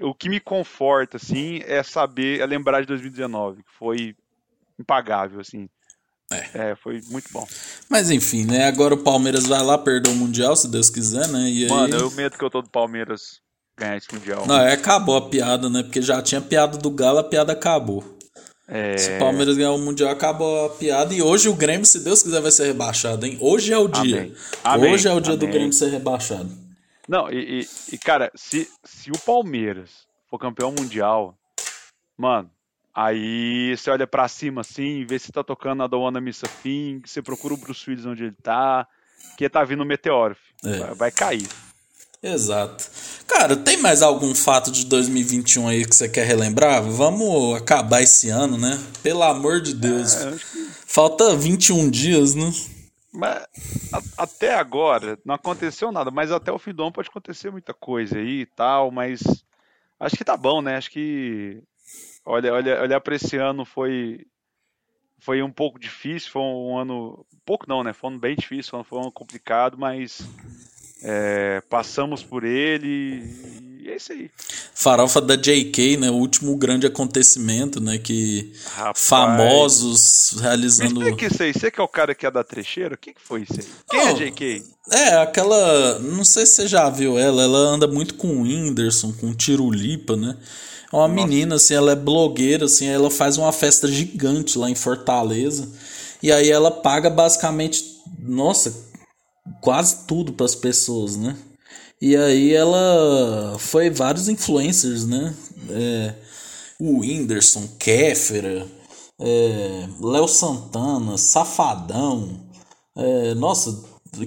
o 0.00 0.14
que 0.14 0.28
me 0.28 0.40
conforta, 0.40 1.16
assim, 1.16 1.60
é 1.64 1.82
saber, 1.82 2.40
é 2.40 2.46
lembrar 2.46 2.80
de 2.80 2.86
2019, 2.86 3.62
que 3.62 3.72
foi 3.78 4.16
impagável, 4.78 5.40
assim. 5.40 5.68
É. 6.54 6.74
foi 6.74 7.00
muito 7.08 7.32
bom. 7.32 7.46
Mas 7.88 8.10
enfim, 8.10 8.44
né? 8.44 8.66
Agora 8.66 8.94
o 8.94 9.04
Palmeiras 9.04 9.46
vai 9.46 9.62
lá, 9.62 9.78
perder 9.78 10.10
o 10.10 10.14
Mundial, 10.14 10.56
se 10.56 10.68
Deus 10.68 10.90
quiser, 10.90 11.28
né? 11.28 11.48
E 11.48 11.64
aí... 11.64 11.70
Mano, 11.70 11.94
eu 11.96 12.10
medo 12.10 12.36
que 12.36 12.44
eu 12.44 12.50
tô 12.50 12.60
do 12.60 12.68
Palmeiras 12.68 13.40
ganhar 13.76 13.96
esse 13.96 14.12
Mundial. 14.14 14.46
Não, 14.46 14.58
é, 14.60 14.72
acabou 14.72 15.16
a 15.16 15.28
piada, 15.28 15.68
né? 15.68 15.82
Porque 15.82 16.00
já 16.02 16.22
tinha 16.22 16.40
piada 16.40 16.78
do 16.78 16.90
Galo, 16.90 17.18
a 17.18 17.24
piada 17.24 17.52
acabou. 17.52 18.16
É, 18.68 18.96
Se 18.98 19.14
o 19.14 19.18
Palmeiras 19.18 19.56
ganhar 19.56 19.70
o 19.72 19.78
Mundial, 19.78 20.10
acabou 20.10 20.66
a 20.66 20.70
piada. 20.70 21.14
E 21.14 21.22
hoje 21.22 21.48
o 21.48 21.54
Grêmio, 21.54 21.86
se 21.86 22.00
Deus 22.02 22.22
quiser, 22.22 22.40
vai 22.40 22.50
ser 22.50 22.66
rebaixado, 22.66 23.24
hein? 23.24 23.38
Hoje 23.40 23.72
é 23.72 23.78
o 23.78 23.86
dia. 23.86 24.18
Amém. 24.22 24.34
Amém. 24.64 24.92
Hoje 24.92 25.06
é 25.08 25.12
o 25.12 25.20
dia 25.20 25.36
do 25.36 25.44
Amém. 25.44 25.54
Grêmio 25.54 25.72
ser 25.72 25.88
rebaixado. 25.90 26.50
Não, 27.08 27.30
e, 27.30 27.60
e- 27.60 27.68
e, 27.94 27.98
cara, 27.98 28.32
se, 28.34 28.68
se 28.82 29.10
o 29.12 29.18
Palmeiras 29.20 29.90
for 30.28 30.38
campeão 30.38 30.72
mundial, 30.72 31.36
mano, 32.18 32.50
aí 32.92 33.76
você 33.76 33.90
olha 33.90 34.06
pra 34.06 34.26
cima 34.26 34.62
assim, 34.62 35.04
vê 35.06 35.16
se 35.18 35.30
tá 35.30 35.44
tocando 35.44 35.84
a 35.84 35.86
Don't 35.86 36.02
Wanna 36.04 36.20
Miss 36.20 36.42
a 36.42 36.48
Thing, 36.48 37.00
você 37.04 37.22
procura 37.22 37.54
o 37.54 37.56
Bruce 37.56 37.88
Willis 37.88 38.04
onde 38.06 38.24
ele 38.24 38.36
tá, 38.42 38.88
que 39.38 39.48
tá 39.48 39.62
vindo 39.62 39.82
o 39.84 39.86
meteoro. 39.86 40.36
É. 40.64 40.78
vai, 40.78 40.94
vai 40.94 41.10
cair. 41.12 41.46
Exato. 42.32 42.90
Cara, 43.26 43.56
tem 43.56 43.76
mais 43.76 44.02
algum 44.02 44.34
fato 44.34 44.70
de 44.70 44.86
2021 44.86 45.68
aí 45.68 45.84
que 45.84 45.94
você 45.94 46.08
quer 46.08 46.26
relembrar? 46.26 46.82
Vamos 46.82 47.56
acabar 47.56 48.02
esse 48.02 48.28
ano, 48.30 48.56
né? 48.56 48.78
Pelo 49.02 49.22
amor 49.22 49.60
de 49.60 49.74
Deus. 49.74 50.14
É, 50.14 50.30
que- 50.32 50.66
Falta 50.86 51.34
21 51.36 51.90
dias, 51.90 52.34
né? 52.34 52.50
Mas 53.12 53.42
a- 53.92 54.02
até 54.24 54.54
agora 54.54 55.18
não 55.24 55.34
aconteceu 55.34 55.90
nada, 55.90 56.10
mas 56.10 56.30
até 56.30 56.52
o 56.52 56.58
fim 56.58 56.72
do 56.72 56.82
ano 56.82 56.92
pode 56.92 57.08
acontecer 57.08 57.50
muita 57.50 57.72
coisa 57.74 58.18
aí 58.18 58.42
e 58.42 58.46
tal, 58.46 58.90
mas 58.90 59.22
acho 59.98 60.16
que 60.16 60.24
tá 60.24 60.36
bom, 60.36 60.60
né? 60.62 60.76
Acho 60.76 60.90
que 60.90 61.62
olha, 62.24 62.52
olha, 62.52 62.82
olhar 62.82 63.00
para 63.00 63.16
esse 63.16 63.36
ano 63.36 63.64
foi 63.64 64.20
foi 65.18 65.42
um 65.42 65.50
pouco 65.50 65.78
difícil, 65.78 66.30
foi 66.30 66.42
um 66.42 66.78
ano, 66.78 67.24
pouco 67.44 67.64
não, 67.68 67.82
né? 67.82 67.92
Foi 67.92 68.08
um 68.10 68.12
ano 68.12 68.20
bem 68.20 68.36
difícil, 68.36 68.70
foi 68.70 68.84
foi 68.84 68.98
um 68.98 69.02
ano 69.02 69.12
complicado, 69.12 69.76
mas 69.78 70.20
é, 71.02 71.62
passamos 71.68 72.22
por 72.22 72.44
ele 72.44 73.24
e 73.86 73.88
é 73.88 73.96
isso 73.96 74.12
aí. 74.12 74.28
Farofa 74.74 75.20
da 75.20 75.36
JK, 75.36 75.96
né? 75.98 76.10
O 76.10 76.14
último 76.14 76.56
grande 76.56 76.88
acontecimento, 76.88 77.80
né? 77.80 77.98
Que 77.98 78.52
Rapaz. 78.74 79.06
famosos 79.06 80.32
Me 80.34 80.42
realizando. 80.42 81.02
explica 81.02 81.32
isso 81.32 81.42
aí, 81.42 81.52
você 81.52 81.70
que 81.70 81.80
é 81.80 81.84
o 81.84 81.88
cara 81.88 82.12
que 82.12 82.26
é 82.26 82.30
da 82.30 82.42
trecheira, 82.42 82.96
o 82.96 82.98
que, 82.98 83.14
que 83.14 83.20
foi 83.22 83.42
isso 83.42 83.54
aí? 83.60 83.66
Quem 83.88 84.04
Não. 84.04 84.08
é 84.08 84.14
JK? 84.14 84.64
É, 84.90 85.16
aquela. 85.18 86.00
Não 86.00 86.24
sei 86.24 86.44
se 86.46 86.54
você 86.54 86.68
já 86.68 86.90
viu 86.90 87.16
ela, 87.16 87.42
ela 87.44 87.58
anda 87.58 87.86
muito 87.86 88.14
com 88.14 88.26
o 88.28 88.42
Whindersson, 88.42 89.12
com 89.12 89.30
o 89.30 89.34
Tirulipa, 89.34 90.16
né? 90.16 90.36
É 90.92 90.96
uma 90.96 91.08
menina, 91.08 91.56
assim, 91.56 91.74
ela 91.74 91.92
é 91.92 91.96
blogueira, 91.96 92.64
assim, 92.64 92.86
ela 92.86 93.10
faz 93.10 93.36
uma 93.38 93.52
festa 93.52 93.86
gigante 93.86 94.58
lá 94.58 94.68
em 94.68 94.74
Fortaleza. 94.74 95.68
E 96.22 96.32
aí 96.32 96.50
ela 96.50 96.70
paga 96.70 97.08
basicamente, 97.10 97.84
nossa, 98.18 98.72
quase 99.60 100.06
tudo 100.06 100.32
para 100.32 100.46
as 100.46 100.54
pessoas, 100.54 101.16
né? 101.16 101.36
E 102.00 102.16
aí 102.16 102.52
ela 102.52 103.56
foi 103.58 103.90
vários 103.90 104.28
influencers, 104.28 105.06
né? 105.06 105.34
É, 105.70 106.14
o 106.78 107.00
Whindersson, 107.00 107.66
Kéfera, 107.78 108.66
é, 109.18 109.88
Léo 110.00 110.28
Santana, 110.28 111.16
Safadão, 111.16 112.38
é, 112.94 113.34
nossa, 113.34 113.82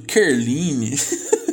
Kerline, 0.08 0.96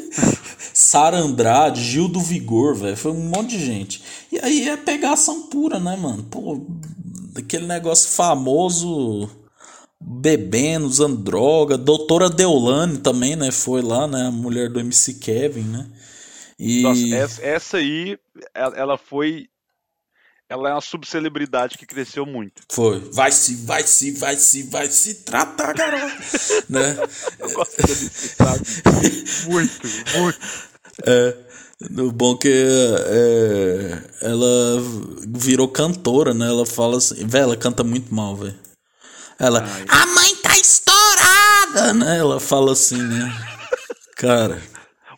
Sara 0.72 1.18
Andrade, 1.18 1.82
Gil 1.82 2.08
do 2.08 2.20
Vigor, 2.20 2.74
velho. 2.74 2.96
Foi 2.96 3.12
um 3.12 3.28
monte 3.28 3.50
de 3.50 3.64
gente. 3.64 4.02
E 4.32 4.38
aí 4.38 4.68
é 4.68 4.76
pegação 4.76 5.42
pura, 5.48 5.78
né, 5.78 5.96
mano? 5.96 6.22
Pô, 6.24 6.60
aquele 7.34 7.66
negócio 7.66 8.10
famoso 8.10 9.28
bebendo, 10.00 10.86
usando 10.86 11.22
droga. 11.22 11.76
Doutora 11.76 12.28
Deolane 12.28 12.98
também, 12.98 13.36
né? 13.36 13.50
Foi 13.50 13.82
lá, 13.82 14.06
né? 14.06 14.26
A 14.26 14.30
mulher 14.30 14.70
do 14.70 14.80
MC 14.80 15.14
Kevin, 15.14 15.62
né? 15.62 15.86
E... 16.58 16.82
Nossa, 16.82 17.42
essa, 17.42 17.76
aí, 17.76 18.18
ela, 18.54 18.96
foi. 18.96 19.48
Ela 20.48 20.70
é 20.70 20.72
uma 20.72 20.80
subcelebridade 20.80 21.76
que 21.76 21.86
cresceu 21.86 22.24
muito. 22.24 22.62
Foi. 22.70 23.00
Vai 23.12 23.30
se, 23.32 23.56
vai 23.56 23.82
se, 23.82 24.12
vai 24.12 24.36
se, 24.36 24.62
vai 24.64 24.86
se 24.86 25.24
tratar, 25.24 25.74
garoto. 25.74 26.14
né? 26.68 26.96
Eu 27.38 27.52
gosto 27.52 27.82
sabe? 27.86 28.64
Muito, 29.48 29.80
muito. 30.18 30.38
É. 31.06 31.46
O 31.98 32.10
bom 32.10 32.34
que 32.38 32.48
é, 32.48 34.02
ela 34.22 34.82
virou 35.28 35.68
cantora, 35.68 36.32
né? 36.32 36.46
Ela 36.46 36.64
fala 36.64 36.96
assim, 36.96 37.26
velho, 37.26 37.44
ela 37.44 37.56
canta 37.56 37.84
muito 37.84 38.14
mal, 38.14 38.34
velho. 38.34 38.65
Ela, 39.38 39.64
a 39.88 40.06
mãe 40.06 40.34
tá 40.36 40.56
estourada, 40.56 41.92
né? 41.94 42.18
Ela 42.18 42.40
fala 42.40 42.72
assim, 42.72 43.00
né? 43.02 43.30
Cara, 44.16 44.62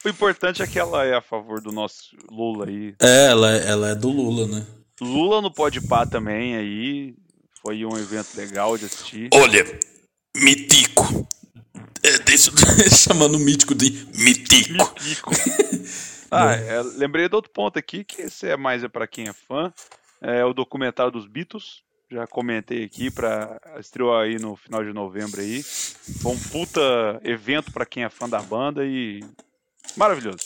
O 0.05 0.09
importante 0.09 0.63
é 0.63 0.67
que 0.67 0.79
ela 0.79 1.05
é 1.05 1.15
a 1.15 1.21
favor 1.23 1.61
do 1.61 1.71
nosso 1.71 2.17
Lula 2.31 2.67
aí. 2.67 2.95
é, 3.01 3.27
ela, 3.27 3.51
ela 3.57 3.89
é 3.91 3.95
do 3.95 4.09
Lula, 4.11 4.47
né? 4.47 4.67
Lula 5.01 5.41
no 5.41 5.53
Pode 5.53 5.81
Pá 5.81 6.05
também 6.05 6.57
aí. 6.57 7.15
Foi 7.63 7.85
um 7.85 7.97
evento 7.97 8.37
legal 8.37 8.77
de 8.77 8.87
assistir. 8.87 9.29
Olha, 9.33 9.65
Mitico. 10.37 11.29
É, 12.03 12.19
deixa, 12.19 12.51
chamando 12.97 13.37
o 13.37 13.41
mítico 13.41 13.75
de 13.75 13.91
Mitico. 14.15 14.89
Pico. 14.95 15.31
Ah, 16.31 16.53
é, 16.55 16.83
lembrei 16.97 17.29
de 17.29 17.35
outro 17.35 17.51
ponto 17.51 17.79
aqui, 17.79 18.05
que 18.05 18.23
esse 18.23 18.47
é 18.49 18.57
mais 18.57 18.85
é 18.85 18.89
para 18.89 19.07
quem 19.07 19.29
é 19.29 19.33
fã. 19.33 19.73
É 20.21 20.45
o 20.45 20.53
documentário 20.53 21.13
dos 21.13 21.27
Beatles. 21.27 21.83
Já 22.11 22.27
comentei 22.27 22.85
aqui, 22.85 23.11
pra, 23.11 23.61
estreou 23.79 24.17
aí 24.17 24.39
no 24.39 24.57
final 24.57 24.83
de 24.83 24.93
novembro 24.95 25.41
aí. 25.43 25.63
Foi 25.63 26.33
um 26.33 26.39
puta 26.39 26.81
evento 27.23 27.71
para 27.71 27.85
quem 27.85 28.03
é 28.03 28.09
fã 28.09 28.27
da 28.29 28.41
banda 28.41 28.83
e 28.85 29.23
maravilhoso. 29.95 30.39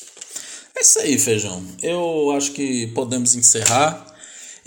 É 0.76 0.80
isso 0.80 0.98
aí, 0.98 1.16
feijão. 1.18 1.64
Eu 1.80 2.32
acho 2.36 2.50
que 2.52 2.88
podemos 2.88 3.36
encerrar. 3.36 4.06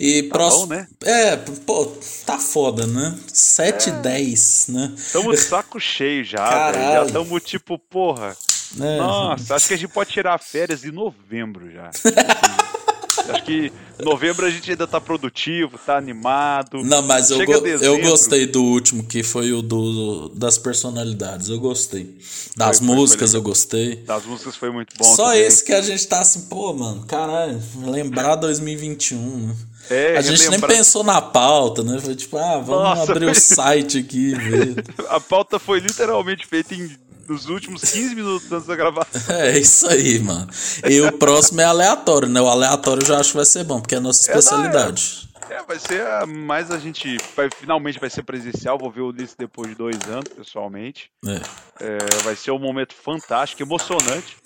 E 0.00 0.24
Tá 0.24 0.34
próximo. 0.38 0.66
bom, 0.68 0.74
né? 0.74 0.88
É, 1.04 1.36
pô, 1.36 1.86
tá 2.24 2.38
foda, 2.38 2.86
né? 2.86 3.18
7 3.28 3.88
e 3.88 3.92
10, 3.92 4.66
né? 4.68 4.92
Estamos 4.96 5.36
de 5.36 5.42
saco 5.42 5.80
cheio 5.80 6.22
já. 6.24 6.72
Já 6.72 7.04
estamos 7.06 7.42
tipo, 7.42 7.78
porra. 7.78 8.36
É. 8.78 8.96
Nossa, 8.98 9.54
acho 9.54 9.68
que 9.68 9.74
a 9.74 9.76
gente 9.78 9.92
pode 9.92 10.10
tirar 10.10 10.38
férias 10.38 10.84
em 10.84 10.90
novembro 10.90 11.70
já. 11.70 11.90
acho 13.30 13.42
que 13.44 13.72
novembro 14.02 14.44
a 14.46 14.50
gente 14.50 14.70
ainda 14.70 14.86
tá 14.86 15.00
produtivo, 15.00 15.78
tá 15.84 15.96
animado. 15.96 16.82
Não, 16.84 17.02
mas 17.02 17.30
eu, 17.30 17.44
go- 17.44 17.60
dezembro. 17.60 18.02
eu 18.04 18.10
gostei 18.10 18.46
do 18.46 18.62
último, 18.62 19.02
que 19.04 19.22
foi 19.22 19.52
o 19.52 19.62
do, 19.62 20.28
das 20.30 20.58
personalidades. 20.58 21.48
Eu 21.48 21.58
gostei. 21.58 22.18
Das 22.56 22.78
Foi- 22.78 22.86
músicas 22.86 23.30
foi 23.30 23.38
eu 23.38 23.42
gostei. 23.42 23.96
Das 23.96 24.24
músicas 24.24 24.56
foi 24.56 24.70
muito 24.70 24.94
bom. 24.98 25.04
Só 25.04 25.26
também. 25.28 25.42
esse 25.42 25.64
que 25.64 25.72
a 25.72 25.80
gente 25.80 26.06
tá 26.06 26.20
assim, 26.20 26.42
pô, 26.42 26.72
mano, 26.72 27.04
caralho, 27.06 27.60
lembrar 27.84 28.36
2021, 28.36 29.18
né? 29.48 29.56
É, 29.88 30.16
a 30.16 30.20
gente 30.20 30.48
nem 30.50 30.58
pensou 30.60 31.04
na 31.04 31.22
pauta, 31.22 31.84
né? 31.84 32.00
Foi 32.00 32.14
tipo, 32.16 32.36
ah, 32.36 32.58
vamos 32.58 32.98
Nossa, 32.98 33.12
abrir 33.12 33.26
o 33.30 33.34
site 33.34 33.98
aqui, 33.98 34.34
ver. 34.34 34.84
A 35.08 35.20
pauta 35.20 35.60
foi 35.60 35.78
literalmente 35.78 36.44
feita 36.44 36.74
em 36.74 36.90
nos 37.28 37.46
últimos 37.46 37.82
15 37.90 38.14
minutos 38.14 38.50
antes 38.52 38.66
da 38.66 38.76
gravação. 38.76 39.36
É 39.36 39.58
isso 39.58 39.86
aí, 39.88 40.18
mano. 40.18 40.48
E 40.88 41.00
o 41.00 41.12
próximo 41.12 41.60
é 41.60 41.64
aleatório, 41.64 42.28
né? 42.28 42.40
O 42.40 42.48
aleatório 42.48 43.02
eu 43.02 43.06
já 43.06 43.18
acho 43.18 43.30
que 43.30 43.36
vai 43.36 43.46
ser 43.46 43.64
bom, 43.64 43.80
porque 43.80 43.94
é 43.94 43.98
a 43.98 44.00
nossa 44.00 44.30
É, 44.30 44.32
não, 44.34 44.38
especialidade. 44.40 45.28
É, 45.48 45.62
vai 45.62 45.78
ser 45.78 46.26
mais 46.26 46.70
a 46.70 46.78
gente. 46.78 47.16
Vai, 47.36 47.48
finalmente 47.56 48.00
vai 48.00 48.10
ser 48.10 48.22
presencial. 48.24 48.76
Vou 48.78 48.90
ver 48.90 49.00
o 49.02 49.08
Ulisses 49.08 49.36
depois 49.38 49.68
de 49.68 49.74
dois 49.76 49.96
anos, 50.08 50.28
pessoalmente. 50.36 51.10
É. 51.24 51.40
É, 51.80 51.98
vai 52.24 52.34
ser 52.34 52.50
um 52.50 52.58
momento 52.58 52.94
fantástico, 52.94 53.62
emocionante. 53.62 54.36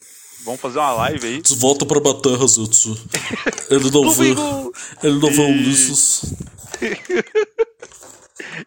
Vamos 0.45 0.61
fazer 0.61 0.79
uma 0.79 0.93
live 0.93 1.27
aí. 1.27 1.43
Volta 1.57 1.85
pra 1.87 2.01
Baterra, 2.01 2.47
Zetsu. 2.47 2.97
Ele 3.71 3.91
não 3.91 4.11
vê. 4.11 4.29
Ele 5.03 5.19
não 5.19 5.31
vê 5.31 5.43
o 5.43 5.49
E- 5.49 5.53
Ulisses. 5.53 6.23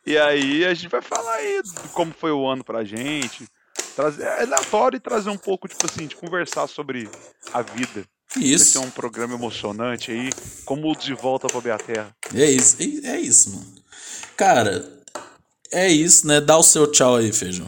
E 0.06 0.18
aí 0.18 0.66
a 0.66 0.74
gente 0.74 0.90
vai 0.90 1.02
falar 1.02 1.34
aí 1.36 1.62
como 1.94 2.14
foi 2.18 2.32
o 2.32 2.48
ano 2.48 2.64
pra 2.64 2.84
gente. 2.84 3.48
Trazer, 3.96 4.24
é 4.24 4.42
aleatório 4.42 4.98
e 4.98 5.00
trazer 5.00 5.30
um 5.30 5.38
pouco, 5.38 5.68
tipo 5.68 5.86
assim, 5.86 6.08
de 6.08 6.16
conversar 6.16 6.68
sobre 6.68 7.10
a 7.54 7.62
vida. 7.62 8.06
Vai 8.36 8.44
Isso. 8.46 8.66
ser 8.66 8.80
um 8.80 8.90
programa 8.90 9.36
emocionante 9.36 10.12
aí, 10.12 10.30
como 10.66 10.92
o 10.92 10.96
De 10.96 11.14
Volta 11.14 11.48
pra 11.48 11.62
Beaterra. 11.62 12.16
É 12.34 12.50
isso, 12.50 12.78
é 12.80 13.08
é 13.08 13.20
isso, 13.20 13.52
mano. 13.52 13.76
Cara, 14.36 14.92
é 15.72 15.88
isso, 15.88 16.26
né? 16.26 16.42
Dá 16.42 16.58
o 16.58 16.64
seu 16.64 16.92
tchau 16.92 17.18
aí, 17.18 17.32
feijão. 17.32 17.68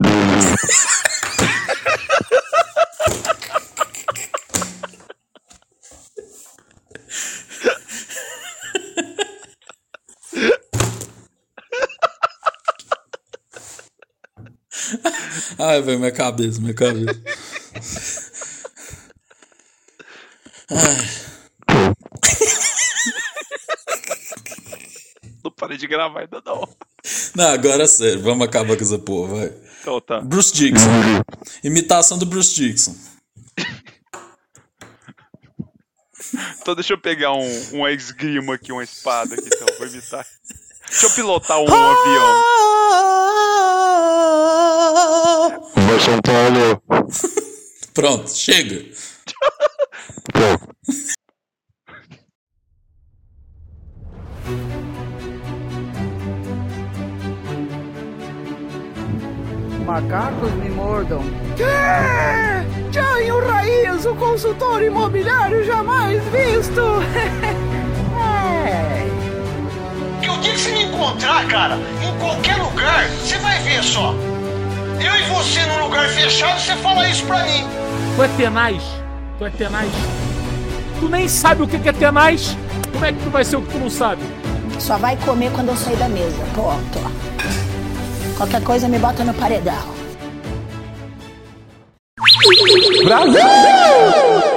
Ai, 15.62 15.82
velho, 15.82 15.98
minha 15.98 16.10
cabeça, 16.10 16.58
minha 16.58 16.72
cabeça. 16.72 17.20
Não 25.44 25.50
parei 25.50 25.76
de 25.76 25.86
gravar 25.86 26.20
ainda 26.20 26.40
não. 26.44 26.66
Não, 27.34 27.48
agora 27.48 27.82
é 27.82 27.86
sério, 27.86 28.22
vamos 28.22 28.46
acabar 28.46 28.74
com 28.74 28.82
essa 28.82 28.98
porra, 28.98 29.34
vai. 29.34 29.52
Então 29.82 30.00
tá. 30.00 30.20
Bruce 30.20 30.52
Dixon. 30.54 30.88
Imitação 31.62 32.16
do 32.16 32.24
Bruce 32.24 32.54
Dixon. 32.54 32.96
Então 36.62 36.74
deixa 36.74 36.94
eu 36.94 36.98
pegar 36.98 37.32
um, 37.34 37.50
um 37.74 37.86
esgrima 37.86 38.54
aqui, 38.54 38.72
uma 38.72 38.84
espada 38.84 39.34
aqui, 39.34 39.46
então. 39.46 39.66
Vou 39.76 39.86
imitar. 39.86 40.26
Deixa 40.88 41.06
eu 41.06 41.10
pilotar 41.10 41.58
um 41.58 41.64
avião. 41.64 42.44
Vai 45.74 46.00
São 46.00 46.20
Paulo. 46.22 46.82
Pronto, 47.92 48.30
chega. 48.30 48.84
Macacos 59.84 60.52
me 60.52 60.70
mordam. 60.70 61.20
Que? 61.56 62.92
Jair 62.92 63.44
Raiz, 63.44 64.06
o 64.06 64.14
consultor 64.14 64.82
imobiliário 64.82 65.64
jamais 65.64 66.22
visto. 66.28 66.80
é. 68.16 69.04
Que 70.22 70.30
o 70.30 70.36
dia 70.38 70.52
que 70.52 70.60
você 70.60 70.70
me 70.72 70.84
encontrar, 70.84 71.46
cara, 71.48 71.76
em 71.76 72.18
qualquer 72.18 72.56
lugar, 72.56 73.08
você 73.08 73.36
vai 73.38 73.60
ver 73.62 73.82
só. 73.82 74.14
Eu 75.00 75.16
e 75.16 75.22
você 75.30 75.64
num 75.66 75.84
lugar 75.84 76.08
fechado, 76.10 76.60
você 76.60 76.76
fala 76.76 77.08
isso 77.08 77.24
pra 77.24 77.42
mim. 77.44 77.64
Tu 78.16 78.22
é 78.22 78.28
tenaz. 78.36 78.82
Tu 79.38 79.46
é 79.46 79.50
tenaz. 79.50 79.90
Tu 80.98 81.08
nem 81.08 81.26
sabe 81.26 81.62
o 81.62 81.66
que 81.66 81.88
é 81.88 81.92
tenaz. 81.92 82.56
Como 82.92 83.04
é 83.04 83.12
que 83.12 83.18
tu 83.20 83.30
vai 83.30 83.44
ser 83.44 83.56
o 83.56 83.62
que 83.62 83.72
tu 83.72 83.78
não 83.78 83.88
sabe? 83.88 84.22
Só 84.78 84.98
vai 84.98 85.16
comer 85.16 85.50
quando 85.52 85.68
eu 85.68 85.76
sair 85.76 85.96
da 85.96 86.08
mesa. 86.08 86.44
Pronto. 86.52 86.98
Qualquer 88.36 88.62
coisa 88.62 88.88
me 88.88 88.98
bota 88.98 89.24
no 89.24 89.32
paredão. 89.34 90.00
Brasil! 93.04 94.49